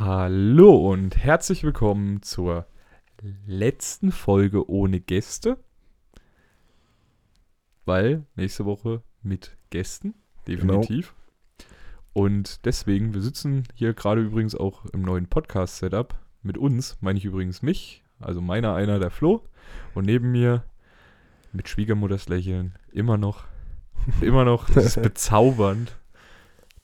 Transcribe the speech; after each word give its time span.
Hallo 0.00 0.92
und 0.92 1.16
herzlich 1.16 1.64
willkommen 1.64 2.22
zur 2.22 2.68
letzten 3.48 4.12
Folge 4.12 4.70
ohne 4.70 5.00
Gäste. 5.00 5.58
Weil 7.84 8.24
nächste 8.36 8.64
Woche 8.64 9.02
mit 9.24 9.56
Gästen, 9.70 10.14
definitiv. 10.46 11.16
Und 12.12 12.64
deswegen, 12.64 13.12
wir 13.12 13.22
sitzen 13.22 13.64
hier 13.74 13.92
gerade 13.92 14.20
übrigens 14.20 14.54
auch 14.54 14.84
im 14.86 15.02
neuen 15.02 15.26
Podcast-Setup. 15.26 16.14
Mit 16.42 16.58
uns 16.58 16.96
meine 17.00 17.18
ich 17.18 17.24
übrigens 17.24 17.62
mich, 17.62 18.04
also 18.20 18.40
meiner 18.40 18.76
einer, 18.76 19.00
der 19.00 19.10
Flo. 19.10 19.42
Und 19.96 20.06
neben 20.06 20.30
mir 20.30 20.62
mit 21.52 21.68
Schwiegermutters 21.68 22.28
Lächeln 22.28 22.78
immer 22.92 23.16
noch, 23.16 23.46
immer 24.20 24.44
noch, 24.44 24.70
das 24.70 24.96
ist 24.96 25.02
bezaubernd, 25.02 25.98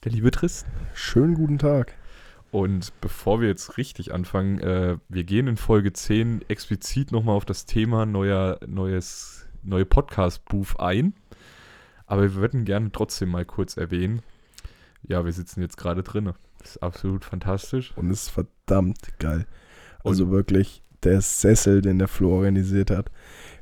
der 0.03 0.11
liebe 0.11 0.31
Tristan. 0.31 0.69
Schönen 0.93 1.35
guten 1.35 1.59
Tag. 1.59 1.95
Und 2.55 2.93
bevor 3.01 3.41
wir 3.41 3.49
jetzt 3.49 3.77
richtig 3.77 4.13
anfangen, 4.13 4.59
äh, 4.59 4.95
wir 5.09 5.25
gehen 5.25 5.47
in 5.47 5.57
Folge 5.57 5.91
10 5.91 6.45
explizit 6.47 7.11
nochmal 7.11 7.35
auf 7.35 7.43
das 7.43 7.65
Thema 7.65 8.05
neuer, 8.05 8.61
neues, 8.65 9.45
neue 9.61 9.83
Podcast-Booth 9.83 10.79
ein. 10.79 11.15
Aber 12.05 12.21
wir 12.21 12.35
würden 12.35 12.63
gerne 12.63 12.93
trotzdem 12.93 13.27
mal 13.27 13.43
kurz 13.43 13.75
erwähnen. 13.75 14.21
Ja, 15.03 15.25
wir 15.25 15.33
sitzen 15.33 15.59
jetzt 15.63 15.75
gerade 15.75 16.01
drin. 16.01 16.31
Das 16.59 16.77
ist 16.77 16.77
absolut 16.81 17.25
fantastisch. 17.25 17.91
Und 17.97 18.09
es 18.09 18.27
ist 18.27 18.29
verdammt 18.29 19.19
geil. 19.19 19.47
Also 20.05 20.31
wirklich 20.31 20.81
der 21.03 21.19
Sessel, 21.19 21.81
den 21.81 21.99
der 21.99 22.07
Flo 22.07 22.37
organisiert 22.37 22.89
hat. 22.89 23.11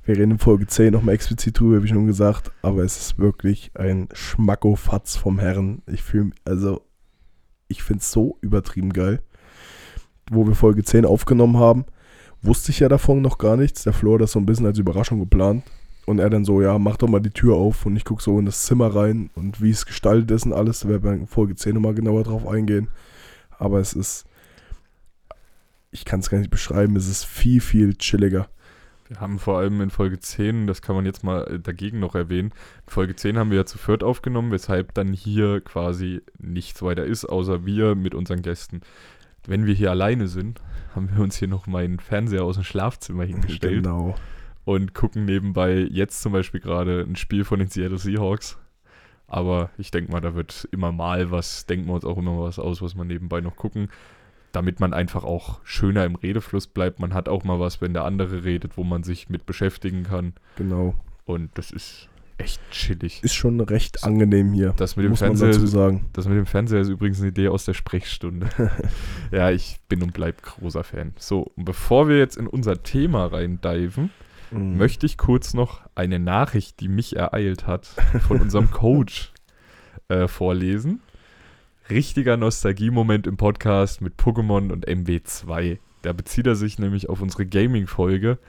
Wir 0.04 0.18
reden 0.18 0.34
in 0.34 0.38
Folge 0.38 0.68
10 0.68 0.94
nochmal 0.94 1.16
explizit 1.16 1.60
drüber, 1.60 1.82
wie 1.82 1.88
schon 1.88 2.06
gesagt. 2.06 2.52
Aber 2.62 2.84
es 2.84 3.00
ist 3.00 3.18
wirklich 3.18 3.72
ein 3.74 4.08
Schmackofatz 4.14 5.16
vom 5.16 5.40
Herrn. 5.40 5.82
Ich 5.88 6.04
fühle 6.04 6.30
also 6.46 6.84
ich 7.68 7.84
finde 7.84 8.02
es 8.02 8.12
so 8.12 8.38
übertrieben 8.42 8.94
geil. 8.94 9.22
Wo 10.32 10.48
wir 10.48 10.56
Folge 10.56 10.84
10 10.84 11.06
aufgenommen 11.06 11.58
haben, 11.58 11.86
wusste 12.42 12.72
ich 12.72 12.80
ja 12.80 12.90
davon 12.90 13.22
noch 13.22 13.38
gar 13.38 13.58
nichts. 13.58 13.84
Der 13.84 13.94
Flo 13.94 14.16
hat 14.16 14.22
das 14.22 14.32
so 14.34 14.40
ein 14.40 14.46
bisschen 14.46 14.66
als 14.66 14.78
Überraschung 14.78 15.20
geplant. 15.20 15.64
Und 16.06 16.20
er 16.20 16.30
dann 16.30 16.44
so, 16.44 16.62
ja, 16.62 16.78
mach 16.78 16.98
doch 16.98 17.08
mal 17.08 17.22
die 17.22 17.30
Tür 17.30 17.56
auf 17.56 17.86
und 17.86 17.96
ich 17.96 18.04
gucke 18.04 18.22
so 18.22 18.38
in 18.38 18.46
das 18.46 18.64
Zimmer 18.64 18.94
rein 18.94 19.30
und 19.36 19.62
wie 19.62 19.70
es 19.70 19.86
gestaltet 19.86 20.32
ist 20.32 20.46
und 20.46 20.52
alles. 20.52 20.82
Da 20.82 20.90
werden 20.90 21.04
wir 21.04 21.14
in 21.14 21.28
Folge 21.28 21.56
10 21.56 21.76
nochmal 21.76 21.94
genauer 21.94 22.24
drauf 22.24 22.46
eingehen. 22.46 22.90
Aber 23.58 23.80
es 23.80 23.94
ist, 23.94 24.26
ich 25.92 26.04
kann 26.04 26.20
es 26.20 26.30
gar 26.30 26.40
nicht 26.40 26.52
beschreiben, 26.52 26.98
es 26.98 27.08
ist 27.08 27.24
viel, 27.24 27.62
viel 27.62 27.96
chilliger. 27.96 28.50
Wir 29.14 29.20
haben 29.22 29.38
vor 29.38 29.60
allem 29.60 29.80
in 29.82 29.92
Folge 29.92 30.20
10, 30.20 30.66
das 30.66 30.82
kann 30.82 30.96
man 30.96 31.06
jetzt 31.06 31.24
mal 31.24 31.44
äh, 31.44 31.60
dagegen 31.60 32.00
noch 32.00 32.16
erwähnen, 32.16 32.52
in 32.86 32.92
Folge 32.92 33.16
10 33.16 33.38
haben 33.38 33.52
wir 33.52 33.58
ja 33.58 33.66
zu 33.66 33.78
viert 33.78 34.04
aufgenommen, 34.04 34.52
weshalb 34.52 34.94
dann 34.96 35.14
hier 35.14 35.62
quasi 35.62 36.22
nichts 36.40 36.82
weiter 36.82 37.06
ist, 37.06 37.26
außer 37.26 37.64
wir 37.66 37.94
mit 37.94 38.16
unseren 38.16 38.42
Gästen. 38.42 38.82
Wenn 39.46 39.68
wir 39.68 39.76
hier 39.76 39.92
alleine 39.92 40.28
sind, 40.28 40.62
haben 40.96 41.10
wir 41.14 41.24
uns 41.24 41.38
hier 41.38 41.48
noch 41.48 41.68
mal 41.68 41.84
einen 41.84 42.00
Fernseher 42.00 42.44
aus 42.44 42.56
dem 42.56 42.64
Schlafzimmer 42.64 43.24
hingestellt 43.26 43.84
Genau. 43.84 44.16
und 44.66 44.96
gucken 44.96 45.26
nebenbei 45.26 45.88
jetzt 45.92 46.22
zum 46.24 46.34
Beispiel 46.34 46.60
gerade 46.60 47.02
ein 47.02 47.16
Spiel 47.16 47.44
von 47.44 47.60
den 47.60 47.68
Seattle 47.68 48.00
Seahawks. 48.00 48.58
Aber 49.28 49.70
ich 49.78 49.92
denke 49.92 50.12
mal, 50.12 50.22
da 50.22 50.34
wird 50.34 50.68
immer 50.72 50.92
mal 50.92 51.30
was, 51.30 51.68
denken 51.68 51.88
wir 51.88 51.94
uns 51.94 52.06
auch 52.06 52.18
immer 52.18 52.40
was 52.40 52.58
aus, 52.58 52.82
was 52.82 52.96
man 52.96 53.08
nebenbei 53.08 53.42
noch 53.42 53.56
gucken 53.58 53.90
damit 54.54 54.80
man 54.80 54.94
einfach 54.94 55.24
auch 55.26 55.60
schöner 55.66 56.06
im 56.06 56.16
Redefluss 56.16 56.68
bleibt. 56.68 57.00
Man 57.00 57.14
hat 57.14 57.28
auch 57.28 57.44
mal 57.44 57.60
was, 57.60 57.82
wenn 57.82 57.94
der 57.94 58.06
andere 58.06 58.44
redet, 58.46 58.78
wo 58.78 58.84
man 58.86 59.04
sich 59.04 59.28
mit 59.30 59.46
beschäftigen 59.46 60.04
kann. 60.04 60.34
Genau. 60.56 60.96
Und 61.26 61.50
das 61.56 61.72
ist 61.72 62.08
echt 62.38 62.60
chillig. 62.72 63.22
Ist 63.24 63.36
schon 63.36 63.60
recht 63.60 64.04
angenehm 64.04 64.54
hier. 64.54 64.74
Das 64.78 64.96
mit 64.96 65.04
dem 65.06 65.12
muss 65.12 65.22
man 65.22 65.30
Fernseher, 65.38 65.52
dazu 65.52 65.68
sagen. 65.68 66.06
das 66.14 66.28
mit 66.28 66.38
dem 66.38 66.46
Fernseher 66.46 66.80
ist 66.82 66.90
übrigens 66.90 67.20
eine 67.20 67.30
Idee 67.30 67.50
aus 67.50 67.66
der 67.66 67.74
Sprechstunde. 67.74 68.50
ja, 69.32 69.52
ich 69.52 69.78
bin 69.90 70.02
und 70.02 70.14
bleib 70.14 70.42
großer 70.42 70.84
Fan. 70.84 71.14
So, 71.18 71.52
und 71.56 71.66
bevor 71.66 72.08
wir 72.08 72.18
jetzt 72.18 72.38
in 72.38 72.48
unser 72.48 72.82
Thema 72.84 73.26
reindiven, 73.28 74.10
Mhm. 74.52 74.78
möchte 74.78 75.08
ich 75.08 75.18
kurz 75.18 75.56
noch 75.56 75.82
eine 75.96 76.20
Nachricht, 76.20 76.80
die 76.80 76.88
mich 76.88 77.16
ereilt 77.16 77.66
hat, 77.66 77.88
von 78.28 78.40
unserem 78.40 78.70
Coach 78.72 79.32
äh, 80.10 80.28
vorlesen. 80.28 81.02
Richtiger 81.90 82.38
Nostalgie-Moment 82.38 83.28
im 83.28 83.36
Podcast 83.36 84.02
mit 84.02 84.16
Pokémon 84.16 84.72
und 84.72 84.88
MW2. 84.88 85.80
Da 86.02 86.14
bezieht 86.14 86.48
er 86.48 86.56
sich 86.56 86.80
nämlich 86.80 87.10
auf 87.10 87.22
unsere 87.22 87.46
Gaming-Folge. 87.46 88.40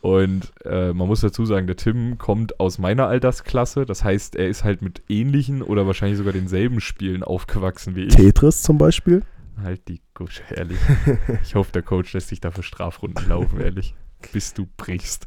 Und 0.00 0.52
äh, 0.64 0.92
man 0.92 1.06
muss 1.06 1.20
dazu 1.20 1.44
sagen, 1.44 1.66
der 1.66 1.76
Tim 1.76 2.18
kommt 2.18 2.58
aus 2.58 2.78
meiner 2.78 3.06
Altersklasse. 3.06 3.86
Das 3.86 4.02
heißt, 4.02 4.34
er 4.34 4.48
ist 4.48 4.64
halt 4.64 4.82
mit 4.82 5.02
ähnlichen 5.08 5.62
oder 5.62 5.86
wahrscheinlich 5.86 6.18
sogar 6.18 6.32
denselben 6.32 6.80
Spielen 6.80 7.22
aufgewachsen 7.22 7.94
wie 7.94 8.04
ich. 8.04 8.16
Tetris 8.16 8.62
zum 8.62 8.78
Beispiel. 8.78 9.22
Halt 9.62 9.86
die 9.88 10.00
Gusche, 10.14 10.42
ehrlich. 10.50 10.78
Ich 11.44 11.54
hoffe, 11.54 11.70
der 11.72 11.82
Coach 11.82 12.12
lässt 12.14 12.28
sich 12.28 12.40
dafür 12.40 12.62
Strafrunden 12.62 13.28
laufen, 13.28 13.60
ehrlich. 13.60 13.94
Bis 14.32 14.52
du 14.52 14.66
brichst. 14.76 15.26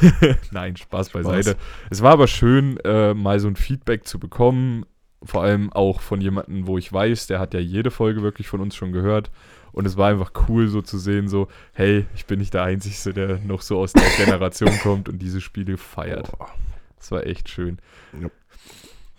Nein, 0.52 0.76
Spaß 0.76 1.10
beiseite. 1.10 1.56
Es 1.90 2.02
war 2.02 2.12
aber 2.12 2.28
schön, 2.28 2.78
äh, 2.84 3.14
mal 3.14 3.40
so 3.40 3.48
ein 3.48 3.56
Feedback 3.56 4.06
zu 4.06 4.18
bekommen. 4.18 4.84
Vor 5.24 5.42
allem 5.42 5.72
auch 5.72 6.00
von 6.00 6.20
jemandem, 6.20 6.66
wo 6.66 6.78
ich 6.78 6.92
weiß, 6.92 7.26
der 7.28 7.38
hat 7.38 7.54
ja 7.54 7.60
jede 7.60 7.90
Folge 7.90 8.22
wirklich 8.22 8.48
von 8.48 8.60
uns 8.60 8.74
schon 8.74 8.92
gehört. 8.92 9.30
Und 9.72 9.86
es 9.86 9.96
war 9.96 10.10
einfach 10.10 10.32
cool, 10.48 10.68
so 10.68 10.82
zu 10.82 10.98
sehen, 10.98 11.28
so, 11.28 11.48
hey, 11.72 12.06
ich 12.14 12.26
bin 12.26 12.38
nicht 12.40 12.52
der 12.54 12.64
Einzige, 12.64 13.14
der 13.14 13.38
noch 13.38 13.62
so 13.62 13.78
aus 13.78 13.92
der 13.92 14.02
Generation 14.18 14.76
kommt 14.82 15.08
und 15.08 15.18
diese 15.20 15.40
Spiele 15.40 15.76
feiert. 15.78 16.30
Boah. 16.38 16.50
Das 16.98 17.10
war 17.10 17.26
echt 17.26 17.48
schön. 17.48 17.78
Ja. 18.20 18.28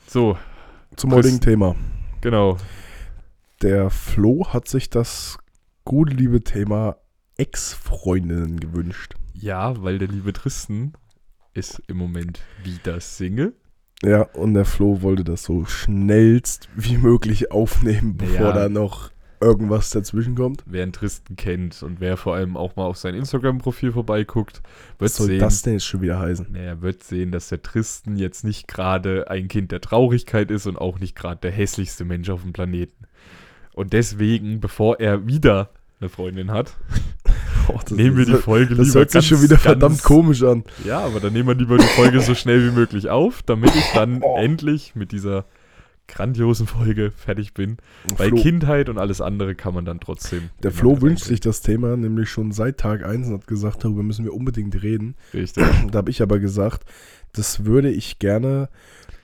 So, 0.07 0.37
Zum 0.95 1.09
Chris- 1.09 1.17
heutigen 1.25 1.41
Thema. 1.41 1.75
genau. 2.21 2.57
Der 3.61 3.89
Flo 3.89 4.47
hat 4.53 4.67
sich 4.67 4.89
das 4.89 5.37
gute 5.85 6.13
liebe 6.13 6.43
Thema 6.43 6.97
Ex-Freundinnen 7.37 8.59
gewünscht. 8.59 9.15
Ja, 9.33 9.81
weil 9.81 9.97
der 9.99 10.07
liebe 10.09 10.33
Tristan 10.33 10.93
ist 11.53 11.81
im 11.87 11.97
Moment 11.97 12.41
wieder 12.63 12.99
Single. 12.99 13.53
Ja, 14.05 14.23
und 14.33 14.53
der 14.53 14.65
Flo 14.65 15.01
wollte 15.01 15.23
das 15.23 15.43
so 15.43 15.65
schnellst 15.65 16.67
wie 16.75 16.97
möglich 16.97 17.51
aufnehmen, 17.51 18.17
bevor 18.17 18.47
Ja. 18.47 18.51
da 18.53 18.69
noch 18.69 19.11
irgendwas 19.39 19.89
dazwischen 19.89 20.35
kommt. 20.35 20.63
Wer 20.65 20.83
einen 20.83 20.93
Tristan 20.93 21.35
kennt 21.35 21.83
und 21.83 21.99
wer 21.99 22.15
vor 22.17 22.35
allem 22.35 22.55
auch 22.55 22.75
mal 22.77 22.85
auf 22.85 22.97
sein 22.97 23.13
Instagram-Profil 23.15 23.91
vorbeiguckt, 23.91 24.57
wird 24.99 25.11
Was 25.11 25.15
soll 25.17 25.27
sehen, 25.27 25.39
das 25.39 25.61
denn 25.63 25.73
jetzt 25.73 25.85
schon 25.85 26.01
wieder 26.01 26.19
heißen? 26.19 26.47
naja, 26.51 26.81
wird 26.81 27.03
sehen, 27.03 27.31
dass 27.31 27.49
der 27.49 27.61
Tristan 27.61 28.15
jetzt 28.17 28.43
nicht 28.45 28.67
gerade 28.67 29.29
ein 29.29 29.47
Kind 29.49 29.71
der 29.71 29.81
Traurigkeit 29.81 30.49
ist 30.51 30.65
und 30.65 30.77
auch 30.77 30.99
nicht 30.99 31.15
gerade 31.15 31.41
der 31.41 31.51
hässlichste 31.51 32.05
Mensch 32.05 32.29
auf 32.29 32.41
dem 32.43 32.53
Planeten. 32.53 33.05
Und 33.73 33.91
deswegen, 33.93 34.59
bevor 34.61 34.99
er 34.99 35.27
wieder 35.27 35.69
eine 35.99 36.09
Freundin 36.09 36.51
hat, 36.51 36.77
Oh, 37.85 37.89
das 37.89 37.97
nehmen 37.97 38.17
wir 38.17 38.25
die 38.25 38.31
das- 38.33 38.41
Folge 38.41 38.75
Das 38.75 38.87
lieber 38.87 38.99
hört 38.99 39.11
sich 39.11 39.27
schon 39.27 39.41
wieder 39.41 39.55
ganz, 39.55 39.61
verdammt 39.63 40.03
komisch 40.03 40.43
an. 40.43 40.63
Ja, 40.85 40.99
aber 40.99 41.19
dann 41.19 41.33
nehmen 41.33 41.47
wir 41.47 41.55
lieber 41.55 41.77
die 41.77 41.83
Folge 41.85 42.19
so 42.21 42.35
schnell 42.35 42.65
wie 42.67 42.75
möglich 42.75 43.09
auf, 43.09 43.41
damit 43.43 43.75
ich 43.75 43.85
dann 43.93 44.19
Oh. 44.23 44.37
endlich 44.37 44.95
mit 44.95 45.11
dieser 45.11 45.45
grandiosen 46.07 46.67
Folge 46.67 47.11
fertig 47.11 47.53
bin. 47.53 47.77
Weil 48.17 48.29
Flo, 48.29 48.41
Kindheit 48.41 48.89
und 48.89 48.97
alles 48.97 49.21
andere 49.21 49.55
kann 49.55 49.73
man 49.73 49.85
dann 49.85 49.99
trotzdem. 50.01 50.49
der 50.61 50.71
Flo 50.71 51.01
wünscht 51.01 51.23
sich 51.23 51.39
das 51.39 51.61
Thema 51.61 51.95
nämlich 51.95 52.29
schon 52.29 52.51
seit 52.51 52.77
Tag 52.77 53.05
1 53.05 53.27
und 53.27 53.33
hat 53.35 53.47
gesagt, 53.47 53.83
darüber 53.85 54.03
müssen 54.03 54.25
wir 54.25 54.33
unbedingt 54.33 54.81
reden. 54.83 55.15
Richtig. 55.33 55.63
Da 55.91 55.99
habe 55.99 56.11
ich 56.11 56.21
aber 56.21 56.39
gesagt, 56.39 56.83
das 57.31 57.63
würde 57.65 57.89
ich 57.89 58.19
gerne 58.19 58.67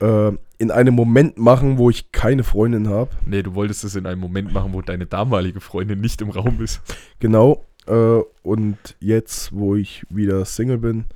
äh, 0.00 0.32
in 0.58 0.70
einem 0.70 0.94
Moment 0.94 1.38
machen, 1.38 1.76
wo 1.78 1.90
ich 1.90 2.12
keine 2.12 2.44
Freundin 2.44 2.88
habe. 2.88 3.10
Nee, 3.26 3.42
du 3.42 3.54
wolltest 3.54 3.84
es 3.84 3.94
in 3.94 4.06
einem 4.06 4.20
Moment 4.20 4.52
machen, 4.52 4.72
wo 4.72 4.80
deine 4.82 5.06
damalige 5.06 5.60
Freundin 5.60 6.00
nicht 6.00 6.22
im 6.22 6.30
Raum 6.30 6.60
ist. 6.62 6.80
Genau. 7.18 7.66
Äh, 7.90 8.22
und 8.42 8.96
jetzt, 9.00 9.52
wo 9.52 9.74
ich 9.74 10.06
wieder 10.08 10.44
Single 10.44 10.78
bin, 10.78 11.06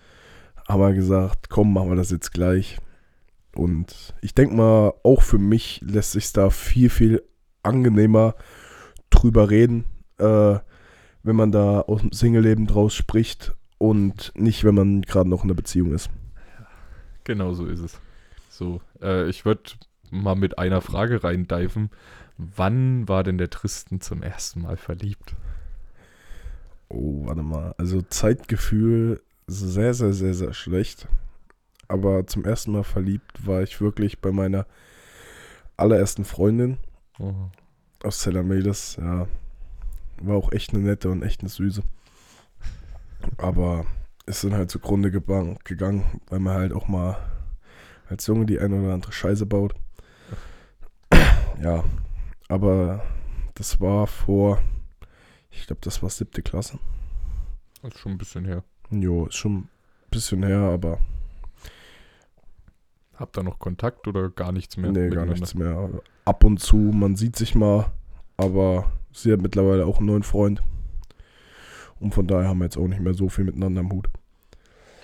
haben 0.69 0.81
wir 0.81 0.93
gesagt, 0.93 1.49
komm, 1.49 1.73
machen 1.73 1.91
wir 1.91 1.97
das 1.97 2.11
jetzt 2.11 2.33
gleich. 2.33 2.79
Und 3.55 4.15
ich 4.21 4.35
denke 4.35 4.57
mal, 4.57 4.93
auch 5.05 5.23
für 5.23 5.39
mich 5.39 5.81
lässt 5.83 6.13
sich 6.13 6.33
da 6.33 6.51
viel, 6.51 6.91
viel 6.91 7.23
angenehmer 7.63 8.35
drüber 9.11 9.51
reden, 9.51 9.85
äh, 10.19 10.59
wenn 11.23 11.37
man 11.37 11.53
da 11.53 11.81
aus 11.81 12.01
dem 12.01 12.13
Single-Leben 12.13 12.67
draus 12.67 12.95
spricht 12.95 13.55
und 13.79 14.33
nicht, 14.35 14.65
wenn 14.65 14.75
man 14.75 15.03
gerade 15.03 15.31
noch 15.31 15.45
in 15.45 15.51
einer 15.51 15.57
Beziehung 15.57 15.93
ist. 15.93 16.11
Genau 17.23 17.55
so 17.55 17.67
ist 17.67 17.81
es. 17.81 18.01
So, 18.51 18.81
äh, 19.01 19.29
ich 19.29 19.45
würde 19.45 19.63
mal 20.11 20.35
mit 20.35 20.59
einer 20.59 20.81
Frage 20.81 21.23
reindiven. 21.23 21.91
Wann 22.37 23.09
war 23.09 23.23
denn 23.23 23.39
der 23.39 23.51
Tristan 23.51 24.01
zum 24.01 24.23
ersten 24.23 24.63
Mal 24.63 24.77
verliebt? 24.77 25.37
Oh, 26.89 27.27
warte 27.27 27.43
mal. 27.43 27.75
Also 27.79 28.03
Zeitgefühl 28.03 29.23
sehr, 29.47 29.95
sehr, 29.95 30.13
sehr, 30.13 30.35
sehr 30.35 30.53
schlecht. 30.55 31.09
Aber 31.89 32.27
zum 32.27 32.45
ersten 32.45 32.73
Mal 32.73 32.85
verliebt 32.85 33.47
war 33.47 33.63
ich 33.63 33.81
wirklich 33.81 34.21
bei 34.21 34.33
meiner 34.33 34.67
allerersten 35.77 36.25
Freundin 36.25 36.79
Oh. 37.19 37.33
aus 38.03 38.21
Zelamedes. 38.21 38.97
Ja, 38.97 39.27
war 40.21 40.37
auch 40.37 40.53
echt 40.53 40.73
eine 40.73 40.83
nette 40.83 41.11
und 41.11 41.23
echt 41.23 41.41
eine 41.41 41.49
süße. 41.51 41.83
Aber 43.37 43.87
ist 44.27 44.45
dann 44.45 44.55
halt 44.55 44.71
zugrunde 44.71 45.11
gegangen, 45.11 46.21
weil 46.29 46.39
man 46.41 46.55
halt 46.55 46.73
auch 46.73 46.89
mal 46.89 47.17
als 48.09 48.27
Junge 48.27 48.47
die 48.47 48.59
eine 48.59 48.81
oder 48.81 48.95
andere 48.95 49.13
Scheiße 49.13 49.47
baut. 49.47 49.75
Ja, 51.63 51.85
aber 52.49 53.03
das 53.55 53.81
war 53.81 54.07
vor 54.07 54.61
Ich 55.57 55.67
glaube, 55.67 55.81
das 55.83 56.03
war 56.03 56.11
siebte 56.11 56.43
Klasse. 56.43 56.79
Das 57.83 57.95
ist 57.95 58.01
schon 58.01 58.13
ein 58.13 58.19
bisschen 58.19 58.45
her. 58.45 58.63
Jo, 58.91 59.27
ist 59.27 59.37
schon 59.37 59.57
ein 59.57 59.69
bisschen 60.11 60.43
her, 60.43 60.59
aber 60.61 60.99
Habt 63.17 63.39
ihr 63.39 63.45
noch 63.45 63.59
Kontakt 63.61 64.09
oder 64.09 64.29
gar 64.31 64.51
nichts 64.51 64.77
mehr? 64.77 64.91
nee, 64.91 65.09
gar 65.09 65.25
nichts 65.25 65.55
mehr. 65.55 65.89
Ab 66.25 66.43
und 66.45 66.59
zu, 66.59 66.77
man 66.77 67.15
sieht 67.15 67.37
sich 67.37 67.55
mal, 67.55 67.93
aber 68.37 68.91
sie 69.13 69.33
hat 69.33 69.41
mittlerweile 69.41 69.87
auch 69.87 69.99
einen 69.99 70.07
neuen 70.07 70.23
Freund. 70.25 70.63
Und 72.01 72.13
von 72.13 72.27
daher 72.27 72.49
haben 72.49 72.59
wir 72.59 72.65
jetzt 72.65 72.77
auch 72.77 72.89
nicht 72.89 73.01
mehr 73.01 73.15
so 73.15 73.29
viel 73.29 73.45
miteinander 73.45 73.81
am 73.81 73.93
Hut. 73.93 74.09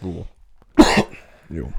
So. 0.01 0.27
Jo. 1.49 1.73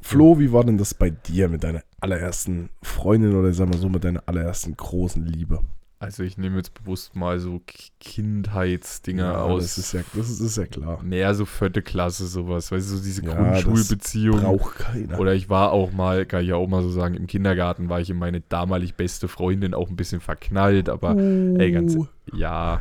Flo, 0.00 0.38
wie 0.38 0.52
war 0.52 0.62
denn 0.62 0.78
das 0.78 0.94
bei 0.94 1.10
dir 1.10 1.48
mit 1.48 1.64
deiner 1.64 1.82
allerersten 1.98 2.70
Freundin 2.80 3.34
oder 3.34 3.52
sagen 3.52 3.72
wir 3.72 3.78
so 3.78 3.88
mit 3.88 4.04
deiner 4.04 4.22
allerersten 4.26 4.76
großen 4.76 5.24
Liebe? 5.26 5.60
Also 5.98 6.22
ich 6.22 6.36
nehme 6.36 6.56
jetzt 6.56 6.74
bewusst 6.74 7.16
mal 7.16 7.38
so 7.38 7.62
Kindheitsdinger 8.00 9.42
aus. 9.42 9.62
das 9.62 9.78
ist 9.78 9.92
ja, 9.92 10.00
das 10.14 10.28
ist, 10.28 10.40
ist 10.40 10.58
ja 10.58 10.66
klar. 10.66 11.02
Mehr 11.02 11.34
so 11.34 11.46
vierte 11.46 11.80
Klasse 11.82 12.26
sowas, 12.26 12.70
weißt 12.70 12.90
du, 12.90 12.96
so 12.96 13.02
diese 13.02 13.24
Ja, 13.24 13.34
Grundschulbeziehung. 13.34 14.40
Braucht 14.40 14.78
keiner. 14.78 15.18
Oder 15.18 15.34
ich 15.34 15.48
war 15.48 15.72
auch 15.72 15.92
mal, 15.92 16.26
kann 16.26 16.42
ich 16.42 16.48
ja 16.48 16.56
auch 16.56 16.68
mal 16.68 16.82
so 16.82 16.90
sagen, 16.90 17.14
im 17.14 17.26
Kindergarten 17.26 17.88
war 17.88 18.00
ich 18.00 18.10
in 18.10 18.18
meine 18.18 18.40
damalig 18.40 18.96
beste 18.96 19.28
Freundin 19.28 19.72
auch 19.72 19.88
ein 19.88 19.96
bisschen 19.96 20.20
verknallt, 20.20 20.88
aber 20.88 21.16
ey, 21.16 21.72
ganz 21.72 21.94
Uh. 21.94 22.06
ja. 22.34 22.80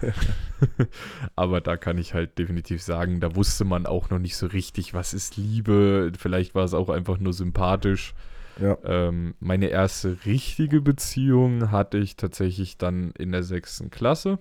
aber 1.36 1.62
da 1.62 1.78
kann 1.78 1.98
ich 1.98 2.14
halt 2.14 2.38
definitiv 2.38 2.82
sagen, 2.82 3.20
da 3.20 3.36
wusste 3.36 3.64
man 3.64 3.86
auch 3.86 4.10
noch 4.10 4.20
nicht 4.20 4.36
so 4.36 4.48
richtig, 4.48 4.94
was 4.94 5.14
ist 5.14 5.38
Liebe. 5.38 6.12
Vielleicht 6.18 6.56
war 6.56 6.66
es 6.66 6.74
auch 6.74 6.90
einfach 6.90 7.20
nur 7.20 7.34
sympathisch. 7.34 8.14
Ja. 8.60 8.78
Ähm, 8.84 9.36
meine 9.40 9.68
erste 9.68 10.26
richtige 10.26 10.82
Beziehung 10.82 11.72
hatte 11.72 11.98
ich 11.98 12.16
tatsächlich 12.16 12.78
dann 12.78 13.12
in 13.18 13.32
der 13.32 13.44
sechsten 13.44 13.90
Klasse. 13.90 14.40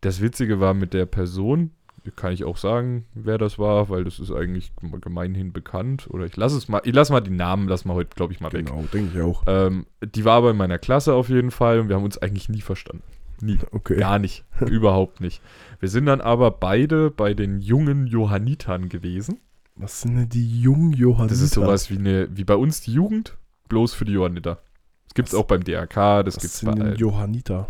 Das 0.00 0.20
Witzige 0.20 0.60
war 0.60 0.74
mit 0.74 0.92
der 0.92 1.06
Person, 1.06 1.70
kann 2.16 2.32
ich 2.32 2.44
auch 2.44 2.58
sagen, 2.58 3.06
wer 3.14 3.38
das 3.38 3.58
war, 3.58 3.88
weil 3.88 4.04
das 4.04 4.18
ist 4.18 4.30
eigentlich 4.30 4.72
gemeinhin 5.00 5.52
bekannt. 5.52 6.06
Oder 6.10 6.26
ich 6.26 6.36
lasse 6.36 6.56
es 6.56 6.68
mal, 6.68 6.82
ich 6.84 6.94
lasse 6.94 7.12
mal 7.12 7.20
die 7.20 7.30
Namen, 7.30 7.68
lass 7.68 7.84
mal 7.84 7.94
heute, 7.94 8.10
glaube 8.14 8.32
ich, 8.32 8.40
mal 8.40 8.52
weg. 8.52 8.66
Genau, 8.66 8.84
denke 8.92 9.18
ich 9.18 9.24
auch. 9.24 9.42
Ähm, 9.46 9.86
die 10.02 10.24
war 10.24 10.36
aber 10.36 10.50
in 10.50 10.56
meiner 10.56 10.78
Klasse 10.78 11.14
auf 11.14 11.28
jeden 11.28 11.50
Fall 11.50 11.80
und 11.80 11.88
wir 11.88 11.96
haben 11.96 12.04
uns 12.04 12.18
eigentlich 12.18 12.48
nie 12.48 12.60
verstanden. 12.60 13.02
Nie. 13.40 13.58
Okay. 13.72 13.96
Gar 13.96 14.18
nicht. 14.18 14.44
Überhaupt 14.60 15.20
nicht. 15.20 15.42
Wir 15.80 15.88
sind 15.88 16.06
dann 16.06 16.20
aber 16.20 16.50
beide 16.50 17.10
bei 17.10 17.34
den 17.34 17.60
jungen 17.60 18.06
Johannitern 18.06 18.88
gewesen. 18.88 19.40
Was 19.76 20.02
sind 20.02 20.16
denn 20.16 20.28
die 20.28 20.60
jungen 20.60 20.92
Johanniter? 20.92 21.34
Das 21.34 21.40
ist 21.40 21.54
sowas 21.54 21.90
wie 21.90 21.98
eine, 21.98 22.28
wie 22.36 22.44
bei 22.44 22.54
uns 22.56 22.80
die 22.80 22.92
Jugend, 22.92 23.36
bloß 23.68 23.94
für 23.94 24.04
die 24.04 24.12
Johanniter. 24.12 24.60
Das 25.06 25.14
gibt 25.14 25.28
es 25.28 25.34
auch 25.34 25.46
beim 25.46 25.64
DRK, 25.64 26.22
das 26.24 26.34
sind 26.34 26.78
denn 26.78 26.90
bei, 26.90 26.94
Johanniter? 26.94 27.68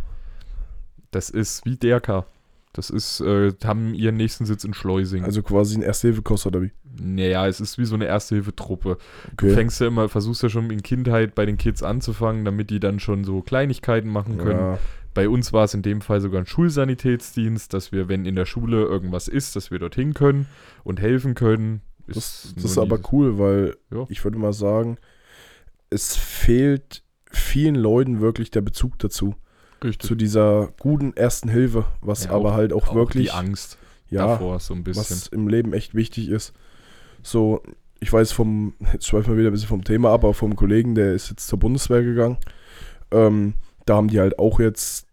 Das 1.11 1.31
ist 1.31 1.65
wie 1.65 1.77
DRK. 1.77 2.25
Das 2.73 2.91
ist, 2.91 3.21
äh, 3.21 3.53
haben 3.65 3.95
ihren 3.95 4.17
nächsten 4.17 4.47
Sitz 4.47 4.65
in 4.65 4.75
Schleusing. 4.75 5.23
Also 5.25 5.43
quasi 5.45 5.77
ein 5.79 5.83
Erste-Hilfe-Kurs 5.83 6.47
oder 6.47 6.61
wie? 6.63 6.73
naja, 6.97 7.47
es 7.49 7.61
ist 7.61 7.77
wie 7.79 7.85
so 7.87 7.95
eine 7.97 8.05
Erste-Hilfe-Truppe. 8.07 8.99
Du 9.37 9.47
Okay. 9.47 9.55
fängst 9.55 9.81
ja 9.81 9.87
immer, 9.89 10.09
versuchst 10.09 10.43
ja 10.43 10.49
schon 10.49 10.71
in 10.71 10.83
Kindheit 10.83 11.35
bei 11.35 11.45
den 11.47 11.57
Kids 11.57 11.83
anzufangen, 11.83 12.45
damit 12.45 12.71
die 12.71 12.81
dann 12.81 13.01
schon 13.01 13.25
so 13.25 13.43
Kleinigkeiten 13.43 14.09
machen 14.09 14.39
können. 14.39 14.59
Ja, 14.61 14.79
Bei 15.13 15.29
uns 15.29 15.53
war 15.53 15.65
es 15.65 15.75
in 15.75 15.83
dem 15.83 16.01
Fall 16.01 16.21
sogar 16.21 16.41
ein 16.43 16.47
Schulsanitätsdienst, 16.47 17.73
dass 17.73 17.93
wir, 17.93 18.09
wenn 18.09 18.27
in 18.27 18.35
der 18.35 18.47
Schule 18.47 18.83
irgendwas 18.83 19.29
ist, 19.29 19.55
dass 19.57 19.71
wir 19.71 19.79
dorthin 19.79 20.13
können 20.15 20.47
und 20.83 21.01
helfen 21.01 21.35
können. 21.35 21.81
Das, 22.07 22.53
nur 22.57 22.63
das 22.63 22.73
ist 22.73 22.79
aber 22.79 22.99
cool, 23.13 23.39
weil 23.39 23.77
Ja. 23.93 24.07
ich 24.09 24.23
würde 24.25 24.39
mal 24.39 24.53
sagen, 24.53 24.99
es 25.91 26.17
fehlt 26.17 27.03
vielen 27.31 27.75
Leuten 27.75 28.21
wirklich 28.21 28.51
der 28.51 28.61
Bezug 28.61 28.99
dazu. 28.99 29.35
Richtig. 29.83 30.07
Zu 30.09 30.15
dieser 30.15 30.69
guten 30.79 31.13
ersten 31.15 31.49
Hilfe, 31.49 31.85
was 32.01 32.25
Ja, 32.25 32.31
aber 32.31 32.51
auch- 32.51 32.55
halt 32.55 32.73
auch, 32.73 32.95
wirklich 32.95 33.27
die 33.27 33.33
Angst 33.33 33.77
ja, 34.09 34.27
davor 34.27 34.59
so 34.61 34.75
ein 34.75 34.85
bisschen. 34.85 35.03
was 35.03 35.27
im 35.29 35.49
Leben 35.49 35.73
echt 35.73 35.95
wichtig 35.95 36.29
ist. 36.29 36.53
So, 37.23 37.63
ich 38.01 38.13
weiß 38.13 38.33
vom, 38.33 38.75
jetzt 38.93 39.07
schweifen 39.07 39.33
wir 39.33 39.39
wieder 39.39 39.51
ein 39.51 39.53
bisschen 39.53 39.69
vom 39.69 39.85
Thema 39.85 40.11
ab, 40.13 40.25
aber 40.25 40.35
vom 40.35 40.57
Kollegen, 40.57 40.95
der 40.95 41.15
ist 41.15 41.31
jetzt 41.31 41.47
zur 41.49 41.59
Bundeswehr 41.59 42.03
gegangen. 42.03 42.39
Ähm, 43.11 43.55
da 43.87 43.97
haben 43.97 44.09
die 44.09 44.21
halt 44.21 44.39
auch 44.39 44.59
jetzt 44.61 45.07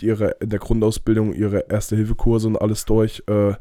ihre, 0.00 0.36
in 0.40 0.50
der 0.50 0.58
Grundausbildung 0.58 1.32
ihre 1.32 1.68
Erste-Hilfe-Kurse 1.70 2.48
und 2.48 2.56
alles 2.56 2.84
durch. 2.84 3.22
Äh, 3.26 3.54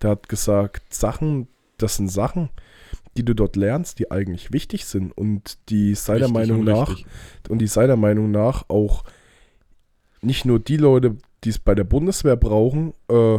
der 0.00 0.10
hat 0.10 0.28
gesagt, 0.28 0.92
Sachen, 0.94 1.48
das 1.78 1.96
sind 1.96 2.08
Sachen, 2.08 2.50
die 3.16 3.24
du 3.24 3.34
dort 3.34 3.56
lernst, 3.56 3.98
die 3.98 4.10
eigentlich 4.10 4.52
wichtig 4.52 4.86
sind 4.86 5.12
und 5.12 5.58
die 5.68 5.94
seiner 5.94 6.28
Meinung 6.28 6.60
und 6.60 6.66
nach 6.66 6.90
richtig. 6.90 7.06
und 7.48 7.58
die 7.58 7.66
seiner 7.66 7.96
Meinung 7.96 8.30
nach 8.30 8.68
auch 8.68 9.04
nicht 10.22 10.44
nur 10.44 10.58
die 10.58 10.76
Leute, 10.76 11.16
die 11.44 11.50
es 11.50 11.58
bei 11.58 11.74
der 11.74 11.84
Bundeswehr 11.84 12.36
brauchen 12.36 12.92
äh, 13.08 13.38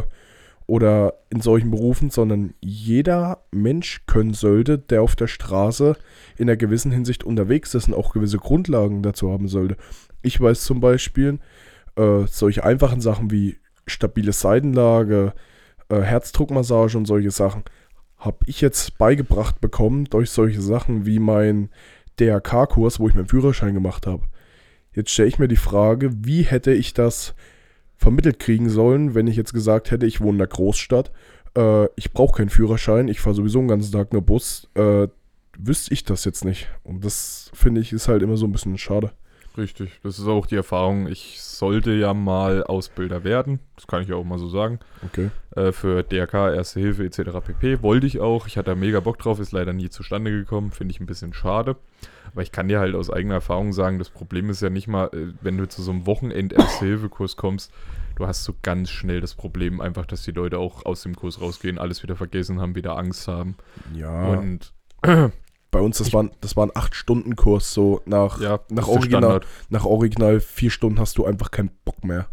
oder 0.66 1.14
in 1.30 1.40
solchen 1.40 1.70
Berufen, 1.70 2.10
sondern 2.10 2.54
jeder 2.60 3.44
Mensch 3.50 4.02
können 4.06 4.34
sollte, 4.34 4.78
der 4.78 5.02
auf 5.02 5.16
der 5.16 5.26
Straße 5.26 5.96
in 6.36 6.48
einer 6.48 6.56
gewissen 6.56 6.90
Hinsicht 6.90 7.24
unterwegs 7.24 7.74
ist 7.74 7.88
und 7.88 7.94
auch 7.94 8.12
gewisse 8.12 8.38
Grundlagen 8.38 9.02
dazu 9.02 9.30
haben 9.30 9.48
sollte. 9.48 9.76
Ich 10.22 10.40
weiß 10.40 10.64
zum 10.64 10.80
Beispiel, 10.80 11.38
äh, 11.96 12.26
solche 12.26 12.64
einfachen 12.64 13.00
Sachen 13.00 13.30
wie 13.30 13.56
stabile 13.86 14.32
Seitenlage, 14.32 15.34
äh, 15.88 16.00
Herzdruckmassage 16.00 16.96
und 16.96 17.06
solche 17.06 17.30
Sachen 17.30 17.64
habe 18.24 18.38
ich 18.46 18.60
jetzt 18.60 18.96
beigebracht 18.98 19.60
bekommen 19.60 20.06
durch 20.06 20.30
solche 20.30 20.62
Sachen 20.62 21.04
wie 21.06 21.18
mein 21.18 21.68
DRK-Kurs, 22.18 23.00
wo 23.00 23.08
ich 23.08 23.14
meinen 23.14 23.28
Führerschein 23.28 23.74
gemacht 23.74 24.06
habe. 24.06 24.22
Jetzt 24.92 25.10
stelle 25.10 25.28
ich 25.28 25.38
mir 25.38 25.48
die 25.48 25.56
Frage, 25.56 26.10
wie 26.24 26.42
hätte 26.42 26.72
ich 26.72 26.94
das 26.94 27.34
vermittelt 27.96 28.38
kriegen 28.38 28.68
sollen, 28.68 29.14
wenn 29.14 29.26
ich 29.26 29.36
jetzt 29.36 29.52
gesagt 29.52 29.90
hätte, 29.90 30.06
ich 30.06 30.20
wohne 30.20 30.32
in 30.32 30.38
der 30.38 30.46
Großstadt, 30.46 31.10
äh, 31.56 31.86
ich 31.96 32.12
brauche 32.12 32.38
keinen 32.38 32.48
Führerschein, 32.48 33.08
ich 33.08 33.20
fahre 33.20 33.36
sowieso 33.36 33.58
den 33.58 33.68
ganzen 33.68 33.92
Tag 33.92 34.12
nur 34.12 34.22
Bus, 34.22 34.68
äh, 34.74 35.08
wüsste 35.58 35.92
ich 35.92 36.04
das 36.04 36.24
jetzt 36.24 36.44
nicht. 36.44 36.68
Und 36.82 37.04
das 37.04 37.50
finde 37.54 37.80
ich 37.80 37.92
ist 37.92 38.08
halt 38.08 38.22
immer 38.22 38.36
so 38.36 38.46
ein 38.46 38.52
bisschen 38.52 38.78
schade. 38.78 39.12
Richtig, 39.56 40.00
das 40.02 40.18
ist 40.18 40.26
auch 40.26 40.46
die 40.46 40.56
Erfahrung. 40.56 41.06
Ich 41.06 41.40
sollte 41.40 41.92
ja 41.92 42.12
mal 42.12 42.64
Ausbilder 42.64 43.22
werden, 43.22 43.60
das 43.76 43.86
kann 43.86 44.02
ich 44.02 44.08
ja 44.08 44.16
auch 44.16 44.24
mal 44.24 44.38
so 44.38 44.48
sagen, 44.48 44.80
Okay. 45.04 45.30
äh, 45.54 45.70
für 45.70 46.02
DRK, 46.02 46.52
Erste 46.54 46.80
Hilfe 46.80 47.04
etc. 47.04 47.38
pp. 47.44 47.80
Wollte 47.82 48.06
ich 48.06 48.18
auch, 48.20 48.48
ich 48.48 48.56
hatte 48.58 48.70
da 48.70 48.74
mega 48.74 48.98
Bock 48.98 49.18
drauf, 49.18 49.38
ist 49.38 49.52
leider 49.52 49.72
nie 49.72 49.90
zustande 49.90 50.32
gekommen, 50.32 50.72
finde 50.72 50.90
ich 50.92 51.00
ein 51.00 51.06
bisschen 51.06 51.32
schade. 51.32 51.76
Aber 52.32 52.42
ich 52.42 52.50
kann 52.50 52.66
dir 52.66 52.80
halt 52.80 52.96
aus 52.96 53.10
eigener 53.10 53.34
Erfahrung 53.34 53.72
sagen, 53.72 54.00
das 54.00 54.10
Problem 54.10 54.50
ist 54.50 54.60
ja 54.60 54.70
nicht 54.70 54.88
mal, 54.88 55.06
äh, 55.12 55.32
wenn 55.40 55.56
du 55.56 55.68
zu 55.68 55.82
so 55.82 55.92
einem 55.92 56.04
Wochenend-Erste-Hilfe-Kurs 56.06 57.36
kommst, 57.36 57.72
du 58.16 58.26
hast 58.26 58.42
so 58.42 58.54
ganz 58.62 58.90
schnell 58.90 59.20
das 59.20 59.34
Problem 59.34 59.80
einfach, 59.80 60.04
dass 60.06 60.22
die 60.24 60.32
Leute 60.32 60.58
auch 60.58 60.84
aus 60.84 61.02
dem 61.02 61.14
Kurs 61.14 61.40
rausgehen, 61.40 61.78
alles 61.78 62.02
wieder 62.02 62.16
vergessen 62.16 62.60
haben, 62.60 62.74
wieder 62.74 62.96
Angst 62.96 63.28
haben. 63.28 63.56
Ja. 63.94 64.24
Und 64.30 64.72
bei 65.74 65.80
uns, 65.80 65.98
das 65.98 66.08
ich- 66.08 66.14
war, 66.14 66.28
das 66.40 66.56
war 66.56 66.66
ein 66.66 66.70
8-Stunden-Kurs, 66.72 67.74
so 67.74 68.00
nach, 68.06 68.40
ja, 68.40 68.60
nach 68.70 68.88
Original, 68.88 69.40
nach 69.68 69.84
Original 69.84 70.40
vier 70.40 70.70
Stunden 70.70 70.98
hast 70.98 71.18
du 71.18 71.24
einfach 71.26 71.50
keinen 71.50 71.70
Bock 71.84 72.02
mehr. 72.04 72.26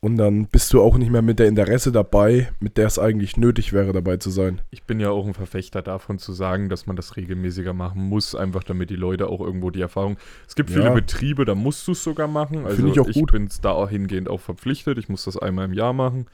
Und 0.00 0.18
dann 0.18 0.46
bist 0.46 0.72
du 0.72 0.82
auch 0.82 0.98
nicht 0.98 1.10
mehr 1.10 1.22
mit 1.22 1.38
der 1.38 1.48
Interesse 1.48 1.90
dabei, 1.90 2.52
mit 2.60 2.76
der 2.76 2.86
es 2.86 2.98
eigentlich 2.98 3.36
nötig 3.38 3.72
wäre, 3.72 3.92
dabei 3.92 4.18
zu 4.18 4.30
sein. 4.30 4.60
Ich 4.70 4.84
bin 4.84 5.00
ja 5.00 5.10
auch 5.10 5.26
ein 5.26 5.32
Verfechter 5.34 5.80
davon 5.82 6.18
zu 6.18 6.32
sagen, 6.32 6.68
dass 6.68 6.86
man 6.86 6.96
das 6.96 7.16
regelmäßiger 7.16 7.72
machen 7.72 8.02
muss, 8.02 8.34
einfach 8.34 8.62
damit 8.62 8.90
die 8.90 8.94
Leute 8.96 9.28
auch 9.28 9.40
irgendwo 9.40 9.70
die 9.70 9.80
Erfahrung. 9.80 10.16
Es 10.46 10.54
gibt 10.54 10.70
viele 10.70 10.84
Ja. 10.84 10.92
Betriebe, 10.94 11.44
da 11.44 11.54
musst 11.54 11.88
du 11.88 11.92
es 11.92 12.04
sogar 12.04 12.28
machen. 12.28 12.64
Also 12.66 12.76
Finde 12.76 12.92
ich 12.92 13.00
auch 13.00 13.10
gut. 13.10 13.32
bin 13.32 13.48
da 13.62 13.70
auch 13.72 13.88
hingehend 13.88 14.28
auch 14.28 14.40
verpflichtet. 14.40 14.98
Ich 14.98 15.08
muss 15.08 15.24
das 15.24 15.38
einmal 15.38 15.64
im 15.64 15.72
Jahr 15.72 15.94
machen. 15.94 16.26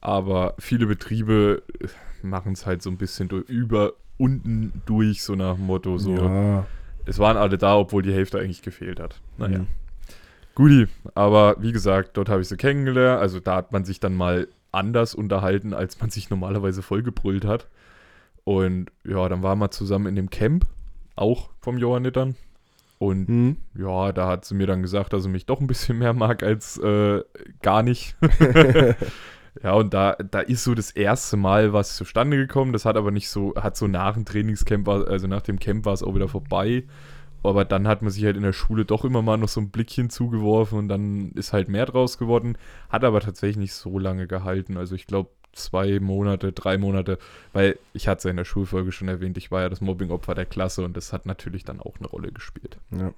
Aber 0.00 0.54
viele 0.58 0.86
Betriebe 0.86 1.62
machen 2.20 2.52
es 2.52 2.66
halt 2.66 2.82
so 2.82 2.90
ein 2.90 2.98
bisschen 2.98 3.28
durch, 3.28 3.48
über 3.48 3.92
unten 4.18 4.82
durch, 4.86 5.22
so 5.22 5.34
nach 5.34 5.56
dem 5.56 5.66
Motto. 5.66 5.98
So. 5.98 6.14
Ja. 6.14 6.66
Es 7.06 7.18
waren 7.18 7.36
alle 7.36 7.58
da, 7.58 7.76
obwohl 7.76 8.02
die 8.02 8.12
Hälfte 8.12 8.38
eigentlich 8.38 8.62
gefehlt 8.62 9.00
hat. 9.00 9.20
Naja. 9.36 9.58
Mhm. 9.58 9.66
Guti, 10.54 10.86
aber 11.14 11.56
wie 11.58 11.72
gesagt, 11.72 12.16
dort 12.16 12.28
habe 12.28 12.40
ich 12.40 12.48
sie 12.48 12.56
kennengelernt. 12.56 13.20
Also 13.20 13.40
da 13.40 13.56
hat 13.56 13.72
man 13.72 13.84
sich 13.84 13.98
dann 13.98 14.14
mal 14.14 14.46
anders 14.70 15.14
unterhalten, 15.14 15.74
als 15.74 16.00
man 16.00 16.10
sich 16.10 16.30
normalerweise 16.30 16.82
vollgebrüllt 16.82 17.44
hat. 17.44 17.68
Und 18.44 18.90
ja, 19.04 19.28
dann 19.28 19.42
waren 19.42 19.58
wir 19.58 19.70
zusammen 19.70 20.06
in 20.06 20.16
dem 20.16 20.30
Camp, 20.30 20.66
auch 21.16 21.50
vom 21.60 21.78
Johannitern. 21.78 22.36
Und 22.98 23.26
Hm. 23.26 23.56
ja, 23.74 24.12
da 24.12 24.28
hat 24.28 24.44
sie 24.44 24.54
mir 24.54 24.66
dann 24.66 24.82
gesagt, 24.82 25.12
dass 25.12 25.24
sie 25.24 25.28
mich 25.28 25.46
doch 25.46 25.60
ein 25.60 25.66
bisschen 25.66 25.98
mehr 25.98 26.12
mag 26.12 26.42
als 26.42 26.78
äh, 26.78 27.22
gar 27.62 27.82
nicht. 27.82 28.16
ja, 29.62 29.72
und 29.74 29.94
da, 29.94 30.14
da 30.14 30.40
ist 30.40 30.64
so 30.64 30.74
das 30.74 30.90
erste 30.90 31.36
Mal 31.36 31.72
was 31.72 31.96
zustande 31.96 32.36
gekommen. 32.36 32.72
Das 32.72 32.84
hat 32.84 32.96
aber 32.96 33.10
nicht 33.10 33.28
so, 33.28 33.54
hat 33.56 33.76
so 33.76 33.86
nach 33.86 34.14
dem 34.14 34.24
Trainingscamp, 34.24 34.88
also 34.88 35.26
nach 35.26 35.42
dem 35.42 35.58
Camp 35.58 35.84
war 35.84 35.92
es 35.92 36.02
auch 36.02 36.14
wieder 36.14 36.28
vorbei. 36.28 36.84
Aber 37.42 37.64
dann 37.64 37.86
hat 37.86 38.00
man 38.00 38.10
sich 38.10 38.24
halt 38.24 38.36
in 38.36 38.42
der 38.42 38.54
Schule 38.54 38.84
doch 38.84 39.04
immer 39.04 39.20
mal 39.20 39.36
noch 39.36 39.48
so 39.48 39.60
ein 39.60 39.70
Blickchen 39.70 40.08
zugeworfen 40.08 40.78
und 40.78 40.88
dann 40.88 41.32
ist 41.32 41.52
halt 41.52 41.68
mehr 41.68 41.84
draus 41.84 42.16
geworden. 42.18 42.56
Hat 42.88 43.04
aber 43.04 43.20
tatsächlich 43.20 43.58
nicht 43.58 43.74
so 43.74 43.98
lange 43.98 44.26
gehalten. 44.26 44.78
Also 44.78 44.94
ich 44.94 45.06
glaube 45.06 45.30
zwei 45.52 46.00
Monate, 46.00 46.52
drei 46.52 46.78
Monate, 46.78 47.18
weil 47.52 47.78
ich 47.92 48.08
hatte 48.08 48.18
es 48.18 48.24
ja 48.24 48.30
in 48.30 48.38
der 48.38 48.44
Schulfolge 48.44 48.92
schon 48.92 49.08
erwähnt, 49.08 49.36
ich 49.36 49.50
war 49.50 49.60
ja 49.60 49.68
das 49.68 49.80
Mobbing-Opfer 49.80 50.34
der 50.34 50.46
Klasse 50.46 50.84
und 50.84 50.96
das 50.96 51.12
hat 51.12 51.26
natürlich 51.26 51.64
dann 51.64 51.80
auch 51.80 51.96
eine 51.98 52.08
Rolle 52.08 52.32
gespielt. 52.32 52.78
Ja. 52.90 53.12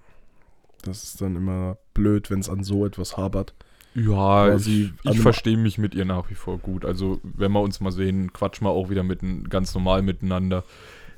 Das 0.82 1.02
ist 1.02 1.20
dann 1.20 1.36
immer 1.36 1.78
blöd, 1.94 2.30
wenn 2.30 2.40
es 2.40 2.50
an 2.50 2.62
so 2.62 2.84
etwas 2.84 3.16
habert. 3.16 3.54
Ja, 3.96 4.54
ich, 4.54 4.92
ich 5.04 5.20
verstehe 5.20 5.56
mich 5.56 5.78
mit 5.78 5.94
ihr 5.94 6.04
nach 6.04 6.28
wie 6.30 6.34
vor 6.34 6.58
gut. 6.58 6.84
Also, 6.84 7.18
wenn 7.22 7.50
wir 7.52 7.60
uns 7.62 7.80
mal 7.80 7.90
sehen, 7.92 8.32
quatschen 8.32 8.66
wir 8.66 8.70
auch 8.70 8.90
wieder 8.90 9.02
mit, 9.02 9.20
ganz 9.50 9.74
normal 9.74 10.02
miteinander. 10.02 10.64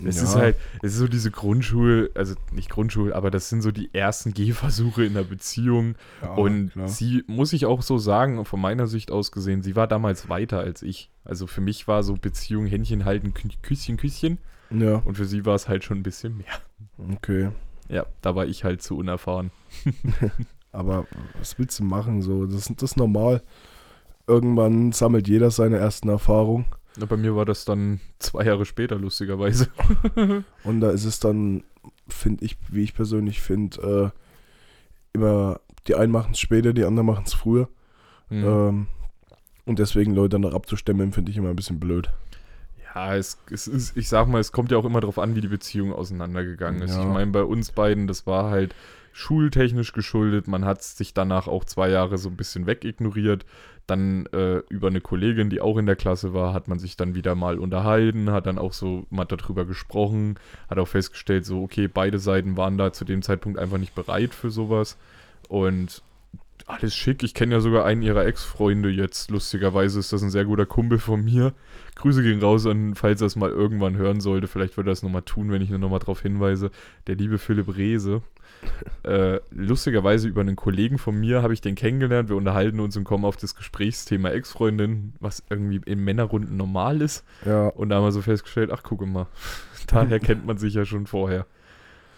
Es 0.05 0.19
Ja. 0.19 0.23
ist 0.23 0.37
halt, 0.37 0.57
es 0.83 0.93
ist 0.93 0.99
so 1.01 1.09
diese 1.09 1.33
Grundschul, 1.33 2.13
also 2.15 2.37
nicht 2.53 2.71
Grundschul, 2.71 3.13
aber 3.13 3.33
das 3.33 3.49
sind 3.49 3.63
so 3.63 3.73
die 3.73 3.93
ersten 3.93 4.33
Gehversuche 4.35 5.05
in 5.05 5.15
der 5.15 5.25
Beziehung. 5.25 5.97
Ja, 6.23 6.35
und 6.35 6.71
klar. 6.71 6.87
sie, 6.87 7.25
muss 7.27 7.53
ich 7.53 7.67
auch 7.67 7.83
so 7.83 7.99
sagen, 7.99 8.45
von 8.45 8.61
meiner 8.61 8.87
Sicht 8.87 9.11
aus 9.11 9.33
gesehen, 9.33 9.63
sie 9.63 9.75
war 9.75 9.89
damals 9.89 10.29
weiter 10.29 10.61
als 10.61 10.83
ich. 10.83 11.11
Also 11.25 11.49
für 11.49 11.61
mich 11.61 11.89
war 11.89 12.05
so 12.05 12.15
Beziehung 12.15 12.67
Händchen 12.67 13.05
halten, 13.05 13.33
Kü- 13.35 13.57
Küsschen, 13.61 13.97
Küsschen. 13.97 14.39
Ja, 14.71 14.97
Und 15.05 15.17
für 15.17 15.25
sie 15.25 15.45
war 15.45 15.57
es 15.57 15.67
halt 15.69 15.83
schon 15.83 15.99
ein 15.99 16.03
bisschen 16.05 16.37
mehr. 16.39 17.15
okay. 17.17 17.49
Ja, 17.89 18.07
da 18.23 18.37
war 18.37 18.47
ich 18.47 18.63
halt 18.63 18.83
zu 18.83 18.97
unerfahren. 18.97 19.51
Aber 20.73 21.07
was 21.39 21.59
willst 21.59 21.79
du 21.79 21.85
machen? 21.85 22.23
So, 22.23 22.47
das, 22.47 22.73
das 22.77 22.93
ist 22.93 22.97
normal. 22.97 23.43
Irgendwann 24.27 24.93
sammelt 24.93 25.29
jeder 25.29 25.51
seine 25.51 25.79
ersten 25.79 26.09
Erfahrungen. 26.09 26.67
Na, 26.97 27.07
Bei 27.07 27.17
mir 27.17 27.35
war 27.35 27.45
das 27.45 27.65
dann 27.65 28.01
zwei 28.19 28.45
Jahre 28.45 28.65
später, 28.65 28.97
lustigerweise. 28.97 29.69
Und 30.65 30.81
da 30.81 30.91
ist 30.91 31.05
es 31.05 31.21
dann, 31.21 31.65
finde 32.09 32.45
ich, 32.45 32.59
wie 32.69 32.85
ich 32.85 32.95
persönlich 32.95 33.41
finde, 33.41 34.13
äh, 34.15 35.15
immer, 35.15 35.61
die 35.87 35.95
einen 35.95 36.13
machen 36.13 36.33
es 36.33 36.41
später, 36.41 36.73
die 36.73 36.85
anderen 36.85 37.07
machen 37.07 37.25
es 37.27 37.35
früher. 37.35 37.69
Hm. 38.29 38.45
Ähm, 38.45 38.87
und 39.65 39.79
deswegen 39.79 40.15
Leute 40.15 40.31
dann 40.31 40.41
noch 40.43 40.55
abzustimmen, 40.55 41.13
finde 41.13 41.31
ich 41.31 41.37
immer 41.37 41.51
ein 41.51 41.57
bisschen 41.57 41.79
blöd. 41.79 42.11
Ja, 42.95 43.15
es, 43.15 43.39
es 43.51 43.69
ist, 43.69 43.97
ich 43.97 44.09
sag 44.09 44.27
mal, 44.27 44.41
es 44.41 44.51
kommt 44.51 44.71
ja 44.71 44.79
auch 44.79 44.85
immer 44.87 45.01
darauf 45.01 45.19
an, 45.19 45.35
wie 45.35 45.43
die 45.43 45.49
Beziehung 45.49 45.93
auseinandergegangen 45.93 46.81
ist. 46.81 46.95
Ja. 46.95 47.03
Ich 47.03 47.07
meine, 47.07 47.31
bei 47.31 47.43
uns 47.43 47.71
beiden, 47.71 48.07
das 48.07 48.27
war 48.27 48.51
halt 48.51 48.75
schultechnisch 49.19 49.93
geschuldet. 49.93 50.47
Man 50.47 50.65
hat 50.65 50.81
sich 50.81 51.13
danach 51.13 51.49
auch 51.49 51.65
zwei 51.65 51.91
Jahre 51.91 52.19
so 52.19 52.29
ein 52.29 52.37
bisschen 52.37 52.67
wegignoriert. 52.67 53.45
Dann 53.89 54.27
äh, 54.27 54.59
über 54.69 54.87
eine 54.87 55.01
Kollegin, 55.01 55.51
die 55.51 55.61
auch 55.61 55.77
in 55.77 55.87
der 55.87 55.97
Klasse 55.97 56.35
war, 56.35 56.55
hat 56.55 56.69
man 56.69 56.79
sich 56.79 56.97
dann 56.97 57.17
wieder 57.17 57.35
mal 57.35 57.59
unterhalten, 57.59 58.31
hat 58.31 58.47
dann 58.47 58.59
auch 58.59 58.73
so 58.73 59.07
mal 59.11 59.25
darüber 59.25 59.65
gesprochen, 59.65 60.39
hat 60.71 60.79
auch 60.79 60.87
festgestellt, 60.87 61.47
so, 61.47 61.63
okay, 61.65 61.89
beide 61.89 62.21
Seiten 62.21 62.57
waren 62.57 62.79
da 62.79 62.93
zu 62.93 63.05
dem 63.05 63.23
Zeitpunkt 63.23 63.59
einfach 63.59 63.79
nicht 63.79 63.97
bereit 63.97 64.35
für 64.35 64.51
sowas. 64.51 64.97
Und 65.49 66.03
alles 66.67 66.95
schick. 66.95 67.25
Ich 67.25 67.35
kenne 67.35 67.55
ja 67.55 67.61
sogar 67.61 67.85
einen 67.87 68.03
ihrer 68.03 68.25
Ex-Freunde 68.25 68.89
jetzt. 68.89 69.33
Lustigerweise 69.33 69.99
ist 69.99 70.13
das 70.13 70.23
ein 70.23 70.31
sehr 70.31 70.45
guter 70.45 70.67
Kumpel 70.67 70.99
von 70.99 71.25
mir. 71.25 71.55
Grüße 71.97 72.23
gehen 72.23 72.41
raus 72.41 72.67
an, 72.67 72.95
falls 72.95 73.21
er 73.21 73.27
es 73.27 73.37
mal 73.37 73.51
irgendwann 73.51 73.97
hören 73.97 74.21
sollte. 74.21 74.47
Vielleicht 74.47 74.77
würde 74.77 74.91
er 74.91 74.93
es 74.93 75.03
nochmal 75.03 75.23
tun, 75.23 75.51
wenn 75.51 75.63
ich 75.63 75.71
nur 75.71 75.79
nochmal 75.81 75.99
darauf 75.99 76.23
hinweise. 76.23 76.71
Der 77.09 77.17
liebe 77.17 77.39
Philipp 77.39 77.77
Rehse. 77.77 78.23
Äh, 79.05 79.41
lustigerweise 79.51 80.29
über 80.29 80.41
einen 80.41 80.57
Kollegen 80.57 80.99
von 80.99 81.19
mir 81.19 81.43
habe 81.43 81.55
ich 81.55 81.61
den 81.61 81.75
kennengelernt. 81.75 82.29
Wir 82.29 82.37
unterhalten 82.37 82.81
uns 82.81 82.97
und 82.97 83.05
kommen 83.05 83.25
auf 83.25 83.37
das 83.37 83.55
Gesprächsthema 83.55 84.31
Ex-Freundin, 84.31 85.15
was 85.21 85.43
irgendwie 85.49 85.81
in 85.87 86.05
Männerrunden 86.05 86.57
normal 86.57 87.01
ist. 87.03 87.25
Ja, 87.45 87.69
Und 87.69 87.89
da 87.89 87.97
haben 87.97 88.05
wir 88.05 88.13
so 88.13 88.23
festgestellt, 88.23 88.71
ach 88.73 88.83
gucke 88.83 89.07
mal, 89.07 89.27
daher 89.87 90.21
kennt 90.21 90.47
man 90.47 90.59
sich 90.59 90.75
ja 90.75 90.85
schon 90.85 91.07
vorher. 91.07 91.47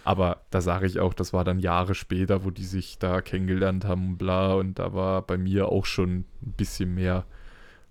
Aber 0.04 0.40
da 0.50 0.60
sage 0.60 0.86
ich 0.86 0.98
auch, 0.98 1.14
das 1.14 1.32
war 1.32 1.44
dann 1.44 1.58
Jahre 1.58 1.94
später, 1.94 2.44
wo 2.44 2.50
die 2.50 2.64
sich 2.64 2.98
da 2.98 3.20
kennengelernt 3.20 3.84
haben, 3.84 4.16
bla, 4.16 4.54
und 4.54 4.78
da 4.78 4.94
war 4.94 5.22
bei 5.22 5.36
mir 5.36 5.68
auch 5.68 5.84
schon 5.84 6.24
ein 6.42 6.54
bisschen 6.56 6.94
mehr 6.94 7.24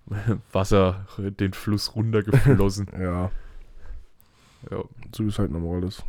Wasser 0.52 1.06
den 1.18 1.52
Fluss 1.52 1.94
runtergeflossen. 1.94 2.88
ja, 3.00 3.30
ja. 4.70 4.84
so 5.14 5.24
ist 5.24 5.38
halt 5.38 5.52
normal 5.52 5.80
das. 5.80 6.02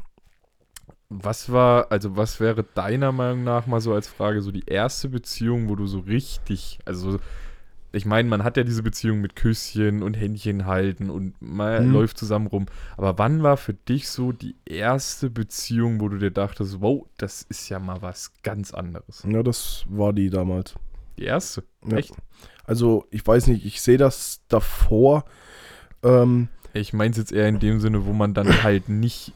Was 1.13 1.51
war, 1.51 1.91
also 1.91 2.15
was 2.15 2.39
wäre 2.39 2.63
deiner 2.63 3.11
Meinung 3.11 3.43
nach 3.43 3.67
mal 3.67 3.81
so 3.81 3.93
als 3.93 4.07
Frage, 4.07 4.41
so 4.41 4.49
die 4.51 4.63
erste 4.65 5.09
Beziehung, 5.09 5.67
wo 5.67 5.75
du 5.75 5.85
so 5.85 5.99
richtig, 5.99 6.79
also 6.85 7.19
ich 7.91 8.05
meine, 8.05 8.29
man 8.29 8.45
hat 8.45 8.55
ja 8.55 8.63
diese 8.63 8.81
Beziehung 8.83 9.19
mit 9.19 9.35
Küsschen 9.35 10.03
und 10.03 10.13
Händchen 10.13 10.65
halten 10.65 11.09
und 11.09 11.33
man 11.41 11.83
Hm. 11.83 11.91
läuft 11.91 12.17
zusammen 12.17 12.47
rum. 12.47 12.67
Aber 12.95 13.17
wann 13.17 13.43
war 13.43 13.57
für 13.57 13.73
dich 13.73 14.07
so 14.07 14.31
die 14.31 14.55
erste 14.65 15.29
Beziehung, 15.29 15.99
wo 15.99 16.07
du 16.07 16.17
dir 16.17 16.31
dachtest, 16.31 16.79
wow, 16.79 17.05
das 17.17 17.41
ist 17.49 17.67
ja 17.67 17.79
mal 17.79 18.01
was 18.01 18.31
ganz 18.43 18.73
anderes? 18.73 19.23
Ja, 19.27 19.43
das 19.43 19.83
war 19.89 20.13
die 20.13 20.29
damals. 20.29 20.75
Die 21.17 21.25
erste? 21.25 21.65
Ja. 21.85 21.97
Echt? 21.97 22.13
Also, 22.63 23.05
ich 23.11 23.27
weiß 23.27 23.47
nicht, 23.47 23.65
ich 23.65 23.81
sehe 23.81 23.97
das 23.97 24.39
davor. 24.47 25.25
Ähm, 26.03 26.47
Ich 26.71 26.93
meine 26.93 27.11
es 27.11 27.17
jetzt 27.17 27.33
eher 27.33 27.49
in 27.49 27.59
dem 27.59 27.81
Sinne, 27.81 28.05
wo 28.05 28.13
man 28.13 28.33
dann 28.33 28.63
halt 28.63 28.87
nicht 28.87 29.33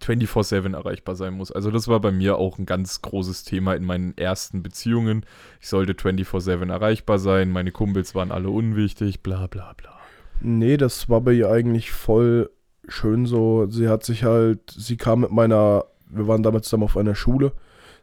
24-7 0.00 0.74
erreichbar 0.74 1.14
sein 1.14 1.34
muss. 1.34 1.52
Also 1.52 1.70
das 1.70 1.88
war 1.88 2.00
bei 2.00 2.10
mir 2.10 2.36
auch 2.36 2.58
ein 2.58 2.66
ganz 2.66 3.02
großes 3.02 3.44
Thema 3.44 3.74
in 3.74 3.84
meinen 3.84 4.16
ersten 4.16 4.62
Beziehungen. 4.62 5.24
Ich 5.60 5.68
sollte 5.68 5.92
24-7 5.92 6.70
erreichbar 6.70 7.18
sein, 7.18 7.50
meine 7.50 7.72
Kumpels 7.72 8.14
waren 8.14 8.32
alle 8.32 8.50
unwichtig, 8.50 9.22
bla 9.22 9.46
bla 9.46 9.74
bla. 9.76 9.98
nee, 10.40 10.76
das 10.76 11.08
war 11.08 11.20
bei 11.20 11.32
ihr 11.32 11.50
eigentlich 11.50 11.90
voll 11.92 12.50
schön 12.88 13.26
so. 13.26 13.66
Sie 13.68 13.88
hat 13.88 14.04
sich 14.04 14.24
halt, 14.24 14.70
sie 14.70 14.96
kam 14.96 15.20
mit 15.20 15.30
meiner, 15.30 15.84
wir 16.08 16.26
waren 16.26 16.42
damals 16.42 16.66
zusammen 16.66 16.84
auf 16.84 16.96
einer 16.96 17.14
Schule. 17.14 17.52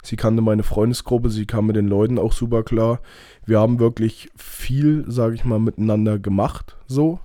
Sie 0.04 0.16
kannte 0.16 0.42
meine 0.42 0.64
Freundesgruppe, 0.64 1.30
sie 1.30 1.46
kam 1.46 1.68
mit 1.68 1.76
den 1.76 1.88
Leuten 1.88 2.20
auch 2.20 2.32
super 2.32 2.64
klar. 2.64 3.02
Wir 3.46 3.60
haben 3.60 3.80
wirklich 3.80 4.30
viel, 4.36 5.04
sage 5.08 5.36
ich 5.36 5.44
mal, 5.44 5.60
miteinander 5.60 6.20
gemacht, 6.20 6.78
so. 6.88 7.20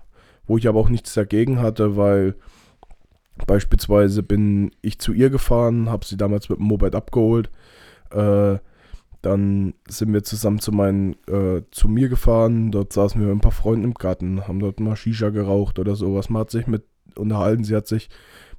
Wo 0.47 0.59
ich 0.59 0.67
aber 0.67 0.81
auch 0.81 0.89
nichts 0.89 1.15
dagegen 1.15 1.61
hatte, 1.61 1.97
weil 1.97 2.35
beispielsweise 3.47 4.23
bin 4.23 4.71
ich 4.83 4.99
zu 4.99 5.13
ihr 5.13 5.31
gefahren, 5.31 5.91
habe 5.91 6.05
sie 6.05 6.17
damals 6.17 6.49
mit 6.49 6.59
dem 6.59 6.67
Moped 6.67 6.95
abgeholt. 6.95 7.51
Äh, 8.11 8.59
dann 9.23 9.75
sind 9.89 10.13
wir 10.13 10.25
zusammen 10.25 10.59
zu 10.59 10.73
meinen, 10.73 11.15
äh, 11.29 11.63
zu 11.71 11.89
mir 11.89 12.09
gefahren. 12.09 12.73
Dort 12.73 12.93
saßen 12.93 13.21
wir 13.21 13.29
mit 13.29 13.37
ein 13.37 13.41
paar 13.41 13.53
Freunden 13.53 13.85
im 13.85 13.95
Garten, 13.95 14.49
haben 14.49 14.59
dort 14.59 14.81
mal 14.81 14.97
Shisha 14.97 15.31
geraucht 15.31 15.79
oder 15.79 15.95
sowas. 15.95 16.29
Man 16.29 16.41
hat 16.41 16.51
sich 16.51 16.67
mit 16.67 16.85
unterhalten. 17.17 17.65
Sie 17.65 17.77
hat 17.77 17.87
sich 17.87 18.09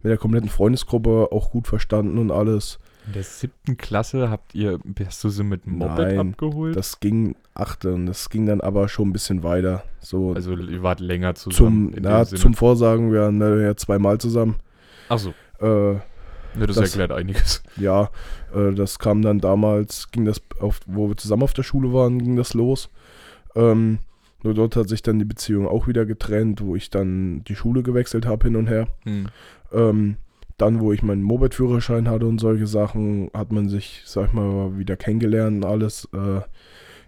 mit 0.01 0.09
der 0.09 0.17
kompletten 0.17 0.49
Freundesgruppe 0.49 1.29
auch 1.31 1.51
gut 1.51 1.67
verstanden 1.67 2.17
und 2.17 2.31
alles. 2.31 2.79
In 3.07 3.13
der 3.13 3.24
siebten 3.24 3.75
Klasse 3.77 4.29
habt 4.29 4.55
ihr, 4.55 4.79
hast 5.05 5.24
du 5.24 5.29
sie 5.29 5.43
mit 5.43 5.65
dem 5.65 5.77
Moped 5.77 5.98
Nein, 5.98 6.31
abgeholt? 6.31 6.75
Das 6.75 7.00
ging 7.00 7.36
achte 7.53 7.93
und 7.93 8.05
das 8.05 8.29
ging 8.29 8.45
dann 8.45 8.62
aber 8.62 8.88
schon 8.88 9.10
ein 9.10 9.13
bisschen 9.13 9.43
weiter. 9.43 9.83
So 10.00 10.33
also 10.33 10.55
ihr 10.55 10.83
wart 10.83 11.00
länger 11.01 11.36
zusammen. 11.36 11.93
zum, 11.93 12.03
ja, 12.03 12.25
zum 12.25 12.53
Vorsagen, 12.53 13.12
wir 13.12 13.22
waren 13.22 13.62
ja 13.62 13.75
zweimal 13.75 14.19
zusammen. 14.19 14.55
Achso, 15.10 15.33
Äh, 15.60 15.65
ne, 15.65 16.01
das, 16.55 16.77
das- 16.77 16.89
erklärt 16.91 17.12
einiges. 17.12 17.62
ja, 17.77 18.10
äh, 18.55 18.72
das 18.74 19.00
kam 19.00 19.22
dann 19.22 19.39
damals, 19.39 20.10
ging 20.12 20.24
das 20.25 20.41
auf, 20.60 20.79
wo 20.86 21.10
wir 21.10 21.17
zusammen 21.17 21.43
auf 21.43 21.53
der 21.53 21.63
Schule 21.63 21.91
waren, 21.93 22.19
ging 22.19 22.38
das 22.38 22.53
los. 22.53 22.89
Ähm, 23.55 24.00
nur 24.43 24.53
dort 24.53 24.75
hat 24.75 24.89
sich 24.89 25.01
dann 25.01 25.19
die 25.19 25.25
Beziehung 25.25 25.67
auch 25.67 25.88
wieder 25.88 26.05
getrennt, 26.05 26.62
wo 26.62 26.75
ich 26.75 26.89
dann 26.89 27.43
die 27.45 27.55
Schule 27.55 27.83
gewechselt 27.83 28.25
habe 28.25 28.45
hin 28.48 28.55
und 28.55 28.67
her. 28.67 28.88
Hm. 29.03 29.27
Ähm, 29.74 30.17
dann, 30.57 30.79
wo 30.79 30.93
ich 30.93 31.03
meinen 31.03 31.24
Moped-Führerschein 31.24 32.10
hatte 32.10 32.25
und 32.27 32.39
solche 32.39 32.67
Sachen, 32.67 33.29
hat 33.33 33.51
man 33.51 33.69
sich, 33.69 34.03
sag 34.05 34.27
ich 34.27 34.33
mal, 34.33 34.77
wieder 34.77 34.95
kennengelernt 34.98 35.63
und 35.63 35.69
alles. 35.69 36.07
Äh, 36.13 36.41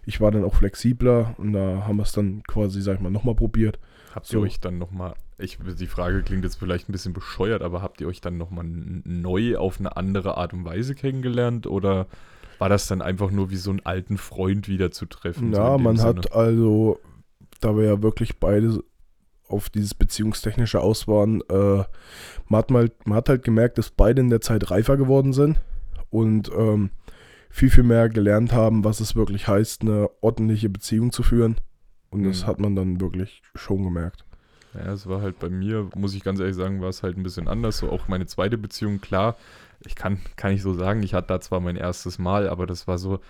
ich 0.04 0.20
war 0.20 0.30
dann 0.30 0.44
auch 0.44 0.54
flexibler 0.54 1.34
und 1.38 1.52
da 1.52 1.84
haben 1.86 1.96
wir 1.96 2.02
es 2.04 2.12
dann 2.12 2.42
quasi, 2.44 2.80
sag 2.80 2.96
ich 2.96 3.00
mal, 3.00 3.10
nochmal 3.10 3.34
probiert. 3.34 3.78
Habt 4.14 4.32
ihr 4.32 4.38
So. 4.38 4.40
euch 4.40 4.60
dann 4.60 4.78
nochmal, 4.78 5.14
ich, 5.38 5.58
die 5.78 5.86
Frage 5.86 6.22
klingt 6.22 6.44
jetzt 6.44 6.56
vielleicht 6.58 6.88
ein 6.88 6.92
bisschen 6.92 7.12
bescheuert, 7.12 7.62
aber 7.62 7.82
habt 7.82 8.00
ihr 8.00 8.06
euch 8.08 8.20
dann 8.20 8.36
nochmal 8.38 8.64
neu 8.66 9.56
auf 9.58 9.78
eine 9.80 9.96
andere 9.96 10.36
Art 10.36 10.52
und 10.52 10.64
Weise 10.64 10.94
kennengelernt 10.94 11.66
oder 11.66 12.06
war 12.58 12.68
das 12.68 12.86
dann 12.86 13.02
einfach 13.02 13.30
nur 13.30 13.50
wie 13.50 13.56
so 13.56 13.70
einen 13.70 13.84
alten 13.84 14.16
Freund 14.16 14.68
wieder 14.68 14.90
zu 14.90 15.06
treffen? 15.06 15.52
so 15.54 15.60
Ja, 15.60 15.76
dem 15.76 15.82
man 15.82 15.96
Sinne? 15.96 16.20
hat 16.20 16.32
also, 16.32 17.00
da 17.60 17.76
wir 17.76 17.84
ja 17.84 18.02
wirklich 18.02 18.38
beide 18.38 18.82
auf 19.48 19.68
dieses 19.70 19.94
Beziehungstechnische 19.94 20.80
aus 20.80 21.06
waren, 21.08 21.40
äh, 21.50 21.84
man, 22.48 22.58
hat 22.58 22.70
mal, 22.70 22.90
man 23.04 23.16
hat 23.16 23.28
halt 23.28 23.42
gemerkt, 23.44 23.78
dass 23.78 23.90
beide 23.90 24.20
in 24.20 24.30
der 24.30 24.40
Zeit 24.40 24.70
reifer 24.70 24.96
geworden 24.96 25.32
sind 25.32 25.60
und 26.10 26.50
ähm, 26.56 26.90
viel, 27.50 27.70
viel 27.70 27.84
mehr 27.84 28.08
gelernt 28.08 28.52
haben, 28.52 28.84
was 28.84 29.00
es 29.00 29.16
wirklich 29.16 29.48
heißt, 29.48 29.82
eine 29.82 30.08
ordentliche 30.20 30.68
Beziehung 30.68 31.12
zu 31.12 31.22
führen. 31.22 31.56
Und 32.10 32.24
das 32.24 32.42
Mhm. 32.42 32.46
hat 32.46 32.60
man 32.60 32.76
dann 32.76 33.00
wirklich 33.00 33.42
schon 33.54 33.82
gemerkt. 33.82 34.24
Ja, 34.74 34.92
es 34.92 35.06
war 35.08 35.22
halt 35.22 35.38
bei 35.38 35.48
mir, 35.48 35.88
muss 35.96 36.14
ich 36.14 36.22
ganz 36.22 36.38
ehrlich 36.38 36.54
sagen, 36.56 36.82
war 36.82 36.88
es 36.90 37.02
halt 37.02 37.16
ein 37.16 37.22
bisschen 37.22 37.48
anders. 37.48 37.78
So 37.78 37.90
auch 37.90 38.08
meine 38.08 38.26
zweite 38.26 38.58
Beziehung, 38.58 39.00
klar, 39.00 39.36
ich 39.86 39.94
kann, 39.94 40.18
kann 40.36 40.52
ich 40.52 40.62
so 40.62 40.74
sagen, 40.74 41.02
ich 41.02 41.14
hatte 41.14 41.28
da 41.28 41.40
zwar 41.40 41.60
mein 41.60 41.76
erstes 41.76 42.18
Mal, 42.18 42.48
aber 42.48 42.66
das 42.66 42.86
war 42.86 42.98
so, 42.98 43.20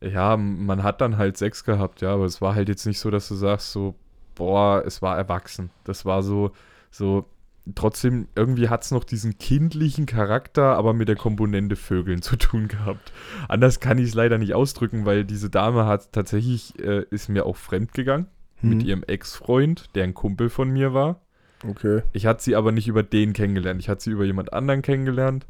ja, 0.00 0.36
man 0.36 0.82
hat 0.82 1.00
dann 1.00 1.16
halt 1.18 1.36
Sex 1.36 1.64
gehabt, 1.64 2.00
ja, 2.02 2.12
aber 2.14 2.24
es 2.24 2.40
war 2.40 2.54
halt 2.54 2.68
jetzt 2.68 2.86
nicht 2.86 2.98
so, 2.98 3.10
dass 3.10 3.28
du 3.28 3.34
sagst, 3.34 3.72
so, 3.72 3.94
boah, 4.34 4.82
es 4.86 5.02
war 5.02 5.16
erwachsen. 5.16 5.70
Das 5.84 6.04
war 6.04 6.22
so, 6.22 6.52
so, 6.90 7.26
trotzdem, 7.74 8.28
irgendwie 8.34 8.68
hat 8.68 8.84
es 8.84 8.90
noch 8.90 9.04
diesen 9.04 9.38
kindlichen 9.38 10.06
Charakter, 10.06 10.76
aber 10.76 10.92
mit 10.92 11.08
der 11.08 11.16
Komponente 11.16 11.76
Vögeln 11.76 12.22
zu 12.22 12.36
tun 12.36 12.68
gehabt. 12.68 13.12
Anders 13.48 13.80
kann 13.80 13.98
ich 13.98 14.08
es 14.08 14.14
leider 14.14 14.38
nicht 14.38 14.54
ausdrücken, 14.54 15.06
weil 15.06 15.24
diese 15.24 15.50
Dame 15.50 15.86
hat 15.86 16.12
tatsächlich, 16.12 16.78
äh, 16.78 17.04
ist 17.10 17.28
mir 17.28 17.46
auch 17.46 17.56
fremd 17.56 17.94
gegangen 17.94 18.26
mit 18.62 18.82
Hm, 18.82 18.88
ihrem 18.88 19.02
Ex-Freund, 19.02 19.94
der 19.94 20.04
ein 20.04 20.14
Kumpel 20.14 20.48
von 20.48 20.70
mir 20.70 20.94
war. 20.94 21.20
Okay. 21.66 22.02
Ich 22.12 22.26
hatte 22.26 22.42
sie 22.42 22.56
aber 22.56 22.72
nicht 22.72 22.88
über 22.88 23.02
den 23.02 23.32
kennengelernt. 23.32 23.80
Ich 23.80 23.88
hatte 23.88 24.04
sie 24.04 24.10
über 24.10 24.24
jemand 24.24 24.52
anderen 24.52 24.82
kennengelernt. 24.82 25.46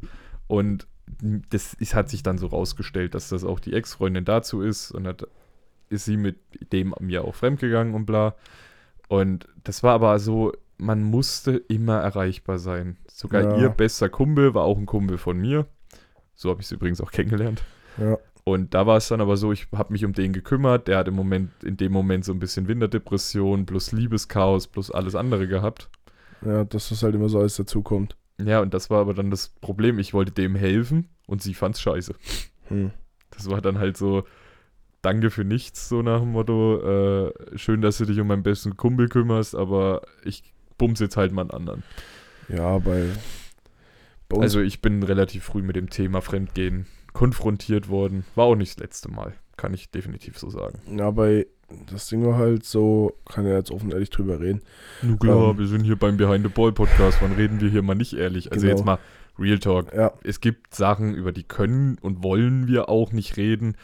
Und 0.47 0.87
das 1.49 1.73
ist, 1.73 1.93
hat 1.93 2.09
sich 2.09 2.23
dann 2.23 2.37
so 2.37 2.47
rausgestellt, 2.47 3.15
dass 3.15 3.29
das 3.29 3.43
auch 3.43 3.59
die 3.59 3.73
Ex-Freundin 3.73 4.25
dazu 4.25 4.61
ist. 4.61 4.91
Und 4.91 5.07
hat, 5.07 5.27
ist 5.89 6.05
sie 6.05 6.17
mit 6.17 6.37
dem 6.71 6.93
mir 6.99 7.23
auch 7.23 7.35
fremdgegangen 7.35 7.93
und 7.93 8.05
bla. 8.05 8.35
Und 9.07 9.47
das 9.63 9.83
war 9.83 9.93
aber 9.93 10.17
so, 10.19 10.51
man 10.77 11.03
musste 11.03 11.55
immer 11.55 11.97
erreichbar 11.99 12.57
sein. 12.59 12.97
Sogar 13.07 13.43
Ja. 13.43 13.57
ihr 13.57 13.69
bester 13.69 14.09
Kumpel 14.09 14.53
war 14.53 14.63
auch 14.63 14.77
ein 14.77 14.85
Kumpel 14.85 15.17
von 15.17 15.37
mir. 15.37 15.67
So 16.33 16.49
habe 16.49 16.61
ich 16.61 16.67
sie 16.67 16.75
übrigens 16.75 17.01
auch 17.01 17.11
kennengelernt. 17.11 17.63
Ja. 17.97 18.17
Und 18.43 18.73
da 18.73 18.85
war 18.85 18.97
es 18.97 19.07
dann 19.07 19.21
aber 19.21 19.37
so, 19.37 19.51
ich 19.51 19.67
habe 19.73 19.91
mich 19.93 20.05
um 20.05 20.13
den 20.13 20.31
gekümmert. 20.33 20.87
Der 20.87 20.97
hat 20.99 21.07
im 21.07 21.15
Moment, 21.15 21.63
in 21.63 21.77
dem 21.77 21.91
Moment 21.91 22.25
so 22.25 22.31
ein 22.31 22.39
bisschen 22.39 22.67
Winterdepression 22.67 23.65
plus 23.65 23.91
Liebeschaos 23.91 24.67
plus 24.67 24.91
alles 24.91 25.15
andere 25.15 25.47
gehabt. 25.47 25.89
Ja, 26.45 26.63
dass 26.63 26.89
das 26.89 27.01
halt 27.01 27.15
immer 27.15 27.29
so 27.29 27.39
alles 27.39 27.55
dazukommt. 27.55 28.15
Ja, 28.37 28.59
und 28.59 28.73
das 28.73 28.89
war 28.89 28.99
aber 28.99 29.13
dann 29.13 29.31
das 29.31 29.49
Problem. 29.61 29.97
Ich 29.97 30.13
wollte 30.13 30.31
dem 30.31 30.55
helfen 30.55 31.07
und 31.25 31.41
sie 31.41 31.53
fand's 31.53 31.81
scheiße. 31.81 32.13
Hm. 32.67 32.91
Das 33.31 33.49
war 33.49 33.61
dann 33.61 33.79
halt 33.79 33.97
so, 33.97 34.25
danke 35.05 35.29
für 35.29 35.43
nichts, 35.45 35.87
so 35.89 36.01
nach 36.01 36.19
dem 36.21 36.31
Motto, 36.31 37.27
äh, 37.27 37.57
schön, 37.57 37.81
dass 37.81 37.97
du 37.99 38.05
dich 38.05 38.19
um 38.19 38.27
meinen 38.27 38.43
besten 38.43 38.75
Kumpel 38.75 39.07
kümmerst, 39.07 39.55
aber 39.55 40.01
ich 40.23 40.43
bums 40.77 40.99
jetzt 40.99 41.15
halt 41.17 41.31
mal 41.31 41.41
einen 41.43 41.51
anderen. 41.51 41.83
Ja, 42.49 42.77
bei, 42.79 43.05
bei 44.29 44.37
uns 44.37 44.43
Also 44.43 44.61
ich 44.61 44.81
bin 44.81 45.03
relativ 45.03 45.43
früh 45.43 45.61
mit 45.61 45.75
dem 45.75 45.89
Thema 45.89 46.21
Fremdgehen 46.21 46.85
konfrontiert 47.13 47.87
worden. 47.89 48.25
War 48.35 48.45
auch 48.45 48.55
nicht 48.55 48.73
das 48.77 48.79
letzte 48.83 49.09
Mal, 49.11 49.33
kann 49.57 49.73
ich 49.73 49.89
definitiv 49.91 50.37
so 50.37 50.49
sagen. 50.49 50.79
Ja, 50.97 51.11
bei 51.11 51.47
das 51.91 52.07
Ding 52.09 52.23
war 52.23 52.37
halt 52.37 52.63
so, 52.63 53.15
kann 53.27 53.45
ja 53.47 53.55
jetzt 53.57 53.71
offen 53.71 53.91
ehrlich 53.91 54.11
drüber 54.11 54.39
reden. 54.39 54.61
Nun 55.01 55.17
klar, 55.17 55.51
Ähm. 55.51 55.57
wir 55.57 55.67
sind 55.67 55.83
hier 55.83 55.95
beim 55.95 56.17
Behind 56.17 56.45
the 56.45 56.51
Ball 56.51 56.71
Podcast, 56.71 57.19
wann 57.21 57.33
reden 57.33 57.59
wir 57.59 57.69
hier 57.69 57.81
mal 57.81 57.95
nicht 57.95 58.13
ehrlich? 58.13 58.51
Also 58.51 58.65
Genau. 58.67 58.75
jetzt 58.77 58.85
mal 58.85 58.99
Real 59.39 59.59
Talk. 59.59 59.93
Ja, 59.93 60.13
Es 60.23 60.39
gibt 60.41 60.75
Sachen, 60.75 61.15
über 61.15 61.31
die 61.31 61.43
können 61.43 61.97
und 62.01 62.23
wollen 62.23 62.67
wir 62.67 62.87
auch 62.89 63.11
nicht 63.11 63.37
reden, 63.37 63.75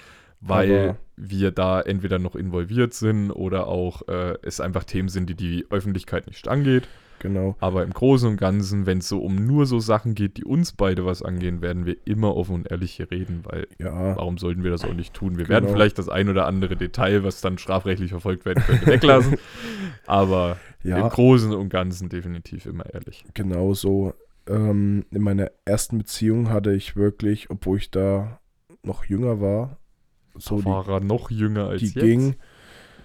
weil 0.41 0.89
Aber- 0.89 0.97
wir 1.17 1.51
da 1.51 1.81
entweder 1.81 2.17
noch 2.19 2.35
involviert 2.35 2.93
sind 2.93 3.31
oder 3.31 3.67
auch 3.67 4.07
äh, 4.07 4.35
es 4.41 4.59
einfach 4.59 4.83
Themen 4.83 5.07
sind, 5.09 5.29
die 5.29 5.35
die 5.35 5.65
Öffentlichkeit 5.69 6.25
nicht 6.27 6.47
angeht. 6.47 6.87
genau. 7.19 7.55
Aber 7.59 7.83
im 7.83 7.91
Großen 7.93 8.27
und 8.27 8.37
Ganzen, 8.37 8.87
wenn 8.87 8.97
es 8.97 9.07
so 9.07 9.19
um 9.19 9.35
nur 9.35 9.67
so 9.67 9.79
Sachen 9.79 10.15
geht, 10.15 10.37
die 10.37 10.43
uns 10.43 10.71
beide 10.71 11.05
was 11.05 11.21
angehen, 11.21 11.61
werden 11.61 11.85
wir 11.85 11.95
immer 12.05 12.35
offen 12.35 12.55
und 12.55 12.71
ehrlich 12.71 12.93
hier 12.93 13.11
reden, 13.11 13.41
weil 13.43 13.67
Ja, 13.77 14.15
warum 14.15 14.39
sollten 14.39 14.63
wir 14.63 14.71
das 14.71 14.83
auch 14.83 14.95
nicht 14.95 15.13
tun? 15.13 15.37
Wir 15.37 15.45
Genau. 15.45 15.61
werden 15.61 15.69
vielleicht 15.69 15.99
das 15.99 16.09
ein 16.09 16.27
oder 16.29 16.47
andere 16.47 16.75
Detail, 16.75 17.23
was 17.23 17.39
dann 17.41 17.59
strafrechtlich 17.59 18.09
verfolgt 18.09 18.45
werden 18.45 18.63
könnte, 18.65 18.87
weglassen. 18.87 19.37
Aber 20.07 20.57
im 20.83 20.89
ja, 20.89 21.07
Großen 21.07 21.53
und 21.53 21.69
Ganzen 21.69 22.09
definitiv 22.09 22.65
immer 22.65 22.91
ehrlich. 22.91 23.23
genau 23.35 23.75
so. 23.75 24.13
Ähm, 24.49 25.05
in 25.11 25.21
meiner 25.21 25.51
ersten 25.65 25.99
Beziehung 25.99 26.49
hatte 26.49 26.73
ich 26.73 26.95
wirklich, 26.95 27.51
obwohl 27.51 27.77
ich 27.77 27.91
da 27.91 28.39
noch 28.81 29.05
jünger 29.05 29.39
war, 29.39 29.77
so 30.37 30.59
die, 30.59 30.65
war 30.65 30.87
er 30.87 30.99
noch 30.99 31.29
jünger 31.29 31.67
als 31.67 31.81
die 31.81 31.87
jetzt. 31.87 31.99
ging. 31.99 32.35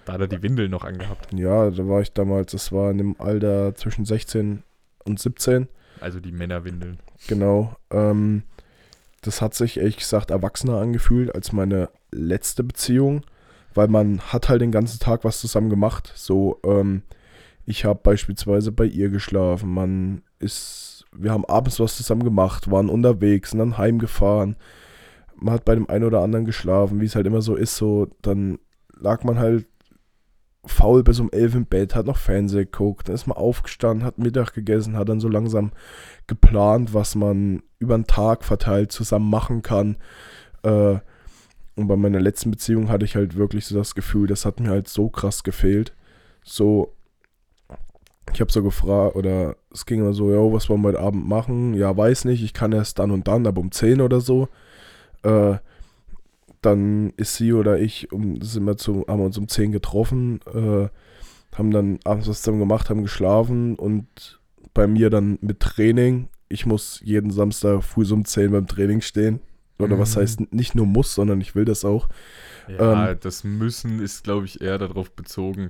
Da 0.05 0.13
hat 0.13 0.21
er 0.21 0.27
die 0.27 0.41
Windel 0.41 0.69
noch 0.69 0.85
angehabt. 0.85 1.33
Ja, 1.33 1.69
da 1.69 1.87
war 1.87 2.01
ich 2.01 2.13
damals, 2.13 2.53
das 2.53 2.71
war 2.71 2.91
in 2.91 2.97
dem 2.97 3.15
Alter 3.19 3.75
zwischen 3.75 4.05
16 4.05 4.63
und 5.03 5.19
17. 5.19 5.67
Also 5.99 6.19
die 6.19 6.31
Männerwindeln. 6.31 6.99
Genau. 7.27 7.75
Ähm, 7.91 8.43
das 9.21 9.41
hat 9.41 9.53
sich 9.53 9.77
ehrlich 9.77 9.97
gesagt 9.97 10.31
erwachsener 10.31 10.77
angefühlt 10.77 11.35
als 11.35 11.51
meine 11.51 11.89
letzte 12.11 12.63
Beziehung, 12.63 13.25
weil 13.73 13.89
man 13.89 14.19
hat 14.21 14.47
halt 14.47 14.61
den 14.61 14.71
ganzen 14.71 14.99
Tag 14.99 15.23
was 15.23 15.41
zusammen 15.41 15.69
gemacht. 15.69 16.13
So, 16.15 16.59
ähm, 16.63 17.03
ich 17.65 17.83
habe 17.83 17.99
beispielsweise 18.01 18.71
bei 18.71 18.85
ihr 18.85 19.09
geschlafen. 19.09 19.73
Man 19.73 20.21
ist, 20.39 21.05
wir 21.11 21.31
haben 21.31 21.45
abends 21.45 21.79
was 21.79 21.97
zusammen 21.97 22.23
gemacht, 22.23 22.71
waren 22.71 22.89
unterwegs, 22.89 23.49
sind 23.49 23.59
dann 23.59 23.77
heimgefahren. 23.77 24.55
Man 25.39 25.53
hat 25.53 25.65
bei 25.65 25.75
dem 25.75 25.89
einen 25.89 26.05
oder 26.05 26.21
anderen 26.21 26.45
geschlafen, 26.45 26.99
wie 26.99 27.05
es 27.05 27.15
halt 27.15 27.27
immer 27.27 27.41
so 27.41 27.55
ist. 27.55 27.75
So, 27.75 28.07
dann 28.21 28.59
lag 28.99 29.23
man 29.23 29.39
halt 29.39 29.67
faul 30.65 31.03
bis 31.03 31.19
um 31.19 31.31
elf 31.31 31.55
im 31.55 31.65
Bett, 31.65 31.95
hat 31.95 32.05
noch 32.05 32.17
Fernsehen 32.17 32.65
geguckt, 32.65 33.07
dann 33.07 33.15
ist 33.15 33.27
man 33.27 33.37
aufgestanden, 33.37 34.05
hat 34.05 34.17
Mittag 34.17 34.53
gegessen, 34.53 34.97
hat 34.97 35.09
dann 35.09 35.19
so 35.19 35.29
langsam 35.29 35.71
geplant, 36.27 36.93
was 36.93 37.15
man 37.15 37.63
über 37.79 37.97
den 37.97 38.07
Tag 38.07 38.43
verteilt 38.43 38.91
zusammen 38.91 39.29
machen 39.29 39.61
kann. 39.61 39.97
Äh, 40.63 40.97
und 41.75 41.87
bei 41.87 41.95
meiner 41.95 42.19
letzten 42.19 42.51
Beziehung 42.51 42.89
hatte 42.89 43.05
ich 43.05 43.15
halt 43.15 43.35
wirklich 43.35 43.65
so 43.65 43.77
das 43.77 43.95
Gefühl, 43.95 44.27
das 44.27 44.45
hat 44.45 44.59
mir 44.59 44.69
halt 44.69 44.87
so 44.87 45.09
krass 45.09 45.43
gefehlt. 45.43 45.93
So, 46.43 46.93
ich 48.33 48.41
habe 48.41 48.51
so 48.51 48.63
gefragt, 48.63 49.15
oder 49.15 49.55
es 49.71 49.85
ging 49.85 49.99
immer 49.99 50.13
so, 50.13 50.31
ja, 50.31 50.53
was 50.53 50.69
wollen 50.69 50.81
wir 50.81 50.89
heute 50.89 50.99
Abend 50.99 51.27
machen? 51.27 51.75
Ja, 51.75 51.95
weiß 51.95 52.25
nicht, 52.25 52.43
ich 52.43 52.53
kann 52.53 52.71
erst 52.71 52.99
dann 52.99 53.11
und 53.11 53.27
dann, 53.27 53.45
aber 53.45 53.61
um 53.61 53.71
10 53.71 54.01
oder 54.01 54.21
so. 54.21 54.49
Äh, 55.27 55.57
dann 56.61 57.11
ist 57.17 57.35
sie 57.35 57.53
oder 57.53 57.79
ich, 57.79 58.11
um, 58.11 58.41
sind 58.41 58.65
wir 58.65 58.77
zu, 58.77 59.05
haben 59.07 59.19
wir 59.19 59.25
uns 59.25 59.37
um 59.37 59.47
10 59.47 59.71
getroffen, 59.71 60.39
äh, 60.53 60.87
haben 61.55 61.71
dann 61.71 61.99
abends 62.03 62.27
was 62.27 62.41
zusammen 62.41 62.59
gemacht, 62.59 62.89
haben 62.89 63.03
geschlafen 63.03 63.75
und 63.75 64.39
bei 64.73 64.87
mir 64.87 65.09
dann 65.09 65.37
mit 65.41 65.59
Training. 65.59 66.29
Ich 66.49 66.65
muss 66.65 67.01
jeden 67.03 67.31
Samstag 67.31 67.83
früh 67.83 68.05
so 68.05 68.15
um 68.15 68.25
10 68.25 68.51
beim 68.51 68.67
Training 68.67 69.01
stehen. 69.01 69.39
Oder 69.79 69.99
was 69.99 70.15
Mhm. 70.15 70.21
heißt 70.21 70.53
nicht 70.53 70.73
nur 70.75 70.87
muss, 70.87 71.13
sondern 71.13 71.39
ich 71.41 71.53
will 71.53 71.65
das 71.65 71.85
auch. 71.85 72.09
Ja, 72.67 73.13
das 73.13 73.43
Müssen 73.43 73.99
ist, 74.01 74.23
glaube 74.23 74.45
ich, 74.45 74.61
eher 74.61 74.77
darauf 74.77 75.11
bezogen, 75.11 75.69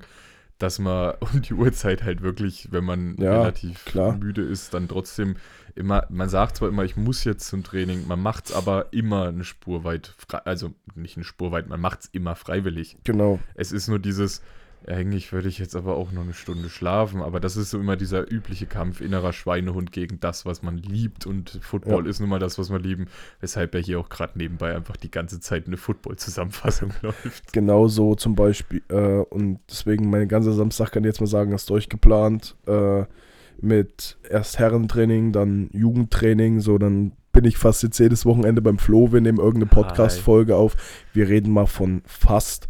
dass 0.57 0.79
man 0.79 1.15
um 1.19 1.41
die 1.41 1.53
Uhrzeit 1.53 2.03
halt 2.03 2.21
wirklich, 2.21 2.71
wenn 2.71 2.83
man 2.83 3.15
Ja, 3.17 3.39
relativ 3.41 3.85
klar. 3.85 4.15
müde 4.17 4.41
ist, 4.41 4.73
dann 4.73 4.87
trotzdem 4.87 5.35
immer, 5.75 6.05
man 6.09 6.29
sagt 6.29 6.57
zwar 6.57 6.69
immer, 6.69 6.83
ich 6.83 6.95
muss 6.95 7.23
jetzt 7.23 7.47
zum 7.47 7.63
Training, 7.63 8.07
man 8.07 8.19
macht 8.19 8.47
es 8.47 8.51
aber 8.51 8.87
immer 8.91 9.27
eine 9.27 9.43
Spur 9.43 9.83
weit, 9.83 10.15
also 10.45 10.73
nicht 10.95 11.17
eine 11.17 11.23
Spur 11.23 11.51
weit, 11.51 11.67
man 11.67 11.79
macht 11.79 11.99
es 12.01 12.05
immer 12.07 12.35
freiwillig. 12.35 12.97
Genau. 13.03 13.39
Es 13.53 13.71
ist 13.71 13.87
nur 13.87 13.99
dieses, 13.99 14.41
eigentlich 14.87 15.31
würde 15.33 15.49
ich 15.49 15.59
jetzt 15.59 15.75
aber 15.75 15.95
auch 15.95 16.11
noch 16.11 16.23
eine 16.23 16.33
Stunde 16.33 16.69
schlafen, 16.69 17.21
aber 17.21 17.39
das 17.39 17.57
ist 17.57 17.69
so 17.71 17.79
immer 17.79 17.95
dieser 17.97 18.31
übliche 18.31 18.65
Kampf 18.65 19.01
innerer 19.01 19.33
Schweinehund 19.33 19.91
gegen 19.91 20.19
das, 20.19 20.45
was 20.45 20.63
man 20.63 20.77
liebt 20.77 21.25
und 21.25 21.59
Football 21.61 22.05
Ja. 22.05 22.09
ist 22.09 22.19
nun 22.19 22.29
mal 22.29 22.39
das, 22.39 22.57
was 22.57 22.69
wir 22.69 22.79
lieben, 22.79 23.07
weshalb 23.41 23.75
ja 23.75 23.81
hier 23.81 23.99
auch 23.99 24.09
gerade 24.09 24.37
nebenbei 24.37 24.75
einfach 24.75 24.95
die 24.97 25.11
ganze 25.11 25.39
Zeit 25.39 25.67
eine 25.67 25.77
Football-Zusammenfassung 25.77 26.91
läuft. 27.01 27.53
Genau 27.53 27.87
so 27.87 28.15
zum 28.15 28.35
Beispiel. 28.35 28.81
Äh, 28.89 29.19
und 29.29 29.59
deswegen 29.69 30.09
mein 30.09 30.27
ganzer 30.27 30.53
Samstag 30.53 30.91
kann 30.91 31.03
ich 31.03 31.07
jetzt 31.07 31.19
mal 31.19 31.27
sagen, 31.27 31.51
ist 31.51 31.69
durchgeplant. 31.69 32.55
Äh, 32.65 33.05
mit 33.59 34.17
erst 34.29 34.59
Herrentraining, 34.59 35.31
dann 35.31 35.69
Jugendtraining. 35.73 36.59
So, 36.59 36.77
dann 36.77 37.13
bin 37.31 37.43
ich 37.45 37.57
fast 37.57 37.83
jetzt 37.83 37.99
jedes 37.99 38.25
Wochenende 38.25 38.61
beim 38.61 38.77
Flo. 38.77 39.11
Wir 39.11 39.21
nehmen 39.21 39.39
irgendeine 39.39 39.65
Podcast-Folge 39.65 40.55
auf. 40.55 40.75
Wir 41.13 41.27
reden 41.27 41.51
mal 41.51 41.65
von 41.65 42.01
fast. 42.05 42.67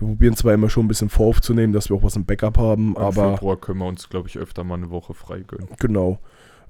Wir 0.00 0.08
probieren 0.08 0.34
zwar 0.34 0.54
immer 0.54 0.70
schon 0.70 0.86
ein 0.86 0.88
bisschen 0.88 1.10
voraufzunehmen, 1.10 1.72
dass 1.72 1.90
wir 1.90 1.96
auch 1.96 2.02
was 2.02 2.16
im 2.16 2.24
Backup 2.24 2.58
haben, 2.58 2.96
Im 2.96 2.96
aber 2.96 3.34
Februar 3.34 3.56
können 3.58 3.78
wir 3.78 3.86
uns, 3.86 4.08
glaube 4.08 4.28
ich, 4.28 4.38
öfter 4.38 4.64
mal 4.64 4.76
eine 4.76 4.90
Woche 4.90 5.14
frei 5.14 5.40
gönnen. 5.40 5.68
genau. 5.78 6.18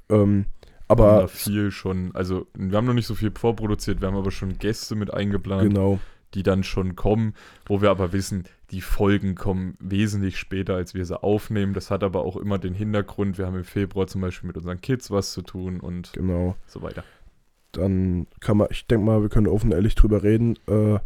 Ähm, 0.08 0.46
Wir 0.66 0.96
haben 0.96 0.98
da 0.98 1.04
aber 1.18 1.28
viel 1.28 1.70
schon, 1.70 2.10
also 2.14 2.46
wir 2.54 2.76
haben 2.76 2.86
noch 2.86 2.94
nicht 2.94 3.06
so 3.06 3.14
viel 3.14 3.30
vorproduziert, 3.30 4.00
wir 4.00 4.08
haben 4.08 4.16
aber 4.16 4.32
schon 4.32 4.58
Gäste 4.58 4.96
mit 4.96 5.14
eingeplant, 5.14 5.68
genau, 5.68 6.00
die 6.34 6.42
dann 6.42 6.64
schon 6.64 6.96
kommen, 6.96 7.34
wo 7.66 7.80
wir 7.80 7.90
aber 7.90 8.12
wissen, 8.12 8.44
die 8.72 8.80
Folgen 8.80 9.36
kommen 9.36 9.76
wesentlich 9.78 10.36
später, 10.36 10.74
als 10.74 10.94
wir 10.94 11.04
sie 11.04 11.20
aufnehmen. 11.22 11.74
Das 11.74 11.90
hat 11.90 12.02
aber 12.02 12.24
auch 12.24 12.36
immer 12.36 12.58
den 12.58 12.74
Hintergrund, 12.74 13.38
wir 13.38 13.46
haben 13.46 13.56
im 13.56 13.64
Februar 13.64 14.06
zum 14.08 14.20
Beispiel 14.20 14.48
mit 14.48 14.56
unseren 14.56 14.80
Kids 14.80 15.10
was 15.10 15.32
zu 15.32 15.42
tun 15.42 15.80
und 15.80 16.12
genau. 16.12 16.56
so 16.66 16.82
weiter. 16.82 17.04
dann 17.72 18.26
kann 18.40 18.56
man, 18.56 18.68
ich 18.70 18.86
denke 18.86 19.04
mal, 19.04 19.22
wir 19.22 19.28
können 19.28 19.46
offen 19.46 19.70
und 19.70 19.76
ehrlich 19.76 19.94
drüber 19.94 20.22
reden. 20.24 20.56
Äh, 20.66 20.98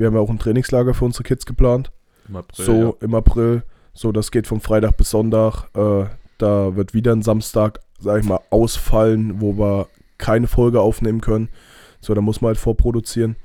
wir 0.00 0.06
haben 0.06 0.14
ja 0.14 0.20
auch 0.20 0.30
ein 0.30 0.38
Trainingslager 0.38 0.94
für 0.94 1.04
unsere 1.04 1.24
Kids 1.24 1.44
geplant. 1.44 1.92
Im 2.26 2.36
April, 2.36 2.64
so 2.64 2.72
ja. 2.72 2.92
im 3.00 3.14
April. 3.14 3.62
So, 3.92 4.12
das 4.12 4.30
geht 4.30 4.46
vom 4.46 4.60
Freitag 4.60 4.96
bis 4.96 5.10
Sonntag. 5.10 5.68
Äh, 5.74 6.06
da 6.38 6.74
wird 6.74 6.94
wieder 6.94 7.12
ein 7.12 7.22
Samstag, 7.22 7.80
sag 7.98 8.20
ich 8.22 8.26
mal, 8.26 8.40
ausfallen, 8.48 9.42
wo 9.42 9.58
wir 9.58 9.88
keine 10.16 10.46
Folge 10.46 10.80
aufnehmen 10.80 11.20
können. 11.20 11.50
So, 12.00 12.14
da 12.14 12.22
muss 12.22 12.40
man 12.40 12.48
halt 12.48 12.58
vorproduzieren. 12.58 13.36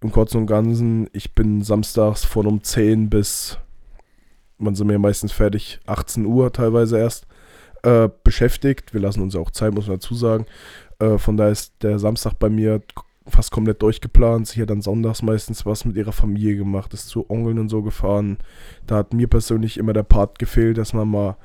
Im 0.00 0.12
Kurzen 0.12 0.38
und 0.38 0.46
Ganzen, 0.46 1.08
ich 1.12 1.34
bin 1.34 1.62
samstags 1.62 2.24
von 2.24 2.46
um 2.46 2.62
10 2.62 3.10
bis, 3.10 3.58
wann 4.58 4.76
sind 4.76 4.88
wir 4.88 4.98
meistens 5.00 5.32
fertig? 5.32 5.80
18 5.86 6.26
Uhr 6.26 6.52
teilweise 6.52 6.98
erst 6.98 7.26
äh, 7.82 8.08
beschäftigt. 8.22 8.94
Wir 8.94 9.00
lassen 9.00 9.20
uns 9.20 9.34
ja 9.34 9.40
auch 9.40 9.50
Zeit, 9.50 9.74
muss 9.74 9.88
man 9.88 9.96
dazu 9.96 10.14
sagen. 10.14 10.46
Äh, 11.00 11.18
von 11.18 11.36
daher 11.36 11.52
ist 11.52 11.74
der 11.82 11.98
Samstag 11.98 12.38
bei 12.38 12.50
mir 12.50 12.82
fast 13.26 13.50
komplett 13.50 13.82
durchgeplant. 13.82 14.48
Sie 14.48 14.60
hat 14.60 14.70
dann 14.70 14.82
sonntags 14.82 15.22
meistens 15.22 15.64
was 15.64 15.84
mit 15.84 15.96
ihrer 15.96 16.12
Familie 16.12 16.56
gemacht, 16.56 16.92
ist 16.94 17.08
zu 17.08 17.28
Onkeln 17.30 17.58
und 17.58 17.68
so 17.68 17.82
gefahren. 17.82 18.38
Da 18.86 18.96
hat 18.96 19.14
mir 19.14 19.28
persönlich 19.28 19.78
immer 19.78 19.92
der 19.92 20.02
Part 20.02 20.38
gefehlt, 20.38 20.78
dass 20.78 20.92
man 20.92 21.08
mal 21.08 21.36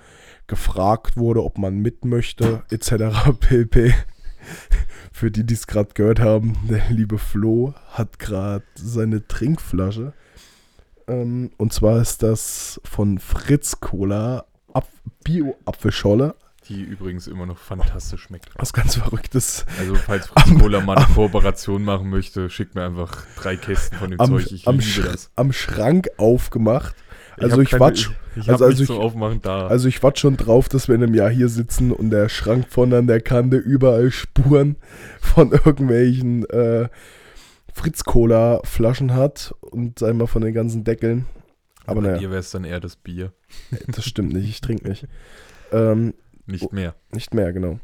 gefragt 0.48 1.16
wurde, 1.16 1.44
ob 1.44 1.58
man 1.58 1.78
mit 1.78 2.06
möchte, 2.06 2.64
etc. 2.72 3.30
pp. 3.40 3.94
Für 5.12 5.32
die, 5.32 5.46
die 5.46 5.54
es 5.54 5.68
gerade 5.68 5.94
gehört 5.94 6.20
haben, 6.20 6.58
der 6.70 6.82
liebe 6.90 7.18
Flo 7.18 7.74
hat 7.92 8.20
gerade 8.20 8.64
seine 8.76 9.28
Trinkflasche. 9.28 10.14
Ähm, 11.08 11.52
und 11.58 11.74
zwar 11.74 12.02
ist 12.02 12.24
das 12.24 12.80
von 12.84 13.20
Fritz 13.20 13.80
Cola 13.80 14.46
Ap 14.74 14.88
Bio-Apfelscholle. 15.24 16.36
Die 16.70 16.82
übrigens 16.82 17.28
immer 17.28 17.46
noch 17.48 17.58
fantastisch 17.58 18.22
schmeckt. 18.24 18.50
Was 18.56 18.74
ganz 18.74 18.96
Verrücktes. 18.96 19.66
Also, 19.80 19.96
falls 19.96 20.28
Fritz 20.28 20.60
Cola 20.60 20.80
mal 20.82 20.96
eine 20.98 21.06
Kooperation 21.08 21.84
machen 21.84 22.10
möchte, 22.10 22.50
schickt 22.50 22.76
mir 22.76 22.84
einfach 22.84 23.26
drei 23.38 23.56
Kästen 23.58 23.98
von 23.98 24.12
dem 24.12 24.20
Am, 24.20 24.30
Zeug. 24.30 24.52
Ich 24.52 24.68
am, 24.68 24.76
liebe 24.78 24.86
Sch 24.86 25.02
das. 25.04 25.32
am 25.36 25.52
Schrank 25.52 26.08
aufgemacht. 26.18 26.96
Also 27.40 27.62
ich 27.62 27.70
keine- 27.72 27.86
watsch- 27.86 28.12
Ich, 28.36 28.44
ich 28.44 28.50
also- 28.50 28.66
also 28.66 28.68
nichts 28.68 28.82
ich- 28.82 28.88
zum 28.88 29.00
Aufmachen 29.00 29.42
da. 29.42 29.68
Also 29.68 29.88
ich 29.88 30.04
warte 30.04 30.20
schon 30.20 30.38
drauf, 30.38 30.70
dass 30.70 30.88
wir 30.88 30.96
in 30.96 31.04
einem 31.04 31.14
Jahr 31.16 31.30
hier 31.30 31.50
sitzen 31.50 31.92
und 31.92 32.10
der 32.12 32.30
Schrank 32.30 32.68
von 32.70 32.94
an 32.94 33.08
der 33.08 33.22
Kante 33.22 33.58
überall 33.58 34.12
Spuren 34.12 34.76
von 35.22 35.52
irgendwelchen 35.66 36.46
äh, 36.50 36.90
Fritz-Cola-Flaschen 37.74 39.14
hat 39.16 39.56
und 39.62 40.00
sei 40.00 40.14
mal 40.14 40.28
von 40.28 40.42
den 40.42 40.54
ganzen 40.54 40.84
Deckeln. 40.84 41.26
Aber 41.86 42.02
Bei 42.02 42.08
naja, 42.10 42.20
dir 42.20 42.30
wäre 42.30 42.40
es 42.42 42.52
dann 42.52 42.64
eher 42.66 42.80
das 42.80 42.96
Bier. 42.96 43.32
das 43.88 44.06
stimmt 44.06 44.34
nicht, 44.34 44.48
ich 44.50 44.62
trinke 44.62 44.88
nicht. 44.88 45.08
Ähm, 45.72 46.14
Nicht 46.50 46.64
Oh. 46.66 46.70
mehr. 46.72 46.96
nicht 47.12 47.34
mehr, 47.34 47.54
genau. 47.54 47.80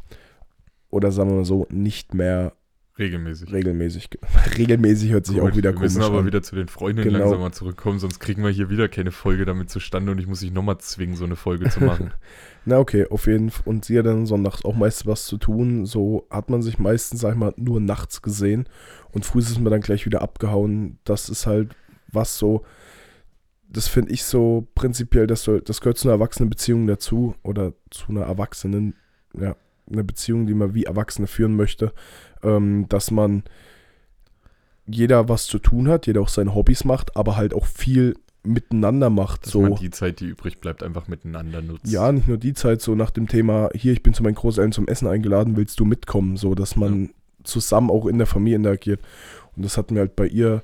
Oder 0.90 1.12
sagen 1.12 1.30
wir 1.30 1.36
mal 1.38 1.46
so, 1.46 1.68
nicht 1.70 2.14
mehr 2.14 2.54
Regelmäßig. 2.98 3.52
regelmäßig. 3.52 4.10
Regelmäßig 4.58 5.12
hört 5.12 5.26
sich 5.26 5.38
Gut, 5.38 5.52
auch 5.52 5.56
wieder 5.58 5.74
wir 5.74 5.80
müssen 5.82 5.96
komisch 5.96 6.08
aber 6.10 6.20
an. 6.20 6.26
wieder 6.26 6.42
zu 6.42 6.56
den 6.56 6.70
Freundinnen 6.70 7.10
Genau. 7.10 7.20
langsam 7.26 7.40
mal 7.42 7.52
zurückkommen, 7.52 8.00
sonst 8.00 8.20
kriegen 8.20 8.42
wir 8.44 8.50
hier 8.52 8.70
wieder 8.70 8.88
keine 8.88 9.12
Folge 9.12 9.44
damit 9.44 9.70
zustande 9.70 10.14
und 10.14 10.20
ich 10.20 10.28
muss 10.28 10.40
dich 10.40 10.54
nochmal 10.54 10.78
zwingen, 10.78 11.16
so 11.18 11.26
eine 11.26 11.36
Folge 11.36 11.70
zu 11.70 11.84
machen. 11.84 12.12
Na 12.66 12.80
okay, 12.80 13.06
auf 13.10 13.28
jeden 13.28 13.52
Fall. 13.52 13.64
Und 13.66 13.84
sie 13.86 14.00
hat 14.00 14.06
dann 14.06 14.26
sonntags 14.26 14.64
auch 14.64 14.76
meist 14.76 15.06
was 15.06 15.26
zu 15.26 15.38
tun. 15.38 15.86
So 15.86 16.26
hat 16.32 16.50
man 16.50 16.62
sich 16.62 16.80
meistens, 16.80 17.20
sag 17.22 17.34
ich 17.34 17.38
mal, 17.40 17.54
nur 17.58 17.82
nachts 17.82 18.22
gesehen. 18.22 18.68
Und 19.12 19.26
früh 19.26 19.40
ist 19.40 19.60
man 19.60 19.72
dann 19.72 19.82
gleich 19.82 20.06
wieder 20.06 20.22
abgehauen. 20.22 20.98
Das 21.04 21.28
ist 21.30 21.46
halt 21.46 21.76
was 22.08 22.38
so, 22.38 22.64
das 23.70 23.88
finde 23.88 24.12
ich 24.12 24.24
so 24.24 24.68
prinzipiell, 24.76 25.28
das, 25.28 25.44
soll, 25.44 25.62
das 25.62 25.82
gehört 25.82 25.98
zu 25.98 26.08
einer 26.08 26.16
erwachsenen 26.16 26.50
Beziehung 26.50 26.88
dazu. 26.88 27.36
Oder 27.44 27.74
zu 27.90 28.10
einer 28.10 28.22
Erwachsenen, 28.22 28.96
ja, 29.38 29.56
eine 29.92 30.04
Beziehung, 30.04 30.48
die 30.48 30.54
man 30.54 30.74
wie 30.74 30.86
Erwachsene 30.86 31.28
führen 31.28 31.56
möchte. 31.56 31.94
Ähm, 32.44 32.88
dass 32.90 33.12
man 33.12 33.44
jeder 34.88 35.30
was 35.30 35.48
zu 35.48 35.60
tun 35.60 35.88
hat, 35.88 36.08
jeder 36.08 36.22
auch 36.22 36.30
seine 36.30 36.54
Hobbys 36.54 36.86
macht, 36.86 37.16
aber 37.16 37.38
halt 37.38 37.54
auch 37.54 37.66
viel 37.66 38.16
miteinander 38.44 39.10
macht. 39.10 39.46
Dass 39.46 39.54
so. 39.54 39.62
man 39.62 39.76
die 39.76 39.90
Zeit, 39.90 40.20
die 40.20 40.28
übrig 40.28 40.60
bleibt, 40.60 40.84
einfach 40.84 41.08
miteinander 41.08 41.62
nutzt. 41.62 41.88
Ja, 41.88 42.12
nicht 42.12 42.28
nur 42.28 42.38
die 42.38 42.54
Zeit, 42.54 42.82
so 42.82 42.96
nach 42.96 43.10
dem 43.10 43.28
Thema, 43.28 43.70
hier, 43.74 43.94
ich 43.94 44.04
bin 44.04 44.14
zu 44.14 44.24
meinen 44.24 44.36
Großeltern 44.36 44.72
zum 44.72 44.88
Essen 44.88 45.08
eingeladen, 45.08 45.58
willst 45.58 45.80
du 45.80 45.86
mitkommen? 45.86 46.38
So, 46.38 46.56
dass 46.56 46.76
man 46.76 47.10
zusammen 47.44 47.90
auch 47.90 48.06
in 48.06 48.18
der 48.18 48.28
Familie 48.28 48.58
interagiert. 48.58 49.02
Und 49.56 49.66
das 49.66 49.78
hat 49.78 49.92
mir 49.92 50.00
halt 50.00 50.16
bei 50.16 50.28
ihr 50.28 50.62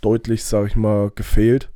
deutlich, 0.00 0.44
sag 0.44 0.66
ich 0.66 0.76
mal, 0.76 1.10
gefehlt. 1.14 1.70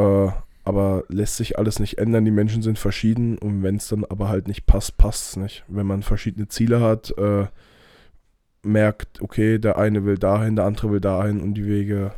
Äh, 0.00 0.32
aber 0.64 1.04
lässt 1.08 1.36
sich 1.36 1.58
alles 1.58 1.78
nicht 1.78 1.98
ändern. 1.98 2.24
Die 2.24 2.30
Menschen 2.30 2.62
sind 2.62 2.78
verschieden 2.78 3.38
und 3.38 3.62
wenn 3.62 3.76
es 3.76 3.88
dann 3.88 4.04
aber 4.04 4.28
halt 4.28 4.46
nicht 4.46 4.66
passt, 4.66 4.98
passt 4.98 5.30
es 5.30 5.36
nicht. 5.36 5.64
Wenn 5.68 5.86
man 5.86 6.02
verschiedene 6.02 6.48
Ziele 6.48 6.80
hat, 6.80 7.16
äh, 7.18 7.46
merkt, 8.62 9.22
okay, 9.22 9.58
der 9.58 9.78
eine 9.78 10.04
will 10.04 10.18
dahin, 10.18 10.56
der 10.56 10.66
andere 10.66 10.90
will 10.92 11.00
dahin 11.00 11.40
und 11.40 11.54
die 11.54 11.66
Wege 11.66 12.12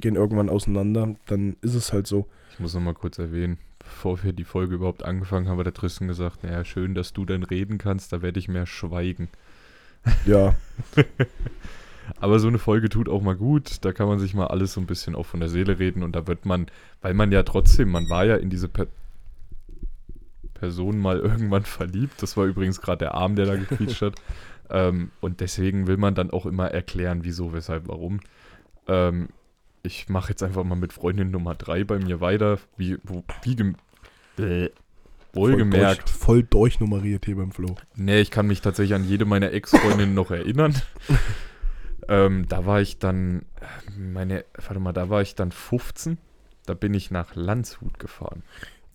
gehen 0.00 0.16
irgendwann 0.16 0.50
auseinander, 0.50 1.14
dann 1.26 1.56
ist 1.62 1.74
es 1.74 1.92
halt 1.92 2.06
so. 2.06 2.26
Ich 2.52 2.60
muss 2.60 2.74
nochmal 2.74 2.94
kurz 2.94 3.18
erwähnen, 3.18 3.58
bevor 3.78 4.22
wir 4.22 4.32
die 4.32 4.44
Folge 4.44 4.74
überhaupt 4.74 5.04
angefangen 5.04 5.48
haben, 5.48 5.58
hat 5.58 5.66
der 5.66 5.74
Tristan 5.74 6.06
gesagt, 6.06 6.44
naja, 6.44 6.64
schön, 6.64 6.94
dass 6.94 7.12
du 7.12 7.24
dann 7.24 7.42
reden 7.42 7.78
kannst, 7.78 8.12
da 8.12 8.22
werde 8.22 8.38
ich 8.38 8.48
mehr 8.48 8.66
schweigen. 8.66 9.28
Ja, 10.26 10.54
Aber 12.18 12.38
so 12.38 12.48
eine 12.48 12.58
Folge 12.58 12.88
tut 12.88 13.08
auch 13.08 13.22
mal 13.22 13.36
gut, 13.36 13.84
da 13.84 13.92
kann 13.92 14.08
man 14.08 14.18
sich 14.18 14.34
mal 14.34 14.46
alles 14.46 14.72
so 14.72 14.80
ein 14.80 14.86
bisschen 14.86 15.14
auch 15.14 15.26
von 15.26 15.40
der 15.40 15.48
Seele 15.48 15.78
reden 15.78 16.02
und 16.02 16.14
da 16.14 16.26
wird 16.26 16.46
man, 16.46 16.66
weil 17.02 17.14
man 17.14 17.32
ja 17.32 17.42
trotzdem, 17.42 17.90
man 17.90 18.08
war 18.08 18.24
ja 18.24 18.36
in 18.36 18.50
diese 18.50 18.68
per 18.68 18.86
Person 20.54 20.98
mal 20.98 21.18
irgendwann 21.20 21.64
verliebt, 21.64 22.22
das 22.22 22.36
war 22.36 22.46
übrigens 22.46 22.80
gerade 22.80 22.98
der 22.98 23.14
Arm, 23.14 23.36
der 23.36 23.46
da 23.46 23.56
gequietscht 23.56 24.02
hat, 24.02 24.14
ähm, 24.70 25.10
und 25.20 25.40
deswegen 25.40 25.86
will 25.86 25.96
man 25.96 26.14
dann 26.14 26.30
auch 26.30 26.46
immer 26.46 26.70
erklären, 26.70 27.20
wieso, 27.22 27.52
weshalb, 27.52 27.88
warum. 27.88 28.20
Ähm, 28.86 29.28
ich 29.82 30.08
mache 30.08 30.30
jetzt 30.30 30.42
einfach 30.42 30.64
mal 30.64 30.76
mit 30.76 30.92
Freundin 30.92 31.30
Nummer 31.30 31.54
3 31.54 31.84
bei 31.84 31.98
mir 31.98 32.20
weiter, 32.20 32.58
wie, 32.76 32.96
wo, 33.02 33.22
wie 33.42 33.56
gem 33.56 33.76
äh, 34.38 34.70
wohlgemerkt. 35.34 36.08
Voll, 36.08 36.42
durch, 36.42 36.42
voll 36.42 36.42
durchnummeriert 36.42 37.26
hier 37.26 37.36
beim 37.36 37.52
Flo. 37.52 37.76
Nee, 37.94 38.20
ich 38.20 38.30
kann 38.30 38.46
mich 38.46 38.62
tatsächlich 38.62 38.94
an 38.94 39.04
jede 39.04 39.24
meiner 39.24 39.52
Ex-Freundinnen 39.52 40.14
noch 40.14 40.30
erinnern. 40.30 40.74
ähm, 42.08 42.46
da 42.48 42.66
war 42.66 42.80
ich 42.80 42.98
dann, 42.98 43.44
meine, 43.96 44.44
warte 44.54 44.80
mal, 44.80 44.92
da 44.92 45.08
war 45.10 45.22
ich 45.22 45.34
dann 45.34 45.52
15. 45.52 46.18
Da 46.66 46.74
bin 46.74 46.94
ich 46.94 47.10
nach 47.10 47.34
Landshut 47.34 47.98
gefahren. 47.98 48.42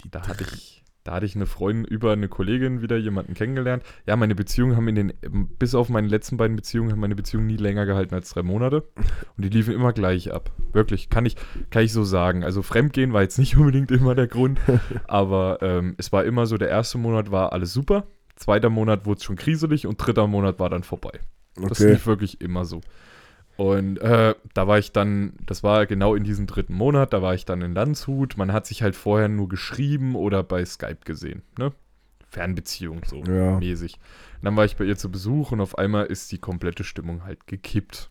Da 0.10 0.28
hatte 0.28 0.43
ich, 0.43 0.84
da 1.04 1.15
hatte 1.15 1.26
ich 1.26 1.36
eine 1.36 1.45
Freundin 1.45 1.86
über 1.86 2.13
eine 2.13 2.28
Kollegin 2.28 2.82
wieder 2.82 2.98
jemanden 2.98 3.34
kennengelernt. 3.34 3.84
Ja, 4.06 4.15
meine 4.15 4.36
Beziehungen 4.36 4.76
haben 4.76 4.88
in 4.88 4.95
den, 4.95 5.13
bis 5.60 5.76
auf 5.76 5.89
meine 5.89 6.08
letzten 6.08 6.38
beiden 6.38 6.56
Beziehungen, 6.56 6.91
haben 6.91 7.00
meine 7.00 7.15
Beziehungen 7.15 7.48
nie 7.48 7.58
länger 7.58 7.86
gehalten 7.86 8.15
als 8.15 8.32
drei 8.32 8.43
Monate. 8.43 8.88
Und 9.38 9.43
die 9.43 9.50
liefen 9.50 9.74
immer 9.74 9.93
gleich 9.93 10.34
ab. 10.34 10.52
Wirklich, 10.74 11.10
kann 11.10 11.26
ich, 11.26 11.36
kann 11.69 11.84
ich 11.84 11.93
so 11.93 12.04
sagen. 12.04 12.43
Also 12.43 12.62
Fremdgehen 12.62 13.13
war 13.13 13.22
jetzt 13.22 13.38
nicht 13.38 13.56
unbedingt 13.58 13.91
immer 13.91 14.15
der 14.15 14.28
Grund, 14.28 14.60
aber 15.08 15.60
ähm, 15.62 15.95
es 15.98 16.12
war 16.12 16.26
immer 16.26 16.45
so, 16.45 16.58
der 16.58 16.69
erste 16.69 16.98
Monat 16.98 17.32
war 17.32 17.54
alles 17.54 17.74
super, 17.74 18.08
zweiter 18.36 18.69
Monat 18.69 19.06
wurde 19.06 19.17
es 19.17 19.24
schon 19.24 19.36
kriselig 19.36 19.86
und 19.86 19.98
dritter 19.98 20.28
Monat 20.28 20.60
war 20.60 20.69
dann 20.69 20.84
vorbei. 20.84 21.19
Das 21.67 21.80
Okay. 21.80 21.91
lief 21.93 22.06
wirklich 22.08 22.41
immer 22.41 22.65
so. 22.65 22.82
Und 23.58 23.98
äh, 23.98 24.36
da 24.54 24.67
war 24.67 24.80
ich 24.80 24.93
dann, 24.93 25.34
das 25.45 25.63
war 25.63 25.86
genau 25.86 26.15
in 26.15 26.24
diesem 26.24 26.48
dritten 26.48 26.74
Monat, 26.74 27.12
da 27.12 27.22
war 27.22 27.34
ich 27.34 27.43
dann 27.43 27.62
in 27.62 27.74
Landshut. 27.74 28.38
Man 28.38 28.54
hat 28.54 28.65
sich 28.65 28.82
halt 28.84 28.95
vorher 28.95 29.28
nur 29.28 29.50
geschrieben 29.50 30.15
oder 30.15 30.43
bei 30.43 30.63
Skype 30.63 31.00
gesehen, 31.04 31.43
ne? 31.58 31.74
Fernbeziehung 32.30 33.02
so 33.06 33.24
Ja. 33.26 33.58
mäßig. 33.60 33.95
Und 33.95 34.45
dann 34.45 34.56
war 34.56 34.63
ich 34.63 34.78
bei 34.78 34.86
ihr 34.86 34.95
zu 34.98 35.12
Besuch 35.12 35.52
und 35.52 35.60
auf 35.62 35.78
einmal 35.78 36.06
ist 36.06 36.32
die 36.32 36.38
komplette 36.38 36.84
Stimmung 36.86 37.24
halt 37.26 37.48
gekippt. 37.48 38.10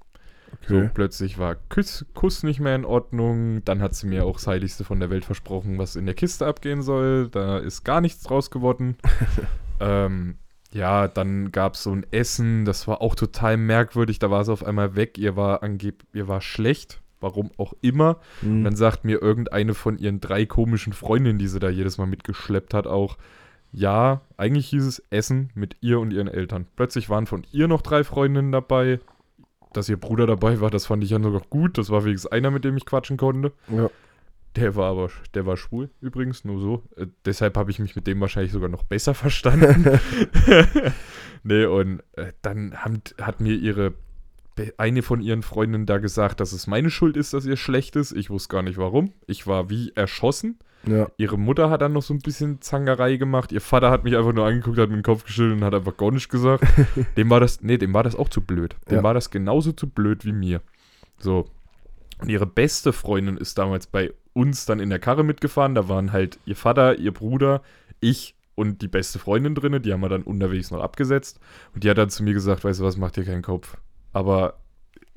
So 0.66 0.78
Okay. 0.78 0.90
plötzlich 0.92 1.38
war 1.38 1.56
Kuss, 1.70 2.04
Kuss 2.14 2.42
nicht 2.42 2.58
mehr 2.60 2.74
in 2.74 2.84
Ordnung. 2.84 3.62
Dann 3.64 3.80
hat 3.80 3.94
sie 3.94 4.06
mir 4.06 4.24
auch 4.24 4.36
das 4.36 4.46
Heiligste 4.48 4.84
von 4.84 4.98
der 5.00 5.08
Welt 5.08 5.24
versprochen, 5.24 5.78
was 5.78 5.94
in 5.96 6.04
der 6.04 6.14
Kiste 6.14 6.46
abgehen 6.46 6.82
soll. 6.82 7.28
Da 7.30 7.58
ist 7.58 7.84
gar 7.84 8.00
nichts 8.00 8.22
draus 8.24 8.50
geworden. 8.50 8.96
ähm, 9.80 10.36
ja, 10.70 11.08
dann 11.08 11.50
gab 11.52 11.74
es 11.74 11.82
so 11.82 11.92
ein 11.92 12.06
Essen, 12.10 12.64
das 12.64 12.86
war 12.86 13.00
auch 13.00 13.14
total 13.14 13.56
merkwürdig. 13.56 14.18
Da 14.18 14.30
war 14.30 14.44
sie 14.44 14.52
auf 14.52 14.64
einmal 14.64 14.96
weg. 14.96 15.16
Ihr 15.18 15.36
war 15.36 15.62
angeb, 15.62 16.04
ihr 16.12 16.28
war 16.28 16.40
schlecht. 16.40 17.00
Warum 17.20 17.50
auch 17.56 17.72
immer. 17.80 18.18
Und 18.42 18.48
Hm. 18.48 18.64
dann 18.64 18.76
sagt 18.76 19.04
mir 19.04 19.20
irgendeine 19.20 19.74
von 19.74 19.98
ihren 19.98 20.20
drei 20.20 20.46
komischen 20.46 20.92
Freundinnen, 20.92 21.38
die 21.38 21.48
sie 21.48 21.58
da 21.58 21.68
jedes 21.68 21.98
Mal 21.98 22.06
mitgeschleppt 22.06 22.74
hat, 22.74 22.86
auch, 22.86 23.18
ja, 23.72 24.20
eigentlich 24.36 24.68
hieß 24.68 24.86
es 24.86 25.02
Essen 25.10 25.50
mit 25.54 25.76
ihr 25.80 25.98
und 25.98 26.12
ihren 26.12 26.28
Eltern. 26.28 26.66
Plötzlich 26.76 27.10
waren 27.10 27.26
von 27.26 27.44
ihr 27.50 27.66
noch 27.66 27.82
drei 27.82 28.04
Freundinnen 28.04 28.52
dabei. 28.52 29.00
Dass 29.74 29.88
ihr 29.88 29.98
Bruder 29.98 30.26
dabei 30.26 30.60
war, 30.62 30.70
das 30.70 30.86
fand 30.86 31.02
ich 31.04 31.10
ja 31.10 31.20
sogar 31.20 31.42
gut. 31.50 31.76
Das 31.76 31.90
war 31.90 32.04
wenigstens 32.04 32.30
einer, 32.32 32.50
mit 32.50 32.64
dem 32.64 32.76
ich 32.76 32.86
quatschen 32.86 33.16
konnte. 33.18 33.52
Ja. 33.68 33.90
Der 34.56 34.74
war 34.76 34.90
aber, 34.90 35.10
der 35.34 35.46
war 35.46 35.56
schwul 35.56 35.90
übrigens, 36.00 36.44
nur 36.44 36.60
so. 36.60 36.82
Äh, 36.96 37.06
deshalb 37.24 37.56
habe 37.56 37.70
ich 37.70 37.78
mich 37.78 37.94
mit 37.96 38.06
dem 38.06 38.20
wahrscheinlich 38.20 38.52
sogar 38.52 38.68
noch 38.68 38.82
besser 38.82 39.14
verstanden. 39.14 40.00
nee, 41.42 41.64
und 41.64 42.02
äh, 42.12 42.32
dann 42.42 42.74
haben, 42.76 43.00
hat 43.20 43.40
mir 43.40 43.54
ihre, 43.54 43.94
eine 44.76 45.02
von 45.02 45.20
ihren 45.20 45.42
Freundinnen 45.42 45.86
da 45.86 45.98
gesagt, 45.98 46.40
dass 46.40 46.52
es 46.52 46.66
meine 46.66 46.90
Schuld 46.90 47.16
ist, 47.16 47.34
dass 47.34 47.44
ihr 47.46 47.56
schlecht 47.56 47.94
ist. 47.96 48.12
Ich 48.12 48.30
wusste 48.30 48.52
gar 48.54 48.62
nicht 48.62 48.78
warum. 48.78 49.12
Ich 49.26 49.46
war 49.46 49.70
wie 49.70 49.92
erschossen. 49.94 50.58
ja. 50.86 51.08
Ihre 51.16 51.38
Mutter 51.38 51.70
hat 51.70 51.82
dann 51.82 51.92
noch 51.92 52.02
so 52.02 52.12
ein 52.14 52.18
bisschen 52.20 52.60
Zangerei 52.60 53.16
gemacht. 53.16 53.52
Ihr 53.52 53.60
Vater 53.60 53.90
hat 53.90 54.02
mich 54.04 54.16
einfach 54.16 54.32
nur 54.32 54.46
angeguckt, 54.46 54.78
hat 54.78 54.88
mir 54.88 54.96
den 54.96 55.02
Kopf 55.04 55.24
geschüttelt 55.24 55.58
und 55.58 55.64
hat 55.64 55.74
einfach 55.74 55.96
gar 55.96 56.10
nichts 56.10 56.28
gesagt. 56.28 56.64
dem 57.16 57.30
war 57.30 57.38
das, 57.40 57.60
nee, 57.62 57.78
dem 57.78 57.94
war 57.94 58.02
das 58.02 58.16
auch 58.16 58.28
zu 58.28 58.40
blöd. 58.40 58.74
Dem 58.90 58.96
Ja. 58.98 59.02
war 59.04 59.14
das 59.14 59.30
genauso 59.30 59.72
zu 59.72 59.88
blöd 59.88 60.24
wie 60.24 60.32
mir. 60.32 60.62
So. 61.18 61.44
Und 62.20 62.28
ihre 62.28 62.46
beste 62.46 62.92
Freundin 62.92 63.36
ist 63.36 63.58
damals 63.58 63.86
bei 63.86 64.12
uns 64.38 64.66
dann 64.66 64.78
in 64.78 64.88
der 64.88 65.00
Karre 65.00 65.24
mitgefahren. 65.24 65.74
Da 65.74 65.88
waren 65.88 66.12
halt 66.12 66.38
ihr 66.46 66.54
Vater, 66.54 66.96
ihr 66.96 67.12
Bruder, 67.12 67.60
ich 67.98 68.36
und 68.54 68.82
die 68.82 68.88
beste 68.88 69.18
Freundin 69.18 69.56
drinne. 69.56 69.80
Die 69.80 69.92
haben 69.92 70.00
wir 70.00 70.08
dann 70.08 70.22
unterwegs 70.22 70.70
noch 70.70 70.80
abgesetzt. 70.80 71.40
Und 71.74 71.82
die 71.82 71.90
hat 71.90 71.98
dann 71.98 72.08
zu 72.08 72.22
mir 72.22 72.34
gesagt, 72.34 72.62
weißt 72.62 72.78
du 72.78 72.84
was, 72.84 72.96
mach 72.96 73.10
dir 73.10 73.24
keinen 73.24 73.42
Kopf. 73.42 73.76
Aber 74.12 74.54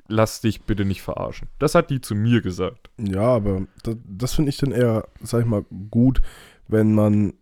lass 0.08 0.40
dich 0.40 0.62
bitte 0.62 0.84
nicht 0.84 1.02
verarschen. 1.02 1.48
Das 1.60 1.76
hat 1.76 1.90
die 1.90 2.00
zu 2.00 2.16
mir 2.16 2.42
gesagt. 2.42 2.90
Ja, 2.98 3.22
aber 3.22 3.66
das, 3.84 3.96
das 4.04 4.34
finde 4.34 4.50
ich 4.50 4.56
dann 4.56 4.72
eher, 4.72 5.06
sag 5.22 5.42
ich 5.42 5.46
mal, 5.46 5.64
gut, 5.90 6.20
wenn 6.66 6.92
man, 6.92 7.34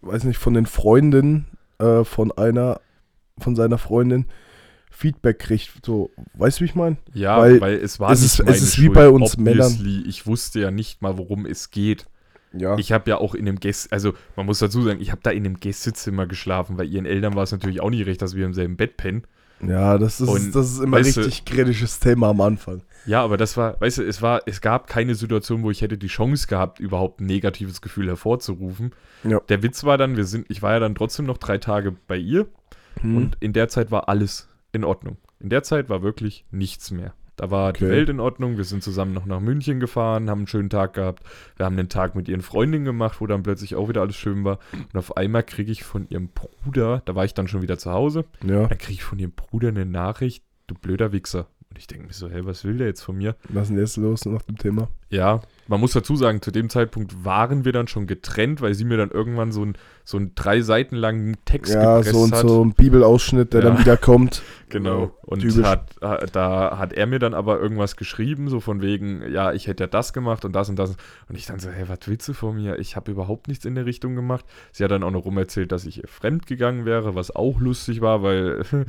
weiß 0.00 0.24
nicht, 0.24 0.38
von 0.38 0.54
den 0.54 0.66
Freundinnen 0.66 1.46
äh, 1.78 2.02
von 2.04 2.32
einer, 2.32 2.80
von 3.38 3.54
seiner 3.54 3.78
Freundin 3.78 4.26
Feedback 4.94 5.38
kriegt. 5.40 5.70
So, 5.84 6.10
weißt 6.34 6.58
du, 6.58 6.60
wie 6.62 6.64
ich 6.66 6.74
meine? 6.74 6.96
Ja, 7.12 7.38
Weil 7.38 7.60
weil, 7.60 7.74
es 7.74 7.98
war 8.00 8.10
es 8.12 8.22
ist- 8.22 8.40
es 8.40 8.62
ist 8.62 8.78
wie 8.78 8.82
Schuld, 8.86 8.94
bei 8.94 9.08
uns 9.08 9.36
Männern. 9.36 9.66
obviously. 9.72 10.04
Ich 10.08 10.26
wusste 10.26 10.60
ja 10.60 10.70
nicht 10.70 11.02
mal, 11.02 11.18
worum 11.18 11.46
es 11.46 11.70
geht. 11.70 12.06
Ja. 12.56 12.78
Ich 12.78 12.92
habe 12.92 13.10
ja 13.10 13.18
auch 13.18 13.34
in 13.34 13.46
dem 13.46 13.58
Gäste, 13.58 13.90
also 13.90 14.14
man 14.36 14.46
muss 14.46 14.60
dazu 14.60 14.80
sagen, 14.82 15.00
ich 15.00 15.10
habe 15.10 15.20
da 15.24 15.30
in 15.30 15.42
dem 15.42 15.58
Gästezimmer 15.58 16.26
geschlafen, 16.26 16.78
weil 16.78 16.86
ihren 16.88 17.04
Eltern 17.06 17.34
war 17.34 17.42
es 17.42 17.50
natürlich 17.50 17.80
auch 17.80 17.90
nicht 17.90 18.06
recht, 18.06 18.22
dass 18.22 18.36
wir 18.36 18.46
im 18.46 18.54
selben 18.54 18.76
Bett 18.76 18.96
pennen. 18.96 19.24
Ja, 19.60 19.98
das 19.98 20.20
ist, 20.20 20.28
Und, 20.28 20.54
das 20.54 20.70
ist 20.72 20.78
immer 20.80 21.00
du- 21.00 21.06
richtig 21.06 21.44
kritisches 21.44 21.98
Thema 21.98 22.28
am 22.30 22.40
Anfang. 22.40 22.82
Ja, 23.06 23.22
aber 23.24 23.36
das 23.36 23.56
war, 23.56 23.80
weißt 23.80 23.98
du, 23.98 24.02
es 24.02 24.22
war, 24.22 24.42
es 24.46 24.60
gab 24.60 24.86
keine 24.86 25.14
Situation, 25.16 25.62
wo 25.64 25.70
ich 25.70 25.82
hätte 25.82 25.98
die 25.98 26.06
Chance 26.06 26.46
gehabt, 26.46 26.78
überhaupt 26.80 27.20
ein 27.20 27.26
negatives 27.26 27.80
Gefühl 27.82 28.06
hervorzurufen. 28.06 28.92
Ja. 29.24 29.40
Der 29.48 29.62
Witz 29.64 29.82
war 29.84 29.98
dann, 29.98 30.16
wir 30.16 30.24
sind, 30.24 30.46
ich 30.48 30.62
war 30.62 30.72
ja 30.74 30.78
dann 30.80 30.94
trotzdem 30.94 31.26
noch 31.26 31.38
drei 31.38 31.58
Tage 31.58 31.94
bei 32.06 32.16
ihr 32.16 32.46
Hm. 33.00 33.16
und 33.16 33.36
in 33.40 33.52
der 33.52 33.68
Zeit 33.68 33.90
war 33.90 34.08
alles 34.08 34.48
in 34.74 34.84
Ordnung. 34.84 35.16
In 35.40 35.48
der 35.50 35.62
Zeit 35.62 35.88
war 35.88 36.02
wirklich 36.02 36.44
nichts 36.50 36.90
mehr. 36.90 37.14
Da 37.36 37.50
war 37.50 37.72
die 37.72 37.82
Okay. 37.84 37.90
Welt 37.92 38.08
in 38.08 38.20
Ordnung, 38.20 38.56
wir 38.56 38.62
sind 38.64 38.84
zusammen 38.84 39.12
noch 39.12 39.26
nach 39.26 39.40
München 39.40 39.80
gefahren, 39.80 40.30
haben 40.30 40.40
einen 40.40 40.46
schönen 40.46 40.70
Tag 40.70 40.94
gehabt. 40.94 41.24
Wir 41.56 41.66
haben 41.66 41.76
einen 41.76 41.88
Tag 41.88 42.14
mit 42.14 42.28
ihren 42.28 42.42
Freundinnen 42.42 42.84
gemacht, 42.84 43.20
wo 43.20 43.26
dann 43.26 43.42
plötzlich 43.42 43.74
auch 43.74 43.88
wieder 43.88 44.02
alles 44.02 44.14
schön 44.14 44.44
war. 44.44 44.60
Und 44.72 44.96
auf 44.96 45.16
einmal 45.16 45.42
kriege 45.42 45.72
ich 45.72 45.82
von 45.82 46.06
ihrem 46.08 46.28
Bruder, 46.28 47.02
da 47.06 47.16
war 47.16 47.24
ich 47.24 47.34
dann 47.34 47.48
schon 47.48 47.62
wieder 47.62 47.76
zu 47.76 47.90
Hause, 47.90 48.24
ja, 48.44 48.68
dann 48.68 48.78
kriege 48.78 48.92
ich 48.92 49.02
von 49.04 49.18
ihrem 49.18 49.32
Bruder 49.32 49.68
eine 49.68 49.84
Nachricht, 49.84 50.44
du 50.68 50.76
blöder 50.76 51.10
Wichser. 51.10 51.48
Und 51.74 51.78
ich 51.80 51.88
denke 51.88 52.06
mir 52.06 52.12
so, 52.12 52.30
hey, 52.30 52.46
was 52.46 52.64
will 52.64 52.76
der 52.78 52.86
jetzt 52.86 53.00
von 53.02 53.16
mir? 53.16 53.34
was 53.48 53.64
ist 53.64 53.70
denn 53.70 53.78
jetzt 53.78 53.96
los 53.96 54.24
nach 54.26 54.42
dem 54.42 54.56
Thema? 54.56 54.86
Ja, 55.10 55.40
man 55.66 55.80
muss 55.80 55.92
dazu 55.92 56.14
sagen, 56.14 56.40
zu 56.40 56.52
dem 56.52 56.70
Zeitpunkt 56.70 57.24
waren 57.24 57.64
wir 57.64 57.72
dann 57.72 57.88
schon 57.88 58.06
getrennt, 58.06 58.60
weil 58.60 58.74
sie 58.74 58.84
mir 58.84 58.96
dann 58.96 59.10
irgendwann 59.10 59.50
so 59.50 59.62
einen 59.62 59.74
so 60.04 60.20
drei 60.36 60.60
Seiten 60.60 60.94
langen 60.94 61.36
Text 61.46 61.74
Ja, 61.74 61.96
gepresst 61.98 62.12
so 62.14 62.22
und 62.22 62.32
hat. 62.32 62.40
so 62.42 62.64
ein 62.64 62.74
Bibelausschnitt, 62.74 63.52
der 63.54 63.62
Ja. 63.64 63.70
dann 63.70 63.78
wieder 63.80 63.96
kommt. 63.96 64.42
Genau. 64.70 65.12
Und 65.22 65.40
Typisch. 65.40 65.64
hat, 65.64 65.94
ha- 66.02 66.26
da 66.32 66.78
hat 66.78 66.92
er 66.92 67.06
mir 67.06 67.20
dann 67.20 67.32
aber 67.34 67.60
irgendwas 67.60 67.94
geschrieben, 67.96 68.48
so 68.48 68.58
von 68.58 68.80
wegen, 68.82 69.22
ja, 69.30 69.52
ich 69.52 69.68
hätte 69.68 69.84
ja 69.84 69.86
das 69.88 70.12
gemacht 70.12 70.44
und 70.44 70.52
das 70.52 70.68
und 70.68 70.76
das. 70.76 70.96
Und 71.28 71.36
ich 71.36 71.46
dann 71.46 71.60
so, 71.60 71.70
hey, 71.70 71.88
was 71.88 71.98
willst 72.06 72.26
du 72.28 72.32
von 72.32 72.56
mir? 72.56 72.78
Ich 72.80 72.96
habe 72.96 73.10
überhaupt 73.12 73.46
nichts 73.46 73.64
in 73.66 73.76
der 73.76 73.86
Richtung 73.86 74.16
gemacht. 74.16 74.44
Sie 74.72 74.82
hat 74.82 74.90
dann 74.90 75.04
auch 75.04 75.12
noch 75.12 75.24
rumerzählt, 75.26 75.70
dass 75.70 75.84
ich 75.86 75.98
ihr 75.98 76.08
fremd 76.08 76.46
gegangen 76.48 76.86
wäre, 76.86 77.14
was 77.14 77.30
auch 77.34 77.60
lustig 77.60 78.00
war, 78.00 78.22
weil, 78.24 78.64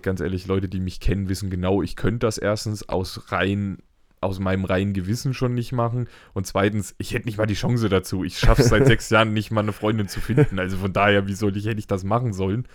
ganz 0.00 0.20
ehrlich, 0.20 0.46
Leute, 0.46 0.68
die 0.68 0.80
mich 0.80 1.00
kennen, 1.00 1.28
wissen 1.28 1.50
genau, 1.50 1.82
ich 1.82 1.96
könnte 1.96 2.26
das 2.26 2.38
erstens 2.38 2.88
aus 2.88 3.32
rein 3.32 3.78
aus 4.22 4.38
meinem 4.38 4.64
reinen 4.64 4.92
Gewissen 4.92 5.34
schon 5.34 5.54
nicht 5.54 5.72
machen. 5.72 6.08
Und 6.32 6.46
zweitens, 6.46 6.94
ich 6.98 7.12
hätte 7.12 7.26
nicht 7.26 7.38
mal 7.38 7.46
die 7.46 7.54
Chance 7.54 7.88
dazu. 7.88 8.22
Ich 8.22 8.38
schaffe 8.38 8.62
es 8.62 8.68
seit 8.68 8.86
sechs 8.86 9.10
Jahren 9.10 9.32
nicht 9.32 9.50
mal 9.50 9.62
eine 9.62 9.72
Freundin 9.72 10.06
zu 10.06 10.20
finden. 10.20 10.60
Also 10.60 10.76
von 10.76 10.92
daher, 10.92 11.26
wie 11.26 11.34
soll 11.34 11.56
ich, 11.56 11.66
hätte 11.66 11.80
ich 11.80 11.88
das 11.88 12.04
machen 12.04 12.32
sollen? 12.32 12.66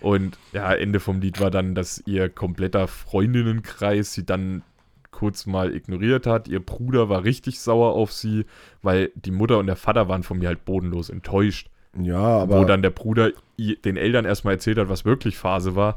Und 0.00 0.38
ja, 0.52 0.72
Ende 0.72 1.00
vom 1.00 1.20
Lied 1.20 1.40
war 1.40 1.50
dann, 1.50 1.74
dass 1.74 2.02
ihr 2.06 2.28
kompletter 2.28 2.86
Freundinnenkreis 2.86 4.12
sie 4.12 4.24
dann 4.24 4.62
kurz 5.10 5.46
mal 5.46 5.74
ignoriert 5.74 6.26
hat. 6.26 6.48
Ihr 6.48 6.60
Bruder 6.60 7.08
war 7.08 7.24
richtig 7.24 7.60
sauer 7.60 7.94
auf 7.94 8.12
sie, 8.12 8.46
weil 8.82 9.10
die 9.14 9.30
Mutter 9.30 9.58
und 9.58 9.66
der 9.66 9.76
Vater 9.76 10.08
waren 10.08 10.22
von 10.22 10.38
mir 10.38 10.48
halt 10.48 10.64
bodenlos 10.64 11.08
enttäuscht. 11.08 11.70
Ja, 11.98 12.18
aber 12.18 12.60
wo 12.60 12.64
dann 12.64 12.82
der 12.82 12.90
Bruder 12.90 13.30
den 13.56 13.96
Eltern 13.96 14.24
erstmal 14.24 14.54
erzählt 14.54 14.78
hat, 14.78 14.88
was 14.88 15.04
wirklich 15.04 15.38
Phase 15.38 15.76
war. 15.76 15.96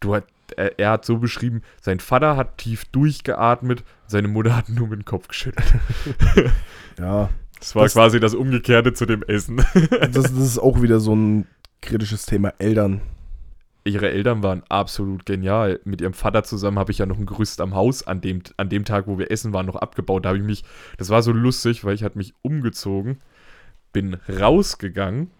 Du 0.00 0.14
hat, 0.14 0.24
er, 0.56 0.78
er 0.78 0.90
hat 0.92 1.04
so 1.04 1.18
beschrieben, 1.18 1.62
sein 1.80 2.00
Vater 2.00 2.36
hat 2.36 2.58
tief 2.58 2.84
durchgeatmet, 2.86 3.84
seine 4.06 4.28
Mutter 4.28 4.56
hat 4.56 4.68
nur 4.68 4.88
mit 4.88 5.00
dem 5.00 5.04
Kopf 5.04 5.28
geschüttelt. 5.28 5.66
ja, 6.98 7.28
Das 7.58 7.74
war 7.74 7.84
Das- 7.84 7.92
quasi 7.92 8.18
das 8.20 8.34
Umgekehrte 8.34 8.92
zu 8.92 9.06
dem 9.06 9.22
Essen. 9.22 9.56
das, 10.00 10.10
das 10.12 10.32
ist 10.32 10.58
auch 10.58 10.82
wieder 10.82 11.00
so 11.00 11.14
ein 11.14 11.46
kritisches 11.82 12.26
Thema 12.26 12.52
Eltern. 12.58 13.00
Ihre 13.84 14.10
Eltern 14.10 14.42
waren 14.42 14.62
absolut 14.68 15.24
genial. 15.24 15.80
Mit 15.84 16.02
ihrem 16.02 16.12
Vater 16.12 16.42
zusammen 16.44 16.78
habe 16.78 16.92
ich 16.92 16.98
ja 16.98 17.06
noch 17.06 17.18
ein 17.18 17.24
Gerüst 17.24 17.62
am 17.62 17.74
Haus 17.74 18.06
an 18.06 18.20
dem, 18.20 18.42
an 18.58 18.68
dem 18.68 18.84
Tag, 18.84 19.06
wo 19.06 19.18
wir 19.18 19.30
essen 19.30 19.54
waren, 19.54 19.64
noch 19.64 19.76
abgebaut. 19.76 20.24
Da 20.24 20.30
habe 20.30 20.38
ich 20.38 20.44
mich, 20.44 20.64
das 20.98 21.08
war 21.08 21.22
so 21.22 21.32
lustig, 21.32 21.82
weil 21.84 21.94
ich 21.94 22.04
hatte 22.04 22.18
mich 22.18 22.34
umgezogen, 22.42 23.20
bin 23.94 24.18
rausgegangen, 24.28 25.30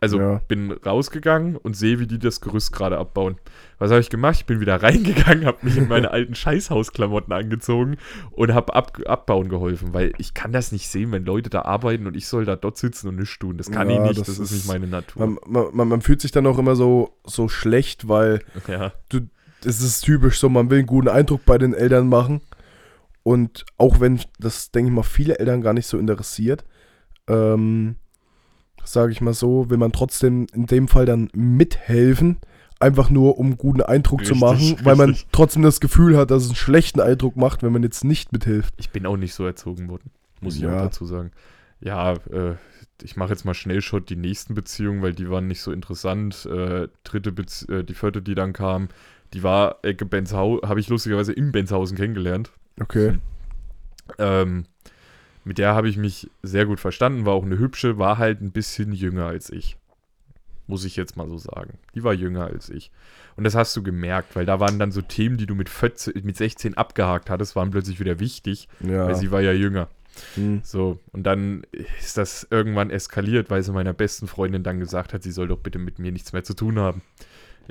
also 0.00 0.18
Ja. 0.20 0.40
bin 0.48 0.70
rausgegangen 0.72 1.56
und 1.56 1.74
sehe, 1.76 1.98
wie 1.98 2.06
die 2.06 2.18
das 2.20 2.40
Gerüst 2.40 2.72
gerade 2.72 2.98
abbauen. 2.98 3.36
Was 3.78 3.90
habe 3.90 4.00
ich 4.00 4.10
gemacht? 4.10 4.36
Ich 4.38 4.46
bin 4.46 4.60
wieder 4.60 4.76
reingegangen, 4.82 5.44
habe 5.44 5.58
mich 5.62 5.76
in 5.76 5.88
meine 5.88 6.10
alten 6.12 6.34
Scheißhausklamotten 6.34 7.32
angezogen 7.32 7.96
und 8.30 8.54
habe 8.54 8.74
ab, 8.74 8.98
abbauen 9.06 9.48
geholfen, 9.48 9.94
weil 9.94 10.12
ich 10.18 10.34
kann 10.34 10.52
das 10.52 10.70
nicht 10.72 10.88
sehen, 10.88 11.10
wenn 11.12 11.24
Leute 11.24 11.50
da 11.50 11.62
arbeiten 11.62 12.06
und 12.06 12.16
ich 12.16 12.26
soll 12.28 12.44
da 12.44 12.54
dort 12.56 12.76
sitzen 12.78 13.08
und 13.08 13.16
nichts 13.16 13.38
tun. 13.38 13.56
Das 13.58 13.70
kann 13.70 13.90
Ja, 13.90 13.96
ich 13.96 14.02
nicht, 14.02 14.20
das 14.20 14.26
das, 14.28 14.38
ist 14.38 14.50
ist- 14.50 14.52
nicht 14.52 14.68
meine 14.68 14.86
Natur. 14.86 15.26
Man, 15.26 15.38
man, 15.46 15.66
man, 15.74 15.88
man 15.88 16.00
fühlt 16.00 16.20
sich 16.20 16.30
dann 16.30 16.46
auch 16.46 16.58
immer 16.58 16.76
so, 16.76 17.16
so 17.24 17.48
schlecht, 17.48 18.08
weil 18.08 18.40
ja. 18.68 18.92
es 19.64 19.80
ist 19.80 20.02
typisch 20.02 20.38
so, 20.38 20.48
man 20.48 20.70
will 20.70 20.78
einen 20.78 20.86
guten 20.86 21.08
Eindruck 21.08 21.44
bei 21.44 21.58
den 21.58 21.74
Eltern 21.74 22.08
machen. 22.08 22.40
Und 23.24 23.66
auch 23.76 24.00
wenn 24.00 24.20
das, 24.38 24.70
denke 24.70 24.90
ich 24.90 24.94
mal, 24.94 25.02
viele 25.02 25.38
Eltern 25.38 25.60
gar 25.60 25.74
nicht 25.74 25.86
so 25.86 25.98
interessiert, 25.98 26.64
ähm, 27.26 27.96
sage 28.92 29.12
ich 29.12 29.20
mal 29.20 29.34
so, 29.34 29.70
will 29.70 29.78
man 29.78 29.92
trotzdem 29.92 30.46
in 30.54 30.66
dem 30.66 30.88
Fall 30.88 31.06
dann 31.06 31.28
mithelfen, 31.34 32.38
einfach 32.80 33.10
nur 33.10 33.38
um 33.38 33.46
einen 33.46 33.56
guten 33.58 33.82
Eindruck 33.82 34.24
zu 34.24 34.32
Richtig, 34.34 34.40
machen, 34.40 34.78
weil 34.84 34.96
man 34.96 35.10
richtig. 35.10 35.28
trotzdem 35.32 35.62
das 35.62 35.80
Gefühl 35.80 36.16
hat, 36.16 36.30
dass 36.30 36.42
es 36.44 36.48
einen 36.50 36.56
schlechten 36.56 37.00
Eindruck 37.00 37.36
macht, 37.36 37.62
wenn 37.62 37.72
man 37.72 37.82
jetzt 37.82 38.04
nicht 38.04 38.32
mithilft. 38.32 38.74
Ich 38.76 38.90
bin 38.90 39.06
auch 39.06 39.16
nicht 39.16 39.34
so 39.34 39.44
erzogen 39.46 39.88
worden, 39.88 40.10
muss 40.40 40.56
ich 40.56 40.62
Ja. 40.62 40.76
auch 40.76 40.82
dazu 40.82 41.04
sagen. 41.04 41.32
Ja, 41.80 42.14
äh, 42.30 42.54
ich 43.02 43.16
mache 43.16 43.30
jetzt 43.30 43.44
mal 43.44 43.54
Schnellshot 43.54 44.10
die 44.10 44.16
nächsten 44.16 44.54
Beziehungen, 44.54 45.02
weil 45.02 45.12
die 45.14 45.30
waren 45.30 45.46
nicht 45.46 45.60
so 45.60 45.70
interessant. 45.70 46.46
Äh, 46.46 46.88
dritte 47.04 47.30
Bezie 47.32 47.72
äh, 47.72 47.84
die 47.84 47.94
vierte, 47.94 48.22
die 48.22 48.34
dann 48.34 48.52
kam, 48.52 48.88
die 49.34 49.42
war 49.42 49.78
Ecke 49.82 50.04
Benzhausen, 50.04 50.68
habe 50.68 50.80
ich 50.80 50.88
lustigerweise 50.88 51.32
in 51.32 51.52
Benzhausen 51.52 51.96
kennengelernt. 51.96 52.50
Okay. 52.80 53.18
Ähm, 54.18 54.64
mit 55.48 55.56
der 55.56 55.74
habe 55.74 55.88
ich 55.88 55.96
mich 55.96 56.30
sehr 56.42 56.66
gut 56.66 56.78
verstanden, 56.78 57.24
war 57.24 57.32
auch 57.32 57.42
eine 57.44 57.58
hübsche, 57.58 57.96
war 57.96 58.18
halt 58.18 58.42
ein 58.42 58.52
bisschen 58.52 58.92
jünger 58.92 59.24
als 59.24 59.48
ich. 59.50 59.78
Muss 60.66 60.84
ich 60.84 60.94
jetzt 60.96 61.16
mal 61.16 61.26
so 61.26 61.38
sagen. 61.38 61.78
Die 61.94 62.04
war 62.04 62.12
jünger 62.12 62.44
als 62.44 62.68
ich. 62.68 62.90
Und 63.36 63.44
das 63.44 63.54
hast 63.54 63.74
du 63.74 63.82
gemerkt, 63.82 64.36
weil 64.36 64.44
da 64.44 64.60
waren 64.60 64.78
dann 64.78 64.92
so 64.92 65.00
Themen, 65.00 65.38
die 65.38 65.46
du 65.46 65.54
mit, 65.54 65.70
14, 65.70 66.22
mit 66.22 66.36
16 66.36 66.76
abgehakt 66.76 67.30
hattest, 67.30 67.56
waren 67.56 67.70
plötzlich 67.70 67.98
wieder 67.98 68.20
wichtig, 68.20 68.68
Ja. 68.80 69.06
weil 69.06 69.14
sie 69.14 69.30
war 69.30 69.40
ja 69.40 69.52
jünger. 69.52 69.88
Hm. 70.34 70.60
So, 70.62 70.98
und 71.12 71.22
dann 71.22 71.62
ist 71.98 72.18
das 72.18 72.46
irgendwann 72.50 72.90
eskaliert, 72.90 73.48
weil 73.48 73.62
sie 73.62 73.72
meiner 73.72 73.94
besten 73.94 74.26
Freundin 74.26 74.62
dann 74.62 74.80
gesagt 74.80 75.14
hat, 75.14 75.22
sie 75.22 75.30
soll 75.30 75.48
doch 75.48 75.60
bitte 75.60 75.78
mit 75.78 75.98
mir 75.98 76.12
nichts 76.12 76.34
mehr 76.34 76.44
zu 76.44 76.52
tun 76.52 76.78
haben. 76.78 77.00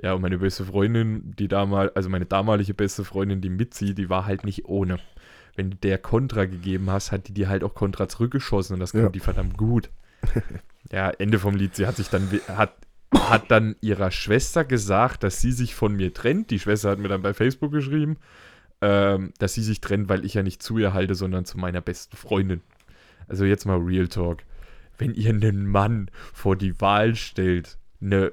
Ja, 0.02 0.13
und 0.13 0.22
meine 0.22 0.40
beste 0.40 0.66
Freundin, 0.66 1.34
die 1.38 1.48
damals, 1.48 1.96
also 1.96 2.10
meine 2.10 2.26
damalige 2.26 2.74
beste 2.74 3.04
Freundin, 3.04 3.42
die 3.42 3.50
Mitzi, 3.50 3.94
die 3.94 4.10
war 4.10 4.26
halt 4.26 4.46
nicht 4.46 4.66
ohne. 4.66 4.98
Wenn 5.58 5.72
du 5.72 5.78
der 5.78 5.98
Kontra 5.98 6.46
gegeben 6.46 6.89
hast, 6.89 7.12
hat 7.12 7.28
die 7.28 7.34
dir 7.34 7.50
halt 7.50 7.63
auch 7.65 7.74
Kontra 7.74 8.08
zurückgeschossen 8.08 8.76
und 8.76 8.80
das 8.80 8.93
Ja. 8.93 9.02
konnte 9.02 9.13
die 9.13 9.20
verdammt 9.20 9.58
gut. 9.58 9.89
ja, 10.91 11.10
Ende 11.10 11.39
vom 11.39 11.56
Lied, 11.56 11.76
sie 11.76 11.86
hat 11.86 11.98
sich 11.98 12.08
dann, 12.10 12.30
hat, 12.48 12.74
hat 13.13 13.52
dann 13.52 13.76
ihrer 13.82 14.12
Schwester 14.12 14.63
gesagt, 14.63 15.24
dass 15.24 15.41
sie 15.41 15.52
sich 15.52 15.76
von 15.76 15.96
mir 15.96 16.13
trennt. 16.13 16.50
Die 16.52 16.60
Schwester 16.60 16.91
hat 16.91 17.00
mir 17.00 17.10
dann 17.10 17.22
bei 17.24 17.34
Facebook 17.34 17.72
geschrieben, 17.72 18.17
ähm, 18.82 19.34
dass 19.39 19.54
sie 19.56 19.63
sich 19.63 19.82
trennt, 19.82 20.08
weil 20.10 20.24
ich 20.24 20.36
ja 20.36 20.43
nicht 20.43 20.62
zu 20.63 20.78
ihr 20.78 20.93
halte, 20.93 21.15
sondern 21.15 21.43
zu 21.46 21.58
meiner 21.58 21.82
besten 21.82 22.15
Freundin. 22.15 22.62
Also 23.28 23.43
jetzt 23.43 23.65
mal 23.65 23.78
Real 23.80 24.08
Talk. 24.08 24.43
Wenn 24.98 25.13
ihr 25.13 25.30
einen 25.32 25.67
Mann 25.67 26.10
vor 26.34 26.56
die 26.56 26.80
Wahl 26.80 27.15
stellt, 27.15 27.78
eine, 28.02 28.32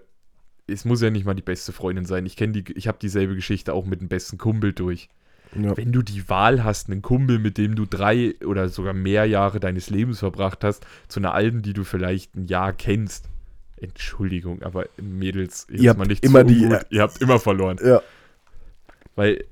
es 0.67 0.85
muss 0.85 1.03
ja 1.03 1.11
nicht 1.11 1.25
mal 1.27 1.35
die 1.35 1.43
beste 1.43 1.73
Freundin 1.73 2.05
sein. 2.05 2.27
Ich 2.27 2.37
kenne 2.37 2.53
die, 2.63 2.73
ich 2.75 2.89
habe 2.89 2.99
dieselbe 3.01 3.35
Geschichte 3.35 3.73
auch 3.75 3.85
mit 3.87 4.01
dem 4.01 4.09
besten 4.09 4.39
Kumpel 4.39 4.73
durch. 4.73 5.09
Ja. 5.63 5.77
Wenn 5.77 5.93
du 5.93 6.03
die 6.03 6.29
Wahl 6.29 6.65
hast, 6.65 6.91
einen 6.91 7.03
Kumpel, 7.03 7.39
mit 7.39 7.59
dem 7.59 7.75
du 7.77 7.85
drei 7.87 8.35
oder 8.45 8.69
sogar 8.69 8.93
mehr 8.93 9.27
Jahre 9.27 9.61
deines 9.61 9.91
Lebens 9.91 10.19
verbracht 10.21 10.65
hast, 10.65 10.87
zu 11.09 11.21
einer 11.21 11.35
alten, 11.35 11.63
die 11.63 11.73
du 11.73 11.85
vielleicht 11.85 12.35
ein 12.35 12.47
Jahr 12.47 12.73
kennst. 12.73 13.29
Entschuldigung, 13.77 14.63
aber 14.63 14.87
Mädels, 15.01 15.67
Ihr 15.71 15.91
habt 15.91 15.99
mal 15.99 16.07
nicht 16.07 16.25
immer 16.25 16.43
die- 16.45 16.63
ungut. 16.65 16.87
ihr 16.91 17.03
habt 17.03 17.21
immer 17.21 17.39
verloren. 17.39 17.79
ja. 17.85 18.01
Weil 19.17 19.45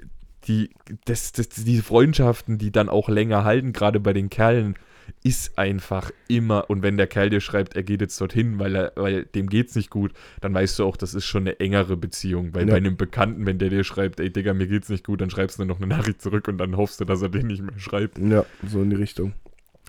die, 0.48 0.70
das, 1.04 1.30
das, 1.32 1.48
diese 1.50 1.82
Freundschaften, 1.84 2.58
die 2.58 2.72
dann 2.72 2.88
auch 2.88 3.08
länger 3.08 3.44
halten, 3.44 3.72
gerade 3.72 4.00
bei 4.00 4.12
den 4.12 4.28
Kerlen, 4.28 4.74
ist 5.22 5.58
einfach 5.58 6.10
immer, 6.28 6.68
und 6.70 6.82
wenn 6.82 6.96
der 6.96 7.06
Kerl 7.06 7.30
dir 7.30 7.40
schreibt, 7.40 7.76
er 7.76 7.82
geht 7.82 8.00
jetzt 8.00 8.20
dorthin, 8.20 8.58
weil, 8.58 8.74
er, 8.74 8.92
weil 8.96 9.24
dem 9.24 9.48
geht's 9.48 9.74
nicht 9.76 9.90
gut, 9.90 10.12
dann 10.40 10.52
weißt 10.54 10.78
du 10.78 10.84
auch, 10.84 10.96
das 10.96 11.14
ist 11.14 11.24
schon 11.26 11.42
eine 11.42 11.60
engere 11.60 11.96
Beziehung. 11.96 12.54
Weil 12.54 12.66
Ja. 12.66 12.72
bei 12.74 12.78
einem 12.78 12.96
Bekannten, 12.96 13.46
wenn 13.46 13.58
der 13.58 13.70
dir 13.70 13.84
schreibt, 13.84 14.20
ey 14.20 14.30
Digga, 14.30 14.54
mir 14.54 14.66
geht's 14.66 14.88
nicht 14.88 15.04
gut, 15.04 15.20
dann 15.20 15.30
schreibst 15.30 15.58
du 15.58 15.64
noch 15.64 15.78
eine 15.78 15.86
Nachricht 15.86 16.20
zurück 16.22 16.48
und 16.48 16.58
dann 16.58 16.76
hoffst 16.76 17.00
du, 17.00 17.04
dass 17.04 17.22
er 17.22 17.28
den 17.28 17.46
nicht 17.46 17.62
mehr 17.62 17.78
schreibt. 17.78 18.18
ja, 18.18 18.44
so 18.66 18.82
in 18.82 18.90
die 18.90 18.96
Richtung. 18.96 19.32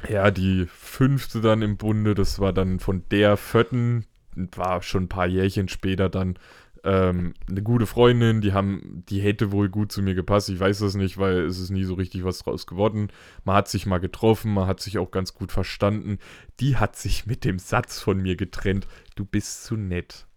Ja, 0.10 0.32
die 0.32 0.66
fünfte 0.68 1.40
dann 1.42 1.62
im 1.62 1.78
Bunde, 1.78 2.16
das 2.16 2.40
war 2.40 2.52
dann 2.54 2.80
von 2.80 3.04
der 3.12 3.38
vierten, 3.38 4.06
war 4.36 4.82
schon 4.82 5.04
ein 5.04 5.10
paar 5.10 5.28
Jährchen 5.28 5.68
später 5.70 6.10
dann 6.10 6.36
ähm, 6.84 7.34
eine 7.50 7.64
gute 7.64 7.86
Freundin, 7.86 8.42
die 8.42 8.54
haben, 8.54 9.04
die 9.10 9.22
hätte 9.22 9.52
wohl 9.52 9.70
gut 9.70 9.92
zu 9.92 10.02
mir 10.02 10.16
gepasst. 10.16 10.50
Ich 10.50 10.60
weiß 10.60 10.80
das 10.80 10.96
nicht, 10.96 11.18
weil 11.18 11.40
es 11.40 11.60
ist 11.60 11.70
nie 11.70 11.86
so 11.86 11.94
richtig 11.94 12.26
was 12.26 12.40
draus 12.40 12.68
geworden. 12.68 13.10
Man 13.46 13.56
hat 13.56 13.70
sich 13.70 13.86
mal 13.86 14.00
getroffen, 14.00 14.54
man 14.54 14.68
hat 14.68 14.82
sich 14.82 14.98
auch 14.98 15.12
ganz 15.12 15.34
gut 15.34 15.52
verstanden. 15.52 16.18
Die 16.60 16.76
hat 16.76 16.96
sich 16.96 17.26
mit 17.26 17.46
dem 17.46 17.58
Satz 17.58 18.00
von 18.00 18.22
mir 18.22 18.36
getrennt, 18.36 18.88
du 19.16 19.26
bist 19.26 19.64
zu 19.64 19.78
nett. 19.78 20.28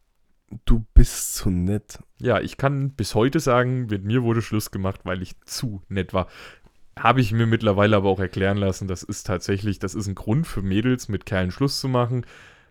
Du 0.64 0.87
bist 0.94 1.35
zu 1.35 1.50
nett. 1.50 1.98
Ja, 2.20 2.40
ich 2.40 2.56
kann 2.56 2.90
bis 2.92 3.16
heute 3.16 3.40
sagen, 3.40 3.87
mit 3.87 4.04
mir 4.04 4.22
wurde 4.22 4.42
Schluss 4.42 4.70
gemacht, 4.70 5.00
weil 5.02 5.22
ich 5.22 5.40
zu 5.44 5.82
nett 5.88 6.14
war. 6.14 6.28
Habe 6.96 7.20
ich 7.20 7.32
mir 7.32 7.46
mittlerweile 7.46 7.96
aber 7.96 8.09
auch 8.09 8.20
erklären 8.20 8.56
lassen, 8.56 8.87
das 8.87 9.02
ist 9.02 9.26
tatsächlich, 9.26 9.80
das 9.80 9.96
ist 9.96 10.06
ein 10.06 10.14
Grund 10.14 10.46
für 10.46 10.62
Mädels, 10.62 11.09
mit 11.09 11.26
Kerlen 11.26 11.50
Schluss 11.50 11.80
zu 11.80 11.88
machen, 11.88 12.24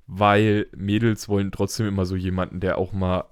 weil 0.07 0.67
Mädels 0.75 1.27
wollen 1.27 1.51
trotzdem 1.51 1.85
immer 1.87 2.05
so 2.05 2.15
jemanden, 2.15 2.61
der 2.61 2.77
auch 2.77 2.93
mal, 2.93 3.25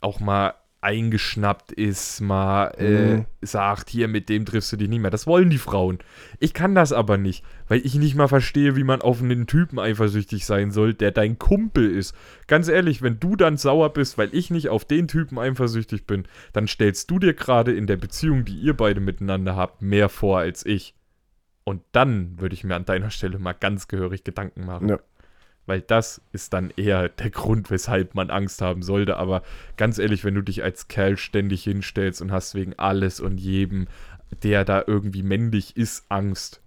auch 0.00 0.20
mal 0.20 0.54
eingeschnappt 0.80 1.72
ist, 1.72 2.20
mal 2.20 2.68
äh, 2.78 3.16
Mhm. 3.16 3.26
sagt, 3.42 3.90
hier 3.90 4.06
mit 4.06 4.28
dem 4.28 4.44
triffst 4.46 4.70
du 4.72 4.76
dich 4.76 4.88
nicht 4.88 5.00
mehr. 5.00 5.10
Das 5.10 5.26
wollen 5.26 5.50
die 5.50 5.58
Frauen. 5.58 5.98
Ich 6.38 6.54
kann 6.54 6.74
das 6.76 6.92
aber 6.92 7.16
nicht, 7.18 7.44
weil 7.66 7.84
ich 7.84 7.96
nicht 7.96 8.14
mal 8.14 8.28
verstehe, 8.28 8.76
wie 8.76 8.84
man 8.84 9.02
auf 9.02 9.20
einen 9.20 9.46
Typen 9.48 9.80
eifersüchtig 9.80 10.46
sein 10.46 10.70
soll, 10.70 10.94
der 10.94 11.10
dein 11.10 11.36
Kumpel 11.38 11.90
ist. 11.90 12.14
Ganz 12.46 12.68
ehrlich, 12.68 13.02
wenn 13.02 13.18
du 13.18 13.34
dann 13.34 13.56
sauer 13.56 13.92
bist, 13.92 14.18
weil 14.18 14.32
ich 14.32 14.50
nicht 14.50 14.68
auf 14.68 14.84
den 14.84 15.08
Typen 15.08 15.38
eifersüchtig 15.38 16.06
bin, 16.06 16.24
dann 16.52 16.68
stellst 16.68 17.10
du 17.10 17.18
dir 17.18 17.34
gerade 17.34 17.72
in 17.74 17.86
der 17.88 17.96
Beziehung, 17.96 18.44
die 18.44 18.58
ihr 18.60 18.74
beide 18.76 19.00
miteinander 19.00 19.56
habt, 19.56 19.82
mehr 19.82 20.08
vor 20.08 20.38
als 20.38 20.64
ich. 20.64 20.94
Und 21.64 21.82
dann 21.92 22.40
würde 22.40 22.54
ich 22.54 22.62
mir 22.64 22.76
an 22.76 22.84
deiner 22.84 23.10
Stelle 23.10 23.38
mal 23.40 23.52
ganz 23.52 23.88
gehörig 23.88 24.22
Gedanken 24.24 24.64
machen. 24.64 24.88
Ja. 24.88 24.98
Weil 25.68 25.82
das 25.82 26.22
ist 26.32 26.54
dann 26.54 26.72
eher 26.78 27.10
der 27.10 27.28
Grund, 27.28 27.70
weshalb 27.70 28.14
man 28.14 28.30
Angst 28.30 28.62
haben 28.62 28.82
sollte. 28.82 29.18
Aber 29.18 29.42
ganz 29.76 29.98
ehrlich, 29.98 30.24
wenn 30.24 30.34
du 30.34 30.40
dich 30.40 30.62
als 30.62 30.88
Kerl 30.88 31.18
ständig 31.18 31.62
hinstellst 31.62 32.22
und 32.22 32.32
hast 32.32 32.54
wegen 32.54 32.72
alles 32.78 33.20
und 33.20 33.36
jedem, 33.38 33.86
der 34.42 34.64
da 34.64 34.82
irgendwie 34.86 35.22
männlich 35.22 35.76
ist, 35.76 36.06
Angst, 36.08 36.62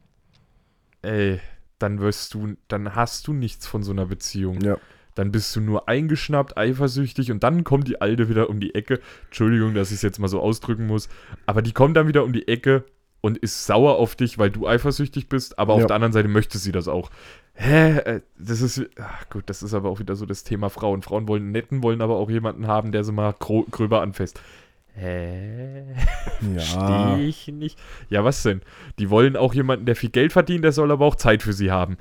ey, 1.02 1.40
dann 1.80 2.00
wirst 2.00 2.36
du, 2.36 2.56
dann 2.68 2.94
hast 2.94 3.26
du 3.28 3.34
nichts 3.34 3.66
von 3.66 3.82
so 3.82 3.92
einer 3.92 4.06
Beziehung. 4.06 4.62
Ja. 4.62 4.78
Dann 5.16 5.32
bist 5.32 5.56
du 5.56 5.62
nur 5.62 5.90
eingeschnappt, 5.90 6.56
eifersüchtig 6.56 7.32
und 7.32 7.44
dann 7.44 7.64
kommt 7.64 7.88
die 7.88 8.02
Alte 8.02 8.30
wieder 8.30 8.50
um 8.52 8.60
die 8.60 8.76
Ecke. 8.76 9.00
Entschuldigung, 9.26 9.74
dass 9.74 9.90
ich 9.90 9.96
es 9.96 10.02
jetzt 10.04 10.20
mal 10.20 10.28
so 10.28 10.40
ausdrücken 10.40 10.86
muss, 10.86 11.10
aber 11.48 11.64
die 11.64 11.74
kommt 11.74 11.98
dann 11.98 12.08
wieder 12.08 12.24
um 12.24 12.34
die 12.34 12.48
Ecke 12.48 12.86
und 13.20 13.38
ist 13.38 13.66
sauer 13.66 13.98
auf 13.98 14.16
dich, 14.16 14.38
weil 14.38 14.52
du 14.52 14.68
eifersüchtig 14.68 15.28
bist, 15.28 15.60
aber 15.60 15.74
auf 15.74 15.82
Ja. 15.82 15.88
der 15.88 15.96
anderen 15.96 16.14
Seite 16.14 16.28
möchte 16.28 16.58
sie 16.58 16.72
das 16.72 16.88
auch. 16.88 17.10
Hä? 17.54 17.98
Äh, 17.98 18.22
Das 18.40 18.62
ist, 18.62 18.82
ach 19.00 19.30
gut, 19.30 19.44
das 19.48 19.62
ist 19.64 19.74
aber 19.74 19.90
auch 19.90 20.00
wieder 20.00 20.16
so 20.16 20.26
das 20.26 20.44
Thema 20.44 20.70
Frauen. 20.70 21.02
Frauen 21.02 21.28
wollen 21.28 21.44
einen 21.44 21.52
netten, 21.52 21.84
wollen 21.84 22.02
aber 22.02 22.16
auch 22.18 22.30
jemanden 22.30 22.68
haben, 22.68 22.92
der 22.92 23.04
sie 23.04 23.12
mal 23.12 23.34
gröber 23.40 24.02
anfasst. 24.02 24.40
Hä? 24.94 25.84
Ja. 26.56 26.60
Verstehe 26.62 27.26
ich 27.28 27.48
nicht. 27.48 27.80
Ja, 28.10 28.24
was 28.24 28.44
denn? 28.44 28.62
Die 29.00 29.10
wollen 29.10 29.36
auch 29.38 29.54
jemanden, 29.54 29.86
der 29.86 29.96
viel 29.96 30.10
Geld 30.10 30.34
verdient, 30.34 30.64
der 30.64 30.72
soll 30.72 30.92
aber 30.92 31.06
auch 31.06 31.16
Zeit 31.16 31.44
für 31.44 31.54
sie 31.54 31.72
haben. 31.72 31.98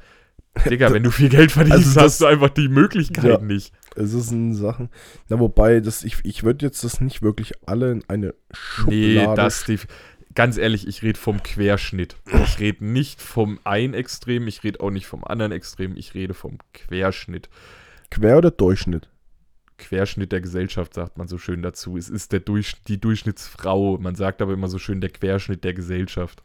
Digga, 0.69 0.91
wenn 0.93 1.03
du 1.05 1.11
viel 1.11 1.29
Geld 1.29 1.53
verdienst, 1.53 1.79
Also 1.79 1.95
das- 1.95 2.05
hast 2.05 2.21
du 2.21 2.27
einfach 2.27 2.49
die 2.51 2.69
Möglichkeit 2.69 3.25
Ja. 3.25 3.39
nicht. 3.39 3.73
Es 3.97 4.13
ist 4.15 4.31
ein 4.31 4.55
Sachen. 4.55 4.89
Na, 5.29 5.39
wobei, 5.41 5.81
das, 5.81 6.05
ich, 6.05 6.19
ich 6.25 6.43
würde 6.45 6.65
jetzt 6.67 6.83
das 6.85 7.01
nicht 7.01 7.23
wirklich 7.23 7.53
alle 7.67 7.91
in 7.93 8.05
eine 8.09 8.35
Schublade. 8.53 8.97
Nee, 9.31 9.35
das 9.37 9.65
def- 9.65 9.87
ganz 10.35 10.57
ehrlich, 10.57 10.87
ich 10.87 11.03
rede 11.03 11.19
vom 11.19 11.43
Querschnitt. 11.43 12.17
Ich 12.45 12.59
rede 12.59 12.85
nicht 12.85 13.21
vom 13.21 13.59
einen 13.65 13.95
Extrem, 13.95 14.47
ich 14.47 14.63
rede 14.65 14.81
auch 14.81 14.91
nicht 14.91 15.07
vom 15.07 15.25
anderen 15.25 15.53
Extrem, 15.53 15.97
ich 15.97 16.15
rede 16.15 16.35
vom 16.35 16.59
Querschnitt. 16.73 17.49
Quer 18.11 18.39
oder 18.39 18.51
Durchschnitt? 18.51 19.09
Querschnitt 19.79 20.33
der 20.33 20.41
Gesellschaft, 20.41 20.95
sagt 20.95 21.17
man 21.17 21.27
so 21.27 21.39
schön 21.39 21.63
dazu. 21.63 21.97
Es 21.97 22.11
ist 22.11 22.33
der 22.33 22.41
Durch 22.41 22.83
die 22.87 23.01
Durchschnittsfrau. 23.01 23.99
Man 23.99 24.15
sagt 24.15 24.43
aber 24.43 24.53
immer 24.53 24.69
so 24.69 24.79
schön 24.79 25.01
der 25.01 25.11
Querschnitt 25.11 25.65
der 25.65 25.75
Gesellschaft. 25.75 26.43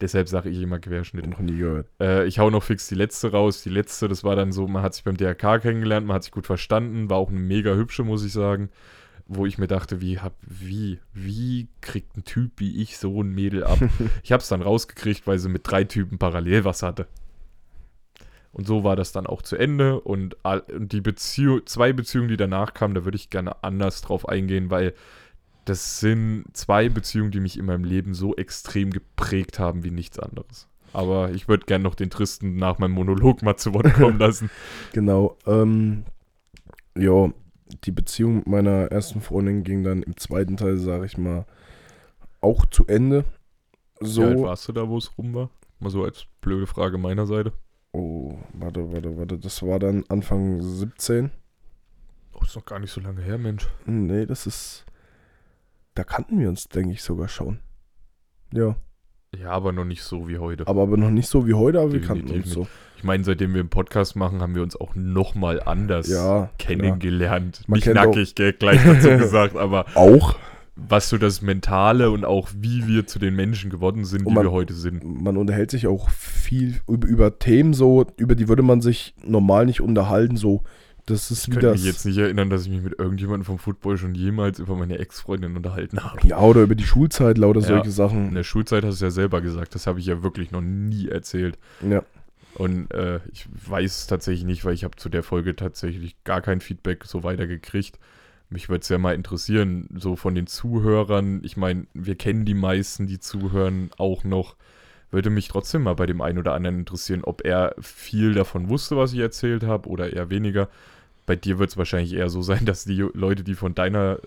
Deshalb 0.00 0.28
sage 0.28 0.48
ich 0.50 0.60
immer 0.62 0.78
Querschnitt. 0.78 1.26
Noch 1.26 1.40
nie 1.40 1.56
gehört. 1.56 1.88
Äh, 2.00 2.26
ich 2.26 2.38
hau 2.38 2.50
noch 2.50 2.62
fix 2.62 2.86
die 2.86 2.94
letzte 2.94 3.32
raus. 3.32 3.62
Die 3.62 3.70
letzte, 3.70 4.06
das 4.06 4.22
war 4.22 4.36
dann 4.36 4.52
so, 4.52 4.68
man 4.68 4.82
hat 4.82 4.94
sich 4.94 5.02
beim 5.02 5.16
DRK 5.16 5.60
kennengelernt, 5.60 6.06
man 6.06 6.14
hat 6.14 6.22
sich 6.22 6.32
gut 6.32 6.46
verstanden, 6.46 7.10
war 7.10 7.16
auch 7.16 7.30
eine 7.30 7.40
mega 7.40 7.74
hübsche, 7.74 8.04
muss 8.04 8.24
ich 8.24 8.32
sagen. 8.32 8.70
Wo 9.30 9.44
ich 9.44 9.58
mir 9.58 9.66
dachte, 9.66 10.00
wie, 10.00 10.18
hab, 10.18 10.34
wie, 10.40 11.00
wie 11.12 11.68
kriegt 11.82 12.16
ein 12.16 12.24
Typ 12.24 12.52
wie 12.56 12.82
ich 12.82 12.96
so 12.96 13.22
ein 13.22 13.34
Mädel 13.34 13.64
ab? 13.64 13.78
ich 14.22 14.32
hab's 14.32 14.48
dann 14.48 14.62
rausgekriegt, 14.62 15.26
weil 15.26 15.38
sie 15.38 15.50
mit 15.50 15.70
drei 15.70 15.84
Typen 15.84 16.18
parallel 16.18 16.64
was 16.64 16.82
hatte. 16.82 17.06
Und 18.52 18.66
so 18.66 18.84
war 18.84 18.96
das 18.96 19.12
dann 19.12 19.26
auch 19.26 19.42
zu 19.42 19.56
Ende. 19.56 20.00
Und 20.00 20.36
die 20.68 21.02
Beziehung, 21.02 21.66
zwei 21.66 21.92
Beziehungen, 21.92 22.28
die 22.28 22.36
danach 22.36 22.72
kamen, 22.74 22.94
da 22.94 23.04
würde 23.04 23.16
ich 23.16 23.30
gerne 23.30 23.62
anders 23.62 24.00
drauf 24.00 24.28
eingehen, 24.28 24.70
weil 24.70 24.94
das 25.66 26.00
sind 26.00 26.44
zwei 26.54 26.88
Beziehungen, 26.88 27.30
die 27.30 27.40
mich 27.40 27.58
in 27.58 27.66
meinem 27.66 27.84
Leben 27.84 28.14
so 28.14 28.34
extrem 28.34 28.90
geprägt 28.90 29.58
haben 29.58 29.84
wie 29.84 29.90
nichts 29.90 30.18
anderes. 30.18 30.66
Aber 30.92 31.30
ich 31.32 31.48
würde 31.48 31.66
gerne 31.66 31.84
noch 31.84 31.94
den 31.94 32.08
Tristen 32.08 32.56
nach 32.56 32.78
meinem 32.78 32.92
Monolog 32.92 33.42
mal 33.42 33.56
zu 33.56 33.74
Wort 33.74 33.92
kommen 33.92 34.18
lassen. 34.18 34.50
Genau. 34.92 35.36
Ähm, 35.46 36.04
ja, 36.96 37.30
die 37.84 37.92
Beziehung 37.92 38.36
mit 38.36 38.46
meiner 38.46 38.90
ersten 38.90 39.20
Freundin 39.20 39.64
ging 39.64 39.82
dann 39.82 40.02
im 40.02 40.16
zweiten 40.16 40.56
Teil, 40.56 40.76
sage 40.78 41.06
ich 41.06 41.18
mal, 41.18 41.46
auch 42.40 42.66
zu 42.66 42.86
Ende. 42.86 43.24
So. 44.00 44.22
Wie 44.22 44.26
alt 44.26 44.42
warst 44.42 44.68
du 44.68 44.72
da, 44.72 44.88
wo 44.88 44.98
es 44.98 45.16
rum 45.18 45.34
war? 45.34 45.50
Mal 45.80 45.90
so 45.90 46.04
als 46.04 46.26
blöde 46.40 46.66
Frage 46.66 46.98
meiner 46.98 47.26
Seite. 47.26 47.52
Oh, 47.92 48.36
warte, 48.52 48.92
warte, 48.92 49.16
warte. 49.16 49.38
Das 49.38 49.62
war 49.62 49.78
dann 49.78 50.04
Anfang 50.08 50.62
17. 50.62 51.30
Oh, 52.34 52.40
ist 52.42 52.56
noch 52.56 52.64
gar 52.64 52.78
nicht 52.78 52.92
so 52.92 53.00
lange 53.00 53.22
her, 53.22 53.38
Mensch. 53.38 53.68
Nee, 53.86 54.26
das 54.26 54.46
ist. 54.46 54.84
Da 55.94 56.04
kannten 56.04 56.38
wir 56.38 56.48
uns, 56.48 56.68
denke 56.68 56.92
ich, 56.92 57.02
sogar 57.02 57.28
schon. 57.28 57.60
Ja. 58.52 58.76
Ja, 59.36 59.50
aber 59.50 59.72
noch 59.72 59.84
nicht 59.84 60.02
so 60.02 60.28
wie 60.28 60.38
heute. 60.38 60.66
Aber, 60.66 60.82
aber 60.82 60.96
noch 60.96 61.10
nicht 61.10 61.28
so 61.28 61.46
wie 61.46 61.54
heute, 61.54 61.80
aber 61.80 61.92
wir 61.92 62.00
kannten 62.00 62.26
Definitiv 62.26 62.56
uns 62.56 62.66
so. 62.66 62.66
Ich 62.96 63.04
meine, 63.04 63.22
seitdem 63.24 63.52
wir 63.54 63.60
einen 63.60 63.68
Podcast 63.68 64.16
machen, 64.16 64.40
haben 64.40 64.54
wir 64.54 64.62
uns 64.62 64.74
auch 64.74 64.94
noch 64.94 65.34
mal 65.34 65.62
anders 65.62 66.08
Ja. 66.08 66.50
kennengelernt. 66.58 67.62
Man 67.68 67.76
nicht 67.78 67.92
nackig, 67.94 68.34
gell, 68.34 68.52
gleich 68.54 68.82
dazu 68.84 69.08
gesagt, 69.18 69.56
aber. 69.56 69.84
Auch. 69.94 70.34
was 70.80 71.08
so 71.08 71.18
das 71.18 71.42
Mentale 71.42 72.10
und 72.10 72.24
auch 72.24 72.48
wie 72.56 72.86
wir 72.86 73.04
zu 73.06 73.18
den 73.18 73.34
Menschen 73.34 73.68
geworden 73.68 74.04
sind, 74.04 74.20
Und 74.20 74.28
die 74.30 74.34
man- 74.36 74.44
wir 74.44 74.52
heute 74.52 74.74
sind. 74.74 75.04
Man 75.04 75.36
unterhält 75.36 75.70
sich 75.72 75.86
auch 75.88 76.08
viel 76.10 76.80
über, 76.88 77.06
über 77.08 77.38
Themen 77.40 77.74
so, 77.74 78.06
über 78.16 78.34
die 78.36 78.48
würde 78.48 78.62
man 78.62 78.80
sich 78.80 79.12
normal 79.24 79.66
nicht 79.66 79.80
unterhalten. 79.80 80.36
So, 80.36 80.62
das 81.10 81.30
ist 81.30 81.48
Ich 81.48 81.56
wie 81.56 81.60
das. 81.60 81.72
mich 81.72 81.84
jetzt 81.84 82.04
nicht 82.06 82.18
erinnern, 82.18 82.50
dass 82.50 82.62
ich 82.62 82.68
mich 82.70 82.82
mit 82.82 82.98
irgendjemandem 82.98 83.44
vom 83.44 83.58
Football 83.58 83.96
schon 83.98 84.14
jemals 84.14 84.58
über 84.58 84.76
meine 84.76 84.98
Ex-Freundin 84.98 85.56
unterhalten 85.56 86.02
habe. 86.02 86.26
Ja, 86.26 86.38
oder 86.40 86.62
über 86.62 86.74
die 86.74 86.84
Schulzeit, 86.84 87.38
lauter 87.38 87.60
Ja. 87.60 87.66
solche 87.66 87.86
In 87.86 87.90
Sachen. 87.92 88.34
der 88.34 88.44
Schulzeit 88.44 88.84
hast 88.84 89.00
du 89.00 89.06
ja 89.06 89.10
selber 89.10 89.40
gesagt, 89.40 89.74
das 89.74 89.86
habe 89.86 90.00
ich 90.00 90.06
ja 90.06 90.22
wirklich 90.22 90.50
noch 90.50 90.60
nie 90.62 91.08
erzählt. 91.08 91.58
Ja. 91.88 92.02
Und 92.54 92.92
äh, 92.92 93.20
ich 93.32 93.46
weiß 93.68 93.98
es 94.00 94.06
tatsächlich 94.06 94.44
nicht, 94.44 94.64
weil 94.64 94.74
ich 94.74 94.84
habe 94.84 94.96
zu 94.96 95.08
der 95.08 95.22
Folge 95.22 95.54
tatsächlich 95.54 96.16
gar 96.24 96.40
kein 96.40 96.60
Feedback 96.60 97.04
so 97.04 97.22
weitergekriegt. 97.22 97.98
Mich 98.50 98.68
würde 98.68 98.80
es 98.80 98.88
ja 98.88 98.98
mal 98.98 99.14
interessieren, 99.14 99.88
so 99.94 100.16
von 100.16 100.34
den 100.34 100.46
Zuhörern. 100.46 101.40
Ich 101.44 101.56
meine, 101.56 101.86
wir 101.94 102.14
kennen 102.16 102.44
die 102.46 102.54
meisten, 102.54 103.06
die 103.06 103.18
zuhören, 103.20 103.90
auch 103.98 104.24
noch. 104.24 104.56
Würde 105.10 105.30
mich 105.30 105.48
trotzdem 105.48 105.82
mal 105.84 105.94
bei 105.94 106.04
dem 106.06 106.20
einen 106.20 106.38
oder 106.38 106.52
anderen 106.54 106.80
interessieren, 106.80 107.22
ob 107.24 107.42
er 107.44 107.74
viel 107.80 108.34
davon 108.34 108.68
wusste, 108.68 108.96
was 108.96 109.12
ich 109.12 109.20
erzählt 109.20 109.62
habe, 109.62 109.88
oder 109.88 110.12
eher 110.12 110.28
weniger. 110.30 110.68
Bei 111.28 111.36
dir 111.36 111.58
wird 111.58 111.68
es 111.68 111.76
wahrscheinlich 111.76 112.14
eher 112.14 112.30
so 112.30 112.40
sein, 112.40 112.64
dass 112.64 112.84
die 112.84 113.06
Leute, 113.12 113.44
die 113.44 113.54
von 113.54 113.74
deiner 113.74 114.18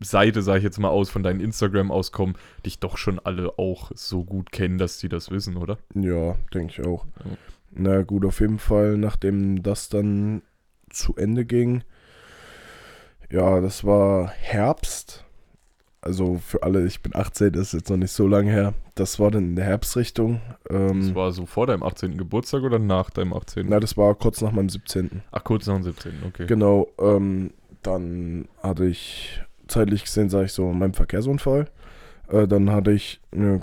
Seite, 0.00 0.40
sage 0.42 0.58
ich 0.58 0.64
jetzt 0.64 0.78
mal 0.78 0.88
aus, 0.88 1.10
von 1.10 1.22
deinem 1.22 1.40
Instagram 1.40 1.90
auskommen, 1.90 2.36
dich 2.64 2.78
doch 2.78 2.96
schon 2.96 3.18
alle 3.18 3.58
auch 3.58 3.92
so 3.94 4.24
gut 4.24 4.50
kennen, 4.50 4.78
dass 4.78 4.98
die 4.98 5.10
das 5.10 5.30
wissen, 5.30 5.58
oder? 5.58 5.78
Ja, 5.94 6.36
denke 6.54 6.72
ich 6.72 6.86
auch. 6.86 7.04
Ja. 7.24 7.30
Na 7.74 8.02
gut, 8.02 8.24
auf 8.24 8.40
jeden 8.40 8.58
Fall, 8.58 8.96
nachdem 8.96 9.62
das 9.62 9.90
dann 9.90 10.40
zu 10.88 11.16
Ende 11.16 11.44
ging, 11.44 11.84
ja, 13.30 13.60
das 13.60 13.84
war 13.84 14.28
Herbst. 14.28 15.24
Also 16.04 16.38
für 16.44 16.64
alle, 16.64 16.84
ich 16.84 17.00
bin 17.00 17.14
18, 17.14 17.52
das 17.52 17.68
ist 17.68 17.72
jetzt 17.74 17.90
noch 17.90 17.96
nicht 17.96 18.10
so 18.10 18.26
lange 18.26 18.50
her. 18.50 18.74
Das 18.96 19.20
war 19.20 19.30
dann 19.30 19.44
in 19.50 19.56
der 19.56 19.64
Herbstrichtung. 19.66 20.40
Das 20.64 20.90
Ähm, 20.90 21.14
war 21.14 21.30
so 21.30 21.46
vor 21.46 21.68
deinem 21.68 21.84
18. 21.84 22.18
Geburtstag 22.18 22.64
oder 22.64 22.80
nach 22.80 23.10
deinem 23.10 23.32
18.? 23.32 23.66
na, 23.68 23.78
das 23.78 23.96
war 23.96 24.12
kurz 24.16 24.40
nach 24.40 24.50
meinem 24.50 24.68
17. 24.68 25.22
Ach, 25.30 25.44
kurz 25.44 25.66
nach 25.68 25.76
dem 25.76 25.84
17. 25.84 26.12
Okay. 26.26 26.46
Genau, 26.46 26.88
ähm, 26.98 27.52
dann 27.82 28.48
hatte 28.62 28.84
ich, 28.86 29.40
zeitlich 29.68 30.02
gesehen, 30.04 30.28
sage 30.28 30.46
ich 30.46 30.52
so, 30.52 30.72
meinen 30.72 30.94
Verkehrsunfall. 30.94 31.70
Äh, 32.28 32.48
dann 32.48 32.70
hatte 32.70 32.90
ich 32.92 33.20
eine. 33.30 33.60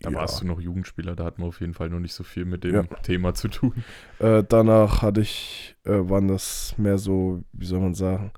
Da 0.00 0.10
ja, 0.10 0.16
warst 0.16 0.40
du 0.40 0.46
noch 0.46 0.60
Jugendspieler, 0.60 1.14
da 1.16 1.24
hatten 1.24 1.42
wir 1.42 1.46
auf 1.48 1.60
jeden 1.60 1.74
Fall 1.74 1.90
noch 1.90 2.00
nicht 2.00 2.14
so 2.14 2.24
viel 2.24 2.44
mit 2.44 2.64
dem 2.64 2.74
Ja. 2.74 2.82
Thema 3.02 3.34
zu 3.34 3.48
tun. 3.48 3.84
Äh, 4.20 4.42
danach 4.48 5.02
hatte 5.02 5.20
ich, 5.20 5.76
äh, 5.84 5.90
waren 6.08 6.28
das 6.28 6.74
mehr 6.78 6.98
so, 6.98 7.42
wie 7.52 7.66
soll 7.66 7.80
man 7.80 7.94
sagen, 7.94 8.30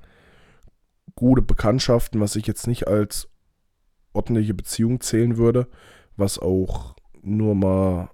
gute 1.14 1.42
Bekanntschaften, 1.42 2.20
was 2.20 2.36
ich 2.36 2.46
jetzt 2.46 2.66
nicht 2.66 2.88
als 2.88 3.28
ordentliche 4.12 4.54
Beziehung 4.54 5.00
zählen 5.00 5.36
würde, 5.36 5.68
was 6.16 6.38
auch 6.38 6.96
nur 7.22 7.54
mal 7.54 8.10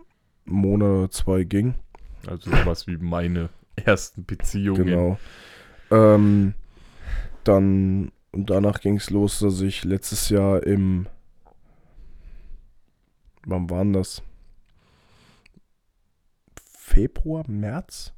einen 0.46 0.56
Monat 0.56 0.88
oder 0.88 1.10
zwei 1.10 1.44
ging. 1.44 1.74
Also 2.26 2.50
sowas 2.50 2.86
wie 2.86 2.96
meine 2.96 3.50
ersten 3.76 4.24
Beziehungen. 4.24 4.84
Genau. 4.84 5.18
Ähm, 5.90 6.54
dann, 7.44 8.12
und 8.32 8.50
danach 8.50 8.80
ging 8.80 8.96
es 8.96 9.10
los, 9.10 9.40
dass 9.40 9.60
ich 9.60 9.84
letztes 9.84 10.28
Jahr 10.28 10.62
im, 10.62 11.06
wann 13.44 13.70
waren 13.70 13.92
das? 13.92 14.22
Februar, 16.62 17.44
März? 17.48 18.12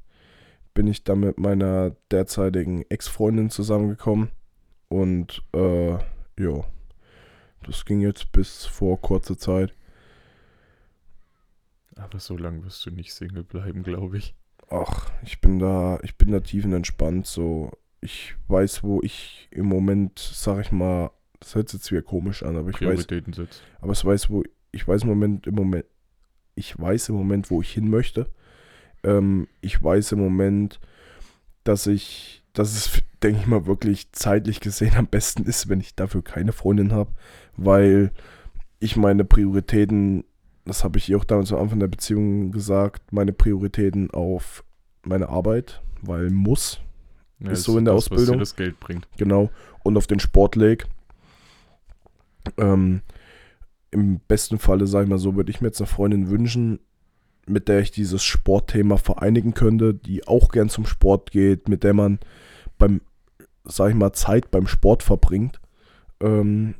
Bin 0.73 0.87
ich 0.87 1.03
dann 1.03 1.19
mit 1.19 1.37
meiner 1.37 1.91
derzeitigen 2.09 2.83
Ex-Freundin 2.89 3.51
zusammengekommen. 3.51 4.29
Und, 4.89 5.41
äh, 5.53 5.91
ja, 5.91 6.63
das 7.65 7.85
ging 7.85 8.01
jetzt 8.01 8.31
bis 8.31 8.65
vor 8.65 8.99
kurzer 9.01 9.37
Zeit. 9.37 9.73
Aber 11.95 12.19
so 12.19 12.37
lange 12.37 12.63
wirst 12.63 12.85
du 12.85 12.91
nicht 12.91 13.13
Single 13.13 13.43
bleiben, 13.43 13.83
glaube 13.83 14.17
ich. 14.17 14.35
Ach, 14.69 15.11
ich 15.23 15.41
bin 15.41 15.59
da, 15.59 15.99
ich 16.03 16.17
bin 16.17 16.31
da 16.31 16.39
tiefenentspannt, 16.39 17.27
so. 17.27 17.71
ich 18.01 18.35
weiß, 18.47 18.83
wo 18.83 19.01
ich 19.01 19.47
im 19.51 19.65
Moment, 19.65 20.19
sag 20.19 20.59
ich 20.61 20.71
mal, 20.71 21.11
das 21.39 21.55
hört 21.55 21.69
sich 21.69 21.79
jetzt 21.79 21.91
wieder 21.91 22.01
komisch 22.01 22.43
an, 22.43 22.57
aber 22.57 22.69
ich 22.69 22.81
weiß, 22.81 23.07
aber 23.81 23.91
es 23.91 24.05
weiß, 24.05 24.29
wo 24.29 24.43
ich 24.71 24.87
weiß 24.87 25.03
im 25.03 25.09
Moment, 25.09 25.47
im 25.47 25.55
Moment, 25.55 25.85
ich 26.55 26.77
weiß 26.79 27.09
im 27.09 27.15
Moment, 27.15 27.49
wo 27.51 27.61
ich 27.61 27.71
hin 27.71 27.89
möchte. 27.89 28.29
Ähm, 29.03 29.47
ich 29.61 29.81
weiß 29.81 30.13
im 30.13 30.19
Moment, 30.19 30.79
dass 31.63 31.87
ich, 31.87 32.42
dass 32.53 32.71
es, 32.75 33.01
denke 33.21 33.39
ich 33.41 33.47
mal, 33.47 33.65
wirklich 33.65 34.11
zeitlich 34.11 34.59
gesehen 34.59 34.95
am 34.95 35.07
besten 35.07 35.43
ist, 35.43 35.69
wenn 35.69 35.79
ich 35.79 35.95
dafür 35.95 36.23
keine 36.23 36.51
Freundin 36.51 36.91
habe, 36.91 37.11
weil 37.57 38.11
ich 38.79 38.95
meine 38.95 39.25
Prioritäten, 39.25 40.23
das 40.65 40.83
habe 40.83 40.97
ich 40.97 41.09
ihr 41.09 41.17
auch 41.17 41.23
damals 41.23 41.51
am 41.51 41.59
Anfang 41.59 41.79
der 41.79 41.87
Beziehung 41.87 42.51
gesagt, 42.51 43.11
meine 43.11 43.33
Prioritäten 43.33 44.11
auf 44.11 44.63
meine 45.03 45.29
Arbeit, 45.29 45.81
weil 46.01 46.29
muss, 46.29 46.79
Ja, 47.39 47.51
Ist 47.51 47.63
so 47.63 47.77
in 47.77 47.85
der 47.85 47.93
das, 47.95 48.05
Was 48.05 48.11
Ausbildung. 48.11 48.35
dir 48.35 48.39
das 48.41 48.55
Geld 48.55 48.79
bringt. 48.79 49.07
genau, 49.17 49.49
und 49.83 49.97
auf 49.97 50.07
den 50.07 50.19
Sport 50.19 50.55
leg. 50.55 50.85
Ähm, 52.57 53.01
Im 53.91 54.19
besten 54.27 54.59
Falle, 54.59 54.85
sage 54.87 55.05
ich 55.05 55.09
mal 55.09 55.17
so, 55.17 55.35
würde 55.35 55.49
ich 55.51 55.61
mir 55.61 55.67
jetzt 55.67 55.79
eine 55.81 55.87
Freundin 55.87 56.29
wünschen, 56.29 56.79
mit 57.45 57.67
der 57.67 57.79
ich 57.79 57.91
dieses 57.91 58.23
Sportthema 58.23 58.97
vereinigen 58.97 59.53
könnte, 59.53 59.93
die 59.93 60.27
auch 60.27 60.49
gern 60.49 60.69
zum 60.69 60.85
Sport 60.85 61.31
geht, 61.31 61.67
mit 61.67 61.83
der 61.83 61.93
man 61.93 62.19
beim, 62.77 63.01
sag 63.63 63.89
ich 63.89 63.95
mal, 63.95 64.13
Zeit 64.13 64.51
beim 64.51 64.67
Sport 64.67 65.03
verbringt. 65.03 65.59
Ähm, 66.21 66.75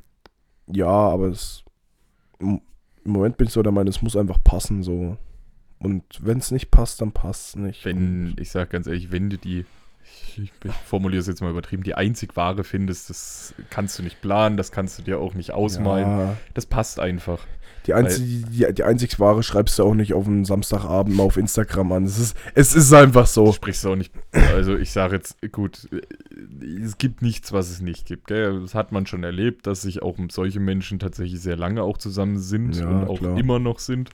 ja, 0.68 0.88
aber 0.88 1.28
es, 1.28 1.64
im 2.39 2.61
Moment 3.03 3.38
bin 3.38 3.47
ich 3.47 3.53
so 3.53 3.64
der 3.64 3.72
Meinung, 3.72 3.89
es 3.89 4.01
muss 4.01 4.16
einfach 4.16 4.41
passen 4.43 4.84
so. 4.84 5.18
Und 5.80 6.03
wenn 6.22 6.38
es 6.38 6.51
nicht 6.51 6.72
passt, 6.72 7.01
dann 7.01 7.11
passt 7.11 7.49
es 7.49 7.55
nicht. 7.57 7.86
Wenn, 7.86 8.36
ich 8.39 8.51
sag 8.51 8.70
ganz 8.70 8.88
ehrlich, 8.88 9.11
wenn 9.11 9.30
du 9.30 9.38
die, 9.38 9.66
ich, 10.38 10.39
ich, 10.64 10.72
formuliere 10.86 11.22
es 11.22 11.28
jetzt 11.28 11.41
mal 11.41 11.51
übertrieben, 11.51 11.84
die 11.84 11.95
einzig 11.95 12.36
wahre 12.36 12.64
findest, 12.64 13.10
das 13.10 13.54
kannst 13.70 13.97
du 13.99 14.04
nicht 14.04 14.22
planen, 14.22 14.58
das 14.58 14.72
kannst 14.72 14.97
du 14.99 15.04
dir 15.04 15.20
auch 15.20 15.34
nicht 15.34 15.51
ausmalen. 15.51 16.06
Ja, 16.08 16.38
Das 16.54 16.66
passt 16.66 16.99
einfach. 16.99 17.39
die, 17.86 17.93
einzig, 17.93 18.45
die, 18.49 18.74
die 18.74 18.84
einzig 18.84 19.20
wahre 19.20 19.43
schreibst 19.43 19.78
du 19.80 19.84
auch 19.84 19.93
nicht 19.93 20.14
auf 20.14 20.26
einen 20.28 20.45
Samstagabend 20.45 21.16
mal 21.16 21.24
auf 21.24 21.38
Instagram 21.38 21.91
an. 21.91 22.04
Es 22.06 22.18
ist, 22.20 22.38
es 22.56 22.76
ist 22.76 22.93
einfach 22.93 23.26
Du 23.28 23.45
so. 23.47 23.51
sprichst 23.54 23.86
auch 23.86 23.95
nicht. 23.95 24.14
Also 24.32 24.76
ich 24.78 24.91
sage 24.91 25.16
jetzt, 25.16 25.38
gut, 25.51 25.88
äh, 25.91 26.01
es 26.84 26.97
gibt 26.97 27.22
nichts, 27.22 27.51
was 27.51 27.70
es 27.70 27.82
nicht 27.82 28.06
gibt. 28.06 28.28
Gell? 28.28 28.62
Das 28.62 28.74
hat 28.76 28.91
man 28.91 29.06
schon 29.06 29.24
erlebt, 29.24 29.68
dass 29.68 29.82
sich 29.84 30.01
auch 30.01 30.18
solche 30.32 30.60
Menschen 30.60 30.99
tatsächlich 30.99 31.41
sehr 31.41 31.58
lange 31.58 31.84
auch 31.84 31.97
zusammen 31.97 32.39
sind 32.39 32.76
Ja, 32.78 32.88
und 32.88 33.08
auch 33.08 33.20
klar. 33.20 33.38
immer 33.38 33.60
noch 33.60 33.80
sind. 33.80 34.10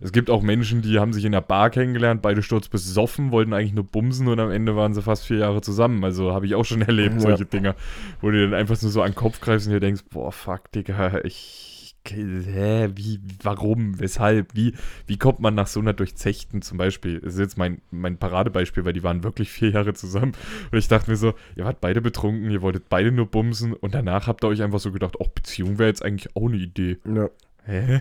Es 0.00 0.12
gibt 0.12 0.30
auch 0.30 0.42
Menschen, 0.42 0.82
die 0.82 0.98
haben 0.98 1.12
sich 1.12 1.24
in 1.24 1.32
der 1.32 1.40
Bar 1.40 1.70
kennengelernt, 1.70 2.22
beide 2.22 2.42
sturzbesoffen, 2.42 3.30
wollten 3.32 3.52
eigentlich 3.52 3.74
nur 3.74 3.84
bumsen 3.84 4.28
und 4.28 4.38
am 4.40 4.50
Ende 4.50 4.76
waren 4.76 4.94
sie 4.94 5.02
fast 5.02 5.26
vier 5.26 5.38
Jahre 5.38 5.60
zusammen. 5.60 6.04
Also 6.04 6.32
habe 6.32 6.46
ich 6.46 6.54
auch 6.54 6.64
schon 6.64 6.82
erlebt, 6.82 7.14
Ja. 7.16 7.20
solche 7.20 7.44
Dinger, 7.46 7.74
wo 8.20 8.30
du 8.30 8.42
dann 8.42 8.54
einfach 8.58 8.80
nur 8.80 8.90
so 8.90 9.02
an 9.02 9.10
den 9.12 9.16
Kopf 9.16 9.40
greifst 9.40 9.66
und 9.66 9.72
dir 9.72 9.80
denkst, 9.80 10.02
boah, 10.10 10.32
fuck, 10.32 10.70
Digga, 10.72 11.18
ich, 11.24 11.94
hä, 12.10 12.88
wie, 12.94 13.20
warum, 13.42 13.98
weshalb, 14.00 14.54
wie, 14.54 14.72
wie 15.06 15.18
kommt 15.18 15.40
man 15.40 15.54
nach 15.54 15.66
so 15.66 15.80
einer 15.80 15.92
durchzechten 15.92 16.62
zum 16.62 16.78
Beispiel, 16.78 17.20
das 17.20 17.34
ist 17.34 17.40
jetzt 17.40 17.58
mein, 17.58 17.82
mein 17.90 18.16
Paradebeispiel, 18.16 18.84
weil 18.86 18.94
die 18.94 19.02
waren 19.02 19.24
wirklich 19.24 19.50
vier 19.50 19.70
Jahre 19.70 19.92
zusammen 19.92 20.32
und 20.72 20.78
ich 20.78 20.88
dachte 20.88 21.10
mir 21.10 21.16
so, 21.18 21.34
ihr 21.56 21.64
wart 21.66 21.80
beide 21.82 22.00
betrunken, 22.00 22.50
ihr 22.50 22.62
wolltet 22.62 22.88
beide 22.88 23.12
nur 23.12 23.26
bumsen 23.26 23.74
und 23.74 23.94
danach 23.94 24.26
habt 24.26 24.42
ihr 24.42 24.48
euch 24.48 24.62
einfach 24.62 24.78
so 24.78 24.90
gedacht, 24.90 25.16
oh, 25.18 25.26
Beziehung 25.34 25.78
wäre 25.78 25.88
jetzt 25.90 26.02
eigentlich 26.02 26.34
auch 26.34 26.46
eine 26.48 26.56
Idee. 26.56 26.96
Ja. 27.04 27.28
Hä? 27.66 28.00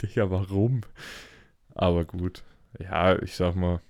Digga, 0.00 0.30
warum? 0.30 0.82
Aber 1.78 2.04
gut. 2.04 2.44
Ja, 2.78 3.16
ich 3.22 3.34
sag 3.34 3.56
mal, 3.56 3.80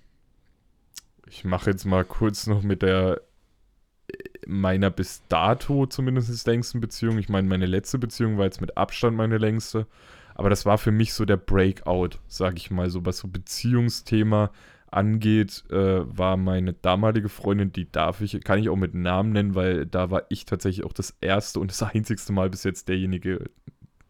ich 1.27 1.43
mache 1.43 1.71
jetzt 1.71 1.85
mal 1.85 2.05
kurz 2.05 2.47
noch 2.47 2.63
mit 2.63 2.81
der 2.81 3.21
meiner 4.47 4.89
bis 4.89 5.21
dato 5.27 5.85
zumindest 5.85 6.47
längsten 6.47 6.79
Beziehung. 6.79 7.17
Ich 7.17 7.29
meine, 7.29 7.47
meine 7.47 7.65
letzte 7.65 7.99
Beziehung 7.99 8.37
war 8.37 8.45
jetzt 8.45 8.61
mit 8.61 8.77
Abstand 8.77 9.17
meine 9.17 9.37
längste. 9.37 9.85
Aber 10.35 10.49
das 10.49 10.65
war 10.65 10.77
für 10.77 10.91
mich 10.91 11.13
so 11.13 11.25
der 11.25 11.37
Breakout, 11.37 12.11
sag 12.27 12.57
ich 12.57 12.71
mal, 12.71 12.89
so 12.89 13.05
was 13.05 13.17
so 13.17 13.27
Beziehungsthema 13.27 14.51
angeht, 14.91 15.65
äh, 15.69 16.17
war 16.17 16.37
meine 16.37 16.73
damalige 16.73 17.29
Freundin, 17.29 17.71
die 17.71 17.91
darf 17.91 18.21
ich, 18.21 18.41
kann 18.43 18.59
ich 18.59 18.69
auch 18.69 18.75
mit 18.75 18.95
Namen 18.95 19.33
nennen, 19.33 19.53
weil 19.53 19.85
da 19.85 20.09
war 20.09 20.23
ich 20.29 20.45
tatsächlich 20.45 20.85
auch 20.85 20.93
das 20.93 21.15
erste 21.21 21.59
und 21.59 21.69
das 21.69 21.83
einzigste 21.93 22.33
Mal 22.33 22.49
bis 22.49 22.63
jetzt 22.63 22.87
derjenige, 22.87 23.49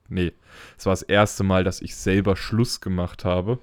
nee, 0.07 0.33
es 0.77 0.85
war 0.85 0.93
das 0.93 1.01
erste 1.01 1.43
Mal, 1.43 1.63
dass 1.63 1.81
ich 1.81 1.95
selber 1.95 2.35
Schluss 2.35 2.79
gemacht 2.79 3.25
habe. 3.25 3.59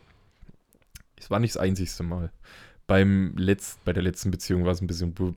Es 1.19 1.31
war 1.31 1.39
nicht 1.41 1.55
das 1.55 1.63
einzigste 1.63 2.03
Mal. 2.03 2.31
Beim 2.87 3.35
Letz-, 3.37 3.79
bei 3.85 3.93
der 3.93 4.03
letzten 4.03 4.31
Beziehung 4.31 4.65
war 4.65 4.73
es 4.73 4.81
ein 4.81 4.87
bisschen 4.87 5.15
ver- 5.15 5.35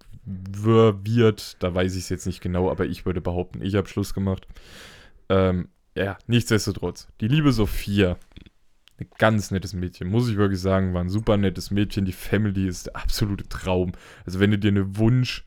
verwirrt, 0.54 1.58
da 1.60 1.74
weiß 1.74 1.96
ich 1.96 2.04
es 2.04 2.10
jetzt 2.10 2.28
nicht 2.28 2.42
genau, 2.42 2.70
aber 2.70 2.86
ich 2.86 3.06
würde 3.06 3.22
behaupten, 3.22 3.62
ich 3.62 3.76
habe 3.76 3.88
Schluss 3.88 4.14
gemacht. 4.14 4.48
Ähm, 5.30 5.70
ja, 5.96 6.18
nichtsdestotrotz. 6.28 7.08
Die 7.22 7.28
liebe 7.28 7.52
Sophia, 7.52 8.18
ein 9.00 9.08
ganz 9.18 9.50
nettes 9.52 9.74
Mädchen, 9.74 10.10
muss 10.10 10.30
ich 10.30 10.38
wirklich 10.38 10.62
sagen, 10.62 10.94
war 10.94 11.02
ein 11.02 11.10
super 11.10 11.38
nettes 11.38 11.72
Mädchen. 11.72 12.06
Die 12.06 12.12
Family 12.12 12.68
ist 12.68 12.88
der 12.88 12.96
absolute 12.98 13.48
Traum. 13.48 13.94
Also 14.26 14.40
wenn 14.40 14.52
du 14.52 14.60
dir 14.60 14.70
eine 14.72 14.98
Wunsch, 14.98 15.46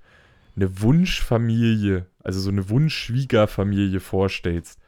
eine 0.57 0.81
Wunschfamilie, 0.81 2.07
also 2.25 2.41
so 2.41 2.51
eine 2.51 2.69
Wunschschwiegerfamilie 2.69 4.01
vorstellst, 4.01 4.79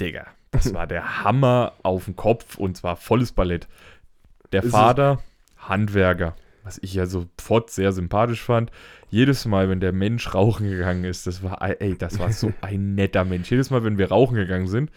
Digga, 0.00 0.26
das 0.50 0.72
war 0.74 0.86
der 0.86 1.24
Hammer 1.24 1.72
auf 1.82 2.04
den 2.04 2.16
Kopf 2.16 2.56
und 2.58 2.76
zwar 2.76 2.96
volles 2.96 3.32
Ballett. 3.32 3.66
Der 4.52 4.62
Ist 4.62 4.70
Vater, 4.70 5.22
Handwerker, 5.56 6.36
was 6.62 6.78
ich 6.78 6.94
ja 6.94 7.06
sofort 7.06 7.70
sehr 7.70 7.92
sympathisch 7.92 8.42
fand. 8.42 8.70
Jedes 9.08 9.44
Mal, 9.44 9.68
wenn 9.68 9.80
der 9.80 9.92
Mensch 9.92 10.34
rauchen 10.34 10.68
gegangen 10.68 11.04
ist, 11.04 11.26
das 11.26 11.42
war, 11.42 11.62
ey, 11.62 11.96
das 11.96 12.18
war 12.18 12.32
so 12.32 12.52
ein 12.60 12.94
netter 12.94 13.24
Mensch. 13.24 13.50
Jedes 13.50 13.70
Mal, 13.70 13.84
wenn 13.84 13.98
wir 13.98 14.08
rauchen 14.08 14.36
gegangen 14.36 14.66
sind, 14.66 14.90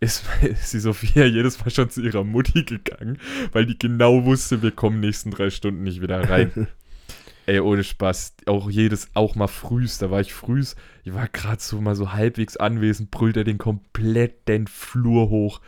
ist, 0.00 0.24
ist 0.42 0.72
die 0.72 0.80
Sophia 0.80 1.24
jedes 1.24 1.60
Mal 1.60 1.70
schon 1.70 1.90
zu 1.90 2.00
ihrer 2.00 2.24
Mutti 2.24 2.64
gegangen, 2.64 3.18
weil 3.52 3.66
die 3.66 3.78
genau 3.78 4.24
wusste, 4.24 4.62
wir 4.62 4.70
kommen 4.70 5.00
nächsten 5.00 5.30
drei 5.30 5.50
Stunden 5.50 5.82
nicht 5.82 6.00
wieder 6.00 6.28
rein. 6.28 6.68
Ey, 7.46 7.60
ohne 7.60 7.84
Spaß. 7.84 8.34
Auch 8.46 8.68
jedes, 8.68 9.08
auch 9.14 9.36
mal 9.36 9.46
frühs, 9.46 9.98
da 9.98 10.10
war 10.10 10.20
ich 10.20 10.34
frühs, 10.34 10.74
ich 11.04 11.14
war 11.14 11.28
gerade 11.28 11.62
so 11.62 11.80
mal 11.80 11.94
so 11.94 12.12
halbwegs 12.12 12.56
anwesend, 12.56 13.12
brüllt 13.12 13.36
er 13.36 13.44
den 13.44 13.58
kompletten 13.58 14.66
Flur 14.66 15.28
hoch. 15.28 15.60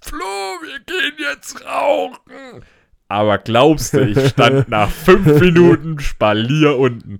Flo, 0.00 0.33
wir 0.64 0.80
gehen 0.80 1.14
jetzt 1.18 1.64
rauchen. 1.64 2.64
Aber 3.08 3.38
glaubst 3.38 3.94
du, 3.94 4.00
ich 4.00 4.28
stand 4.30 4.68
nach 4.68 4.90
fünf 4.90 5.40
Minuten 5.40 6.00
Spalier 6.00 6.78
unten. 6.78 7.18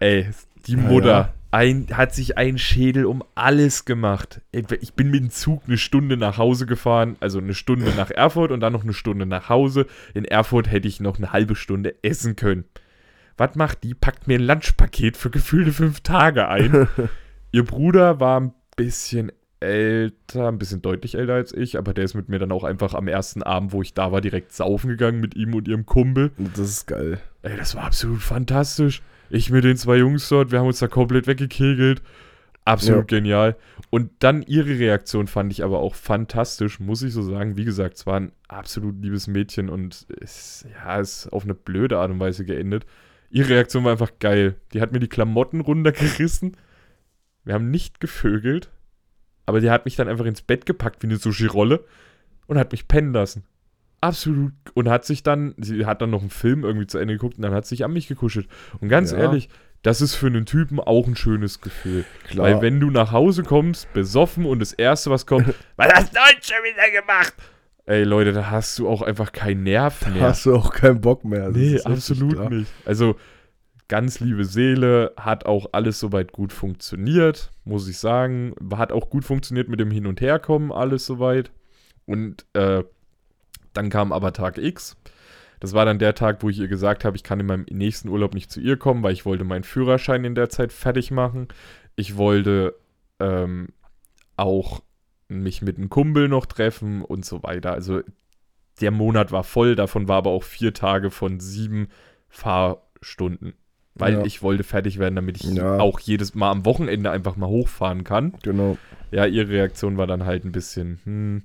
Ey, 0.00 0.30
die 0.66 0.76
Mutter 0.76 1.08
ja. 1.08 1.34
ein, 1.50 1.88
hat 1.92 2.14
sich 2.14 2.38
einen 2.38 2.58
Schädel 2.58 3.04
um 3.04 3.24
alles 3.34 3.84
gemacht. 3.84 4.40
Ich 4.52 4.94
bin 4.94 5.10
mit 5.10 5.20
dem 5.20 5.30
Zug 5.30 5.64
eine 5.66 5.76
Stunde 5.76 6.16
nach 6.16 6.38
Hause 6.38 6.66
gefahren, 6.66 7.16
also 7.20 7.38
eine 7.38 7.54
Stunde 7.54 7.92
nach 7.96 8.10
Erfurt 8.10 8.52
und 8.52 8.60
dann 8.60 8.72
noch 8.72 8.84
eine 8.84 8.94
Stunde 8.94 9.26
nach 9.26 9.48
Hause. 9.48 9.86
In 10.14 10.24
Erfurt 10.24 10.70
hätte 10.70 10.88
ich 10.88 11.00
noch 11.00 11.18
eine 11.18 11.32
halbe 11.32 11.56
Stunde 11.56 11.96
essen 12.02 12.36
können. 12.36 12.64
Was 13.36 13.54
macht 13.54 13.84
die? 13.84 13.94
Packt 13.94 14.28
mir 14.28 14.38
ein 14.38 14.46
Lunchpaket 14.46 15.16
für 15.16 15.30
gefühlte 15.30 15.72
fünf 15.72 16.00
Tage 16.00 16.48
ein. 16.48 16.88
Ihr 17.52 17.64
Bruder 17.64 18.20
war 18.20 18.40
ein 18.40 18.54
bisschen 18.76 19.32
älter, 19.60 20.48
ein 20.48 20.58
bisschen 20.58 20.82
deutlich 20.82 21.14
älter 21.16 21.34
als 21.34 21.52
ich, 21.52 21.78
aber 21.78 21.92
der 21.92 22.04
ist 22.04 22.14
mit 22.14 22.28
mir 22.28 22.38
dann 22.38 22.52
auch 22.52 22.64
einfach 22.64 22.94
am 22.94 23.08
ersten 23.08 23.42
Abend, 23.42 23.72
wo 23.72 23.82
ich 23.82 23.94
da 23.94 24.12
war, 24.12 24.20
direkt 24.20 24.52
saufen 24.52 24.88
gegangen 24.88 25.20
mit 25.20 25.36
ihm 25.36 25.54
und 25.54 25.68
ihrem 25.68 25.86
Kumpel. 25.86 26.30
Das 26.54 26.68
ist 26.68 26.86
geil. 26.86 27.20
Ey, 27.42 27.56
das 27.56 27.74
war 27.74 27.84
absolut 27.84 28.22
fantastisch. 28.22 29.02
Ich 29.30 29.50
mit 29.50 29.64
den 29.64 29.76
zwei 29.76 29.96
Jungs 29.96 30.28
dort, 30.28 30.52
wir 30.52 30.60
haben 30.60 30.66
uns 30.66 30.78
da 30.78 30.88
komplett 30.88 31.26
weggekegelt. 31.26 32.02
Absolut 32.64 33.08
genial. 33.08 33.56
Und 33.88 34.10
dann 34.18 34.42
ihre 34.42 34.78
Reaktion 34.78 35.26
fand 35.26 35.50
ich 35.52 35.64
aber 35.64 35.78
auch 35.78 35.94
fantastisch, 35.94 36.80
muss 36.80 37.02
ich 37.02 37.14
so 37.14 37.22
sagen. 37.22 37.56
Wie 37.56 37.64
gesagt, 37.64 37.96
es 37.96 38.06
war 38.06 38.20
ein 38.20 38.32
absolut 38.46 39.00
liebes 39.00 39.26
Mädchen 39.26 39.70
und 39.70 40.06
es 40.20 40.66
ja, 40.70 41.00
ist 41.00 41.28
auf 41.32 41.44
eine 41.44 41.54
blöde 41.54 41.98
Art 41.98 42.10
und 42.10 42.20
Weise 42.20 42.44
geendet. 42.44 42.84
Ihre 43.30 43.50
Reaktion 43.50 43.84
war 43.84 43.92
einfach 43.92 44.12
geil. 44.20 44.56
Die 44.74 44.82
hat 44.82 44.92
mir 44.92 45.00
die 45.00 45.08
Klamotten 45.08 45.60
runtergerissen. 45.62 46.58
Wir 47.44 47.54
haben 47.54 47.70
nicht 47.70 48.00
gevögelt, 48.00 48.70
aber 49.48 49.60
die 49.60 49.70
hat 49.70 49.84
mich 49.86 49.96
dann 49.96 50.08
einfach 50.08 50.26
ins 50.26 50.42
Bett 50.42 50.66
gepackt 50.66 51.02
wie 51.02 51.06
eine 51.06 51.16
Sushi-Rolle 51.16 51.84
und 52.46 52.58
hat 52.58 52.70
mich 52.72 52.86
pennen 52.86 53.12
lassen. 53.14 53.44
Absolut. 54.00 54.52
Und 54.74 54.88
hat 54.88 55.04
sich 55.04 55.22
dann, 55.22 55.54
sie 55.58 55.84
hat 55.86 56.00
dann 56.02 56.10
noch 56.10 56.20
einen 56.20 56.30
Film 56.30 56.64
irgendwie 56.64 56.86
zu 56.86 56.98
Ende 56.98 57.14
geguckt 57.14 57.36
und 57.38 57.42
dann 57.42 57.52
hat 57.52 57.64
sie 57.66 57.70
sich 57.76 57.84
an 57.84 57.92
mich 57.92 58.06
gekuschelt. 58.06 58.46
Und 58.80 58.88
ganz 58.88 59.10
Ja. 59.12 59.18
ehrlich, 59.18 59.48
das 59.82 60.00
ist 60.00 60.14
für 60.14 60.26
einen 60.26 60.46
Typen 60.46 60.78
auch 60.80 61.06
ein 61.06 61.16
schönes 61.16 61.60
Gefühl. 61.60 62.04
Klar. 62.28 62.46
Weil 62.46 62.62
wenn 62.62 62.78
du 62.78 62.90
nach 62.90 63.10
Hause 63.12 63.42
kommst, 63.42 63.92
besoffen 63.94 64.44
und 64.44 64.60
das 64.60 64.72
Erste, 64.72 65.10
was 65.10 65.26
kommt, 65.26 65.46
was 65.76 65.92
hast 65.92 66.14
du 66.14 66.20
heute 66.20 66.40
schon 66.42 66.56
wieder 66.64 67.00
gemacht? 67.00 67.34
Ey 67.86 68.04
Leute, 68.04 68.32
da 68.32 68.50
hast 68.50 68.78
du 68.78 68.86
auch 68.88 69.00
einfach 69.02 69.32
keinen 69.32 69.62
Nerv 69.62 70.06
mehr. 70.12 70.20
hast 70.22 70.44
du 70.46 70.54
auch 70.54 70.72
keinen 70.74 71.00
Bock 71.00 71.24
mehr. 71.24 71.46
Das 71.46 71.56
Nee, 71.56 71.80
absolut 71.80 72.34
klar. 72.34 72.50
nicht. 72.50 72.70
Also, 72.84 73.16
ganz 73.88 74.20
liebe 74.20 74.44
Seele, 74.44 75.12
hat 75.16 75.46
auch 75.46 75.66
alles 75.72 75.98
soweit 75.98 76.32
gut 76.32 76.52
funktioniert, 76.52 77.50
muss 77.64 77.88
ich 77.88 77.98
sagen. 77.98 78.54
Hat 78.74 78.92
auch 78.92 79.10
gut 79.10 79.24
funktioniert 79.24 79.68
mit 79.68 79.80
dem 79.80 79.90
Hin- 79.90 80.06
und 80.06 80.20
Herkommen, 80.20 80.70
alles 80.70 81.06
soweit. 81.06 81.50
Und 82.06 82.46
äh, 82.52 82.84
dann 83.72 83.90
kam 83.90 84.12
aber 84.12 84.32
Tag 84.32 84.58
X. 84.58 84.96
Das 85.60 85.72
war 85.72 85.84
dann 85.84 85.98
der 85.98 86.14
Tag, 86.14 86.42
wo 86.42 86.48
ich 86.48 86.58
ihr 86.58 86.68
gesagt 86.68 87.04
habe, 87.04 87.16
ich 87.16 87.24
kann 87.24 87.40
in 87.40 87.46
meinem 87.46 87.66
nächsten 87.70 88.08
Urlaub 88.08 88.34
nicht 88.34 88.50
zu 88.50 88.60
ihr 88.60 88.76
kommen, 88.76 89.02
weil 89.02 89.12
ich 89.12 89.24
wollte 89.24 89.44
meinen 89.44 89.64
Führerschein 89.64 90.24
in 90.24 90.34
der 90.34 90.50
Zeit 90.50 90.72
fertig 90.72 91.10
machen. 91.10 91.48
Ich 91.96 92.16
wollte 92.16 92.76
ähm, 93.18 93.68
auch 94.36 94.82
mich 95.28 95.62
mit 95.62 95.76
einem 95.76 95.90
Kumpel 95.90 96.28
noch 96.28 96.46
treffen 96.46 97.02
und 97.02 97.24
so 97.24 97.42
weiter. 97.42 97.72
Also 97.72 98.02
der 98.80 98.90
Monat 98.90 99.32
war 99.32 99.44
voll, 99.44 99.74
davon 99.74 100.06
war 100.06 100.18
aber 100.18 100.30
auch 100.30 100.44
vier 100.44 100.72
Tage 100.72 101.10
von 101.10 101.40
sieben 101.40 101.88
Fahrstunden. 102.28 103.54
Weil 103.98 104.14
Ja. 104.14 104.24
ich 104.24 104.42
wollte 104.42 104.64
fertig 104.64 104.98
werden, 104.98 105.16
damit 105.16 105.36
ich 105.38 105.54
Ja. 105.54 105.78
auch 105.78 106.00
jedes 106.00 106.34
Mal 106.34 106.50
am 106.50 106.64
Wochenende 106.64 107.10
einfach 107.10 107.36
mal 107.36 107.48
hochfahren 107.48 108.04
kann. 108.04 108.34
Genau. 108.42 108.78
Ja, 109.10 109.26
ihre 109.26 109.48
Reaktion 109.48 109.96
war 109.96 110.06
dann 110.06 110.24
halt 110.26 110.44
ein 110.44 110.52
bisschen, 110.52 110.98
hm. 111.04 111.42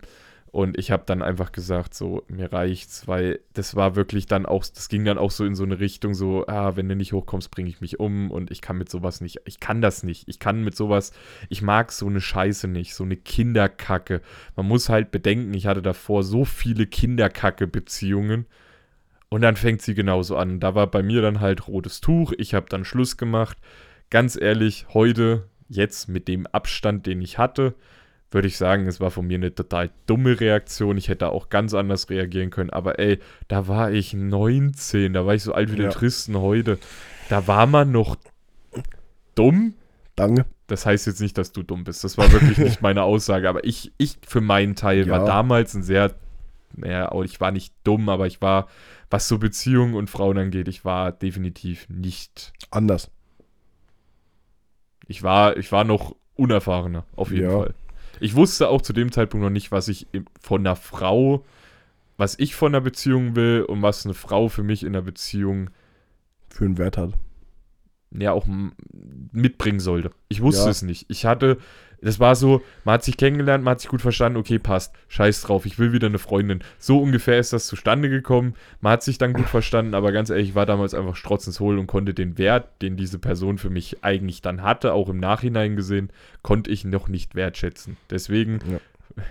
Und 0.52 0.78
ich 0.78 0.92
habe 0.92 1.02
dann 1.08 1.24
einfach 1.24 1.52
gesagt, 1.52 1.96
so, 1.96 2.22
mir 2.28 2.54
reicht's, 2.54 3.08
weil 3.08 3.40
das 3.56 3.76
war 3.76 3.96
wirklich 3.96 4.28
dann 4.28 4.46
auch, 4.46 4.64
das 4.64 4.88
ging 4.88 5.04
dann 5.04 5.18
auch 5.18 5.32
so 5.32 5.46
in 5.46 5.56
so 5.56 5.64
eine 5.64 5.80
Richtung, 5.80 6.14
so, 6.14 6.46
ah, 6.46 6.76
wenn 6.76 6.88
du 6.88 6.96
nicht 6.96 7.12
hochkommst, 7.12 7.50
bringe 7.50 7.70
ich 7.70 7.82
mich 7.82 8.00
um 8.00 8.30
und 8.30 8.52
ich 8.52 8.62
kann 8.62 8.78
mit 8.78 8.88
sowas 8.88 9.20
nicht, 9.20 9.40
ich 9.46 9.60
kann 9.60 9.82
das 9.82 10.04
nicht. 10.04 10.30
Ich 10.30 10.38
kann 10.38 10.64
mit 10.64 10.76
sowas, 10.76 11.12
ich 11.50 11.64
mag 11.64 11.92
so 11.92 12.06
eine 12.06 12.22
Scheiße 12.22 12.68
nicht, 12.68 12.94
so 12.94 13.04
eine 13.04 13.16
Kinderkacke. 13.16 14.22
Man 14.56 14.68
muss 14.68 14.90
halt 14.90 15.10
bedenken, 15.10 15.56
ich 15.56 15.66
hatte 15.66 15.82
davor 15.82 16.22
so 16.22 16.46
viele 16.46 16.86
Kinderkacke-Beziehungen 16.86 18.46
und 19.34 19.42
dann 19.42 19.56
fängt 19.56 19.82
sie 19.82 19.96
genauso 19.96 20.38
an. 20.38 20.60
Da 20.60 20.76
war 20.76 20.86
bei 20.86 21.02
mir 21.02 21.24
dann 21.24 21.40
halt 21.40 21.68
rotes 21.68 22.02
Tuch, 22.02 22.34
ich 22.38 22.54
habe 22.54 22.68
dann 22.70 22.86
Schluss 22.86 23.18
gemacht. 23.18 23.58
Ganz 24.12 24.40
ehrlich, 24.40 24.86
heute, 24.94 25.50
jetzt 25.70 26.08
mit 26.08 26.28
dem 26.28 26.46
Abstand, 26.46 27.08
den 27.08 27.20
ich 27.20 27.40
hatte, 27.40 27.74
würde 28.30 28.48
ich 28.48 28.58
sagen, 28.58 28.86
es 28.86 29.00
war 29.00 29.10
von 29.10 29.26
mir 29.26 29.38
eine 29.38 29.56
total 29.56 29.90
dumme 30.06 30.40
Reaktion. 30.40 30.98
Ich 30.98 31.10
hätte 31.10 31.30
auch 31.30 31.50
ganz 31.50 31.74
anders 31.74 32.12
reagieren 32.12 32.52
können. 32.52 32.70
Aber 32.70 33.00
ey, 33.00 33.18
da 33.48 33.68
war 33.68 33.92
ich 33.92 34.14
19, 34.14 35.14
da 35.14 35.26
war 35.26 35.34
ich 35.34 35.42
so 35.42 35.54
alt 35.54 35.72
wie 35.72 35.78
der 35.78 35.86
Ja. 35.86 35.92
Tristen 35.92 36.38
heute. 36.38 36.78
Da 37.30 37.48
war 37.48 37.66
man 37.66 37.92
noch 37.92 38.18
dumm. 39.34 39.74
Danke. 40.16 40.46
Das 40.68 40.86
heißt 40.86 41.08
jetzt 41.08 41.22
nicht, 41.22 41.38
dass 41.40 41.52
du 41.54 41.64
dumm 41.64 41.84
bist. 41.84 42.04
Das 42.04 42.18
war 42.20 42.32
wirklich 42.32 42.60
nicht 42.60 42.82
meine 42.84 43.02
Aussage. 43.02 43.50
Aber 43.50 43.64
ich, 43.64 43.92
ich 43.98 44.18
für 44.28 44.42
meinen 44.42 44.76
Teil 44.76 45.10
war 45.10 45.22
Ja. 45.22 45.26
damals 45.26 45.74
ein 45.74 45.82
sehr, 45.82 46.14
naja, 46.76 47.12
auch 47.12 47.24
ich 47.24 47.42
war 47.42 47.52
nicht 47.52 47.74
dumm, 47.84 48.10
aber 48.10 48.28
ich 48.28 48.42
war, 48.42 48.68
was 49.14 49.28
so 49.28 49.38
Beziehungen 49.38 49.94
und 49.94 50.10
Frauen 50.10 50.40
angeht, 50.40 50.68
ich 50.68 50.84
war 50.86 51.12
definitiv 51.12 51.88
nicht. 51.88 52.52
Anders. 52.72 53.12
Ich 55.08 55.22
war, 55.22 55.56
ich 55.58 55.72
war 55.72 55.84
noch 55.84 56.16
unerfahrener, 56.34 57.06
auf 57.16 57.30
jeden 57.32 57.44
Ja. 57.44 57.58
Fall. 57.60 57.74
Ich 58.20 58.36
wusste 58.36 58.70
auch 58.70 58.82
zu 58.82 58.92
dem 58.92 59.12
Zeitpunkt 59.12 59.44
noch 59.44 59.52
nicht, 59.52 59.72
was 59.72 59.88
ich 59.88 60.08
von 60.42 60.62
einer 60.62 60.76
Frau, 60.76 61.46
was 62.18 62.40
ich 62.40 62.56
von 62.56 62.74
einer 62.74 62.82
Beziehung 62.82 63.36
will 63.36 63.64
und 63.68 63.84
was 63.84 64.04
eine 64.04 64.16
Frau 64.16 64.50
für 64.50 64.64
mich 64.64 64.82
in 64.82 64.90
einer 64.90 65.04
Beziehung 65.04 65.70
Für 66.50 66.66
einen 66.66 66.80
Wert 66.80 66.98
hat. 66.98 67.14
ja 68.18 68.32
auch 68.32 68.48
mitbringen 69.32 69.80
sollte. 69.80 70.10
Ich 70.28 70.42
wusste 70.42 70.64
Ja. 70.66 70.70
es 70.72 70.82
nicht. 70.82 71.06
Ich 71.10 71.26
hatte, 71.26 71.58
das 72.04 72.20
war 72.20 72.36
so, 72.36 72.62
man 72.84 72.94
hat 72.96 73.04
sich 73.04 73.18
kennengelernt, 73.18 73.64
man 73.64 73.72
hat 73.72 73.80
sich 73.82 73.90
gut 73.90 74.02
verstanden, 74.02 74.38
okay, 74.38 74.60
passt, 74.60 74.94
scheiß 75.08 75.42
drauf, 75.42 75.66
ich 75.66 75.80
will 75.80 75.94
wieder 75.94 76.08
eine 76.08 76.20
Freundin. 76.20 76.60
So 76.80 77.00
ungefähr 77.02 77.40
ist 77.40 77.54
das 77.54 77.68
zustande 77.68 78.10
gekommen. 78.10 78.56
Man 78.82 78.94
hat 78.94 79.04
sich 79.04 79.18
dann 79.18 79.34
gut 79.34 79.48
verstanden, 79.48 79.94
aber 79.96 80.12
ganz 80.12 80.30
ehrlich, 80.30 80.50
ich 80.50 80.56
war 80.56 80.66
damals 80.66 80.94
einfach 80.94 81.16
strotzens 81.16 81.60
hohl 81.60 81.80
und 81.80 81.88
konnte 81.88 82.14
den 82.14 82.38
Wert, 82.38 82.82
den 82.82 82.98
diese 82.98 83.20
Person 83.20 83.58
für 83.58 83.70
mich 83.70 84.04
eigentlich 84.04 84.42
dann 84.42 84.62
hatte, 84.64 84.94
auch 84.94 85.10
im 85.10 85.18
Nachhinein 85.18 85.76
gesehen, 85.76 86.10
konnte 86.42 86.70
ich 86.72 86.86
noch 86.86 87.08
nicht 87.08 87.36
wertschätzen. 87.36 87.98
Deswegen, 88.10 88.60
Ja. 88.70 88.80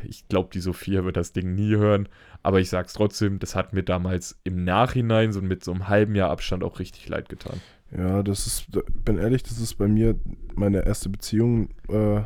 ich 0.04 0.28
glaube, 0.28 0.50
die 0.52 0.60
Sophia 0.60 1.04
wird 1.04 1.16
das 1.16 1.32
Ding 1.32 1.54
nie 1.54 1.76
hören, 1.76 2.08
aber 2.42 2.60
ich 2.60 2.68
sag's 2.70 2.92
trotzdem, 2.92 3.38
das 3.38 3.54
hat 3.54 3.72
mir 3.72 3.82
damals 3.82 4.38
im 4.44 4.64
Nachhinein, 4.64 5.32
so 5.32 5.42
mit 5.42 5.62
so 5.64 5.72
einem 5.72 5.88
halben 5.88 6.14
Jahr 6.14 6.30
Abstand 6.30 6.64
auch 6.64 6.78
richtig 6.78 7.08
leid 7.08 7.28
getan. 7.28 7.60
Ja, 7.96 8.22
das 8.22 8.46
ist, 8.46 8.66
bin 9.04 9.18
ehrlich, 9.18 9.42
das 9.42 9.58
ist 9.60 9.74
bei 9.74 9.86
mir 9.86 10.14
meine 10.54 10.86
erste 10.86 11.10
Beziehung, 11.10 11.68
äh, 11.90 12.22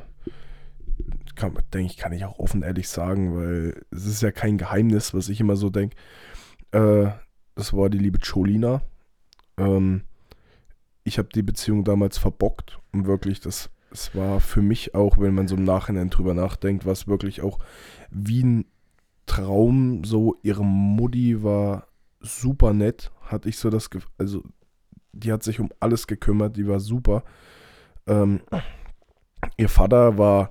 kann, 1.37 1.55
denke 1.73 1.93
ich, 1.93 1.97
kann 1.97 2.13
ich 2.13 2.25
auch 2.25 2.39
offen 2.39 2.63
ehrlich 2.63 2.89
sagen, 2.89 3.37
weil 3.37 3.85
es 3.91 4.07
ist 4.07 4.23
ja 4.23 4.33
kein 4.33 4.59
Geheimnis, 4.59 5.15
was 5.15 5.29
ich 5.29 5.41
immer 5.41 5.57
so 5.57 5.71
denke. 5.71 5.97
Äh, 6.73 7.09
das 7.55 7.73
war 7.73 7.89
die 7.89 7.99
liebe 7.99 8.19
Cholina. 8.19 8.83
Ähm, 9.57 10.03
ich 11.05 11.19
habe 11.19 11.29
die 11.35 11.43
Beziehung 11.43 11.85
damals 11.85 12.19
verbockt 12.19 12.79
und 12.93 13.07
wirklich, 13.07 13.41
das, 13.41 13.71
es 13.93 14.15
war 14.15 14.41
für 14.41 14.63
mich 14.63 14.95
auch, 14.95 15.19
wenn 15.19 15.35
man 15.35 15.47
so 15.47 15.57
im 15.57 15.65
Nachhinein 15.65 16.11
drüber 16.11 16.35
nachdenkt, 16.35 16.85
war 16.85 16.93
es 16.93 17.07
wirklich 17.07 17.43
auch 17.43 17.61
wie 18.11 18.43
ein 18.43 18.65
Traum, 19.27 20.05
so 20.05 20.37
ihre 20.43 20.65
Mutti 20.65 21.43
war 21.43 21.89
super 22.21 22.73
nett, 22.73 23.13
hatte 23.23 23.49
ich 23.49 23.59
so 23.59 23.71
das 23.71 23.91
Gefühl, 23.91 24.11
also 24.19 24.43
die 25.13 25.33
hat 25.33 25.43
sich 25.43 25.61
um 25.61 25.71
alles 25.81 26.07
gekümmert, 26.07 26.57
die 26.57 26.69
war 26.69 26.81
super. 26.81 27.25
Ähm, 28.07 28.41
ihr 29.57 29.69
Vater 29.69 30.19
war, 30.19 30.51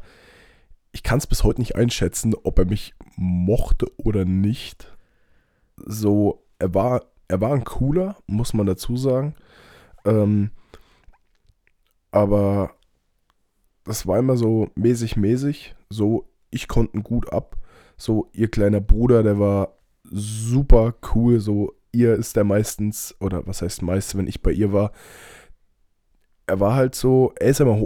ich 0.95 1.03
kann 1.03 1.17
es 1.17 1.27
bis 1.27 1.43
heute 1.43 1.59
nicht 1.59 1.75
einschätzen, 1.75 2.33
ob 2.43 2.57
er 2.57 2.63
mich 2.63 2.95
mochte 3.17 3.91
oder 3.97 4.23
nicht. 4.23 4.95
So, 5.75 6.47
er 6.57 6.73
war, 6.73 7.03
er 7.27 7.41
war 7.41 7.51
ein 7.51 7.65
cooler, 7.65 8.15
muss 8.27 8.53
man 8.53 8.65
dazu 8.65 8.95
sagen. 8.95 9.35
Ähm, 10.05 10.51
aber 12.11 12.75
das 13.83 14.07
war 14.07 14.19
immer 14.19 14.37
so 14.37 14.69
mäßig, 14.75 15.17
mäßig. 15.17 15.75
So, 15.89 16.29
ich 16.49 16.69
konnte 16.69 17.01
gut 17.01 17.29
ab. 17.33 17.57
So, 17.97 18.29
ihr 18.31 18.49
kleiner 18.49 18.79
Bruder, 18.79 19.21
der 19.21 19.37
war 19.37 19.77
super 20.03 20.95
cool. 21.13 21.41
So, 21.41 21.73
ihr 21.91 22.15
ist 22.15 22.37
der 22.37 22.45
meistens, 22.45 23.13
oder 23.19 23.45
was 23.45 23.61
heißt 23.61 23.81
meist, 23.81 24.17
wenn 24.17 24.27
ich 24.27 24.41
bei 24.41 24.53
ihr 24.53 24.71
war, 24.71 24.93
er 26.47 26.61
war 26.61 26.73
halt 26.73 26.95
so, 26.95 27.33
er 27.37 27.49
ist 27.49 27.59
immer 27.59 27.81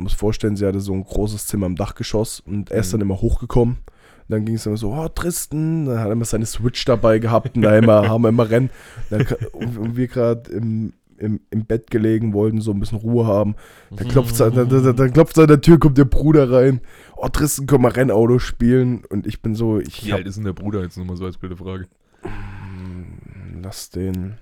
musst 0.00 0.16
vorstellen, 0.16 0.56
sie 0.56 0.66
hatte 0.66 0.80
so 0.80 0.92
ein 0.92 1.04
großes 1.04 1.46
Zimmer 1.46 1.66
im 1.66 1.76
Dachgeschoss 1.76 2.40
und 2.40 2.70
er 2.70 2.80
ist 2.80 2.88
Mhm. 2.88 2.92
dann 2.92 3.00
immer 3.02 3.20
hochgekommen. 3.20 3.76
Und 3.76 4.30
dann 4.30 4.44
ging 4.46 4.54
es 4.54 4.64
immer 4.64 4.76
so, 4.78 4.92
oh, 4.92 5.08
Tristan, 5.08 5.84
dann 5.84 5.98
hat 5.98 6.06
er 6.06 6.12
immer 6.12 6.24
seine 6.24 6.46
Switch 6.46 6.84
dabei 6.86 7.18
gehabt 7.18 7.56
und 7.56 7.62
da 7.62 7.76
immer, 7.76 8.08
haben 8.08 8.22
wir 8.22 8.30
immer 8.30 8.48
Rennen. 8.48 8.70
Dann, 9.10 9.26
und 9.52 9.96
wir 9.96 10.06
gerade 10.08 10.50
im, 10.50 10.94
im, 11.18 11.40
im 11.50 11.66
Bett 11.66 11.90
gelegen, 11.90 12.32
wollten 12.32 12.60
so 12.60 12.70
ein 12.72 12.80
bisschen 12.80 12.98
Ruhe 12.98 13.26
haben. 13.26 13.54
Dann 13.90 14.08
klopft 14.08 14.40
dann, 14.40 14.54
dann, 14.54 14.68
dann, 14.68 14.96
dann 14.96 15.12
an 15.12 15.46
der 15.46 15.60
Tür, 15.60 15.78
kommt 15.78 15.98
der 15.98 16.06
Bruder 16.06 16.50
rein. 16.50 16.80
Oh, 17.16 17.28
Tristan, 17.28 17.66
komm 17.66 17.82
mal 17.82 17.92
Rennauto 17.92 18.38
spielen. 18.38 19.04
Und 19.04 19.26
ich 19.26 19.42
bin 19.42 19.54
so, 19.54 19.78
ich 19.78 20.06
Wie 20.06 20.12
hab, 20.12 20.18
alt 20.18 20.26
ist 20.26 20.36
denn 20.36 20.44
der 20.44 20.54
Bruder 20.54 20.82
jetzt 20.82 20.96
nochmal 20.96 21.16
so 21.16 21.26
als 21.26 21.36
blöde 21.36 21.56
Frage? 21.56 21.86
Hm, 22.22 23.60
lass 23.62 23.90
den 23.90 24.38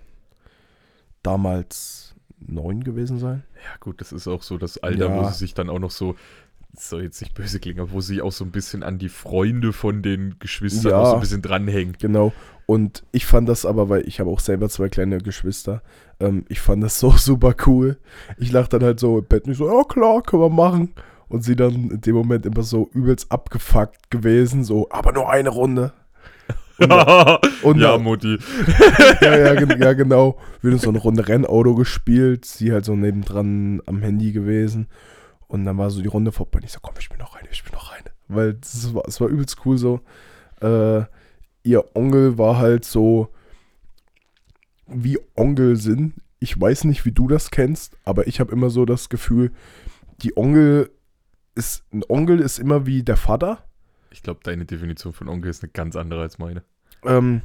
damals 1.23 2.12
neun 2.47 2.85
gewesen 2.85 3.19
sein. 3.19 3.43
Ja, 3.57 3.77
gut, 3.81 4.01
das 4.01 4.13
ist 4.13 4.29
auch 4.29 4.43
so 4.43 4.59
das 4.59 4.79
Alter, 4.79 5.11
wo 5.15 5.23
Ja. 5.23 5.33
sie 5.33 5.39
sich 5.39 5.55
dann 5.55 5.69
auch 5.71 5.79
noch 5.79 5.91
so, 5.91 6.15
soll 6.77 7.03
jetzt 7.03 7.21
nicht 7.21 7.35
böse 7.35 7.61
klingen, 7.61 7.81
aber 7.81 7.93
wo 7.93 8.01
sie 8.01 8.23
auch 8.23 8.33
so 8.33 8.45
ein 8.45 8.51
bisschen 8.51 8.83
an 8.83 8.99
die 8.99 9.09
Freunde 9.11 9.73
von 9.73 10.03
den 10.03 10.37
Geschwistern 10.39 10.93
Ja. 10.93 10.99
auch 11.01 11.07
so 11.11 11.15
ein 11.15 11.21
bisschen 11.21 11.43
dranhängen. 11.43 11.97
Genau. 12.01 12.33
Und 12.67 13.03
ich 13.13 13.27
fand 13.27 13.49
das 13.49 13.67
aber, 13.67 13.89
weil 13.89 14.07
ich 14.09 14.21
habe 14.21 14.31
auch 14.31 14.41
selber 14.41 14.69
zwei 14.69 14.89
kleine 14.89 15.19
Geschwister, 15.19 15.83
ähm, 16.21 16.45
ich 16.49 16.61
fand 16.61 16.83
das 16.83 16.99
so 16.99 17.11
super 17.17 17.55
cool. 17.67 17.99
Ich 18.39 18.53
lag 18.53 18.69
dann 18.69 18.83
halt 18.83 19.01
so 19.01 19.19
im 19.19 19.25
Bett 19.27 19.45
und 19.47 19.53
ich 19.53 19.59
so, 19.59 19.67
ja 19.71 19.85
klar, 19.85 20.23
können 20.23 20.43
wir 20.43 20.49
machen. 20.51 20.93
Und 21.29 21.43
sie 21.45 21.57
dann 21.57 21.91
in 21.91 22.01
dem 22.03 22.15
Moment 22.15 22.45
immer 22.47 22.63
so 22.63 22.91
übelst 22.93 23.33
abgefuckt 23.33 24.11
gewesen, 24.11 24.65
so, 24.65 24.87
aber 24.91 25.13
nur 25.13 25.31
eine 25.31 25.49
Runde. 25.49 25.93
Und 26.79 27.79
ja, 27.81 27.93
dann- 27.93 28.03
Mutti. 28.03 28.39
ja, 29.21 29.37
ja, 29.37 29.55
ja, 29.55 29.93
genau. 29.93 30.39
Wir 30.61 30.71
haben 30.73 30.79
so 30.79 30.89
eine 30.89 30.99
Runde 30.99 31.27
Rennauto 31.29 31.75
gespielt, 31.75 32.45
sie 32.45 32.73
halt 32.73 32.85
so 32.85 32.97
nebendran 32.97 33.81
am 33.87 34.03
Handy 34.03 34.33
gewesen. 34.33 34.89
Und 35.49 35.65
dann 35.65 35.77
war 35.79 35.91
so 35.91 36.01
die 36.01 36.09
Runde 36.09 36.33
vorbei. 36.33 36.59
Und 36.59 36.65
ich 36.65 36.73
so, 36.73 36.79
komm, 36.81 36.95
ich 36.99 37.09
bin 37.09 37.19
noch 37.19 37.37
rein, 37.37 37.47
ich 37.51 37.63
bin 37.63 37.73
noch 37.75 37.93
rein. 37.93 38.03
Weil 38.29 38.59
es 38.63 38.95
war, 38.95 39.03
war 39.05 39.29
übelst 39.29 39.59
cool 39.67 39.77
so. 39.77 40.01
Äh, 40.61 41.03
ihr 41.63 41.85
Onkel 41.95 42.39
war 42.39 42.59
halt 42.59 42.85
so, 42.85 43.29
wie 44.87 45.19
Onkel 45.37 45.77
sind. 45.77 46.15
Ich 46.39 46.59
weiß 46.61 46.85
nicht, 46.85 47.05
wie 47.05 47.13
du 47.13 47.29
das 47.29 47.51
kennst, 47.51 47.97
aber 48.05 48.27
ich 48.27 48.41
habe 48.41 48.51
immer 48.53 48.71
so 48.71 48.85
das 48.85 49.09
Gefühl, 49.09 49.53
die 50.23 50.37
Onkel 50.37 50.91
ist, 51.55 51.85
ein 51.93 52.03
Onkel 52.09 52.41
ist 52.41 52.59
immer 52.59 52.87
wie 52.87 53.03
der 53.03 53.17
Vater. 53.17 53.65
Ich 54.13 54.23
glaube, 54.23 54.41
deine 54.43 54.65
Definition 54.65 55.13
von 55.13 55.29
Onkel 55.29 55.51
ist 55.51 55.63
eine 55.63 55.73
ganz 55.73 55.97
andere 55.97 56.23
als 56.23 56.39
meine. 56.39 56.63
Ähm, 57.05 57.43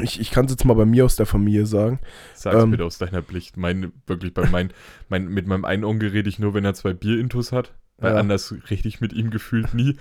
ich 0.00 0.20
ich 0.20 0.30
kann 0.30 0.46
es 0.46 0.52
jetzt 0.52 0.64
mal 0.64 0.74
bei 0.74 0.84
mir 0.84 1.04
aus 1.04 1.16
der 1.16 1.26
Familie 1.26 1.66
sagen. 1.66 1.98
Sag's 2.34 2.62
Ähm. 2.62 2.70
bitte 2.70 2.84
aus 2.84 2.98
deiner 2.98 3.22
Pflicht. 3.22 3.56
Mein, 3.56 3.92
wirklich, 4.06 4.32
bei 4.34 4.48
mein, 4.48 4.72
mein, 5.08 5.28
mit 5.28 5.46
meinem 5.46 5.64
einen 5.64 5.84
Onkel 5.84 6.10
rede 6.10 6.28
ich 6.28 6.38
nur, 6.38 6.54
wenn 6.54 6.64
er 6.64 6.74
zwei 6.74 6.92
Bierintus 6.92 7.52
hat. 7.52 7.72
Weil 7.98 8.14
Ja. 8.14 8.20
anders 8.20 8.54
rede 8.70 8.88
ich 8.88 9.00
mit 9.00 9.12
ihm 9.12 9.30
gefühlt 9.30 9.74
nie. 9.74 9.96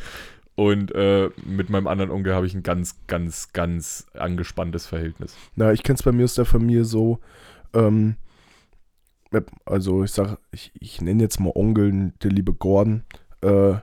Und 0.56 0.94
äh, 0.94 1.30
mit 1.46 1.70
meinem 1.70 1.88
anderen 1.88 2.12
Onkel 2.12 2.36
habe 2.36 2.46
ich 2.46 2.54
ein 2.54 2.64
ganz, 2.64 2.96
ganz, 3.08 3.54
ganz 3.54 4.08
angespanntes 4.14 4.86
Verhältnis. 4.86 5.36
Na, 5.56 5.72
ich 5.72 5.84
kenne 5.84 5.96
es 5.96 6.04
bei 6.04 6.12
mir 6.12 6.26
aus 6.26 6.36
der 6.36 6.46
Familie 6.46 6.86
so, 6.86 7.20
ähm, 7.74 8.16
also 9.66 10.04
ich 10.04 10.12
sag, 10.12 10.38
ich, 10.52 10.72
ich 10.80 11.02
nenne 11.02 11.24
jetzt 11.24 11.40
mal 11.40 11.54
Onkel, 11.56 12.14
der 12.22 12.32
liebe 12.32 12.54
Gordon, 12.54 13.04
äh, 13.42 13.76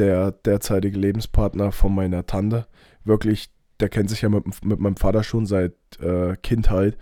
der 0.00 0.32
derzeitige 0.32 0.98
Lebenspartner 0.98 1.70
von 1.70 1.94
meiner 1.94 2.26
Tante. 2.26 2.66
Wirklich, 3.04 3.50
der 3.78 3.88
kennt 3.88 4.10
sich 4.10 4.22
ja 4.22 4.28
mit, 4.28 4.64
mit 4.64 4.80
meinem 4.80 4.96
Vater 4.96 5.22
schon 5.22 5.46
seit 5.46 5.74
äh, 6.00 6.36
Kindheit. 6.42 6.96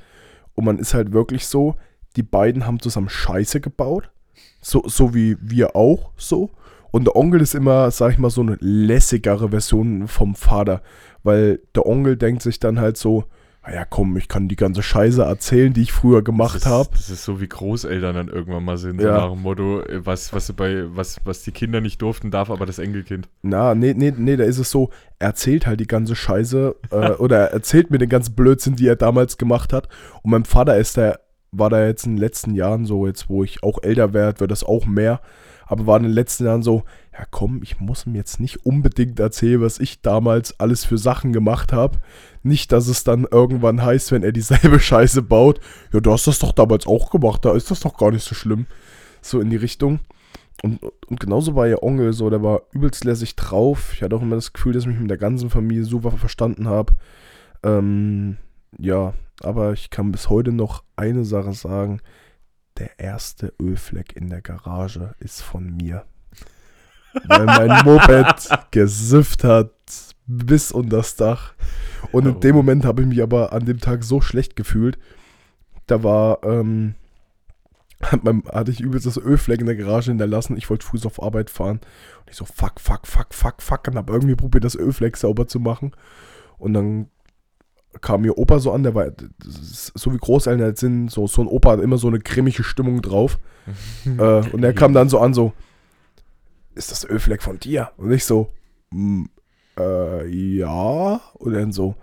Und 0.54 0.64
man 0.64 0.78
ist 0.78 0.92
halt 0.92 1.12
wirklich 1.12 1.46
so, 1.46 1.76
die 2.16 2.22
beiden 2.22 2.66
haben 2.66 2.80
zusammen 2.80 3.08
Scheiße 3.08 3.60
gebaut. 3.60 4.10
So, 4.60 4.82
so 4.86 5.14
wie 5.14 5.36
wir 5.40 5.76
auch 5.76 6.10
so. 6.16 6.50
Und 6.90 7.04
der 7.04 7.16
Onkel 7.16 7.40
ist 7.40 7.54
immer, 7.54 7.90
sag 7.90 8.12
ich 8.12 8.18
mal, 8.18 8.30
so 8.30 8.40
eine 8.40 8.56
lässigere 8.60 9.50
Version 9.50 10.08
vom 10.08 10.34
Vater. 10.34 10.82
Weil 11.22 11.60
der 11.74 11.86
Onkel 11.86 12.16
denkt 12.16 12.42
sich 12.42 12.58
dann 12.58 12.80
halt 12.80 12.96
so, 12.96 13.24
naja, 13.66 13.84
komm, 13.84 14.16
ich 14.16 14.28
kann 14.28 14.48
die 14.48 14.56
ganze 14.56 14.82
Scheiße 14.82 15.22
erzählen, 15.22 15.72
die 15.74 15.82
ich 15.82 15.92
früher 15.92 16.22
gemacht 16.22 16.64
habe. 16.64 16.88
Das 16.92 17.10
ist 17.10 17.24
so 17.24 17.40
wie 17.40 17.48
Großeltern 17.48 18.14
dann 18.14 18.28
irgendwann 18.28 18.64
mal 18.64 18.78
sind, 18.78 19.00
Ja. 19.00 19.20
so 19.20 19.26
nach 19.26 19.32
dem 19.34 19.42
Motto, 19.42 19.82
äh, 19.82 20.06
was, 20.06 20.32
was, 20.32 20.46
sie 20.46 20.54
bei, 20.54 20.84
was, 20.96 21.20
was 21.24 21.42
die 21.42 21.52
Kinder 21.52 21.80
nicht 21.82 22.00
durften, 22.00 22.30
darf 22.30 22.50
aber 22.50 22.64
das 22.64 22.78
Enkelkind. 22.78 23.28
Na, 23.42 23.74
nee, 23.74 23.92
nee, 23.94 24.12
nee, 24.16 24.36
da 24.36 24.44
ist 24.44 24.58
es 24.58 24.70
so, 24.70 24.90
er 25.18 25.28
erzählt 25.28 25.66
halt 25.66 25.80
die 25.80 25.86
ganze 25.86 26.16
Scheiße 26.16 26.76
äh, 26.90 27.10
oder 27.18 27.38
er 27.38 27.52
erzählt 27.52 27.90
mir 27.90 27.98
den 27.98 28.08
ganzen 28.08 28.34
Blödsinn, 28.34 28.76
die 28.76 28.86
er 28.88 28.96
damals 28.96 29.36
gemacht 29.36 29.72
hat. 29.72 29.88
Und 30.22 30.30
mein 30.30 30.44
Vater 30.44 30.78
ist 30.78 30.96
da, 30.96 31.18
war 31.52 31.68
da 31.68 31.84
jetzt 31.86 32.06
in 32.06 32.12
den 32.12 32.20
letzten 32.20 32.54
Jahren 32.54 32.86
so, 32.86 33.06
jetzt 33.06 33.28
wo 33.28 33.44
ich 33.44 33.62
auch 33.62 33.82
älter 33.82 34.14
werde, 34.14 34.40
wird 34.40 34.50
das 34.50 34.64
auch 34.64 34.86
mehr. 34.86 35.20
Aber 35.66 35.86
war 35.86 35.98
in 35.98 36.04
den 36.04 36.12
letzten 36.12 36.46
Jahren 36.46 36.62
so, 36.62 36.84
ja 37.18 37.24
komm, 37.30 37.60
ich 37.62 37.80
muss 37.80 38.06
ihm 38.06 38.14
jetzt 38.14 38.38
nicht 38.38 38.64
unbedingt 38.64 39.18
erzählen, 39.18 39.60
was 39.60 39.80
ich 39.80 40.02
damals 40.02 40.58
alles 40.60 40.84
für 40.84 40.98
Sachen 40.98 41.32
gemacht 41.32 41.72
habe. 41.72 41.98
Nicht, 42.44 42.70
dass 42.70 42.86
es 42.86 43.02
dann 43.02 43.26
irgendwann 43.28 43.82
heißt, 43.82 44.12
wenn 44.12 44.22
er 44.22 44.30
dieselbe 44.30 44.78
Scheiße 44.80 45.22
baut, 45.22 45.60
ja, 45.92 46.00
du 46.00 46.12
hast 46.12 46.28
das 46.28 46.38
doch 46.38 46.52
damals 46.52 46.86
auch 46.86 47.10
gemacht, 47.10 47.44
da 47.44 47.54
ist 47.54 47.70
das 47.70 47.80
doch 47.80 47.96
gar 47.96 48.12
nicht 48.12 48.24
so 48.24 48.34
schlimm. 48.34 48.66
So 49.20 49.40
in 49.40 49.50
die 49.50 49.56
Richtung. 49.56 49.98
Und, 50.62 50.80
und 51.08 51.18
genauso 51.18 51.56
war 51.56 51.66
ihr 51.66 51.82
Onkel 51.82 52.12
so, 52.12 52.30
der 52.30 52.42
war 52.42 52.62
übelst 52.72 53.04
lässig 53.04 53.34
drauf. 53.34 53.92
Ich 53.94 54.02
hatte 54.02 54.14
auch 54.14 54.22
immer 54.22 54.36
das 54.36 54.52
Gefühl, 54.52 54.72
dass 54.72 54.84
ich 54.84 54.88
mich 54.88 55.00
mit 55.00 55.10
der 55.10 55.18
ganzen 55.18 55.50
Familie 55.50 55.84
super 55.84 56.12
verstanden 56.12 56.68
habe. 56.68 56.94
Ähm, 57.64 58.36
ja, 58.78 59.14
aber 59.42 59.72
ich 59.72 59.90
kann 59.90 60.12
bis 60.12 60.30
heute 60.30 60.52
noch 60.52 60.84
eine 60.94 61.24
Sache 61.24 61.52
sagen. 61.52 62.00
Der 62.78 62.98
erste 63.00 63.52
Ölfleck 63.60 64.14
in 64.14 64.30
der 64.30 64.40
Garage 64.40 65.16
ist 65.18 65.42
von 65.42 65.76
mir. 65.76 66.04
Weil 67.26 67.44
mein 67.44 67.84
Moped 67.84 68.48
gesifft 68.70 69.44
hat 69.44 69.70
bis 70.26 70.72
unter 70.72 70.98
das 70.98 71.16
Dach. 71.16 71.54
Und 72.12 72.26
in 72.26 72.36
Oh. 72.36 72.38
dem 72.38 72.54
Moment 72.54 72.84
habe 72.84 73.02
ich 73.02 73.08
mich 73.08 73.22
aber 73.22 73.52
an 73.52 73.64
dem 73.64 73.80
Tag 73.80 74.04
so 74.04 74.20
schlecht 74.20 74.56
gefühlt. 74.56 74.98
Da 75.86 76.02
war, 76.02 76.40
ähm, 76.44 76.94
hat 78.02 78.22
mein, 78.24 78.42
hatte 78.52 78.70
ich 78.70 78.80
übelst 78.80 79.06
das 79.06 79.16
Ölfleck 79.16 79.60
in 79.60 79.66
der 79.66 79.76
Garage 79.76 80.10
hinterlassen. 80.10 80.56
Ich 80.56 80.68
wollte 80.70 80.86
Fuß 80.86 81.06
auf 81.06 81.22
Arbeit 81.22 81.50
fahren. 81.50 81.80
Und 82.20 82.30
ich 82.30 82.36
so, 82.36 82.44
fuck, 82.44 82.78
fuck, 82.80 83.06
fuck, 83.06 83.32
fuck, 83.34 83.62
fuck. 83.62 83.88
Und 83.88 83.96
habe 83.96 84.12
irgendwie 84.12 84.36
probiert, 84.36 84.64
das 84.64 84.76
Ölfleck 84.76 85.16
sauber 85.16 85.48
zu 85.48 85.60
machen. 85.60 85.92
Und 86.58 86.74
dann 86.74 87.08
kam 88.00 88.20
mir 88.20 88.36
Opa 88.38 88.58
so 88.60 88.72
an, 88.72 88.82
der 88.82 88.94
war, 88.94 89.06
so 89.42 90.12
wie 90.12 90.18
Großeltern 90.18 90.62
halt 90.62 90.78
sind, 90.78 91.10
so, 91.10 91.26
so 91.26 91.42
ein 91.42 91.48
Opa 91.48 91.72
hat 91.72 91.80
immer 91.80 91.98
so 91.98 92.06
eine 92.06 92.18
grimmige 92.20 92.62
Stimmung 92.62 93.02
drauf. 93.02 93.38
äh, 94.04 94.50
und 94.50 94.62
er 94.62 94.72
kam 94.74 94.92
dann 94.92 95.08
so 95.08 95.18
an, 95.18 95.34
so, 95.34 95.52
ist 96.78 96.90
das 96.92 97.04
Ölfleck 97.04 97.42
von 97.42 97.58
dir? 97.58 97.90
Und 97.96 98.10
ich 98.12 98.24
so, 98.24 98.50
"Mm, 98.90 99.26
äh, 99.78 100.26
ja. 100.26 101.20
Und 101.34 101.52
dann 101.52 101.72
so, 101.72 101.94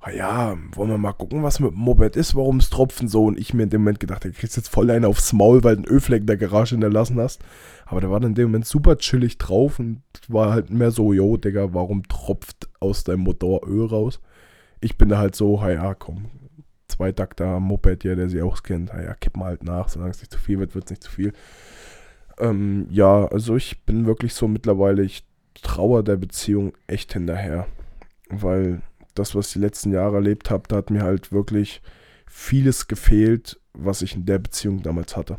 ah 0.00 0.10
ja, 0.10 0.56
wollen 0.72 0.90
wir 0.90 0.98
mal 0.98 1.12
gucken, 1.12 1.42
was 1.42 1.58
mit 1.60 1.72
dem 1.72 1.78
Moped 1.78 2.16
ist, 2.16 2.34
warum 2.36 2.58
es 2.58 2.70
tropfen 2.70 3.08
so. 3.08 3.24
Und 3.24 3.38
ich 3.38 3.54
mir 3.54 3.64
in 3.64 3.70
dem 3.70 3.82
Moment 3.82 4.00
gedacht, 4.00 4.24
du 4.24 4.32
kriegst 4.32 4.56
jetzt 4.56 4.68
voll 4.68 4.90
einen 4.90 5.04
aufs 5.04 5.32
Maul, 5.32 5.64
weil 5.64 5.76
du 5.76 5.82
einen 5.82 5.92
Ölfleck 5.92 6.20
in 6.20 6.26
der 6.26 6.36
Garage 6.36 6.74
hinterlassen 6.74 7.18
hast. 7.18 7.42
Aber 7.86 8.00
der 8.00 8.10
war 8.10 8.20
dann 8.20 8.30
in 8.30 8.34
dem 8.36 8.48
Moment 8.48 8.66
super 8.66 8.98
chillig 8.98 9.38
drauf 9.38 9.78
und 9.78 10.02
war 10.28 10.52
halt 10.52 10.70
mehr 10.70 10.90
so, 10.90 11.12
yo, 11.12 11.36
Digga, 11.36 11.74
warum 11.74 12.04
tropft 12.08 12.68
aus 12.80 13.04
deinem 13.04 13.20
Motor 13.20 13.66
Öl 13.66 13.86
raus? 13.86 14.20
Ich 14.80 14.98
bin 14.98 15.08
da 15.08 15.18
halt 15.18 15.34
so, 15.34 15.60
ha 15.62 15.70
ja, 15.70 15.94
komm, 15.94 16.26
zwei 16.88 17.12
Takter 17.12 17.58
Moped, 17.60 18.04
ja, 18.04 18.14
der 18.14 18.28
sie 18.28 18.42
auch 18.42 18.62
kennt, 18.62 18.92
ha 18.92 19.02
ja, 19.02 19.14
kipp 19.14 19.36
mal 19.36 19.46
halt 19.46 19.64
nach, 19.64 19.88
solange 19.88 20.10
es 20.12 20.20
nicht 20.20 20.32
zu 20.32 20.38
viel 20.38 20.58
wird, 20.58 20.74
wird 20.74 20.84
es 20.84 20.90
nicht 20.90 21.02
zu 21.02 21.10
viel. 21.10 21.32
Ähm, 22.38 22.86
ja, 22.90 23.26
also 23.26 23.56
ich 23.56 23.82
bin 23.84 24.06
wirklich 24.06 24.34
so 24.34 24.48
mittlerweile, 24.48 25.02
ich 25.02 25.24
trauer 25.54 26.02
der 26.02 26.16
Beziehung 26.16 26.72
echt 26.86 27.12
hinterher. 27.12 27.66
Weil 28.28 28.82
das, 29.14 29.34
was 29.34 29.48
ich 29.48 29.52
die 29.54 29.58
letzten 29.60 29.92
Jahre 29.92 30.16
erlebt 30.16 30.50
habe, 30.50 30.64
da 30.68 30.76
hat 30.76 30.90
mir 30.90 31.02
halt 31.02 31.32
wirklich 31.32 31.82
vieles 32.26 32.88
gefehlt, 32.88 33.60
was 33.72 34.02
ich 34.02 34.14
in 34.14 34.26
der 34.26 34.38
Beziehung 34.38 34.82
damals 34.82 35.16
hatte. 35.16 35.38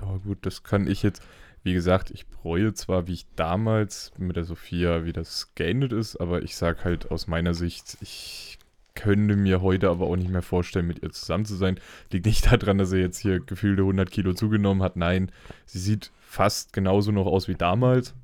Ja, 0.00 0.16
gut, 0.24 0.38
das 0.42 0.62
kann 0.62 0.86
ich 0.86 1.02
jetzt. 1.02 1.22
Wie 1.62 1.74
gesagt, 1.74 2.10
ich 2.10 2.26
bereue 2.26 2.72
zwar, 2.72 3.06
wie 3.06 3.12
ich 3.12 3.26
damals 3.36 4.12
mit 4.16 4.36
der 4.36 4.44
Sophia, 4.44 5.04
wie 5.04 5.12
das 5.12 5.54
geendet 5.54 5.92
ist, 5.92 6.16
aber 6.16 6.42
ich 6.42 6.56
sag 6.56 6.84
halt 6.84 7.10
aus 7.10 7.26
meiner 7.26 7.52
Sicht, 7.52 7.98
ich 8.00 8.58
könnte 8.94 9.36
mir 9.36 9.60
heute 9.62 9.88
aber 9.90 10.06
auch 10.06 10.16
nicht 10.16 10.30
mehr 10.30 10.42
vorstellen, 10.42 10.86
mit 10.86 11.02
ihr 11.02 11.10
zusammen 11.10 11.44
zu 11.44 11.56
sein. 11.56 11.78
Liegt 12.10 12.26
nicht 12.26 12.50
daran, 12.50 12.78
dass 12.78 12.92
er 12.92 13.00
jetzt 13.00 13.18
hier 13.18 13.40
gefühlte 13.40 13.82
100 13.82 14.10
Kilo 14.10 14.32
zugenommen 14.34 14.82
hat. 14.82 14.96
Nein, 14.96 15.30
sie 15.66 15.78
sieht 15.78 16.10
fast 16.20 16.72
genauso 16.72 17.12
noch 17.12 17.26
aus 17.26 17.48
wie 17.48 17.54
damals. 17.54 18.14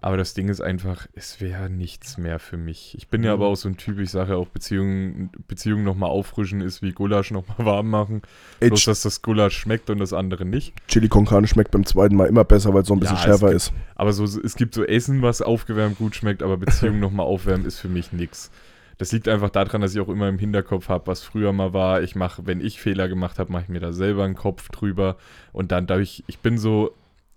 Aber 0.00 0.18
das 0.18 0.34
Ding 0.34 0.50
ist 0.50 0.60
einfach, 0.60 1.06
es 1.14 1.40
wäre 1.40 1.70
nichts 1.70 2.18
mehr 2.18 2.38
für 2.38 2.58
mich. 2.58 2.94
Ich 2.98 3.08
bin 3.08 3.24
ja 3.24 3.30
Mhm. 3.34 3.40
aber 3.40 3.50
auch 3.50 3.54
so 3.56 3.70
ein 3.70 3.78
Typ, 3.78 3.98
ich 4.00 4.10
sage 4.10 4.32
ja 4.32 4.36
auch, 4.36 4.48
Beziehungen, 4.48 5.30
Beziehungen 5.48 5.82
nochmal 5.82 6.10
auffrischen 6.10 6.60
ist 6.60 6.82
wie 6.82 6.92
Gulasch 6.92 7.30
nochmal 7.30 7.56
warm 7.64 7.88
machen. 7.88 8.20
Ey, 8.60 8.68
Bloß, 8.68 8.84
dass 8.84 9.00
das 9.00 9.22
Gulasch 9.22 9.56
schmeckt 9.56 9.88
und 9.88 10.00
das 10.00 10.12
andere 10.12 10.44
nicht. 10.44 10.74
Chili 10.88 11.08
con 11.08 11.24
Carne 11.24 11.46
schmeckt 11.46 11.70
beim 11.70 11.86
zweiten 11.86 12.16
Mal 12.16 12.26
immer 12.28 12.44
besser, 12.44 12.74
weil 12.74 12.82
es 12.82 12.88
so 12.88 12.92
ein 12.92 13.00
bisschen 13.00 13.16
Ja, 13.16 13.22
schärfer 13.22 13.46
gibt- 13.46 13.56
ist. 13.56 13.72
Aber 13.94 14.12
so, 14.12 14.24
es 14.24 14.56
gibt 14.56 14.74
so 14.74 14.84
Essen, 14.84 15.22
was 15.22 15.40
aufgewärmt 15.40 15.96
gut 15.96 16.14
schmeckt, 16.14 16.42
aber 16.42 16.58
Beziehungen 16.58 17.00
nochmal 17.00 17.24
aufwärmen 17.24 17.64
ist 17.64 17.78
für 17.78 17.88
mich 17.88 18.12
nix. 18.12 18.50
Das 18.98 19.12
liegt 19.12 19.28
einfach 19.28 19.50
daran, 19.50 19.80
dass 19.80 19.94
ich 19.94 20.00
auch 20.00 20.08
immer 20.08 20.28
im 20.28 20.38
Hinterkopf 20.38 20.88
habe, 20.88 21.06
was 21.08 21.22
früher 21.22 21.52
mal 21.52 21.72
war. 21.72 22.02
Ich 22.02 22.14
mache, 22.14 22.46
wenn 22.46 22.60
ich 22.60 22.80
Fehler 22.80 23.08
gemacht 23.08 23.38
habe, 23.38 23.52
mache 23.52 23.64
ich 23.64 23.68
mir 23.68 23.80
da 23.80 23.92
selber 23.92 24.24
einen 24.24 24.36
Kopf 24.36 24.68
drüber. 24.68 25.16
Und 25.52 25.72
dann 25.72 25.86
dadurch, 25.86 26.22
ich 26.26 26.38
bin 26.38 26.58
so, 26.58 26.94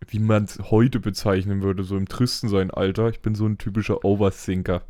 wie 0.07 0.19
man 0.19 0.43
es 0.43 0.59
heute 0.69 0.99
bezeichnen 0.99 1.61
würde, 1.61 1.83
so 1.83 1.97
im 1.97 2.07
tristen 2.07 2.49
sein 2.49 2.71
Alter. 2.71 3.09
Ich 3.09 3.21
bin 3.21 3.35
so 3.35 3.45
ein 3.45 3.57
typischer 3.57 4.05
Overthinker. 4.05 4.83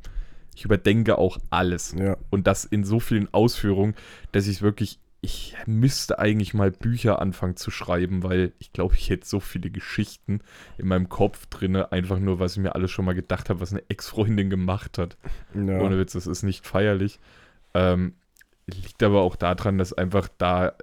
Ich 0.55 0.65
überdenke 0.65 1.17
auch 1.17 1.37
alles. 1.49 1.95
Ja. 1.97 2.17
Und 2.29 2.47
das 2.47 2.65
in 2.65 2.83
so 2.83 2.99
vielen 2.99 3.33
Ausführungen, 3.33 3.95
dass 4.31 4.47
ich 4.47 4.61
wirklich, 4.61 4.99
ich 5.21 5.55
müsste 5.65 6.19
eigentlich 6.19 6.53
mal 6.53 6.71
Bücher 6.71 7.21
anfangen 7.21 7.55
zu 7.55 7.71
schreiben, 7.71 8.23
weil 8.23 8.53
ich 8.59 8.71
glaube, 8.71 8.95
ich 8.95 9.09
hätte 9.09 9.27
so 9.27 9.39
viele 9.39 9.69
Geschichten 9.71 10.41
in 10.77 10.87
meinem 10.87 11.09
Kopf 11.09 11.47
drinne, 11.47 11.91
einfach 11.91 12.19
nur, 12.19 12.39
was 12.39 12.53
ich 12.53 12.59
mir 12.61 12.75
alles 12.75 12.91
schon 12.91 13.05
mal 13.05 13.15
gedacht 13.15 13.49
habe, 13.49 13.59
was 13.59 13.71
eine 13.71 13.83
Ex-Freundin 13.89 14.49
gemacht 14.49 14.97
hat. 14.97 15.17
ja. 15.53 15.79
Ohne 15.79 15.97
Witz, 15.97 16.13
das 16.13 16.27
ist 16.27 16.43
nicht 16.43 16.65
feierlich. 16.65 17.19
Ähm, 17.73 18.13
liegt 18.67 19.01
aber 19.01 19.21
auch 19.21 19.35
daran, 19.35 19.77
dass 19.77 19.93
einfach 19.93 20.27
da 20.37 20.75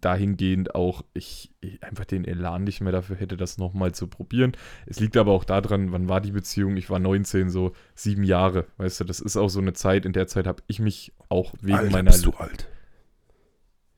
dahingehend 0.00 0.74
auch 0.74 1.04
ich, 1.14 1.52
ich 1.60 1.82
einfach 1.84 2.04
den 2.04 2.24
Elan 2.24 2.64
nicht 2.64 2.80
mehr 2.80 2.92
dafür 2.92 3.16
hätte, 3.16 3.36
das 3.36 3.58
nochmal 3.58 3.92
zu 3.92 4.08
probieren. 4.08 4.52
Es 4.86 4.98
liegt 4.98 5.16
aber 5.16 5.32
auch 5.32 5.44
daran, 5.44 5.92
wann 5.92 6.08
war 6.08 6.20
die 6.20 6.32
Beziehung? 6.32 6.76
Ich 6.76 6.90
war 6.90 6.98
19, 6.98 7.48
so 7.50 7.72
sieben 7.94 8.24
Jahre. 8.24 8.66
Weißt 8.76 9.00
du, 9.00 9.04
das 9.04 9.20
ist 9.20 9.36
auch 9.36 9.48
so 9.48 9.60
eine 9.60 9.74
Zeit, 9.74 10.04
in 10.04 10.12
der 10.12 10.26
Zeit 10.26 10.46
habe 10.46 10.62
ich 10.66 10.80
mich 10.80 11.12
auch 11.28 11.54
wegen 11.60 11.78
Alter, 11.78 11.90
meiner. 11.92 12.10
bist 12.10 12.26
du 12.26 12.32
alt. 12.32 12.68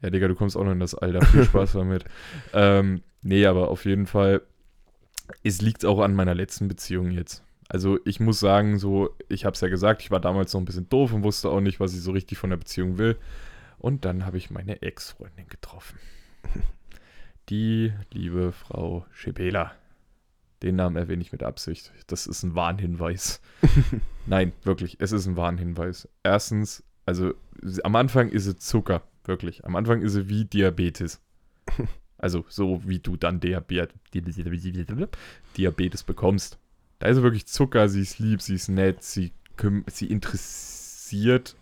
Ja, 0.03 0.11
Digga, 0.11 0.29
du 0.29 0.35
kommst 0.35 0.57
auch 0.57 0.65
noch 0.65 0.73
in 0.73 0.81
das 0.81 0.95
Alter. 0.95 1.25
Viel 1.27 1.45
Spaß 1.47 1.73
damit. 1.73 2.05
ähm, 2.53 3.03
nee, 3.23 3.47
aber 3.47 3.69
auf 3.69 3.85
jeden 3.85 4.07
Fall, 4.07 4.43
es 5.45 5.61
liegt 5.61 5.85
auch 5.85 6.01
an 6.01 6.15
meiner 6.15 6.35
letzten 6.35 6.69
Beziehung 6.69 7.11
jetzt. 7.11 7.45
Also 7.69 8.01
ich 8.05 8.19
muss 8.19 8.41
sagen, 8.41 8.79
so, 8.79 9.11
ich 9.29 9.45
habe 9.45 9.55
es 9.55 9.61
ja 9.61 9.69
gesagt, 9.69 10.03
ich 10.03 10.11
war 10.11 10.21
damals 10.21 10.53
noch 10.53 10.61
ein 10.61 10.65
bisschen 10.65 10.89
doof 10.89 11.13
und 11.13 11.23
wusste 11.23 11.51
auch 11.51 11.61
nicht, 11.61 11.79
was 11.79 11.95
ich 11.95 12.01
so 12.01 12.11
richtig 12.11 12.39
von 12.39 12.51
der 12.51 12.57
Beziehung 12.57 12.99
will. 12.99 13.17
Und 13.79 14.05
dann 14.05 14.27
habe 14.27 14.39
ich 14.39 14.51
meine 14.51 14.83
Ex-Freundin 14.83 15.47
getroffen. 15.49 15.99
Die 17.49 17.93
liebe 18.13 18.53
Frau 18.53 19.07
Schebela. 19.13 19.73
Den 20.63 20.77
Namen 20.77 20.97
erwähne 20.97 21.23
ich 21.23 21.33
mit 21.33 21.43
Absicht. 21.43 21.93
Das 22.07 22.27
ist 22.27 22.43
ein 22.43 22.55
Warnhinweis. 22.55 23.41
Nein, 24.27 24.53
wirklich, 24.63 24.97
es 25.01 25.13
ist 25.13 25.27
ein 25.27 25.37
Warnhinweis. 25.37 26.09
Erstens, 26.23 26.83
also 27.07 27.33
am 27.83 27.97
Anfang 27.97 28.29
ist 28.29 28.45
sie 28.45 28.57
Zucker, 28.57 29.03
wirklich. 29.31 29.65
Am 29.65 29.77
Anfang 29.77 30.03
ist 30.03 30.13
sie 30.13 30.29
wie 30.29 30.45
Diabetes. 30.45 31.23
Also 32.19 32.45
so 32.49 32.83
wie 32.87 32.99
du 32.99 33.17
dann 33.17 33.41
Diabetes, 33.41 33.97
bekommst. 36.03 36.59
Da 36.99 37.09
ist 37.09 37.17
sie 37.17 37.23
wirklich 37.23 37.47
Zucker, 37.47 37.89
sie 37.89 38.03
ist 38.03 38.19
lieb, 38.19 38.43
sie 38.43 38.57
ist 38.57 38.69
nett, 38.69 39.03
sie, 39.03 39.33
sie 39.87 40.07
interessiert. 40.07 41.57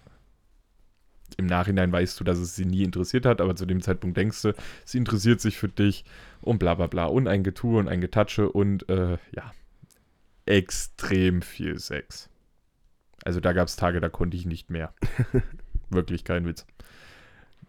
Im 1.36 1.46
Nachhinein 1.46 1.92
weißt 1.92 2.18
du, 2.18 2.24
dass 2.24 2.38
es 2.38 2.56
sie 2.56 2.64
nie 2.64 2.82
interessiert 2.82 3.24
hat, 3.24 3.40
aber 3.40 3.54
zu 3.54 3.66
dem 3.66 3.80
Zeitpunkt 3.82 4.16
denkst 4.16 4.42
du, 4.42 4.54
sie 4.84 4.98
interessiert 4.98 5.40
sich 5.40 5.56
für 5.58 5.68
dich 5.68 6.04
und 6.40 6.58
bla 6.58 6.74
bla 6.74 6.88
bla. 6.88 7.04
Und 7.04 7.28
ein 7.28 7.44
Getue 7.44 7.78
und 7.78 7.86
ein 7.86 8.00
Getatsche 8.00 8.50
und 8.50 8.88
äh, 8.88 9.18
ja, 9.30 9.52
extrem 10.44 11.42
viel 11.42 11.78
Sex. 11.78 12.28
Also 13.24 13.38
da 13.38 13.52
gab 13.52 13.68
es 13.68 13.76
Tage, 13.76 14.00
da 14.00 14.08
konnte 14.08 14.36
ich 14.36 14.46
nicht 14.46 14.70
mehr. 14.70 14.92
Wirklich 15.90 16.24
kein 16.24 16.46
Witz. 16.46 16.66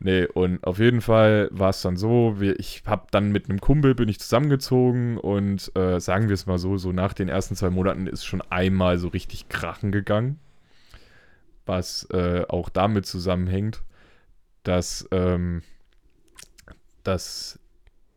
Nee, 0.02 0.26
und 0.26 0.64
auf 0.64 0.80
jeden 0.80 1.02
Fall 1.02 1.50
war 1.52 1.72
es 1.72 1.82
dann 1.82 1.98
so, 1.98 2.40
wir, 2.40 2.58
ich 2.60 2.84
habe 2.86 3.08
dann 3.12 3.32
mit 3.34 3.50
einem 3.50 3.60
Kumpel 3.60 3.96
bin 3.96 4.08
ich 4.08 4.20
zusammengezogen 4.20 5.18
und 5.18 5.76
äh, 5.76 6.00
sagen 6.00 6.30
wir 6.30 6.34
es 6.36 6.46
mal 6.46 6.58
so, 6.58 6.78
so 6.78 6.94
nach 6.94 7.14
den 7.14 7.28
ersten 7.28 7.56
zwei 7.56 7.70
Monaten 7.70 8.08
ist 8.08 8.24
schon 8.26 8.42
einmal 8.50 8.98
so 8.98 9.10
richtig 9.10 9.50
krachen 9.50 9.92
gegangen. 9.92 10.40
was 11.66 12.06
äh, 12.12 12.46
auch 12.50 12.70
damit 12.70 13.06
zusammenhängt, 13.06 13.84
dass, 14.64 15.08
ähm, 15.12 15.62
dass 17.04 17.60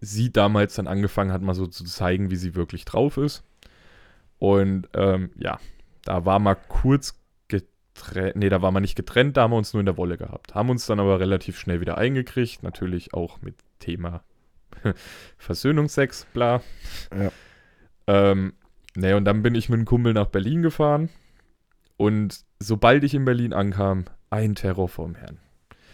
sie 0.00 0.32
damals 0.32 0.74
dann 0.76 0.86
angefangen 0.88 1.32
hat, 1.32 1.42
mal 1.42 1.54
so 1.54 1.66
zu 1.66 1.84
zeigen, 1.84 2.30
wie 2.30 2.36
sie 2.36 2.54
wirklich 2.54 2.84
drauf 2.84 3.16
ist. 3.18 3.44
Und 4.38 4.88
ähm, 4.94 5.30
ja, 5.36 5.58
da 6.04 6.24
war 6.24 6.38
mal 6.38 6.54
kurz 6.56 7.14
getrennt, 7.94 8.36
nee, 8.36 8.48
da 8.48 8.62
war 8.62 8.70
man 8.70 8.82
nicht 8.82 8.96
getrennt, 8.96 9.36
da 9.36 9.42
haben 9.42 9.52
wir 9.52 9.56
uns 9.56 9.72
nur 9.72 9.80
in 9.80 9.86
der 9.86 9.96
Wolle 9.96 10.16
gehabt. 10.16 10.54
Haben 10.54 10.70
uns 10.70 10.86
dann 10.86 11.00
aber 11.00 11.20
relativ 11.20 11.58
schnell 11.58 11.80
wieder 11.80 11.98
eingekriegt, 11.98 12.62
natürlich 12.62 13.14
auch 13.14 13.40
mit 13.42 13.56
Thema 13.78 14.22
Versöhnungsex, 15.38 16.26
bla. 16.32 16.62
Ja. 17.14 17.30
Ähm, 18.06 18.54
naja, 18.94 19.16
und 19.16 19.24
dann 19.24 19.42
bin 19.42 19.54
ich 19.54 19.68
mit 19.68 19.78
einem 19.78 19.86
Kumpel 19.86 20.12
nach 20.12 20.26
Berlin 20.26 20.62
gefahren. 20.62 21.08
Und 21.96 22.40
sobald 22.58 23.04
ich 23.04 23.14
in 23.14 23.24
Berlin 23.24 23.52
ankam, 23.52 24.06
ein 24.30 24.54
Terror 24.54 24.88
vorm 24.88 25.14
Herrn. 25.14 25.38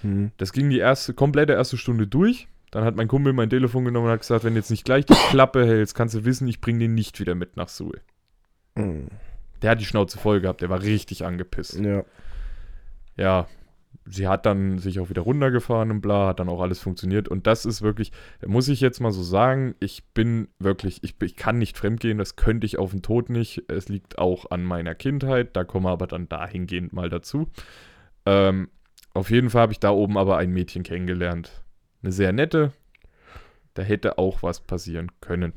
Hm. 0.02 0.30
Das 0.36 0.52
ging 0.52 0.70
die 0.70 0.78
erste, 0.78 1.12
komplette 1.14 1.52
erste 1.52 1.76
Stunde 1.76 2.06
durch. 2.06 2.48
Dann 2.70 2.84
hat 2.84 2.96
mein 2.96 3.08
Kumpel 3.08 3.32
mein 3.32 3.50
Telefon 3.50 3.84
genommen 3.84 4.06
und 4.06 4.12
hat 4.12 4.20
gesagt, 4.20 4.44
wenn 4.44 4.54
du 4.54 4.60
jetzt 4.60 4.70
nicht 4.70 4.84
gleich 4.84 5.06
die 5.06 5.14
Klappe 5.30 5.66
hältst, 5.66 5.94
kannst 5.94 6.14
du 6.14 6.24
wissen, 6.24 6.46
ich 6.48 6.60
bringe 6.60 6.80
den 6.80 6.94
nicht 6.94 7.18
wieder 7.18 7.34
mit 7.34 7.56
nach 7.56 7.68
Suhl. 7.68 8.00
Hm. 8.76 9.08
Der 9.62 9.72
hat 9.72 9.80
die 9.80 9.84
Schnauze 9.84 10.18
voll 10.18 10.40
gehabt, 10.40 10.60
der 10.60 10.70
war 10.70 10.82
richtig 10.82 11.24
angepisst. 11.24 11.78
Ja. 11.80 12.04
Ja, 13.16 13.48
sie 14.10 14.28
hat 14.28 14.46
dann 14.46 14.78
sich 14.78 15.00
auch 15.00 15.10
wieder 15.10 15.22
runtergefahren 15.22 15.90
und 15.90 16.00
bla, 16.00 16.28
hat 16.28 16.40
dann 16.40 16.48
auch 16.48 16.60
alles 16.60 16.78
funktioniert. 16.80 17.28
Und 17.28 17.46
das 17.46 17.64
ist 17.64 17.82
wirklich, 17.82 18.12
muss 18.46 18.68
ich 18.68 18.80
jetzt 18.80 19.00
mal 19.00 19.12
so 19.12 19.22
sagen, 19.22 19.74
ich 19.80 20.04
bin 20.14 20.48
wirklich, 20.58 21.02
ich, 21.02 21.16
ich 21.22 21.36
kann 21.36 21.58
nicht 21.58 21.76
fremdgehen, 21.76 22.18
das 22.18 22.36
könnte 22.36 22.66
ich 22.66 22.78
auf 22.78 22.90
den 22.92 23.02
Tod 23.02 23.30
nicht. 23.30 23.64
Es 23.68 23.88
liegt 23.88 24.18
auch 24.18 24.50
an 24.50 24.64
meiner 24.64 24.94
Kindheit, 24.94 25.56
da 25.56 25.64
kommen 25.64 25.86
wir 25.86 25.90
aber 25.90 26.06
dann 26.06 26.28
dahingehend 26.28 26.92
mal 26.92 27.08
dazu. 27.08 27.48
Ähm, 28.26 28.68
auf 29.14 29.30
jeden 29.30 29.50
Fall 29.50 29.62
habe 29.62 29.72
ich 29.72 29.80
da 29.80 29.90
oben 29.90 30.16
aber 30.16 30.36
ein 30.38 30.52
Mädchen 30.52 30.82
kennengelernt. 30.82 31.64
Eine 32.02 32.12
sehr 32.12 32.32
nette. 32.32 32.72
Da 33.74 33.82
hätte 33.82 34.18
auch 34.18 34.42
was 34.42 34.60
passieren 34.60 35.10
können. 35.20 35.52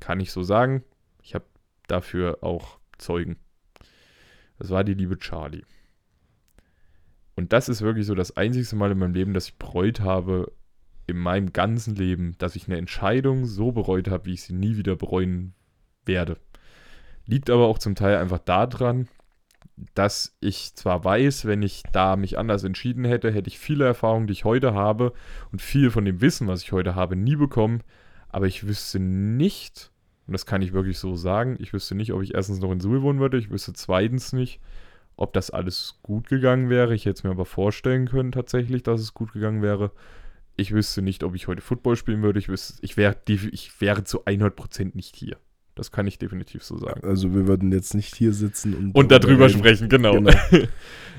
Kann 0.00 0.20
ich 0.20 0.30
so 0.30 0.42
sagen. 0.42 0.84
Ich 1.22 1.34
habe 1.34 1.44
dafür 1.86 2.38
auch 2.42 2.78
Zeugen. 2.98 3.36
Das 4.58 4.70
war 4.70 4.84
die 4.84 4.94
liebe 4.94 5.18
Charlie. 5.18 5.64
Und 7.34 7.52
das 7.52 7.68
ist 7.68 7.82
wirklich 7.82 8.06
so 8.06 8.14
das 8.14 8.36
einzigste 8.36 8.76
Mal 8.76 8.92
in 8.92 8.98
meinem 8.98 9.14
Leben, 9.14 9.34
dass 9.34 9.48
ich 9.48 9.58
bereut 9.58 10.00
habe, 10.00 10.52
in 11.06 11.18
meinem 11.18 11.52
ganzen 11.52 11.94
Leben, 11.94 12.34
dass 12.38 12.56
ich 12.56 12.66
eine 12.66 12.78
Entscheidung 12.78 13.46
so 13.46 13.72
bereut 13.72 14.08
habe, 14.08 14.26
wie 14.26 14.34
ich 14.34 14.42
sie 14.42 14.54
nie 14.54 14.76
wieder 14.76 14.96
bereuen 14.96 15.54
werde. 16.04 16.38
Liegt 17.26 17.50
aber 17.50 17.66
auch 17.66 17.78
zum 17.78 17.94
Teil 17.94 18.16
einfach 18.16 18.38
daran, 18.38 19.08
dass 19.94 20.36
ich 20.40 20.74
zwar 20.74 21.04
weiß, 21.04 21.44
wenn 21.44 21.62
ich 21.62 21.82
da 21.92 22.16
mich 22.16 22.38
anders 22.38 22.64
entschieden 22.64 23.04
hätte, 23.04 23.30
hätte 23.30 23.48
ich 23.48 23.58
viele 23.58 23.84
Erfahrungen, 23.84 24.26
die 24.26 24.32
ich 24.32 24.44
heute 24.44 24.74
habe 24.74 25.12
und 25.52 25.60
viel 25.60 25.90
von 25.90 26.04
dem 26.04 26.20
Wissen, 26.20 26.48
was 26.48 26.62
ich 26.62 26.72
heute 26.72 26.94
habe, 26.94 27.14
nie 27.14 27.36
bekommen, 27.36 27.82
aber 28.28 28.46
ich 28.46 28.66
wüsste 28.66 28.98
nicht, 28.98 29.92
und 30.26 30.32
das 30.32 30.46
kann 30.46 30.62
ich 30.62 30.72
wirklich 30.72 30.98
so 30.98 31.14
sagen, 31.14 31.56
ich 31.58 31.72
wüsste 31.72 31.94
nicht, 31.94 32.12
ob 32.12 32.22
ich 32.22 32.34
erstens 32.34 32.60
noch 32.60 32.72
in 32.72 32.80
Suhl 32.80 33.02
wohnen 33.02 33.20
würde, 33.20 33.38
ich 33.38 33.50
wüsste 33.50 33.72
zweitens 33.72 34.32
nicht, 34.32 34.60
ob 35.16 35.32
das 35.32 35.50
alles 35.50 35.98
gut 36.02 36.28
gegangen 36.28 36.68
wäre. 36.68 36.94
Ich 36.94 37.06
hätte 37.06 37.18
es 37.18 37.24
mir 37.24 37.30
aber 37.30 37.46
vorstellen 37.46 38.06
können 38.08 38.32
tatsächlich, 38.32 38.82
dass 38.82 39.00
es 39.00 39.14
gut 39.14 39.32
gegangen 39.32 39.62
wäre. 39.62 39.90
Ich 40.56 40.72
wüsste 40.72 41.00
nicht, 41.02 41.22
ob 41.22 41.34
ich 41.34 41.48
heute 41.48 41.62
Football 41.62 41.96
spielen 41.96 42.22
würde. 42.22 42.38
Ich, 42.38 42.48
wüsste, 42.48 42.74
ich, 42.82 42.96
wäre, 42.96 43.16
ich 43.26 43.80
wäre 43.80 44.04
zu 44.04 44.24
100% 44.24 44.90
nicht 44.94 45.16
hier. 45.16 45.36
Das 45.74 45.92
kann 45.92 46.06
ich 46.06 46.18
definitiv 46.18 46.64
so 46.64 46.78
sagen. 46.78 47.02
Also 47.06 47.34
wir 47.34 47.46
würden 47.46 47.70
jetzt 47.70 47.94
nicht 47.94 48.14
hier 48.16 48.32
sitzen 48.32 48.74
und, 48.74 48.94
Und 48.94 49.10
darüber 49.12 49.48
sprechen, 49.50 49.88
genau. 49.90 50.14
Genau. 50.14 50.32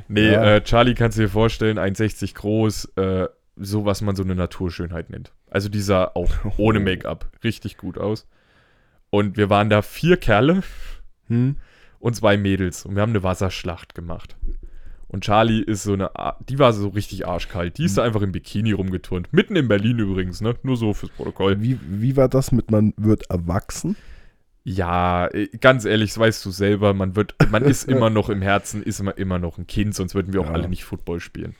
nee, 0.07 0.31
Ja. 0.31 0.55
äh, 0.55 0.63
Charlie 0.63 0.95
kannst 0.95 1.17
du 1.17 1.21
dir 1.21 1.29
vorstellen, 1.29 1.77
1,60 1.77 2.33
groß, 2.33 2.85
äh, 2.95 3.27
so 3.55 3.85
was 3.85 4.01
man 4.01 4.15
so 4.15 4.23
eine 4.23 4.33
Naturschönheit 4.35 5.11
nennt. 5.11 5.31
Also 5.49 5.69
die 5.69 5.81
sah 5.81 6.05
auch 6.13 6.31
ohne 6.57 6.79
Make-up 6.79 7.29
richtig 7.43 7.77
gut 7.77 7.97
aus. 7.99 8.27
Und 9.09 9.37
wir 9.37 9.49
waren 9.49 9.69
da 9.69 9.81
vier 9.81 10.17
Kerle 10.17 10.63
Hm? 11.27 11.57
und 11.99 12.15
zwei 12.15 12.37
Mädels 12.37 12.85
und 12.85 12.95
wir 12.95 13.01
haben 13.01 13.09
eine 13.11 13.23
Wasserschlacht 13.23 13.95
gemacht. 13.95 14.37
Und 15.09 15.23
Charlie 15.23 15.61
ist 15.61 15.83
so 15.83 15.93
eine, 15.93 16.11
die 16.47 16.59
war 16.59 16.73
so 16.73 16.89
richtig 16.89 17.27
arschkalt. 17.27 17.77
Die 17.77 17.85
ist 17.85 17.97
da 17.97 18.03
einfach 18.03 18.21
im 18.21 18.33
Bikini 18.33 18.73
rumgeturnt. 18.73 19.31
Mitten 19.31 19.55
in 19.55 19.67
Berlin 19.69 19.99
übrigens, 19.99 20.41
ne? 20.41 20.55
Nur 20.63 20.75
so 20.75 20.93
fürs 20.93 21.11
Protokoll. 21.13 21.61
Wie, 21.61 21.79
wie 21.87 22.17
war 22.17 22.27
das 22.27 22.51
mit 22.51 22.71
man 22.71 22.93
wird 22.97 23.29
erwachsen? 23.29 23.95
Ja, 24.65 25.27
äh, 25.27 25.47
ganz 25.61 25.85
ehrlich, 25.85 26.09
das 26.11 26.19
weißt 26.19 26.45
du 26.45 26.51
selber, 26.51 26.93
man 26.93 27.15
wird, 27.15 27.35
man 27.49 27.63
ist 27.65 27.87
immer 27.87 28.09
noch 28.09 28.27
im 28.29 28.41
Herzen, 28.41 28.83
ist 28.83 28.99
immer, 28.99 29.17
immer 29.17 29.39
noch 29.39 29.57
ein 29.57 29.65
Kind, 29.65 29.95
sonst 29.95 30.13
würden 30.13 30.33
wir 30.33 30.41
auch 30.41 30.47
Ja. 30.47 30.51
alle 30.53 30.67
nicht 30.67 30.83
Football 30.83 31.21
spielen. 31.21 31.55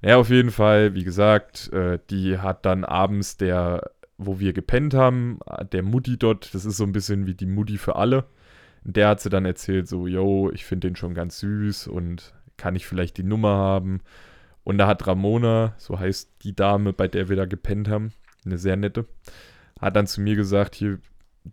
Ja, 0.00 0.16
auf 0.16 0.30
jeden 0.30 0.50
Fall, 0.50 0.94
wie 0.94 1.04
gesagt, 1.04 1.70
äh, 1.74 1.98
die 2.08 2.38
hat 2.38 2.64
dann 2.64 2.84
abends 2.84 3.36
der, 3.36 3.90
wo 4.18 4.40
wir 4.40 4.52
gepennt 4.52 4.94
haben, 4.94 5.38
der 5.72 5.82
Mutti 5.82 6.18
dort, 6.18 6.52
das 6.54 6.64
ist 6.64 6.76
so 6.76 6.84
ein 6.84 6.92
bisschen 6.92 7.26
wie 7.26 7.34
die 7.34 7.46
Mutti 7.46 7.78
für 7.78 7.96
alle. 7.96 8.24
Der 8.82 9.08
hat 9.08 9.20
sie 9.20 9.30
dann 9.30 9.44
erzählt, 9.44 9.88
so, 9.88 10.06
yo, 10.06 10.50
ich 10.52 10.64
finde 10.64 10.88
den 10.88 10.96
schon 10.96 11.14
ganz 11.14 11.38
süß 11.40 11.86
und 11.86 12.34
kann 12.56 12.76
ich 12.76 12.86
vielleicht 12.86 13.16
die 13.16 13.22
Nummer 13.22 13.50
haben. 13.50 14.00
Und 14.64 14.78
da 14.78 14.86
hat 14.86 15.06
Ramona, 15.06 15.74
so 15.78 15.98
heißt 15.98 16.30
die 16.42 16.54
Dame, 16.54 16.92
bei 16.92 17.08
der 17.08 17.28
wir 17.28 17.36
da 17.36 17.46
gepennt 17.46 17.88
haben, 17.88 18.12
eine 18.44 18.58
sehr 18.58 18.76
nette, 18.76 19.06
hat 19.80 19.96
dann 19.96 20.06
zu 20.06 20.20
mir 20.20 20.36
gesagt, 20.36 20.74
hier, 20.74 20.98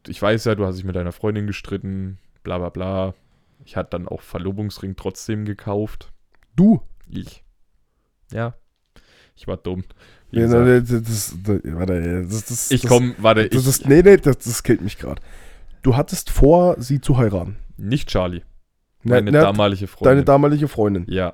ich 0.08 0.22
weiß 0.22 0.46
ja, 0.46 0.56
du 0.56 0.66
hast 0.66 0.78
dich 0.78 0.86
mit 0.86 0.96
deiner 0.96 1.12
Freundin 1.12 1.48
gestritten, 1.48 2.18
bla 2.44 2.58
bla 2.58 2.70
bla. 2.70 3.14
Ich 3.64 3.78
hatte 3.78 3.92
dann 3.92 4.08
auch 4.08 4.22
Verlobungsring 4.22 4.96
trotzdem 4.96 5.46
gekauft. 5.46 6.12
Du? 6.56 6.82
Ich. 7.08 7.44
Ja. 8.32 8.56
Ich 9.36 9.48
war 9.48 9.58
dumm. 9.58 9.84
Gesagt, 10.32 10.66
na, 10.66 10.80
das, 10.80 11.04
das, 11.04 11.38
warte, 11.74 12.24
das, 12.28 12.46
das, 12.46 12.72
ich 12.72 12.82
das- 12.82 12.90
komm, 12.92 13.16
warte, 13.20 13.48
Das 13.50 13.80
ich, 13.80 13.86
nee, 13.88 14.02
nee, 14.02 14.18
das, 14.18 14.38
das 14.40 14.64
killt 14.64 14.82
mich 14.82 14.98
gerade. 14.98 15.22
Du 15.82 15.96
hattest 15.96 16.30
vor, 16.30 16.76
sie 16.82 17.00
zu 17.00 17.18
heiraten. 17.18 17.58
nicht 17.78 18.10
Charlie, 18.10 18.42
meine 19.04 19.32
na, 19.32 19.42
damalige 19.42 19.88
Freundin. 19.88 20.10
Deine 20.12 20.24
damalige 20.26 20.68
Freundin. 20.68 21.06
Ja. 21.08 21.34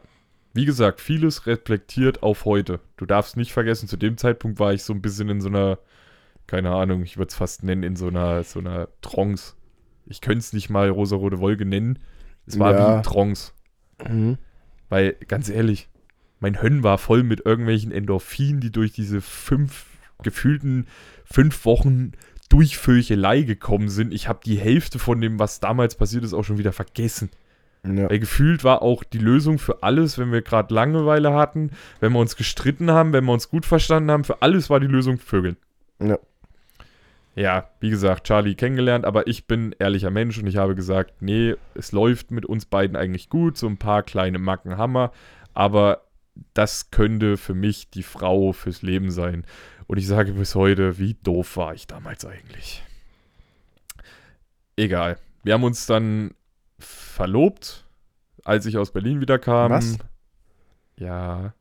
Wie 0.54 0.66
gesagt, 0.66 1.00
vieles 1.00 1.48
reflektiert 1.48 2.22
auf 2.22 2.44
heute. 2.46 2.82
Du 2.98 3.06
darfst 3.06 3.38
nicht 3.38 3.54
vergessen, 3.54 3.88
zu 3.88 3.96
dem 3.96 4.18
Zeitpunkt 4.18 4.60
war 4.60 4.74
ich 4.74 4.84
so 4.84 4.92
ein 4.94 5.02
bisschen 5.02 5.30
in 5.30 5.40
so 5.40 5.48
einer, 5.48 5.80
keine 6.48 6.72
Ahnung, 6.72 7.04
ich 7.04 7.18
würde 7.18 7.30
es 7.30 7.36
fast 7.36 7.64
nennen, 7.64 7.84
in 7.84 7.96
so 7.96 8.08
einer, 8.10 8.44
so 8.44 8.60
einer 8.60 8.90
Trance. 9.02 9.54
Ich 10.06 10.20
könnte 10.20 10.40
es 10.40 10.52
nicht 10.52 10.70
mal 10.70 10.90
rosarote 10.90 11.40
Wolke 11.40 11.64
nennen. 11.66 12.00
Es 12.46 12.60
war 12.60 12.74
Ja. 12.74 12.80
wie 12.80 12.98
ein 12.98 13.04
Trance. 13.04 13.54
Mhm. 14.10 14.38
Weil, 14.90 15.16
ganz 15.30 15.48
ehrlich, 15.48 15.88
mein 16.42 16.60
Hirn 16.60 16.84
war 16.84 16.98
voll 16.98 17.24
mit 17.24 17.46
irgendwelchen 17.46 17.92
Endorphinen, 17.92 18.60
die 18.60 18.72
durch 18.72 18.92
diese 18.92 19.22
fünf, 19.22 19.86
gefühlten 20.24 20.88
fünf 21.24 21.64
Wochen 21.66 22.12
Durchfülchelei 22.50 23.44
gekommen 23.44 23.88
sind. 23.88 24.14
Ich 24.14 24.28
habe 24.28 24.42
die 24.44 24.58
Hälfte 24.58 25.00
von 25.00 25.22
dem, 25.22 25.40
was 25.40 25.62
damals 25.62 25.96
passiert 25.96 26.26
ist, 26.26 26.34
auch 26.34 26.44
schon 26.44 26.58
wieder 26.58 26.74
vergessen. 26.74 27.30
Ja. 27.86 28.10
Weil 28.10 28.20
gefühlt 28.20 28.64
war 28.64 28.82
auch 28.82 29.04
die 29.04 29.20
Lösung 29.20 29.58
für 29.58 29.82
alles, 29.84 30.18
wenn 30.18 30.32
wir 30.32 30.42
gerade 30.42 30.74
Langeweile 30.74 31.34
hatten, 31.34 31.72
wenn 32.00 32.12
wir 32.12 32.20
uns 32.20 32.36
gestritten 32.36 32.92
haben, 32.92 33.14
wenn 33.14 33.24
wir 33.24 33.34
uns 33.34 33.50
gut 33.50 33.66
verstanden 33.66 34.12
haben, 34.12 34.24
für 34.24 34.42
alles 34.42 34.70
war 34.70 34.80
die 34.80 34.88
Lösung 34.88 35.18
Vögeln. 35.18 35.58
Ja. 36.02 36.20
Ja, 37.34 37.70
wie 37.80 37.90
gesagt, 37.90 38.26
Charlie 38.28 38.56
kennengelernt, 38.56 39.06
aber 39.06 39.28
ich 39.28 39.48
bin 39.48 39.74
ehrlicher 39.80 40.12
Mensch 40.12 40.38
und 40.38 40.48
ich 40.48 40.58
habe 40.58 40.76
gesagt, 40.76 41.22
nee, 41.22 41.56
es 41.76 41.94
läuft 41.94 42.30
mit 42.30 42.46
uns 42.46 42.66
beiden 42.66 42.98
eigentlich 42.98 43.30
gut, 43.30 43.58
so 43.58 43.68
ein 43.68 43.78
paar 43.78 44.04
kleine 44.04 44.38
Macken 44.38 44.78
Hammer, 44.78 45.14
aber 45.54 46.02
das 46.54 46.92
könnte 46.92 47.38
für 47.38 47.54
mich 47.54 47.90
die 47.90 48.04
Frau 48.04 48.54
fürs 48.54 48.82
Leben 48.82 49.12
sein. 49.12 49.46
Und 49.88 49.98
ich 49.98 50.08
sage 50.08 50.34
bis 50.34 50.56
heute, 50.56 50.98
wie 50.98 51.16
doof 51.16 51.58
war 51.58 51.74
ich 51.74 51.88
damals 51.88 52.26
eigentlich. 52.26 52.84
Egal. 54.76 55.18
Wir 55.44 55.54
haben 55.54 55.64
uns 55.64 55.86
dann 55.86 56.34
verlobt, 56.80 57.86
als 58.44 58.66
ich 58.66 58.78
aus 58.78 58.92
Berlin 58.92 59.22
wieder 59.22 59.40
kam. 59.40 59.72
Was? 59.72 59.98
Ja. 60.98 61.54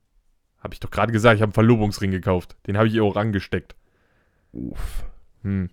Habe 0.61 0.75
ich 0.75 0.81
doch 0.81 0.91
gerade 0.91 1.13
gesagt, 1.13 1.37
ich 1.37 1.43
habe 1.43 1.49
einen 1.49 1.55
Verlobungsring 1.55 2.11
gekauft. 2.11 2.57
Den 2.67 2.77
habe 2.77 2.89
ich 2.89 2.95
ihr 2.95 3.05
auch 3.05 3.17
angesteckt. 3.17 3.75
Uff. 4.53 5.05
Hm. 5.43 5.71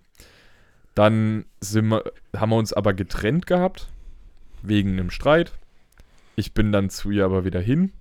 Dann 0.95 1.45
sind 1.59 1.89
wir, 1.89 2.03
haben 2.35 2.49
wir 2.49 2.55
uns 2.55 2.73
aber 2.73 2.93
getrennt 2.93 3.45
gehabt, 3.45 3.87
wegen 4.61 4.93
einem 4.93 5.11
Streit. 5.11 5.51
Ich 6.35 6.53
bin 6.53 6.71
dann 6.71 6.89
zu 6.89 7.11
ihr 7.11 7.25
aber 7.25 7.45
wieder 7.45 7.59
hin, 7.59 7.91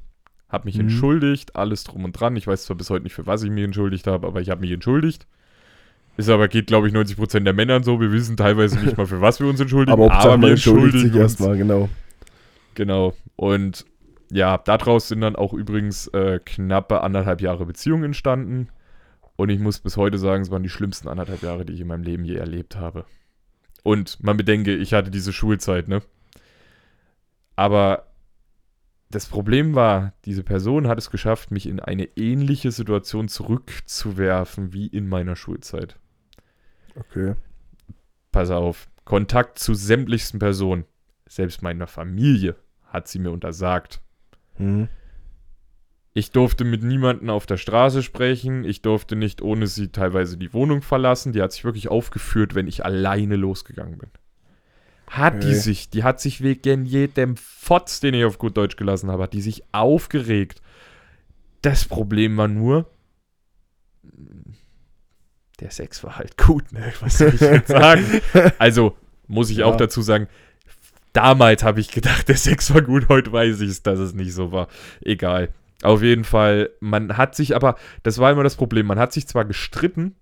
habe 0.49 0.67
mich 0.67 0.75
Mhm. 0.77 0.83
entschuldigt, 0.83 1.57
alles 1.57 1.85
drum 1.85 2.05
und 2.05 2.13
dran. 2.13 2.37
Ich 2.37 2.47
weiß 2.47 2.65
zwar 2.67 2.77
bis 2.77 2.91
heute 2.91 3.05
nicht, 3.05 3.15
für 3.15 3.27
was 3.27 3.43
ich 3.43 3.51
mich 3.51 3.65
entschuldigt 3.65 4.07
habe, 4.07 4.27
aber 4.27 4.41
ich 4.41 4.51
habe 4.51 4.61
mich 4.61 4.71
entschuldigt. 4.71 5.27
Ist 6.17 6.31
aber, 6.31 6.49
geht 6.49 6.67
glaube 6.67 6.89
ich 6.89 6.95
90% 6.95 7.45
der 7.45 7.53
Männern 7.53 7.83
so. 7.83 8.01
Wir 8.01 8.11
wissen 8.11 8.37
teilweise 8.37 8.79
nicht 8.81 8.97
mal, 8.97 9.07
für 9.07 9.21
was 9.21 9.39
wir 9.41 9.49
uns 9.49 9.61
entschuldigen. 9.61 9.93
Aber 9.93 10.05
Hauptsache, 10.13 10.39
man 10.39 10.51
entschuldigt 10.51 10.99
sich 10.99 11.15
erstmal, 11.15 11.57
genau. 11.59 11.89
Genau. 12.75 13.15
Und 13.37 13.85
ja, 14.31 14.57
daraus 14.59 15.09
sind 15.09 15.21
dann 15.21 15.37
auch 15.37 15.53
übrigens 15.53 16.09
äh, 16.09 16.41
knappe 16.45 17.03
anderthalb 17.03 17.41
Jahre 17.43 17.67
Beziehung 17.67 18.03
entstanden. 18.03 18.69
Und 19.37 19.51
ich 19.51 19.59
muss 19.61 19.81
bis 19.81 19.99
heute 19.99 20.17
sagen, 20.17 20.43
es 20.43 20.51
waren 20.51 20.63
die 20.63 20.71
schlimmsten 20.71 21.09
anderthalb 21.09 21.43
Jahre, 21.43 21.67
die 21.67 21.75
ich 21.75 21.81
in 21.81 21.87
meinem 21.89 22.03
Leben 22.03 22.25
je 22.25 22.37
erlebt 22.37 22.77
habe. 22.77 23.05
Und 23.83 24.23
man 24.23 24.37
bedenke, 24.39 24.75
ich 24.75 24.95
hatte 24.95 25.11
diese 25.11 25.33
Schulzeit, 25.35 25.87
ne? 25.87 26.01
Aber 27.57 28.07
das 29.11 29.27
Problem 29.27 29.75
war, 29.75 30.13
diese 30.25 30.43
Person 30.43 30.89
hat 30.89 30.99
es 30.99 31.11
geschafft, 31.11 31.51
mich 31.51 31.67
in 31.67 31.81
eine 31.81 32.05
ähnliche 32.17 32.73
Situation 32.73 33.29
zurückzuwerfen 33.29 34.73
wie 34.73 34.87
in 34.87 35.09
meiner 35.09 35.37
Schulzeit. 35.37 35.99
Okay. 36.97 37.35
Pass 38.33 38.51
auf, 38.51 38.89
Kontakt 39.05 39.59
zu 39.59 39.75
sämtlichsten 39.75 40.39
Personen, 40.39 40.85
selbst 41.29 41.63
meiner 41.63 41.87
Familie, 41.87 42.57
hat 42.85 43.07
sie 43.09 43.19
mir 43.19 43.31
untersagt. 43.31 44.01
Mhm. 44.59 44.89
Ich 46.13 46.31
durfte 46.31 46.65
mit 46.65 46.83
niemandem 46.83 47.29
auf 47.29 47.45
der 47.45 47.59
Straße 47.59 48.03
sprechen. 48.03 48.65
Ich 48.65 48.81
durfte 48.81 49.17
nicht 49.17 49.43
ohne 49.43 49.67
sie 49.67 49.89
teilweise 49.89 50.39
die 50.39 50.55
Wohnung 50.55 50.81
verlassen. 50.81 51.33
Die 51.33 51.43
hat 51.43 51.53
sich 51.53 51.65
wirklich 51.65 51.89
aufgeführt, 51.89 52.55
wenn 52.55 52.67
ich 52.67 52.87
alleine 52.87 53.37
losgegangen 53.37 53.99
bin. 53.99 54.11
Hat 55.09 55.35
Okay. 55.37 55.47
die 55.49 55.55
sich, 55.55 55.89
die 55.91 56.03
hat 56.03 56.21
sich 56.21 56.43
wegen 56.43 56.85
jedem 56.85 57.37
Fotz, 57.37 58.01
den 58.01 58.15
ich 58.15 58.25
auf 58.25 58.39
gut 58.39 58.57
Deutsch 58.57 58.77
gelassen 58.77 59.11
habe, 59.11 59.23
hat 59.25 59.33
die 59.35 59.41
sich 59.41 59.63
aufgeregt. 59.73 60.61
Das 61.63 61.85
Problem 61.85 62.37
war 62.37 62.49
nur, 62.49 62.91
der 65.61 65.71
Sex 65.71 66.05
war 66.05 66.19
halt 66.19 66.37
gut, 66.37 66.73
ne? 66.73 66.93
Was 67.01 67.19
soll 67.19 67.35
ich 67.35 67.41
jetzt 67.41 67.69
sagen? 67.69 68.05
Also, 68.59 68.97
muss 69.27 69.51
ich 69.51 69.59
Ja. 69.59 69.67
auch 69.67 69.77
dazu 69.77 70.03
sagen, 70.03 70.29
damals 71.13 71.63
habe 71.65 71.81
ich 71.81 71.91
gedacht, 71.91 72.29
der 72.29 72.37
Sex 72.37 72.73
war 72.75 72.83
gut, 72.83 73.09
heute 73.09 73.33
weiß 73.33 73.61
ich 73.61 73.71
es, 73.71 73.83
dass 73.83 73.99
es 73.99 74.15
nicht 74.15 74.35
so 74.35 74.53
war. 74.53 74.69
Egal. 75.01 75.49
Auf 75.83 76.03
jeden 76.03 76.25
Fall, 76.25 76.71
man 76.81 77.17
hat 77.17 77.35
sich 77.35 77.55
aber, 77.55 77.77
das 78.03 78.19
war 78.19 78.33
immer 78.33 78.43
das 78.43 78.57
Problem, 78.57 78.87
man 78.87 78.99
hat 78.99 79.13
sich 79.13 79.27
zwar 79.29 79.45
gestritten, 79.45 80.17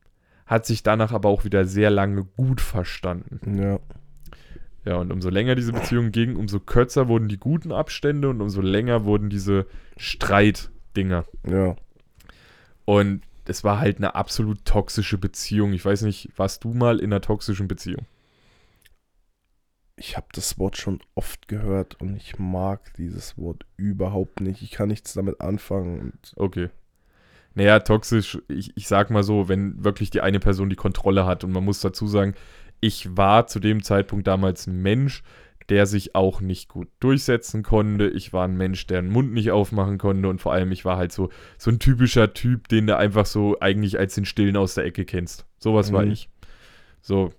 hat 0.47 0.66
sich 0.66 0.82
danach 0.82 1.12
aber 1.12 1.28
auch 1.28 1.45
wieder 1.45 1.64
sehr 1.64 1.91
lange 1.91 2.24
gut 2.24 2.61
verstanden. 2.61 3.59
Ja. 3.61 3.78
Ja, 4.85 4.97
und 4.97 5.11
umso 5.12 5.30
länger 5.30 5.55
diese 5.55 5.72
Beziehung 5.72 6.12
ging, 6.12 6.37
umso 6.37 6.61
kürzer 6.61 7.09
wurden 7.09 7.28
die 7.28 7.39
guten 7.39 7.72
Abstände 7.72 8.28
und 8.28 8.41
umso 8.41 8.61
länger 8.61 9.05
wurden 9.05 9.30
diese 9.30 9.66
Streitdinger. 9.97 11.24
Ja. 11.49 11.76
Und 12.85 13.22
es 13.47 13.64
war 13.64 13.78
halt 13.80 13.99
eine 13.99 14.14
absolut 14.14 14.64
toxische 14.64 15.16
Beziehung. 15.16 15.72
Ich 15.72 15.85
weiß 15.85 16.03
nicht, 16.03 16.30
warst 16.37 16.64
du 16.64 16.74
mal 16.74 16.99
in 16.99 17.07
einer 17.07 17.22
toxischen 17.22 17.66
Beziehung? 17.66 18.07
Ich 19.97 20.16
habe 20.16 20.26
das 20.32 20.59
Wort 20.59 20.76
schon 20.76 21.01
oft 21.14 21.49
gehört 21.49 22.01
und 22.01 22.16
ich 22.16 22.39
mag 22.39 22.93
dieses 22.95 23.39
Wort 23.39 23.64
überhaupt 23.76 24.41
nicht. 24.41 24.61
Ich 24.61 24.72
kann 24.72 24.89
nichts 24.89 25.14
damit 25.14 25.41
anfangen. 25.41 26.01
Und 26.01 26.32
Okay. 26.37 26.68
Naja, 27.55 27.78
toxisch, 27.78 28.39
ich, 28.49 28.76
ich 28.76 28.89
sag 28.89 29.11
mal 29.11 29.22
so, 29.22 29.49
wenn 29.49 29.85
wirklich 29.85 30.11
die 30.11 30.20
eine 30.20 30.41
Person 30.41 30.68
die 30.70 30.76
Kontrolle 30.76 31.24
hat 31.24 31.45
und 31.45 31.53
man 31.53 31.64
muss 31.64 31.80
dazu 31.80 32.09
sagen, 32.09 32.35
ich 32.85 33.16
war 33.16 33.47
zu 33.47 33.61
dem 33.61 33.82
Zeitpunkt 33.82 34.26
damals 34.26 34.66
ein 34.66 34.82
Mensch, 34.82 35.22
der 35.70 35.87
sich 35.87 36.14
auch 36.14 36.43
nicht 36.43 36.68
gut 36.68 36.89
durchsetzen 37.01 37.62
konnte. 37.62 38.07
Ich 38.09 38.35
war 38.35 38.47
ein 38.47 38.59
Mensch, 38.59 38.87
der 38.87 39.01
den 39.01 39.11
Mund 39.11 39.32
nicht 39.32 39.51
aufmachen 39.51 39.97
konnte 39.97 40.28
und 40.28 40.39
vor 40.41 40.53
allem 40.53 40.70
ich 40.72 40.85
war 40.85 40.99
halt 40.99 41.11
so, 41.11 41.30
so 41.57 41.70
ein 41.70 41.78
typischer 41.78 42.35
Typ, 42.35 42.68
den 42.68 42.87
du 42.87 42.97
einfach 42.97 43.24
so 43.24 43.57
eigentlich 43.61 43.99
als 43.99 44.14
den 44.14 44.26
Stillen 44.26 44.59
aus 44.59 44.74
der 44.74 44.85
Ecke 44.85 45.07
kennst. 45.07 45.47
Sowas 45.59 45.91
war 45.93 46.05
Mhm. 46.05 46.11
ich. 46.12 46.28
So. 47.01 47.32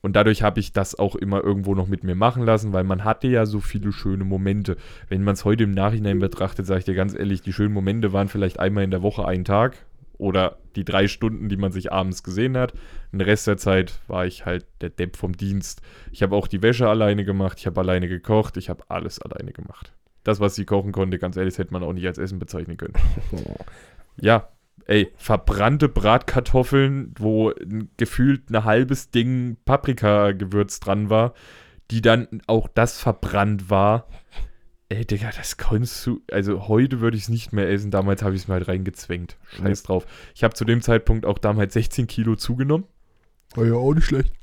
Und 0.00 0.14
dadurch 0.14 0.42
habe 0.42 0.60
ich 0.60 0.72
das 0.72 0.96
auch 0.96 1.16
immer 1.16 1.42
irgendwo 1.42 1.74
noch 1.74 1.86
mit 1.88 2.04
mir 2.04 2.14
machen 2.16 2.44
lassen, 2.44 2.72
weil 2.72 2.84
man 2.84 3.02
hatte 3.04 3.26
ja 3.28 3.46
so 3.46 3.58
viele 3.60 3.92
schöne 3.92 4.24
Momente. 4.24 4.76
Wenn 5.08 5.24
man 5.24 5.34
es 5.34 5.44
heute 5.44 5.64
im 5.64 5.70
Nachhinein 5.72 6.18
betrachtet, 6.20 6.66
sage 6.66 6.80
ich 6.80 6.84
dir 6.84 6.94
ganz 6.94 7.14
ehrlich, 7.16 7.42
die 7.42 7.52
schönen 7.52 7.74
Momente 7.74 8.12
waren 8.12 8.28
vielleicht 8.28 8.58
einmal 8.60 8.84
in 8.84 8.90
der 8.92 9.02
Woche 9.02 9.26
einen 9.26 9.44
Tag 9.44 9.76
oder 10.22 10.58
die 10.76 10.84
drei 10.84 11.08
Stunden, 11.08 11.48
die 11.48 11.56
man 11.56 11.72
sich 11.72 11.92
abends 11.92 12.22
gesehen 12.22 12.56
hat. 12.56 12.74
Den 13.10 13.20
Rest 13.20 13.48
der 13.48 13.56
Zeit 13.56 14.00
war 14.06 14.24
ich 14.24 14.46
halt 14.46 14.64
der 14.80 14.90
Depp 14.90 15.16
vom 15.16 15.36
Dienst. 15.36 15.82
Ich 16.12 16.22
habe 16.22 16.36
auch 16.36 16.46
die 16.46 16.62
Wäsche 16.62 16.88
alleine 16.88 17.24
gemacht, 17.24 17.58
ich 17.58 17.66
habe 17.66 17.80
alleine 17.80 18.08
gekocht, 18.08 18.56
ich 18.56 18.70
habe 18.70 18.84
alles 18.88 19.20
alleine 19.20 19.52
gemacht. 19.52 19.92
Das, 20.22 20.38
was 20.38 20.54
sie 20.54 20.64
kochen 20.64 20.92
konnte, 20.92 21.18
ganz 21.18 21.36
ehrlich, 21.36 21.58
hätte 21.58 21.72
man 21.72 21.82
auch 21.82 21.92
nicht 21.92 22.06
als 22.06 22.18
Essen 22.18 22.38
bezeichnen 22.38 22.76
können. 22.76 22.94
Ja, 24.20 24.50
ey, 24.84 25.10
verbrannte 25.16 25.88
Bratkartoffeln, 25.88 27.14
wo 27.16 27.50
gefühlt 27.96 28.50
ein 28.50 28.64
halbes 28.64 29.10
Ding 29.10 29.56
Paprikagewürz 29.64 30.80
dran 30.80 31.08
war, 31.08 31.32
die 31.90 32.02
dann 32.02 32.28
auch 32.46 32.68
das 32.68 33.00
verbrannt 33.00 33.70
war. 33.70 34.06
Ey, 34.92 35.06
Digga, 35.06 35.30
das 35.34 35.56
konntest 35.56 36.06
du. 36.06 36.20
Also 36.30 36.68
heute 36.68 37.00
würde 37.00 37.16
ich 37.16 37.22
es 37.22 37.28
nicht 37.30 37.54
mehr 37.54 37.70
essen. 37.70 37.90
Damals 37.90 38.22
habe 38.22 38.34
ich 38.34 38.42
es 38.42 38.48
mir 38.48 38.54
halt 38.54 38.68
reingezwängt. 38.68 39.38
Scheiß 39.56 39.84
drauf. 39.84 40.04
Ich 40.34 40.44
habe 40.44 40.52
zu 40.52 40.66
dem 40.66 40.82
Zeitpunkt 40.82 41.24
auch 41.24 41.38
damals 41.38 41.72
16 41.72 42.06
Kilo 42.06 42.36
zugenommen. 42.36 42.84
War 43.54 43.64
ja 43.64 43.72
auch 43.72 43.94
nicht 43.94 44.04
schlecht. 44.04 44.34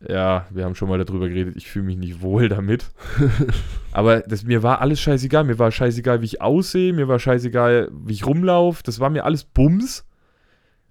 Ja, 0.00 0.46
wir 0.48 0.64
haben 0.64 0.74
schon 0.74 0.88
mal 0.88 1.04
darüber 1.04 1.28
geredet. 1.28 1.56
Ich 1.58 1.68
fühle 1.68 1.84
mich 1.84 1.98
nicht 1.98 2.22
wohl 2.22 2.48
damit. 2.48 2.90
Aber 3.92 4.20
das, 4.20 4.44
mir 4.44 4.62
war 4.62 4.80
alles 4.80 4.98
scheißegal. 4.98 5.44
Mir 5.44 5.58
war 5.58 5.72
scheißegal, 5.72 6.22
wie 6.22 6.26
ich 6.26 6.40
aussehe. 6.40 6.94
Mir 6.94 7.08
war 7.08 7.18
scheißegal, 7.18 7.90
wie 7.92 8.14
ich 8.14 8.24
rumlaufe. 8.24 8.82
Das 8.82 8.98
war 8.98 9.10
mir 9.10 9.26
alles 9.26 9.44
Bums. 9.44 10.06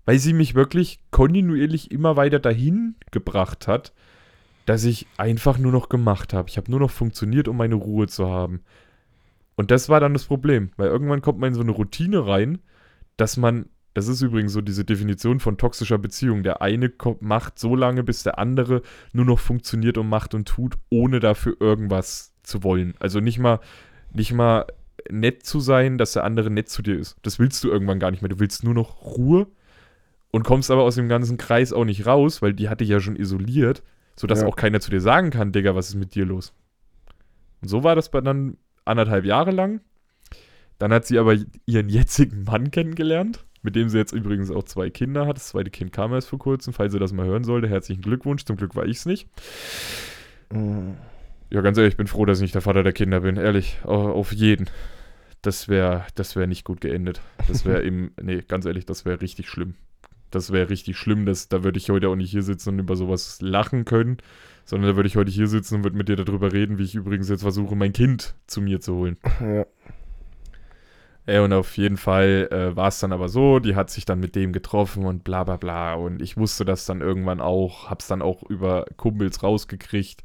Weil 0.06 0.20
sie 0.20 0.34
mich 0.34 0.54
wirklich 0.54 1.00
kontinuierlich 1.10 1.90
immer 1.90 2.18
weiter 2.18 2.38
dahin 2.38 2.98
gebracht 3.10 3.68
hat, 3.68 3.94
dass 4.68 4.84
ich 4.84 5.08
einfach 5.18 5.58
nur 5.58 5.72
noch 5.72 5.90
gemacht 5.90 6.34
habe. 6.34 6.50
Ich 6.50 6.58
habe 6.58 6.70
nur 6.70 6.80
noch 6.80 6.92
funktioniert, 6.92 7.48
um 7.48 7.58
meine 7.58 7.76
Ruhe 7.76 8.08
zu 8.08 8.28
haben. 8.28 8.62
Und 9.56 9.72
das 9.72 9.90
war 9.90 10.00
dann 10.00 10.14
das 10.14 10.26
Problem. 10.26 10.72
Weil 10.78 10.90
irgendwann 10.90 11.22
kommt 11.22 11.40
man 11.40 11.50
in 11.50 11.56
so 11.56 11.62
eine 11.62 11.72
Routine 11.72 12.28
rein, 12.28 12.60
dass 13.16 13.38
man 13.38 13.70
das 13.94 14.08
ist 14.08 14.22
übrigens 14.22 14.54
so 14.54 14.62
diese 14.62 14.86
Definition 14.86 15.40
von 15.40 15.58
toxischer 15.58 15.98
Beziehung. 15.98 16.44
Der 16.44 16.62
eine 16.62 16.94
macht 17.20 17.58
so 17.58 17.76
lange, 17.76 18.04
bis 18.04 18.22
der 18.22 18.38
andere 18.38 18.84
nur 19.12 19.26
noch 19.26 19.40
funktioniert 19.40 19.98
und 19.98 20.08
macht 20.08 20.36
und 20.36 20.48
tut, 20.48 20.76
ohne 20.92 21.20
dafür 21.20 21.56
irgendwas 21.60 22.36
zu 22.44 22.62
wollen. 22.62 22.94
Also 23.00 23.22
nicht 23.22 23.40
mal, 23.40 23.60
nicht 24.14 24.34
mal 24.34 24.68
nett 25.10 25.48
zu 25.48 25.60
sein, 25.60 25.98
dass 25.98 26.14
der 26.14 26.26
andere 26.26 26.52
nett 26.52 26.70
zu 26.70 26.84
dir 26.84 26.96
ist. 26.96 27.18
Das 27.24 27.40
willst 27.40 27.64
du 27.64 27.70
irgendwann 27.70 28.00
gar 28.00 28.12
nicht 28.12 28.22
mehr. 28.22 28.30
Du 28.30 28.40
willst 28.40 28.64
nur 28.64 28.76
noch 28.76 29.04
Ruhe 29.04 29.48
und 30.30 30.44
kommst 30.44 30.70
aber 30.70 30.84
aus 30.84 30.94
dem 30.94 31.10
ganzen 31.10 31.38
Kreis 31.38 31.74
auch 31.74 31.86
nicht 31.86 32.06
raus, 32.06 32.44
weil 32.44 32.54
die 32.54 32.70
hatte 32.70 32.84
ja 32.84 33.00
schon 33.00 33.16
isoliert, 33.16 33.82
sodass 34.18 34.42
Ja. 34.42 34.48
auch 34.48 34.56
keiner 34.58 34.82
zu 34.82 34.92
dir 34.92 35.00
sagen 35.02 35.30
kann, 35.30 35.54
Digga, 35.54 35.76
was 35.76 35.88
ist 35.90 35.96
mit 35.96 36.14
dir 36.16 36.26
los? 36.26 36.54
Und 37.62 37.70
so 37.70 37.84
war 37.86 37.96
das 37.96 38.12
dann 38.12 38.58
anderthalb 38.84 39.24
Jahre 39.24 39.52
lang. 39.52 39.80
Dann 40.80 40.92
hat 40.94 41.06
sie 41.06 41.18
aber 41.18 41.36
ihren 41.66 41.90
jetzigen 41.90 42.44
Mann 42.44 42.70
kennengelernt, 42.70 43.46
mit 43.64 43.76
dem 43.76 43.90
sie 43.90 43.98
jetzt 43.98 44.12
übrigens 44.14 44.52
auch 44.52 44.64
zwei 44.64 44.90
Kinder 44.92 45.26
hat. 45.26 45.38
Das 45.38 45.48
zweite 45.48 45.72
Kind 45.72 45.92
kam 45.92 46.14
erst 46.14 46.30
vor 46.30 46.38
kurzem, 46.40 46.74
falls 46.74 46.94
ihr 46.94 47.00
das 47.00 47.14
mal 47.14 47.26
hören 47.26 47.44
sollte. 47.44 47.68
Herzlichen 47.68 48.02
Glückwunsch. 48.04 48.46
Zum 48.46 48.58
Glück 48.58 48.76
war 48.76 48.86
ich 48.86 48.98
es 48.98 49.06
nicht. 49.08 49.28
Mhm. 50.52 50.98
Ja, 51.50 51.62
ganz 51.62 51.78
ehrlich, 51.78 51.94
ich 51.94 51.98
bin 51.98 52.08
froh, 52.08 52.26
dass 52.26 52.40
ich 52.40 52.44
nicht 52.44 52.56
der 52.56 52.62
Vater 52.62 52.84
der 52.84 52.94
Kinder 52.94 53.22
bin. 53.22 53.38
Ehrlich, 53.38 53.80
au- 53.86 54.12
auf 54.12 54.34
jeden. 54.34 54.70
Das 55.42 55.68
wäre 55.70 56.06
das 56.16 56.36
wär 56.36 56.46
nicht 56.46 56.64
gut 56.66 56.82
geendet. 56.82 57.22
Das 57.48 57.66
wäre 57.66 57.82
im, 57.84 58.12
nee, 58.22 58.44
ganz 58.48 58.66
ehrlich, 58.66 58.86
das 58.86 59.06
wäre 59.06 59.22
richtig 59.22 59.50
schlimm. 59.50 59.76
Das 60.32 60.52
wäre 60.52 60.70
richtig 60.70 60.98
schlimm. 60.98 61.26
Das, 61.26 61.50
da 61.50 61.64
würde 61.64 61.78
ich 61.78 61.90
heute 61.90 62.10
auch 62.10 62.16
nicht 62.16 62.32
hier 62.32 62.44
sitzen 62.44 62.70
und 62.70 62.80
über 62.80 62.96
sowas 62.96 63.40
lachen 63.42 63.86
können, 63.86 64.18
sondern 64.66 64.92
da 64.92 64.96
würde 64.96 65.08
ich 65.08 65.16
heute 65.16 65.32
hier 65.32 65.48
sitzen 65.48 65.76
und 65.76 65.84
würde 65.84 65.98
mit 65.98 66.10
dir 66.10 66.16
darüber 66.16 66.52
reden, 66.52 66.78
wie 66.78 66.84
ich 66.84 66.96
übrigens 66.96 67.30
jetzt 67.30 67.42
versuche, 67.42 67.76
mein 67.76 67.94
Kind 67.94 68.36
zu 68.48 68.62
mir 68.62 68.82
zu 68.82 68.96
holen. 68.96 69.18
Ja. 69.40 69.66
Ey, 71.28 71.40
und 71.40 71.52
auf 71.52 71.76
jeden 71.76 71.98
Fall 71.98 72.48
äh, 72.52 72.74
war 72.78 72.88
es 72.88 73.02
dann 73.02 73.12
aber 73.12 73.28
so, 73.28 73.60
die 73.60 73.76
hat 73.76 73.90
sich 73.90 74.06
dann 74.06 74.22
mit 74.22 74.34
dem 74.34 74.54
getroffen 74.54 75.06
und 75.06 75.26
bla 75.26 75.44
bla 75.44 75.58
bla. 75.58 75.94
Und 75.96 76.22
ich 76.22 76.38
wusste 76.38 76.64
das 76.64 76.86
dann 76.86 77.02
irgendwann 77.02 77.42
auch, 77.42 77.90
hab's 77.90 78.08
dann 78.08 78.22
auch 78.22 78.44
über 78.44 78.86
Kumpels 78.96 79.44
rausgekriegt, 79.44 80.24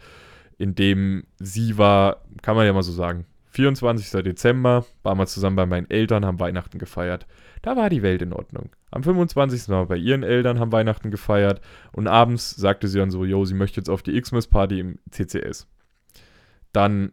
indem 0.58 1.24
sie 1.40 1.76
war, 1.76 2.22
kann 2.42 2.54
man 2.54 2.66
ja 2.66 2.72
mal 2.72 2.84
so 2.84 2.92
sagen, 2.92 3.26
24. 3.50 4.22
Dezember, 4.22 4.86
waren 5.02 5.18
wir 5.18 5.26
zusammen 5.26 5.56
bei 5.56 5.66
meinen 5.66 5.90
Eltern, 5.90 6.24
haben 6.24 6.38
Weihnachten 6.38 6.78
gefeiert. 6.78 7.26
Da 7.62 7.76
war 7.76 7.88
die 7.88 8.02
Welt 8.02 8.22
in 8.22 8.32
Ordnung. 8.32 8.70
Am 8.90 9.04
25. 9.04 9.68
waren 9.68 9.82
wir 9.82 9.94
bei 9.94 9.96
ihren 9.96 10.24
Eltern, 10.24 10.58
haben 10.58 10.72
Weihnachten 10.72 11.10
gefeiert. 11.10 11.60
Und 11.92 12.08
abends 12.08 12.50
sagte 12.50 12.88
sie 12.88 12.98
dann 12.98 13.12
so, 13.12 13.24
yo, 13.24 13.44
sie 13.44 13.54
möchte 13.54 13.80
jetzt 13.80 13.88
auf 13.88 14.02
die 14.02 14.20
Xmas-Party 14.20 14.80
im 14.80 14.98
CCS. 15.10 15.68
Dann 16.72 17.12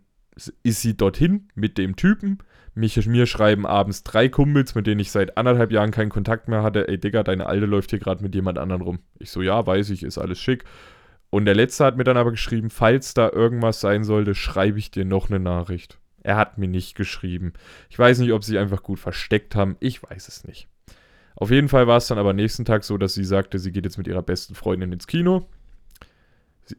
ist 0.63 0.81
sie 0.81 0.97
dorthin 0.97 1.47
mit 1.53 1.77
dem 1.77 1.95
Typen. 1.95 2.39
Mich, 2.73 3.05
mir 3.07 3.25
schreiben 3.25 3.65
abends 3.65 4.03
drei 4.03 4.27
Kumpels, 4.29 4.73
mit 4.73 4.87
denen 4.87 4.99
ich 4.99 5.11
seit 5.11 5.37
anderthalb 5.37 5.71
Jahren 5.71 5.91
keinen 5.91 6.09
Kontakt 6.09 6.47
mehr 6.47 6.63
hatte. 6.63 6.87
Ey, 6.87 6.97
Digga, 6.97 7.23
deine 7.23 7.45
Alte 7.45 7.65
läuft 7.65 7.91
hier 7.91 7.99
gerade 7.99 8.23
mit 8.23 8.33
jemand 8.33 8.57
anderem 8.57 8.81
rum. 8.81 8.99
Ich 9.19 9.31
so, 9.31 9.41
ja, 9.41 9.65
weiß 9.65 9.89
ich, 9.91 10.03
ist 10.03 10.17
alles 10.17 10.39
schick. 10.39 10.63
Und 11.29 11.45
der 11.45 11.55
Letzte 11.55 11.85
hat 11.85 11.97
mir 11.97 12.03
dann 12.03 12.17
aber 12.17 12.31
geschrieben, 12.31 12.69
falls 12.69 13.13
da 13.13 13.29
irgendwas 13.29 13.81
sein 13.81 14.03
sollte, 14.03 14.33
schreibe 14.33 14.79
ich 14.79 14.89
dir 14.89 15.05
noch 15.05 15.29
eine 15.29 15.39
Nachricht. 15.39 15.99
Er 16.29 16.35
hat 16.37 16.59
mir 16.59 16.67
nicht 16.67 16.93
geschrieben. 16.93 17.53
Ich 17.89 17.97
weiß 17.97 18.19
nicht, 18.19 18.33
ob 18.33 18.43
sie 18.43 18.59
einfach 18.59 18.83
gut 18.83 18.99
versteckt 18.99 19.55
haben. 19.55 19.77
Ich 19.79 20.03
weiß 20.03 20.27
es 20.27 20.43
nicht. 20.43 20.67
Auf 21.35 21.49
jeden 21.49 21.69
Fall 21.69 21.87
war 21.87 21.97
es 21.97 22.05
dann 22.05 22.19
aber 22.19 22.33
nächsten 22.33 22.65
Tag 22.65 22.83
so, 22.83 22.99
dass 22.99 23.15
sie 23.15 23.23
sagte, 23.23 23.57
sie 23.57 23.71
geht 23.71 23.83
jetzt 23.83 23.97
mit 23.97 24.05
ihrer 24.05 24.21
besten 24.21 24.53
Freundin 24.53 24.91
ins 24.91 25.07
Kino. 25.07 25.47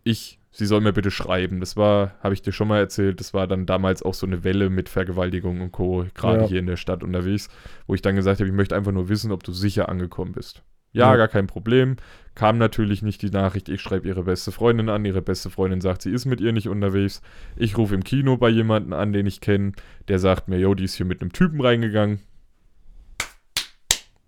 Ich, 0.05 0.39
sie 0.53 0.67
soll 0.67 0.83
mir 0.83 0.93
bitte 0.93 1.11
schreiben. 1.11 1.59
Das 1.59 1.77
war, 1.77 2.15
habe 2.23 2.33
ich 2.33 2.43
dir 2.43 2.53
schon 2.53 2.69
mal 2.69 2.79
erzählt, 2.79 3.19
das 3.19 3.35
war 3.35 3.49
dann 3.49 3.67
damals 3.67 4.05
auch 4.05 4.15
so 4.15 4.25
eine 4.25 4.45
Welle 4.45 4.71
mit 4.71 4.89
Vergewaltigung 4.89 5.61
und 5.63 5.73
Co. 5.73 6.07
Gerade 6.15 6.43
Ja. 6.43 6.47
hier 6.47 6.61
in 6.61 6.67
der 6.69 6.77
Stadt 6.77 7.03
unterwegs, 7.03 7.49
wo 7.89 7.95
ich 7.95 8.03
dann 8.03 8.15
gesagt 8.15 8.39
habe, 8.39 8.49
ich 8.49 8.55
möchte 8.55 8.77
einfach 8.77 8.93
nur 8.93 9.09
wissen, 9.09 9.33
ob 9.33 9.43
du 9.43 9.53
sicher 9.53 9.89
angekommen 9.89 10.31
bist. 10.31 10.63
Ja, 10.93 11.11
Ja. 11.11 11.17
gar 11.17 11.29
kein 11.29 11.47
Problem. 11.47 11.97
Kam 12.35 12.59
natürlich 12.59 13.03
nicht 13.03 13.23
die 13.23 13.31
Nachricht, 13.31 13.69
ich 13.69 13.81
schreibe 13.81 14.09
ihre 14.09 14.23
beste 14.25 14.51
Freundin 14.53 14.89
an, 14.89 15.05
ihre 15.05 15.21
beste 15.23 15.51
Freundin 15.51 15.81
sagt, 15.81 16.03
sie 16.03 16.11
ist 16.11 16.25
mit 16.27 16.41
ihr 16.41 16.53
nicht 16.53 16.69
unterwegs. 16.69 17.23
Ich 17.57 17.77
rufe 17.77 17.95
im 17.95 18.03
Kino 18.05 18.37
bei 18.37 18.49
jemandem 18.49 18.93
an, 18.95 19.13
den 19.13 19.27
ich 19.27 19.41
kenne, 19.41 19.73
der 20.09 20.19
sagt 20.19 20.49
mir, 20.49 20.59
yo, 20.59 20.75
die 20.75 20.85
ist 20.85 20.95
hier 20.95 21.07
mit 21.07 21.21
einem 21.21 21.33
Typen 21.33 21.61
reingegangen. 21.61 22.21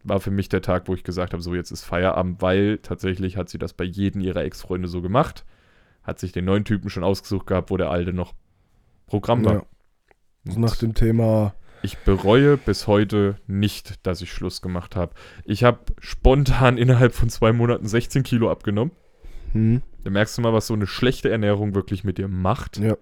War 0.04 0.18
für 0.20 0.32
mich 0.32 0.48
der 0.48 0.62
Tag, 0.62 0.88
wo 0.88 0.94
ich 0.94 1.04
gesagt 1.04 1.32
habe, 1.32 1.42
so 1.42 1.54
jetzt 1.54 1.70
ist 1.70 1.84
Feierabend, 1.84 2.42
weil 2.42 2.78
tatsächlich 2.78 3.36
hat 3.36 3.48
sie 3.48 3.58
das 3.58 3.72
bei 3.72 3.84
jedem 3.84 4.20
ihrer 4.20 4.42
Ex-Freunde 4.42 4.88
so 4.88 5.00
gemacht. 5.00 5.44
Hat 6.02 6.18
sich 6.18 6.32
den 6.32 6.44
neuen 6.44 6.64
Typen 6.64 6.90
schon 6.90 7.04
ausgesucht 7.04 7.46
gehabt, 7.46 7.70
wo 7.70 7.76
der 7.76 7.90
alte 7.90 8.12
noch 8.12 8.34
Programm 9.06 9.44
war. 9.44 9.54
Ja. 9.54 10.52
So 10.52 10.58
nach 10.58 10.74
dem 10.76 10.94
Thema, 10.94 11.54
Ich 11.82 11.98
bereue 11.98 12.56
bis 12.56 12.86
heute 12.86 13.36
nicht, 13.48 14.06
dass 14.06 14.22
ich 14.22 14.32
Schluss 14.32 14.62
gemacht 14.62 14.94
habe. 14.94 15.14
Ich 15.44 15.64
habe 15.64 15.80
spontan 15.98 16.78
innerhalb 16.78 17.12
von 17.12 17.28
zwei 17.28 17.52
Monaten 17.52 17.86
16 17.88 18.22
Kilo 18.22 18.50
abgenommen. 18.50 18.92
hm, 19.52 19.82
Da 20.04 20.10
merkst 20.10 20.38
du 20.38 20.42
mal, 20.42 20.52
was 20.52 20.68
so 20.68 20.74
eine 20.74 20.86
schlechte 20.86 21.28
Ernährung 21.28 21.74
wirklich 21.74 22.04
mit 22.04 22.18
dir 22.18 22.28
macht. 22.28 22.78
ja, 22.78 22.96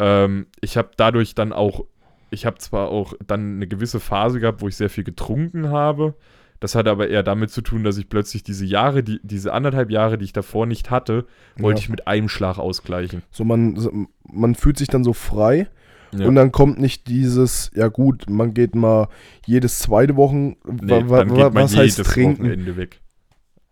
Ähm, 0.00 0.46
ich 0.60 0.76
habe 0.76 0.90
dadurch 0.96 1.34
dann 1.36 1.52
auch, 1.52 1.84
ich 2.30 2.44
habe 2.44 2.58
zwar 2.58 2.88
auch 2.88 3.14
dann 3.24 3.56
eine 3.56 3.68
gewisse 3.68 4.00
Phase 4.00 4.40
gehabt, 4.40 4.62
wo 4.62 4.68
ich 4.68 4.76
sehr 4.76 4.90
viel 4.90 5.04
getrunken 5.04 5.68
habe. 5.68 6.14
Das 6.58 6.74
hatte 6.74 6.90
aber 6.90 7.08
eher 7.08 7.22
damit 7.22 7.50
zu 7.50 7.60
tun, 7.60 7.82
dass 7.82 7.98
ich 7.98 8.08
plötzlich 8.08 8.42
diese 8.42 8.64
Jahre, 8.64 9.02
die, 9.02 9.20
diese 9.22 9.52
anderthalb 9.52 9.90
Jahre, 9.90 10.18
die 10.18 10.24
ich 10.24 10.32
davor 10.32 10.66
nicht 10.66 10.90
hatte, 10.90 11.26
wollte 11.56 11.80
ja. 11.80 11.84
ich 11.84 11.88
mit 11.88 12.06
einem 12.06 12.28
Schlag 12.28 12.58
ausgleichen. 12.58 13.22
So 13.30 13.44
man, 13.44 13.76
so, 13.76 13.92
man 14.24 14.54
fühlt 14.54 14.78
sich 14.78 14.88
dann 14.88 15.02
so 15.04 15.12
frei 15.12 15.68
Ja. 16.14 16.26
und 16.26 16.34
dann 16.34 16.52
kommt 16.52 16.78
nicht 16.78 17.08
dieses, 17.08 17.70
ja 17.74 17.88
gut, 17.88 18.28
man 18.28 18.52
geht 18.54 18.74
mal 18.74 19.08
jedes 19.46 19.78
zweite 19.78 20.16
Wochen, 20.16 20.56
Nee, 20.64 21.04
was 21.06 21.76
heißt 21.76 22.04
trinken? 22.04 22.66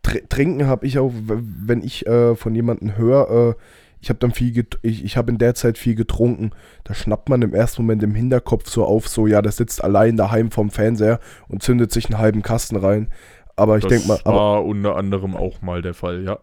Tr 0.03 0.29
trinken 0.29 0.67
habe 0.67 0.87
ich 0.87 0.99
auch, 0.99 1.13
wenn 1.15 1.83
ich 1.83 2.07
äh, 2.07 2.35
von 2.35 2.55
jemandem 2.55 2.97
höre, 2.97 3.51
äh, 3.51 3.55
ich 4.01 4.09
habe 4.09 4.19
dann 4.19 4.33
viel, 4.33 4.67
ich, 4.81 5.05
ich 5.05 5.17
habe 5.17 5.31
in 5.31 5.37
der 5.37 5.55
Zeit 5.55 5.77
viel 5.77 5.95
getrunken, 5.95 6.53
da 6.85 6.95
schnappt 6.95 7.29
man 7.29 7.43
im 7.43 7.55
ersten 7.55 7.83
Moment 7.83 8.03
im 8.03 8.15
Hinterkopf 8.15 8.69
so 8.71 8.85
auf, 8.85 9.09
so 9.09 9.27
ja, 9.27 9.43
der 9.43 9.53
sitzt 9.53 9.85
allein 9.85 10.17
daheim 10.17 10.51
vorm 10.51 10.71
Fernseher 10.71 11.21
und 11.49 11.63
zündet 11.63 11.93
sich 11.93 12.07
einen 12.07 12.19
halben 12.19 12.43
Kasten 12.43 12.77
rein. 12.77 13.09
Aber 13.57 13.77
ich 13.77 13.83
das 13.83 13.91
denke 13.91 14.09
mal, 14.09 14.19
aber, 14.25 14.37
war 14.37 14.65
unter 14.65 14.97
anderem 14.97 15.37
auch 15.37 15.61
mal 15.61 15.83
der 15.83 15.93
Fall, 15.93 16.25
ja. 16.25 16.39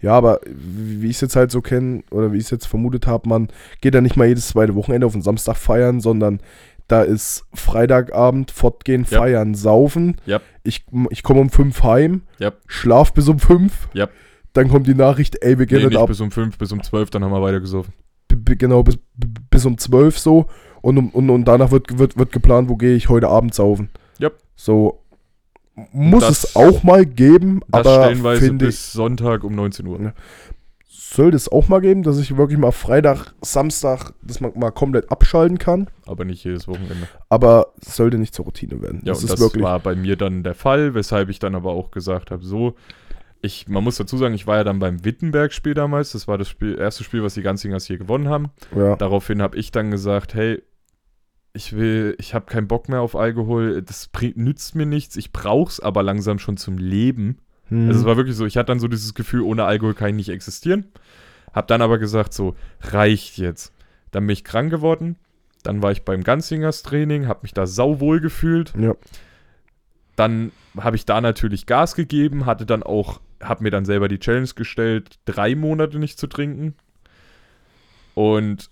Ja, 0.00 0.12
aber 0.12 0.40
wie 0.46 1.08
ich 1.08 1.16
es 1.16 1.20
jetzt 1.22 1.36
halt 1.36 1.50
so 1.50 1.60
kenne 1.62 2.02
oder 2.10 2.32
wie 2.32 2.38
ich 2.38 2.44
es 2.44 2.50
jetzt 2.50 2.66
vermutet 2.66 3.06
habe, 3.06 3.28
man 3.28 3.48
geht 3.80 3.94
da 3.94 4.00
nicht 4.00 4.16
mal 4.16 4.26
jedes 4.28 4.48
zweite 4.48 4.74
Wochenende 4.74 5.06
auf 5.06 5.12
den 5.12 5.22
Samstag 5.22 5.56
feiern, 5.56 6.00
sondern 6.00 6.40
da 6.88 7.02
ist 7.02 7.44
Freitagabend, 7.54 8.50
fortgehen, 8.50 9.06
Ja. 9.08 9.18
feiern, 9.18 9.54
saufen. 9.54 10.16
Ja. 10.26 10.40
Ich, 10.62 10.84
ich 11.10 11.22
komme 11.22 11.40
um 11.40 11.50
fünf 11.50 11.82
heim, 11.82 12.22
Ja. 12.38 12.52
schlaf 12.66 13.12
bis 13.14 13.28
um 13.28 13.38
fünf. 13.38 13.88
Ja. 13.94 14.08
Dann 14.52 14.68
kommt 14.68 14.86
die 14.86 14.94
Nachricht, 14.94 15.36
ey, 15.42 15.58
wir 15.58 15.66
gehen 15.66 15.78
Nee, 15.80 15.86
nicht 15.88 15.98
ab. 15.98 16.06
bis 16.08 16.20
um 16.20 16.30
5, 16.30 16.58
bis 16.58 16.70
um 16.72 16.80
12, 16.82 17.10
dann 17.10 17.24
haben 17.24 17.32
wir 17.32 17.42
weitergesoffen. 17.42 17.92
b- 18.28 18.54
genau 18.56 18.82
bis, 18.84 18.98
bis 19.50 19.64
um 19.64 19.78
12 19.78 20.18
so 20.18 20.46
und, 20.82 20.96
um- 20.98 21.10
und, 21.10 21.28
und 21.30 21.44
danach 21.46 21.70
wird, 21.72 21.98
wird, 21.98 22.16
wird 22.16 22.30
geplant, 22.32 22.68
wo 22.68 22.76
gehe 22.76 22.94
ich 22.94 23.08
heute 23.08 23.28
Abend 23.28 23.52
saufen. 23.54 23.88
Yep. 24.20 24.34
So 24.54 25.00
muss 25.92 26.28
es 26.28 26.56
auch 26.56 26.82
mal 26.82 27.04
geben, 27.04 27.60
Das 27.68 27.86
aber 27.86 28.04
stellenweise 28.04 28.40
finde 28.40 28.64
ich, 28.66 28.70
bis 28.70 28.92
Sonntag 28.92 29.44
um 29.44 29.54
19 29.54 29.86
Uhr. 29.86 30.12
Sollte 30.86 31.36
es 31.36 31.50
auch 31.50 31.68
mal 31.68 31.80
geben, 31.80 32.02
dass 32.02 32.18
ich 32.18 32.36
wirklich 32.36 32.58
mal 32.58 32.72
Freitag, 32.72 33.34
Samstag 33.40 34.12
das 34.22 34.40
mal, 34.40 34.52
mal 34.56 34.70
komplett 34.70 35.10
abschalten 35.12 35.58
kann, 35.58 35.88
Aber 36.06 36.24
nicht 36.24 36.42
jedes 36.44 36.66
Wochenende. 36.66 37.08
aber 37.28 37.72
es 37.80 37.96
sollte 37.96 38.18
nicht 38.18 38.34
zur 38.34 38.46
Routine 38.46 38.80
werden. 38.82 39.00
Ja, 39.04 39.12
das 39.12 39.18
und 39.18 39.24
ist 39.24 39.32
das 39.34 39.40
wirklich 39.40 39.62
war 39.62 39.78
bei 39.80 39.94
mir 39.94 40.16
dann 40.16 40.42
der 40.42 40.54
Fall, 40.54 40.94
weshalb 40.94 41.28
ich 41.28 41.38
dann 41.38 41.54
aber 41.54 41.70
auch 41.72 41.90
gesagt 41.92 42.30
habe, 42.32 42.44
so, 42.44 42.74
ich, 43.42 43.68
man 43.68 43.84
muss 43.84 43.96
dazu 43.96 44.16
sagen, 44.16 44.34
ich 44.34 44.46
war 44.46 44.56
ja 44.56 44.64
dann 44.64 44.78
beim 44.78 45.04
Wittenberg-Spiel 45.04 45.74
damals, 45.74 46.12
das 46.12 46.26
war 46.26 46.38
das 46.38 46.48
Spiel, 46.48 46.78
erste 46.78 47.04
Spiel, 47.04 47.22
was 47.22 47.34
die 47.34 47.42
Ganzingers 47.42 47.86
hier 47.86 47.98
gewonnen 47.98 48.28
haben. 48.28 48.50
ja, 48.74 48.96
Daraufhin 48.96 49.40
habe 49.42 49.56
ich 49.56 49.70
dann 49.70 49.90
gesagt, 49.90 50.34
hey, 50.34 50.62
ich 51.54 51.72
will, 51.74 52.16
ich 52.18 52.34
habe 52.34 52.46
keinen 52.46 52.68
Bock 52.68 52.88
mehr 52.88 53.00
auf 53.00 53.14
Alkohol, 53.16 53.80
das 53.82 54.08
bringt, 54.08 54.36
nützt 54.36 54.74
mir 54.74 54.86
nichts, 54.86 55.16
ich 55.16 55.32
brauch's 55.32 55.80
aber 55.80 56.02
langsam 56.02 56.38
schon 56.38 56.56
zum 56.56 56.76
Leben. 56.78 57.38
hm, 57.68 57.88
Also 57.88 58.00
es 58.00 58.06
war 58.06 58.16
wirklich 58.16 58.36
so, 58.36 58.44
ich 58.44 58.56
hatte 58.56 58.66
dann 58.66 58.80
so 58.80 58.88
dieses 58.88 59.14
Gefühl, 59.14 59.42
ohne 59.42 59.64
Alkohol 59.64 59.94
kann 59.94 60.10
ich 60.10 60.14
nicht 60.16 60.28
existieren. 60.30 60.86
Hab 61.52 61.68
dann 61.68 61.80
aber 61.82 61.98
gesagt, 61.98 62.34
so, 62.34 62.56
reicht 62.80 63.38
jetzt. 63.38 63.72
Dann 64.10 64.26
bin 64.26 64.34
ich 64.34 64.42
krank 64.44 64.70
geworden. 64.70 65.16
Dann 65.62 65.80
war 65.80 65.92
ich 65.92 66.02
beim 66.04 66.24
Ganzingers 66.24 66.82
Training, 66.82 67.26
habe 67.28 67.40
mich 67.42 67.54
da 67.54 67.66
sauwohl 67.66 68.20
gefühlt. 68.20 68.74
ja, 68.78 68.94
Dann 70.16 70.50
habe 70.76 70.96
ich 70.96 71.06
da 71.06 71.20
natürlich 71.20 71.66
Gas 71.66 71.94
gegeben, 71.94 72.44
hatte 72.46 72.66
dann 72.66 72.82
auch, 72.82 73.20
habe 73.42 73.62
mir 73.62 73.70
dann 73.70 73.84
selber 73.84 74.08
die 74.08 74.18
Challenge 74.18 74.50
gestellt, 74.56 75.18
drei 75.24 75.54
Monate 75.54 75.98
nicht 76.00 76.18
zu 76.18 76.26
trinken. 76.26 76.74
Und 78.14 78.70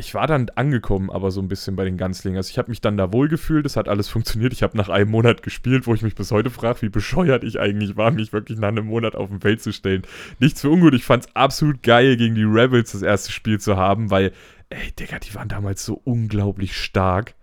ich 0.00 0.14
war 0.14 0.26
dann 0.26 0.48
angekommen, 0.54 1.10
aber 1.10 1.30
so 1.30 1.40
ein 1.40 1.48
bisschen 1.48 1.76
bei 1.76 1.84
den 1.84 1.98
Ganzlingers. 1.98 2.48
Ich 2.48 2.58
habe 2.58 2.70
mich 2.70 2.80
dann 2.80 2.96
da 2.96 3.12
wohl 3.12 3.28
gefühlt, 3.28 3.66
es 3.66 3.76
hat 3.76 3.86
alles 3.86 4.08
funktioniert. 4.08 4.52
Ich 4.52 4.62
habe 4.62 4.76
nach 4.76 4.88
einem 4.88 5.10
Monat 5.10 5.42
gespielt, 5.42 5.86
wo 5.86 5.94
ich 5.94 6.02
mich 6.02 6.14
bis 6.14 6.30
heute 6.30 6.48
frage, 6.50 6.82
wie 6.82 6.88
bescheuert 6.88 7.44
ich 7.44 7.60
eigentlich 7.60 7.96
war, 7.96 8.10
mich 8.10 8.32
wirklich 8.32 8.58
nach 8.58 8.68
einem 8.68 8.86
Monat 8.86 9.14
auf 9.14 9.28
dem 9.28 9.40
Feld 9.40 9.62
zu 9.62 9.72
stellen. 9.72 10.02
Nichts 10.38 10.62
für 10.62 10.70
ungut. 10.70 10.94
Ich 10.94 11.04
fand 11.04 11.26
es 11.26 11.36
absolut 11.36 11.82
geil, 11.82 12.16
gegen 12.16 12.34
die 12.34 12.44
Rebels 12.44 12.92
das 12.92 13.02
erste 13.02 13.30
Spiel 13.30 13.60
zu 13.60 13.76
haben, 13.76 14.10
weil, 14.10 14.32
ey, 14.70 14.90
Digga, 14.98 15.18
die 15.18 15.34
waren 15.34 15.48
damals 15.48 15.84
so 15.84 16.00
unglaublich 16.02 16.76
stark. 16.76 17.34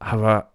Aber 0.00 0.52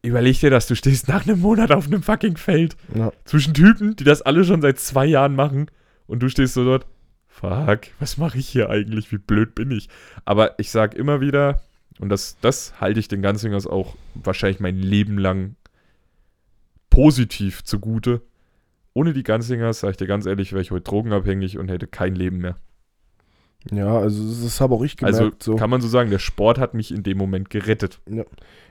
überleg 0.00 0.40
dir 0.40 0.50
das, 0.50 0.66
du 0.68 0.74
stehst 0.74 1.06
nach 1.06 1.26
einem 1.26 1.40
Monat 1.40 1.70
auf 1.70 1.86
einem 1.86 2.02
fucking 2.02 2.38
Feld 2.38 2.76
ja. 2.94 3.12
zwischen 3.26 3.52
Typen, 3.52 3.94
die 3.94 4.04
das 4.04 4.22
alle 4.22 4.42
schon 4.42 4.62
seit 4.62 4.80
zwei 4.80 5.04
Jahren 5.04 5.36
machen 5.36 5.70
und 6.06 6.22
du 6.22 6.30
stehst 6.30 6.54
so 6.54 6.64
dort, 6.64 6.86
fuck, 7.40 7.88
was 7.98 8.16
mache 8.16 8.38
ich 8.38 8.48
hier 8.48 8.70
eigentlich, 8.70 9.12
wie 9.12 9.18
blöd 9.18 9.54
bin 9.54 9.70
ich. 9.70 9.88
Aber 10.24 10.58
ich 10.58 10.70
sag 10.70 10.94
immer 10.94 11.20
wieder, 11.20 11.60
und 11.98 12.08
das, 12.08 12.36
das 12.40 12.80
halte 12.80 13.00
ich 13.00 13.08
den 13.08 13.22
Ganzingers 13.22 13.66
auch 13.66 13.94
wahrscheinlich 14.14 14.60
mein 14.60 14.76
Leben 14.76 15.18
lang 15.18 15.56
positiv 16.90 17.64
zugute. 17.64 18.22
Ohne 18.94 19.12
die 19.12 19.22
Ganzingers, 19.22 19.80
sag 19.80 19.90
ich 19.90 19.96
dir 19.98 20.06
ganz 20.06 20.26
ehrlich, 20.26 20.52
wäre 20.52 20.62
ich 20.62 20.70
heute 20.70 20.84
drogenabhängig 20.84 21.58
und 21.58 21.68
hätte 21.68 21.86
kein 21.86 22.14
Leben 22.14 22.38
mehr. 22.38 22.56
ja, 23.70 23.98
also 23.98 24.42
das 24.42 24.60
habe 24.60 24.74
auch 24.74 24.82
ich 24.82 24.96
gemerkt. 24.96 25.18
Also 25.18 25.36
so. 25.38 25.56
kann 25.56 25.70
man 25.70 25.80
so 25.80 25.88
sagen, 25.88 26.10
der 26.10 26.18
Sport 26.18 26.58
hat 26.58 26.74
mich 26.74 26.92
in 26.92 27.02
dem 27.02 27.18
Moment 27.18 27.50
gerettet. 27.50 28.00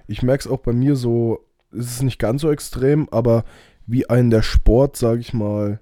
Ich 0.07 0.23
merke 0.23 0.41
es 0.41 0.47
auch 0.47 0.59
bei 0.59 0.73
mir 0.73 0.95
so, 0.95 1.45
es 1.71 1.91
ist 1.91 2.03
nicht 2.03 2.19
ganz 2.19 2.41
so 2.41 2.51
extrem, 2.51 3.07
aber 3.09 3.43
wie 3.85 4.09
einen 4.09 4.31
der 4.31 4.41
Sport, 4.41 4.97
sage 4.97 5.19
ich 5.19 5.33
mal, 5.33 5.79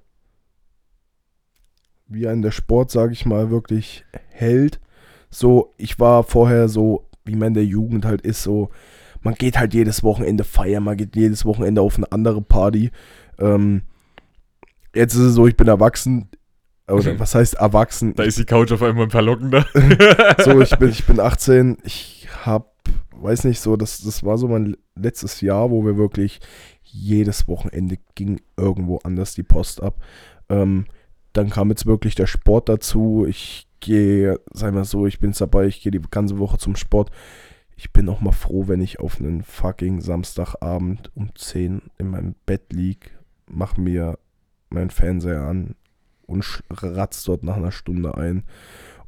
wie 2.14 2.28
einen 2.28 2.42
der 2.42 2.52
Sport, 2.52 2.92
sage 2.92 3.14
ich 3.14 3.26
mal, 3.26 3.50
wirklich 3.50 4.06
hält. 4.30 4.80
So, 5.30 5.74
ich 5.78 6.00
war 6.00 6.24
vorher 6.24 6.70
so, 6.70 7.08
wie 7.26 7.36
man 7.36 7.50
in 7.50 7.54
der 7.56 7.66
Jugend 7.66 8.06
halt 8.06 8.22
ist, 8.22 8.44
so, 8.44 8.70
man 9.22 9.36
geht 9.36 9.58
halt 9.58 9.74
jedes 9.74 10.04
Wochenende 10.04 10.44
feiern, 10.44 10.84
man 10.84 10.98
geht 10.98 11.16
jedes 11.16 11.46
Wochenende 11.46 11.82
auf 11.82 11.98
eine 11.98 12.12
andere 12.12 12.42
Party. 12.42 12.92
Ähm, 13.40 13.84
jetzt 14.94 15.16
ist 15.16 15.22
es 15.22 15.34
so, 15.34 15.48
ich 15.48 15.58
bin 15.58 15.68
erwachsen. 15.68 16.30
Oder 16.90 17.18
was 17.18 17.34
heißt 17.34 17.56
erwachsen? 17.56 18.14
Da 18.16 18.24
ist 18.24 18.38
die 18.38 18.46
Couch 18.46 18.72
auf 18.74 18.84
einmal 18.84 19.10
verlockender. 19.10 19.66
so, 20.44 20.62
ich 20.62 20.78
bin, 20.78 20.90
ich 20.90 21.06
bin 21.06 21.20
18, 21.20 21.78
ich 21.84 22.28
habe, 22.44 22.66
weiß 23.16 23.46
nicht, 23.46 23.62
so, 23.62 23.78
das, 23.78 24.02
das 24.02 24.24
war 24.24 24.38
so 24.38 24.50
mein 24.50 24.76
letztes 24.96 25.40
Jahr, 25.42 25.72
wo 25.72 25.86
wir 25.86 25.98
wirklich 25.98 26.42
jedes 26.82 27.48
Wochenende 27.48 27.98
ging 28.16 28.42
irgendwo 28.58 29.00
anders 29.04 29.34
die 29.34 29.44
Post 29.44 29.82
ab. 29.82 30.04
Ähm, 30.50 30.86
dann 31.34 31.50
kam 31.50 31.70
jetzt 31.70 31.86
wirklich 31.86 32.16
der 32.16 32.28
Sport 32.28 32.70
dazu. 32.70 33.26
Ich 33.28 33.68
gehe, 33.80 34.40
sei 34.54 34.72
mal 34.72 34.86
so, 34.86 35.06
ich 35.06 35.20
bin 35.20 35.34
dabei, 35.38 35.66
ich 35.66 35.82
gehe 35.82 35.92
die 35.92 36.02
ganze 36.10 36.38
Woche 36.38 36.58
zum 36.58 36.76
Sport. 36.76 37.12
Ich 37.76 37.92
bin 37.92 38.08
auch 38.08 38.22
mal 38.22 38.32
froh, 38.32 38.68
wenn 38.68 38.82
ich 38.82 39.00
auf 39.00 39.20
einen 39.20 39.44
fucking 39.44 40.00
Samstagabend 40.00 41.12
um 41.16 41.36
10 41.36 41.82
in 41.98 42.08
meinem 42.08 42.36
Bett 42.46 42.72
lieg, 42.72 43.18
mach 43.48 43.78
mir 43.78 44.18
meinen 44.70 44.92
Fernseher 44.92 45.42
an 45.42 45.76
und 46.28 46.64
ratz 46.70 47.24
dort 47.24 47.44
nach 47.44 47.58
einer 47.58 47.72
Stunde 47.72 48.16
ein 48.16 48.44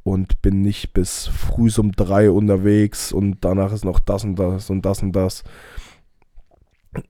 und 0.02 0.40
bin 0.42 0.62
nicht 0.62 0.92
bis 0.92 1.26
früh 1.26 1.70
um 1.78 1.92
drei 1.92 2.30
unterwegs 2.30 3.12
und 3.12 3.38
danach 3.40 3.72
ist 3.72 3.84
noch 3.84 3.98
das 3.98 4.24
und 4.24 4.36
das 4.36 4.70
und 4.70 4.82
das 4.82 5.02
und 5.02 5.12
das. 5.12 5.42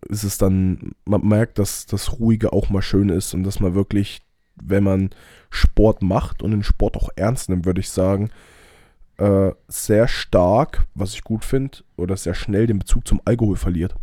Es 0.08 0.24
ist 0.24 0.42
dann, 0.42 0.92
man 1.04 1.26
merkt, 1.26 1.58
dass 1.58 1.86
das 1.86 2.18
Ruhige 2.18 2.52
auch 2.52 2.70
mal 2.70 2.82
schön 2.82 3.08
ist 3.08 3.34
und 3.34 3.44
dass 3.44 3.60
man 3.60 3.74
wirklich, 3.74 4.22
wenn 4.62 4.84
man 4.84 5.10
Sport 5.50 6.02
macht 6.02 6.42
und 6.42 6.50
den 6.50 6.62
Sport 6.62 6.96
auch 6.96 7.10
ernst 7.16 7.48
nimmt, 7.48 7.66
würde 7.66 7.80
ich 7.80 7.90
sagen, 7.90 8.30
äh, 9.18 9.52
sehr 9.68 10.08
stark, 10.08 10.86
was 10.94 11.14
ich 11.14 11.24
gut 11.24 11.44
finde, 11.44 11.78
oder 11.96 12.16
sehr 12.16 12.34
schnell 12.34 12.66
den 12.66 12.78
Bezug 12.78 13.06
zum 13.06 13.20
Alkohol 13.24 13.56
verliert. 13.56 13.94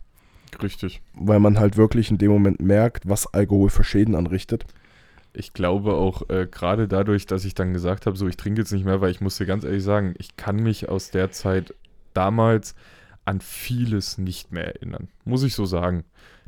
Richtig. 0.61 1.01
Weil 1.13 1.39
man 1.39 1.59
halt 1.59 1.77
wirklich 1.77 2.11
in 2.11 2.17
dem 2.17 2.31
Moment 2.31 2.61
merkt, 2.61 3.07
was 3.07 3.33
Alkohol 3.33 3.69
für 3.69 3.83
Schäden 3.83 4.15
anrichtet. 4.15 4.65
Ich 5.33 5.53
glaube 5.53 5.93
auch 5.93 6.29
äh, 6.29 6.47
gerade 6.49 6.87
dadurch, 6.87 7.25
dass 7.25 7.43
ich 7.43 7.55
dann 7.55 7.73
gesagt 7.73 8.05
habe, 8.05 8.17
so 8.17 8.27
ich 8.27 8.37
trinke 8.37 8.61
jetzt 8.61 8.71
nicht 8.71 8.85
mehr, 8.85 9.01
weil 9.01 9.11
ich 9.11 9.21
muss 9.21 9.37
dir 9.37 9.47
ganz 9.47 9.63
ehrlich 9.63 9.83
sagen, 9.83 10.13
ich 10.19 10.37
kann 10.37 10.57
mich 10.57 10.89
aus 10.89 11.09
der 11.09 11.31
Zeit 11.31 11.73
damals 12.13 12.75
an 13.25 13.41
vieles 13.41 14.17
nicht 14.17 14.51
mehr 14.51 14.75
erinnern. 14.75 15.07
Muss 15.25 15.43
ich 15.43 15.55
so 15.55 15.65
sagen. 15.65 16.03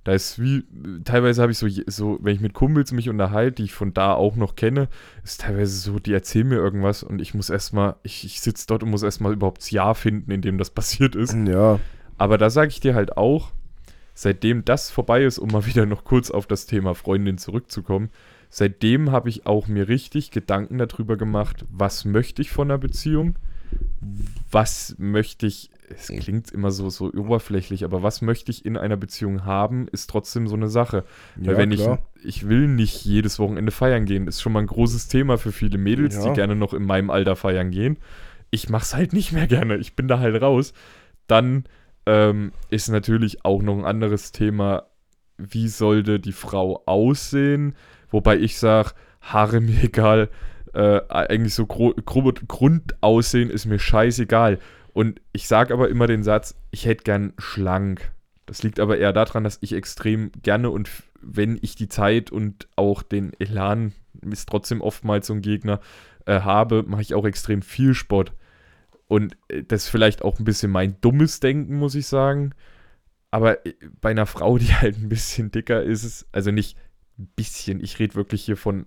Da 0.06 0.14
ist 0.14 0.40
wie, 0.40 0.64
teilweise 1.04 1.42
habe 1.42 1.52
ich 1.52 1.58
so, 1.58 1.68
so, 1.88 2.20
wenn 2.22 2.36
ich 2.36 2.40
mit 2.40 2.54
Kumpels 2.54 2.92
mich 2.92 3.10
unterhalte, 3.10 3.56
die 3.56 3.64
ich 3.64 3.74
von 3.74 3.92
da 3.92 4.14
auch 4.14 4.36
noch 4.36 4.56
kenne, 4.56 4.88
ist 5.24 5.42
teilweise 5.42 5.76
so, 5.76 5.98
die 5.98 6.14
erzählen 6.14 6.48
mir 6.48 6.58
irgendwas 6.58 7.02
und 7.02 7.20
ich 7.20 7.34
muss 7.34 7.50
erstmal, 7.50 7.96
ich, 8.04 8.24
ich 8.24 8.40
sitze 8.40 8.68
dort 8.68 8.84
und 8.84 8.92
muss 8.92 9.02
erstmal 9.02 9.34
überhaupt 9.34 9.64
das 9.64 9.72
Jahr 9.72 9.96
finden, 9.96 10.30
in 10.30 10.44
dem 10.44 10.60
das 10.60 10.70
passiert 10.70 11.16
ist. 11.16 11.34
Ja. 11.34 11.80
Aber 12.20 12.38
da 12.38 12.52
sage 12.52 12.70
ich 12.70 12.80
dir 12.80 12.94
halt 12.94 13.18
auch, 13.18 13.52
seitdem 14.14 14.64
das 14.64 14.92
vorbei 14.92 15.24
ist, 15.24 15.40
um 15.40 15.50
mal 15.50 15.66
wieder 15.66 15.88
noch 15.88 16.04
kurz 16.04 16.30
auf 16.30 16.46
das 16.46 16.68
Thema 16.68 16.94
Freundin 16.94 17.40
zurückzukommen, 17.40 18.12
seitdem 18.52 19.12
habe 19.12 19.30
ich 19.30 19.48
auch 19.48 19.68
mir 19.68 19.88
richtig 19.88 20.30
Gedanken 20.30 20.78
darüber 20.78 21.18
gemacht, 21.18 21.66
was 21.72 22.06
möchte 22.06 22.44
ich 22.44 22.52
von 22.52 22.70
einer 22.70 22.78
Beziehung, 22.78 23.38
was 24.52 24.96
möchte 25.00 25.48
ich, 25.48 25.72
es 25.90 26.08
klingt 26.08 26.52
immer 26.52 26.72
so, 26.72 26.90
so 26.90 27.06
oberflächlich, 27.12 27.84
aber 27.84 28.02
was 28.04 28.22
möchte 28.22 28.52
ich 28.52 28.66
in 28.66 28.78
einer 28.78 28.98
Beziehung 28.98 29.46
haben, 29.46 29.88
ist 29.88 30.10
trotzdem 30.10 30.48
so 30.48 30.56
eine 30.56 30.68
Sache. 30.70 31.04
ja 31.40 31.48
Weil 31.52 31.58
wenn 31.58 31.70
klar. 31.72 32.00
ich, 32.16 32.26
ich 32.26 32.48
will 32.50 32.68
nicht 32.68 33.06
jedes 33.06 33.40
Wochenende 33.40 33.72
feiern 33.72 34.06
gehen, 34.06 34.28
ist 34.28 34.42
schon 34.42 34.54
mal 34.54 34.60
ein 34.62 34.68
großes 34.68 35.08
Thema 35.08 35.38
für 35.38 35.52
viele 35.52 35.78
Mädels, 35.78 36.16
Ja. 36.16 36.24
die 36.30 36.34
gerne 36.34 36.56
noch 36.56 36.74
in 36.74 36.84
meinem 36.86 37.10
Alter 37.10 37.36
feiern 37.36 37.72
gehen. 37.72 37.98
Ich 38.52 38.70
mach's 38.70 38.96
halt 38.96 39.14
nicht 39.14 39.32
mehr 39.32 39.48
gerne, 39.48 39.78
ich 39.78 39.96
bin 39.96 40.08
da 40.08 40.20
halt 40.20 40.42
raus. 40.42 40.74
Dann 41.28 41.66
ähm, 42.06 42.52
ist 42.70 42.90
natürlich 42.90 43.44
auch 43.46 43.62
noch 43.62 43.78
ein 43.78 43.86
anderes 43.86 44.32
Thema, 44.32 44.84
wie 45.38 45.68
sollte 45.68 46.20
die 46.20 46.32
Frau 46.32 46.84
aussehen? 46.86 47.76
Wobei 48.10 48.38
ich 48.38 48.58
sage, 48.58 48.92
Haare 49.22 49.60
mir 49.60 49.84
egal, 49.84 50.30
äh, 50.74 51.02
eigentlich 51.10 51.54
so 51.54 51.66
gro 51.66 51.94
Grundaussehen 52.06 53.50
ist 53.50 53.66
mir 53.66 53.80
scheißegal. 53.80 54.60
Und 54.96 55.22
ich 55.34 55.50
sage 55.50 55.74
aber 55.74 55.90
immer 55.90 56.08
den 56.08 56.24
Satz, 56.24 56.56
ich 56.72 56.86
hätte 56.86 57.04
gern 57.04 57.34
schlank. 57.38 58.14
Das 58.46 58.64
liegt 58.64 58.80
aber 58.80 58.98
eher 58.98 59.12
daran, 59.12 59.44
dass 59.44 59.58
ich 59.60 59.74
extrem 59.74 60.32
gerne 60.42 60.70
und 60.70 60.90
wenn 61.22 61.60
ich 61.62 61.76
die 61.76 61.90
Zeit 61.90 62.32
und 62.32 62.70
auch 62.78 63.04
den 63.04 63.34
Elan, 63.38 63.92
ist 64.22 64.48
trotzdem 64.48 64.80
oftmals 64.80 65.28
so 65.28 65.34
ein 65.34 65.42
Gegner, 65.42 65.82
äh, 66.26 66.40
habe, 66.40 66.84
mache 66.84 67.02
ich 67.02 67.14
auch 67.14 67.26
extrem 67.26 67.62
viel 67.62 67.94
Sport. 67.94 68.32
Und 69.08 69.36
äh, 69.50 69.64
das 69.64 69.84
ist 69.84 69.90
vielleicht 69.90 70.22
auch 70.22 70.40
ein 70.40 70.46
bisschen 70.46 70.72
mein 70.72 70.96
dummes 71.02 71.42
Denken, 71.42 71.76
muss 71.76 71.96
ich 71.96 72.08
sagen. 72.08 72.54
Aber 73.32 73.66
äh, 73.66 73.74
bei 74.00 74.12
einer 74.12 74.26
Frau, 74.26 74.58
die 74.58 74.74
halt 74.74 74.96
ein 74.98 75.10
bisschen 75.10 75.52
dicker 75.52 75.84
ist, 75.84 76.26
also 76.32 76.52
nicht 76.52 76.78
ein 77.20 77.28
bisschen, 77.36 77.84
ich 77.84 78.00
rede 78.00 78.16
wirklich 78.16 78.46
hier 78.46 78.56
von, 78.56 78.86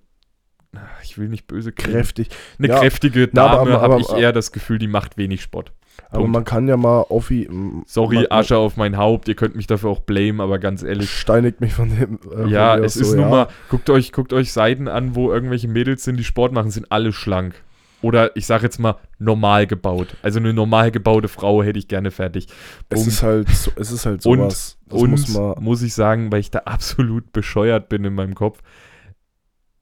ah, 0.75 0.89
ich 1.03 1.19
will 1.19 1.29
nicht 1.29 1.47
böse 1.47 1.71
klingen. 1.71 1.99
Kräftig. 1.99 2.29
Eine 2.59 2.69
Ja, 2.69 2.79
kräftige 2.79 3.29
Dame 3.29 3.79
habe 3.79 4.01
ich 4.01 4.09
eher 4.09 4.33
das 4.33 4.53
Gefühl, 4.53 4.79
die 4.79 4.89
macht 4.89 5.19
wenig 5.19 5.43
Sport. 5.43 5.75
Aber 6.11 6.19
Punkt. 6.21 6.33
man 6.33 6.45
kann 6.45 6.69
ja 6.69 6.77
mal 6.77 7.03
Offi. 7.11 7.49
Sorry, 7.87 8.17
man, 8.17 8.27
Asche 8.31 8.57
auf 8.57 8.77
mein 8.77 8.97
Haupt, 8.97 9.29
ihr 9.29 9.35
könnt 9.35 9.57
mich 9.57 9.67
dafür 9.67 9.91
auch 9.91 10.01
blamen, 10.01 10.41
aber 10.41 10.59
ganz 10.59 10.83
ehrlich. 10.83 11.11
Steinigt 11.11 11.61
mich 11.61 11.75
von 11.75 11.91
dem. 11.91 12.15
äh, 12.17 12.37
von 12.43 12.49
Ja, 12.49 12.77
mir 12.77 12.85
es 12.85 12.97
ist 12.97 13.09
so, 13.11 13.15
nun 13.17 13.25
ja. 13.25 13.31
mal, 13.31 13.49
guckt 13.69 13.91
euch, 13.91 14.13
guckt 14.13 14.33
euch 14.33 14.53
Seiten 14.53 14.89
an, 14.89 15.15
wo 15.15 15.31
irgendwelche 15.33 15.69
Mädels 15.69 16.05
sind, 16.05 16.17
die 16.17 16.25
Sport 16.25 16.53
machen, 16.53 16.71
sind 16.71 16.91
alle 16.91 17.13
schlank. 17.13 17.55
Oder 18.01 18.37
ich 18.37 18.47
sage 18.47 18.63
jetzt 18.63 18.79
mal 18.79 18.95
normal 19.19 19.67
gebaut. 19.67 20.17
Also 20.23 20.39
eine 20.39 20.55
normal 20.55 20.93
gebaute 20.93 21.27
Frau 21.27 21.65
hätte 21.65 21.81
ich 21.81 21.89
gerne 21.89 22.13
fertig. 22.13 22.47
Es 22.91 22.95
Punkt. 23.01 23.09
ist 23.09 23.23
halt, 23.25 23.49
so, 23.49 23.73
es 23.75 23.91
ist 23.91 24.07
halt 24.07 24.25
Und- 24.25 24.39
sowas. 24.39 24.79
das 24.87 25.03
Und 25.03 25.11
muss 25.11 25.29
muss, 25.61 25.83
ich 25.83 25.95
sagen, 25.95 26.31
weil 26.31 26.39
ich 26.41 26.51
da 26.53 26.61
absolut 26.61 27.33
bescheuert 27.33 27.89
bin 27.89 28.05
in 28.05 28.15
meinem 28.15 28.37
Kopf, 28.37 28.61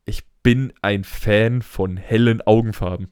ich 0.07 0.23
bin 0.43 0.73
ein 0.81 1.05
Fan 1.05 1.61
von 1.61 1.97
hellen 1.99 2.41
Augenfarben. 2.41 3.09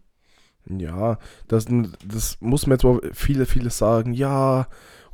Ja, 0.69 1.19
das, 1.49 1.67
das 2.07 2.39
muss 2.41 2.67
man 2.67 2.77
jetzt 2.77 2.85
mal 2.85 3.01
viele, 3.13 3.47
viele 3.47 3.71
sagen. 3.71 4.13
Ja, 4.15 4.67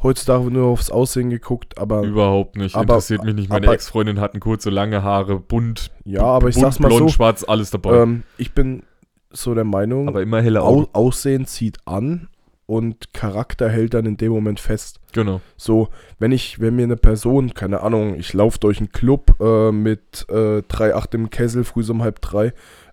heutzutage 0.03 0.44
wird 0.44 0.55
nur 0.55 0.66
aufs 0.68 0.90
Aussehen 0.90 1.30
geguckt, 1.30 1.78
aber. 1.78 2.03
Überhaupt 2.03 2.57
nicht. 2.57 2.74
aber- 2.74 2.82
Interessiert 2.94 3.24
mich 3.24 3.34
nicht. 3.34 3.48
Meine 3.51 3.66
Ex-Freundin 3.66 4.20
hatten 4.20 4.40
kurze, 4.40 4.70
lange 4.70 5.03
Haare, 5.03 5.40
bunt, 5.40 5.90
ja, 6.05 6.22
aber 6.22 6.48
ich 6.48 6.55
bunt, 6.55 6.64
sag's 6.66 6.78
mal 6.78 6.88
blond, 6.88 7.01
so. 7.01 7.09
schwarz, 7.09 7.44
alles 7.46 7.70
dabei. 7.70 8.03
Ähm, 8.03 8.22
ich 8.36 8.53
bin 8.55 8.84
so 9.32 9.55
der 9.55 9.64
Meinung, 9.64 10.09
aber 10.09 10.22
immer 10.22 10.40
helle 10.40 10.62
Augen. 10.62 10.86
Au 10.92 11.07
Aussehen 11.07 11.46
zieht 11.46 11.78
an 11.84 12.28
und 12.66 13.12
Charakter 13.12 13.68
hält 13.68 13.94
dann 13.94 14.07
in 14.07 14.16
dem 14.16 14.30
Moment 14.32 14.61
fest. 14.61 15.01
Genau. 15.12 15.40
So, 15.57 15.88
wenn 16.20 16.30
ich, 16.30 16.61
wenn 16.61 16.76
mir 16.76 16.84
eine 16.84 16.96
Person, 16.96 17.53
keine 17.55 17.80
Ahnung, 17.82 18.14
ich 18.14 18.32
laufe 18.32 18.59
durch 18.61 18.78
einen 18.78 18.92
Club 18.92 19.34
äh, 19.40 19.72
mit 19.72 20.26
äh, 20.28 20.59
3,8 20.62 21.14
im 21.16 21.30
Kessel, 21.30 21.64
früh 21.64 21.82
so 21.82 21.92
um 21.92 22.03
halb 22.03 22.20
drei, 22.20 22.53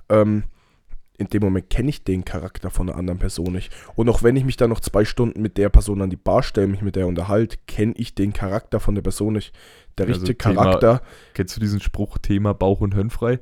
ähm, 0.10 0.44
in 1.18 1.28
dem 1.28 1.42
Moment 1.42 1.70
kenne 1.70 1.90
ich 1.90 2.04
den 2.04 2.26
Charakter 2.26 2.70
von 2.70 2.90
einer 2.90 2.98
anderen 2.98 3.18
Person 3.20 3.54
nicht. 3.54 3.72
Und 3.96 4.08
auch 4.10 4.22
wenn 4.24 4.36
ich 4.36 4.46
mich 4.46 4.58
dann 4.58 4.70
noch 4.70 4.80
zwei 4.80 5.04
Stunden 5.04 5.42
mit 5.42 5.58
der 5.58 5.70
Person 5.70 6.02
an 6.02 6.10
die 6.12 6.16
Bar 6.16 6.44
stelle, 6.44 6.68
mich 6.68 6.82
mit 6.84 6.96
der 6.96 7.08
unterhalte, 7.08 7.58
kenne 7.68 7.94
ich 7.98 8.14
den 8.14 8.34
Charakter 8.34 8.80
von 8.80 8.94
der 8.96 9.02
Person 9.02 9.34
nicht. 9.34 9.54
Der 9.98 10.06
Also 10.08 10.20
richtige 10.20 10.38
Thema- 10.38 10.64
Charakter, 10.64 11.02
Kennst 11.34 11.56
du 11.56 11.60
diesen 11.60 11.80
Spruch, 11.82 12.18
Thema 12.20 12.54
Bauch 12.54 12.82
und 12.82 12.94
Hirnfrei? 12.94 13.40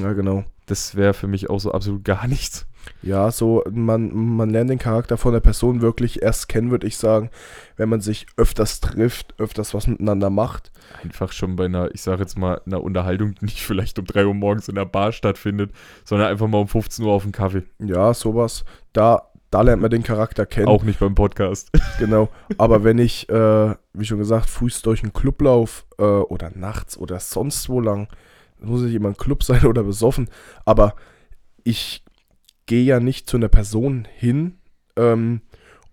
ja 0.00 0.12
genau. 0.12 0.44
Das 0.66 0.96
wäre 0.96 1.14
für 1.14 1.26
mich 1.28 1.50
auch 1.50 1.60
so 1.60 1.72
absolut 1.72 2.04
gar 2.04 2.26
nichts. 2.26 2.66
Ja, 3.02 3.30
so, 3.30 3.62
man, 3.70 4.14
man 4.14 4.50
lernt 4.50 4.70
den 4.70 4.78
Charakter 4.78 5.16
von 5.16 5.32
der 5.32 5.40
Person 5.40 5.82
wirklich 5.82 6.22
erst 6.22 6.48
kennen, 6.48 6.70
würde 6.70 6.86
ich 6.86 6.96
sagen, 6.96 7.30
wenn 7.76 7.88
man 7.88 8.00
sich 8.00 8.26
öfters 8.36 8.80
trifft, 8.80 9.34
öfters 9.38 9.74
was 9.74 9.86
miteinander 9.86 10.30
macht. 10.30 10.72
Einfach 11.02 11.32
schon 11.32 11.56
bei 11.56 11.66
einer, 11.66 11.94
ich 11.94 12.02
sage 12.02 12.22
jetzt 12.22 12.38
mal, 12.38 12.60
einer 12.66 12.82
Unterhaltung, 12.82 13.34
die 13.34 13.44
nicht 13.44 13.60
vielleicht 13.62 13.98
um 13.98 14.06
3 14.06 14.26
Uhr 14.26 14.34
morgens 14.34 14.68
in 14.68 14.74
der 14.74 14.86
Bar 14.86 15.12
stattfindet, 15.12 15.72
sondern 16.04 16.28
einfach 16.28 16.46
mal 16.46 16.58
um 16.58 16.68
15 16.68 17.04
Uhr 17.04 17.12
auf 17.12 17.22
dem 17.22 17.32
Kaffee. 17.32 17.64
Ja, 17.78 18.14
sowas. 18.14 18.64
Da, 18.92 19.30
da 19.50 19.62
lernt 19.62 19.82
man 19.82 19.90
den 19.90 20.02
Charakter 20.02 20.46
kennen. 20.46 20.68
Auch 20.68 20.82
nicht 20.82 20.98
beim 20.98 21.14
Podcast. 21.14 21.70
Genau. 21.98 22.28
Aber 22.58 22.82
wenn 22.82 22.98
ich, 22.98 23.28
äh, 23.28 23.74
wie 23.92 24.04
schon 24.04 24.18
gesagt, 24.18 24.50
frühst 24.50 24.84
durch 24.84 25.04
einen 25.04 25.12
Club 25.12 25.40
lauf 25.40 25.86
äh, 25.98 26.02
oder 26.02 26.50
nachts 26.52 26.98
oder 26.98 27.20
sonst 27.20 27.68
wo 27.68 27.80
lang, 27.80 28.08
muss 28.64 28.82
nicht 28.82 28.94
immer 28.94 29.08
ein 29.08 29.16
Club 29.16 29.42
sein 29.42 29.64
oder 29.66 29.84
besoffen, 29.84 30.28
aber 30.64 30.94
ich 31.62 32.03
gehe 32.66 32.84
ja 32.84 33.00
nicht 33.00 33.28
zu 33.28 33.36
einer 33.36 33.48
Person 33.48 34.06
hin 34.14 34.58
ähm, 34.96 35.40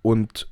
und 0.01 0.47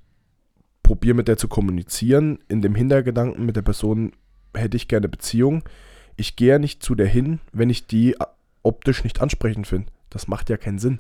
probiere 0.84 1.16
mit 1.16 1.28
der 1.28 1.38
zu 1.38 1.48
kommunizieren. 1.48 2.40
In 2.48 2.62
dem 2.62 2.76
Hintergedanken 2.76 3.46
mit 3.46 3.56
der 3.56 3.62
Person 3.62 4.14
hätte 4.56 4.78
ich 4.78 4.88
gerne 4.88 5.08
Beziehung. 5.08 5.64
Ich 6.16 6.36
gehe 6.36 6.50
ja 6.50 6.60
nicht 6.60 6.84
zu 6.84 6.96
der 6.96 7.08
hin, 7.08 7.40
wenn 7.54 7.70
ich 7.70 7.88
die 7.88 8.14
äh, 8.14 8.26
optisch 8.64 9.04
nicht 9.04 9.22
ansprechend 9.22 9.68
finde. 9.68 9.92
Das 10.10 10.28
macht 10.28 10.50
ja 10.50 10.58
keinen 10.58 10.80
Sinn. 10.80 11.00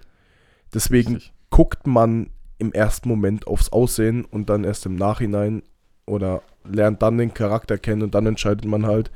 Deswegen 0.74 1.16
Richtig. 1.16 1.34
guckt 1.50 1.88
man 1.88 2.30
im 2.60 2.72
ersten 2.72 3.10
Moment 3.10 3.48
aufs 3.48 3.70
Aussehen 3.70 4.26
und 4.26 4.50
dann 4.50 4.64
erst 4.64 4.86
im 4.86 4.96
Nachhinein 4.96 5.64
oder 6.06 6.44
lernt 6.64 7.02
dann 7.02 7.18
den 7.18 7.34
Charakter 7.34 7.78
kennen 7.78 8.04
und 8.04 8.14
dann 8.14 8.26
entscheidet 8.26 8.66
man 8.66 8.86
halt, 8.86 9.12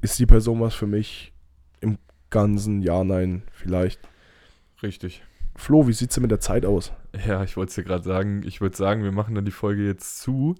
ist 0.00 0.18
die 0.18 0.26
Person 0.26 0.60
was 0.60 0.74
für 0.74 0.86
mich 0.86 1.32
im 1.80 1.98
ganzen 2.30 2.82
Jahr, 2.82 3.04
nein, 3.04 3.42
vielleicht. 3.52 4.00
Richtig. 4.82 5.22
Flo, 5.56 5.86
wie 5.86 5.92
sieht's 5.92 6.14
denn 6.14 6.22
mit 6.22 6.30
der 6.30 6.40
Zeit 6.40 6.64
aus? 6.64 6.92
Ja, 7.26 7.42
ich 7.42 7.56
wollte 7.56 7.70
es 7.70 7.74
dir 7.74 7.84
gerade 7.84 8.04
sagen. 8.04 8.42
Ich 8.46 8.60
würde 8.60 8.76
sagen, 8.76 9.02
wir 9.02 9.12
machen 9.12 9.34
dann 9.34 9.44
die 9.44 9.50
Folge 9.50 9.84
jetzt 9.84 10.20
zu, 10.20 10.54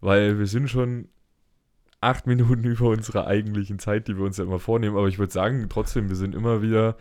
weil 0.00 0.38
wir 0.38 0.46
sind 0.46 0.68
schon 0.68 1.08
acht 2.00 2.26
Minuten 2.26 2.64
über 2.64 2.88
unserer 2.88 3.26
eigentlichen 3.26 3.78
Zeit, 3.78 4.08
die 4.08 4.16
wir 4.16 4.24
uns 4.24 4.36
ja 4.36 4.44
immer 4.44 4.58
vornehmen. 4.58 4.96
Aber 4.96 5.08
ich 5.08 5.18
würde 5.18 5.32
sagen, 5.32 5.66
trotzdem, 5.68 6.08
wir 6.08 6.16
sind 6.16 6.34
immer 6.34 6.62
wieder 6.62 6.96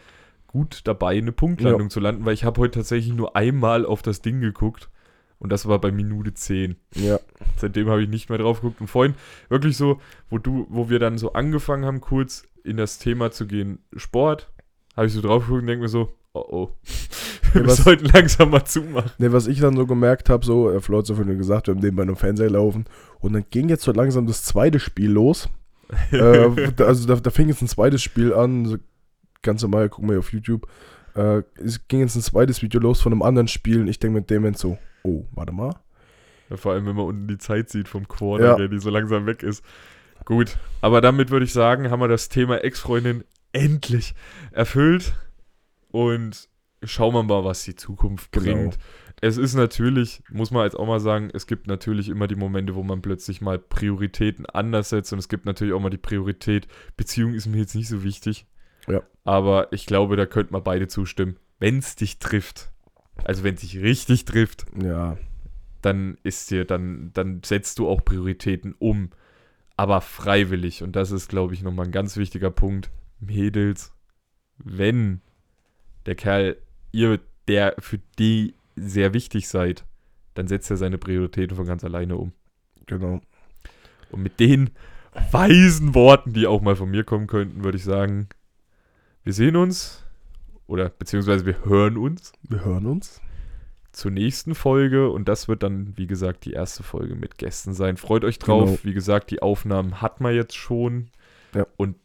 gut 0.48 0.82
dabei, 0.86 1.18
eine 1.18 1.34
Punktlandung 1.34 1.90
zu 1.90 2.00
landen, 2.00 2.26
weil 2.26 2.34
ich 2.34 2.46
habe 2.46 2.62
heute 2.62 2.80
tatsächlich 2.80 3.14
nur 3.14 3.36
einmal 3.36 3.86
auf 3.86 4.02
das 4.02 4.22
Ding 4.22 4.40
geguckt 4.40 4.90
und 5.40 5.52
das 5.52 5.68
war 5.68 5.80
bei 5.80 5.92
Minute 5.92 6.34
10. 6.34 6.78
Ja, 6.96 7.20
Seitdem 7.58 7.90
habe 7.90 8.02
ich 8.02 8.10
nicht 8.10 8.30
mehr 8.30 8.40
drauf 8.40 8.62
geguckt. 8.62 8.82
Und 8.82 8.88
vorhin 8.88 9.16
wirklich 9.50 9.78
so, 9.78 10.02
wo 10.30 10.38
du, 10.38 10.66
wo 10.70 10.90
wir 10.90 11.00
dann 11.00 11.18
so 11.18 11.34
angefangen 11.34 11.86
haben, 11.86 12.02
kurz 12.02 12.44
in 12.64 12.78
das 12.78 12.98
Thema 12.98 13.32
zu 13.32 13.46
gehen, 13.46 13.80
Sport, 13.96 14.52
habe 14.96 15.08
ich 15.08 15.14
so 15.14 15.22
drauf 15.22 15.44
geguckt 15.44 15.62
und 15.62 15.68
denke 15.68 15.84
mir 15.84 15.90
so, 15.90 16.17
oh 16.38 16.46
oh. 16.52 16.70
Wir 17.54 17.66
was- 17.66 17.78
sollten 17.78 18.06
langsam 18.06 18.50
mal 18.52 18.66
zumachen. 18.66 19.12
ne, 19.18 19.32
was 19.32 19.48
ich 19.48 19.60
dann 19.60 19.76
so 19.78 19.86
gemerkt 19.88 20.30
habe, 20.30 20.46
so, 20.46 20.70
äh, 20.72 20.80
Flo 20.82 21.00
hat 21.00 21.06
so 21.06 21.16
vorhin 21.16 21.38
gesagt, 21.38 21.68
wir 21.68 21.74
haben 21.74 21.82
nebenbei 21.82 22.04
einem 22.04 22.16
Fernseher 22.18 22.50
laufen 22.50 22.86
und 23.20 23.34
dann 23.34 23.46
ging 23.50 23.70
jetzt 23.70 23.84
so 23.84 23.92
langsam 23.92 24.28
das 24.28 24.44
zweite 24.44 24.80
Spiel 24.80 25.12
los. 25.12 25.50
äh, 26.12 26.50
also 26.84 27.08
da, 27.08 27.16
da 27.16 27.30
fing 27.30 27.48
jetzt 27.48 27.62
ein 27.62 27.68
zweites 27.68 28.04
Spiel 28.04 28.34
an, 28.34 28.66
so 28.66 28.78
ganz 29.42 29.62
normal, 29.62 29.88
gucken 29.90 30.10
wir 30.10 30.20
auf 30.20 30.34
YouTube. 30.34 30.68
Äh, 31.16 31.44
es 31.56 31.88
ging 31.88 32.02
jetzt 32.02 32.16
ein 32.16 32.22
zweites 32.22 32.62
Video 32.62 32.80
los 32.82 33.02
von 33.02 33.14
einem 33.14 33.22
anderen 33.22 33.48
Spiel 33.48 33.80
und 33.80 33.88
ich 33.88 33.98
denke 34.00 34.20
mit 34.20 34.30
dem 34.30 34.42
Moment 34.42 34.58
so, 34.58 34.78
oh, 35.04 35.24
warte 35.32 35.54
mal. 35.54 35.74
Ja, 36.50 36.58
vor 36.58 36.74
allem, 36.74 36.86
wenn 36.86 36.96
man 36.96 37.06
unten 37.06 37.28
die 37.28 37.38
Zeit 37.38 37.70
sieht 37.70 37.88
vom 37.88 38.08
Quarter, 38.08 38.44
Ja. 38.46 38.56
der 38.56 38.68
die 38.68 38.80
so 38.80 38.90
langsam 38.90 39.26
weg 39.26 39.44
ist. 39.44 39.64
Gut, 40.26 40.58
aber 40.82 41.00
damit 41.00 41.30
würde 41.30 41.46
ich 41.46 41.54
sagen, 41.54 41.90
haben 41.90 42.02
wir 42.02 42.08
das 42.10 42.28
Thema 42.28 42.58
Ex-Freundin 42.64 43.24
endlich 43.54 44.14
erfüllt 44.52 45.14
und 45.90 46.50
schauen 46.84 47.14
wir 47.14 47.24
mal, 47.24 47.44
was 47.44 47.64
die 47.64 47.76
Zukunft 47.76 48.32
Genau. 48.32 48.46
bringt. 48.46 48.78
Es 49.20 49.38
ist 49.38 49.56
natürlich, 49.56 50.22
muss 50.30 50.52
man 50.52 50.64
jetzt 50.66 50.76
auch 50.78 50.86
mal 50.86 51.00
sagen, 51.00 51.30
es 51.34 51.48
gibt 51.48 51.66
natürlich 51.66 52.08
immer 52.10 52.28
die 52.28 52.36
Momente, 52.36 52.76
wo 52.76 52.84
man 52.84 53.02
plötzlich 53.02 53.42
mal 53.42 53.58
Prioritäten 53.58 54.46
anders 54.46 54.90
setzt 54.90 55.12
und 55.12 55.18
es 55.20 55.28
gibt 55.28 55.46
natürlich 55.46 55.74
auch 55.74 55.80
mal 55.80 55.90
die 55.90 55.98
Priorität, 55.98 56.68
Beziehung 56.98 57.34
ist 57.34 57.48
mir 57.48 57.58
jetzt 57.58 57.74
nicht 57.74 57.88
so 57.88 58.04
wichtig. 58.04 58.46
Ja. 58.88 59.02
Aber 59.24 59.74
ich 59.74 59.88
glaube, 59.88 60.16
da 60.18 60.26
könnten 60.28 60.54
wir 60.54 60.62
beide 60.62 60.88
zustimmen. 60.88 61.38
Wenn 61.60 61.80
es 61.80 61.96
dich 61.96 62.20
trifft, 62.20 62.72
also 63.24 63.44
wenn 63.44 63.56
es 63.56 63.62
dich 63.62 63.80
richtig 63.82 64.26
trifft, 64.26 64.66
Ja, 64.82 65.18
dann 65.82 66.18
ist 66.24 66.52
dir, 66.52 66.66
dann, 66.66 67.12
dann 67.14 67.42
setzt 67.44 67.80
du 67.80 67.88
auch 67.90 68.06
Prioritäten 68.06 68.76
um. 68.78 69.10
Aber 69.76 70.02
freiwillig. 70.02 70.84
Und 70.84 70.96
das 70.96 71.12
ist, 71.12 71.28
glaube 71.30 71.54
ich, 71.54 71.62
nochmal 71.64 71.86
ein 71.86 71.92
ganz 71.92 72.18
wichtiger 72.18 72.50
Punkt. 72.52 72.90
Mädels, 73.20 73.94
wenn 74.58 75.22
der 76.08 76.16
Kerl, 76.16 76.58
ihr, 76.92 77.20
der 77.48 77.76
für 77.80 78.00
die 78.18 78.56
sehr 78.76 79.14
wichtig 79.14 79.48
seid, 79.48 79.86
dann 80.34 80.48
setzt 80.48 80.70
er 80.72 80.78
seine 80.78 80.98
Prioritäten 80.98 81.56
von 81.56 81.66
ganz 81.66 81.84
alleine 81.84 82.16
um. 82.16 82.32
Genau. 82.86 83.22
Und 84.12 84.24
mit 84.24 84.40
den 84.40 84.70
weisen 85.32 85.94
Worten, 85.96 86.34
die 86.34 86.48
auch 86.48 86.62
mal 86.62 86.76
von 86.76 86.90
mir 86.90 87.04
kommen 87.04 87.28
könnten, 87.28 87.64
würde 87.64 87.78
ich 87.78 87.84
sagen, 87.84 88.28
wir 89.24 89.34
sehen 89.34 89.56
uns 89.56 90.04
oder 90.68 90.90
beziehungsweise 90.90 91.46
wir 91.46 91.66
hören 91.66 91.98
uns 91.98 92.32
Wir 92.44 92.64
hören 92.64 92.86
uns. 92.86 93.20
zur 93.92 94.12
nächsten 94.12 94.54
Folge 94.56 95.10
und 95.10 95.28
das 95.28 95.48
wird 95.48 95.64
dann, 95.64 95.98
wie 95.98 96.08
gesagt, 96.08 96.46
die 96.46 96.52
erste 96.52 96.84
Folge 96.84 97.16
mit 97.16 97.38
Gästen 97.38 97.74
sein. 97.74 97.98
Freut 97.98 98.24
euch 98.24 98.38
drauf. 98.40 98.66
Genau. 98.70 98.80
Wie 98.84 98.94
gesagt, 98.94 99.32
die 99.32 99.42
Aufnahmen 99.42 100.02
hat 100.02 100.22
man 100.22 100.34
jetzt 100.36 100.56
schon. 100.56 101.10
Ja. 101.56 101.66
Und 101.78 101.96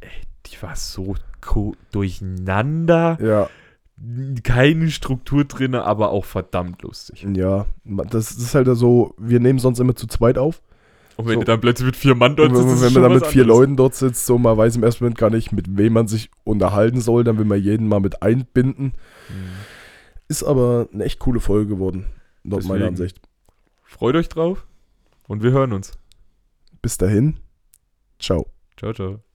ey, 0.00 0.10
die 0.46 0.60
war 0.60 0.76
so 0.76 1.14
ko- 1.46 1.74
durcheinander. 1.92 3.18
Ja, 3.22 3.48
Keine 4.42 4.90
Struktur 4.90 5.44
drin, 5.44 5.74
aber 5.74 6.10
auch 6.10 6.26
verdammt 6.26 6.82
lustig. 6.82 7.26
ja. 7.34 7.64
Das 7.84 8.32
ist 8.32 8.54
halt 8.54 8.68
so, 8.76 9.14
wir 9.16 9.40
nehmen 9.40 9.58
sonst 9.58 9.78
immer 9.78 9.96
zu 9.96 10.06
zweit 10.06 10.36
auf. 10.36 10.60
Und 11.16 11.26
wenn 11.28 11.34
So. 11.34 11.40
du 11.40 11.46
dann 11.46 11.60
plötzlich 11.62 11.86
mit 11.86 11.96
vier 11.96 12.14
Mann 12.14 12.36
dort 12.36 12.54
sitzt, 12.54 12.68
wenn, 12.82 12.94
wenn 12.94 13.00
man 13.00 13.02
dann 13.04 13.12
mit 13.20 13.26
vier 13.26 13.42
anderes. 13.44 13.58
Leuten 13.60 13.76
dort 13.76 13.94
sitzt, 13.94 14.26
so 14.26 14.36
man 14.36 14.58
weiß 14.58 14.76
im 14.76 14.82
ersten 14.82 15.02
Moment 15.04 15.16
gar 15.16 15.30
nicht, 15.30 15.50
mit 15.50 15.78
wem 15.78 15.94
man 15.94 16.08
sich 16.08 16.30
unterhalten 16.44 17.00
soll, 17.00 17.24
dann 17.24 17.38
will 17.38 17.46
man 17.46 17.58
jeden 17.58 17.88
mal 17.88 18.00
mit 18.00 18.20
einbinden. 18.22 18.92
Mhm. 19.30 19.48
Ist 20.28 20.42
aber 20.42 20.88
eine 20.92 21.04
echt 21.04 21.18
coole 21.20 21.40
Folge 21.40 21.68
geworden, 21.68 22.04
laut 22.44 22.64
meiner 22.64 22.80
Deswegen. 22.80 22.88
Ansicht. 22.88 23.20
Freut 23.84 24.14
euch 24.14 24.28
drauf 24.28 24.66
und 25.26 25.42
wir 25.42 25.52
hören 25.52 25.72
uns. 25.72 25.92
Bis 26.82 26.98
dahin, 26.98 27.38
ciao. 28.18 28.44
Ciao, 28.76 28.92
ciao. 28.92 29.25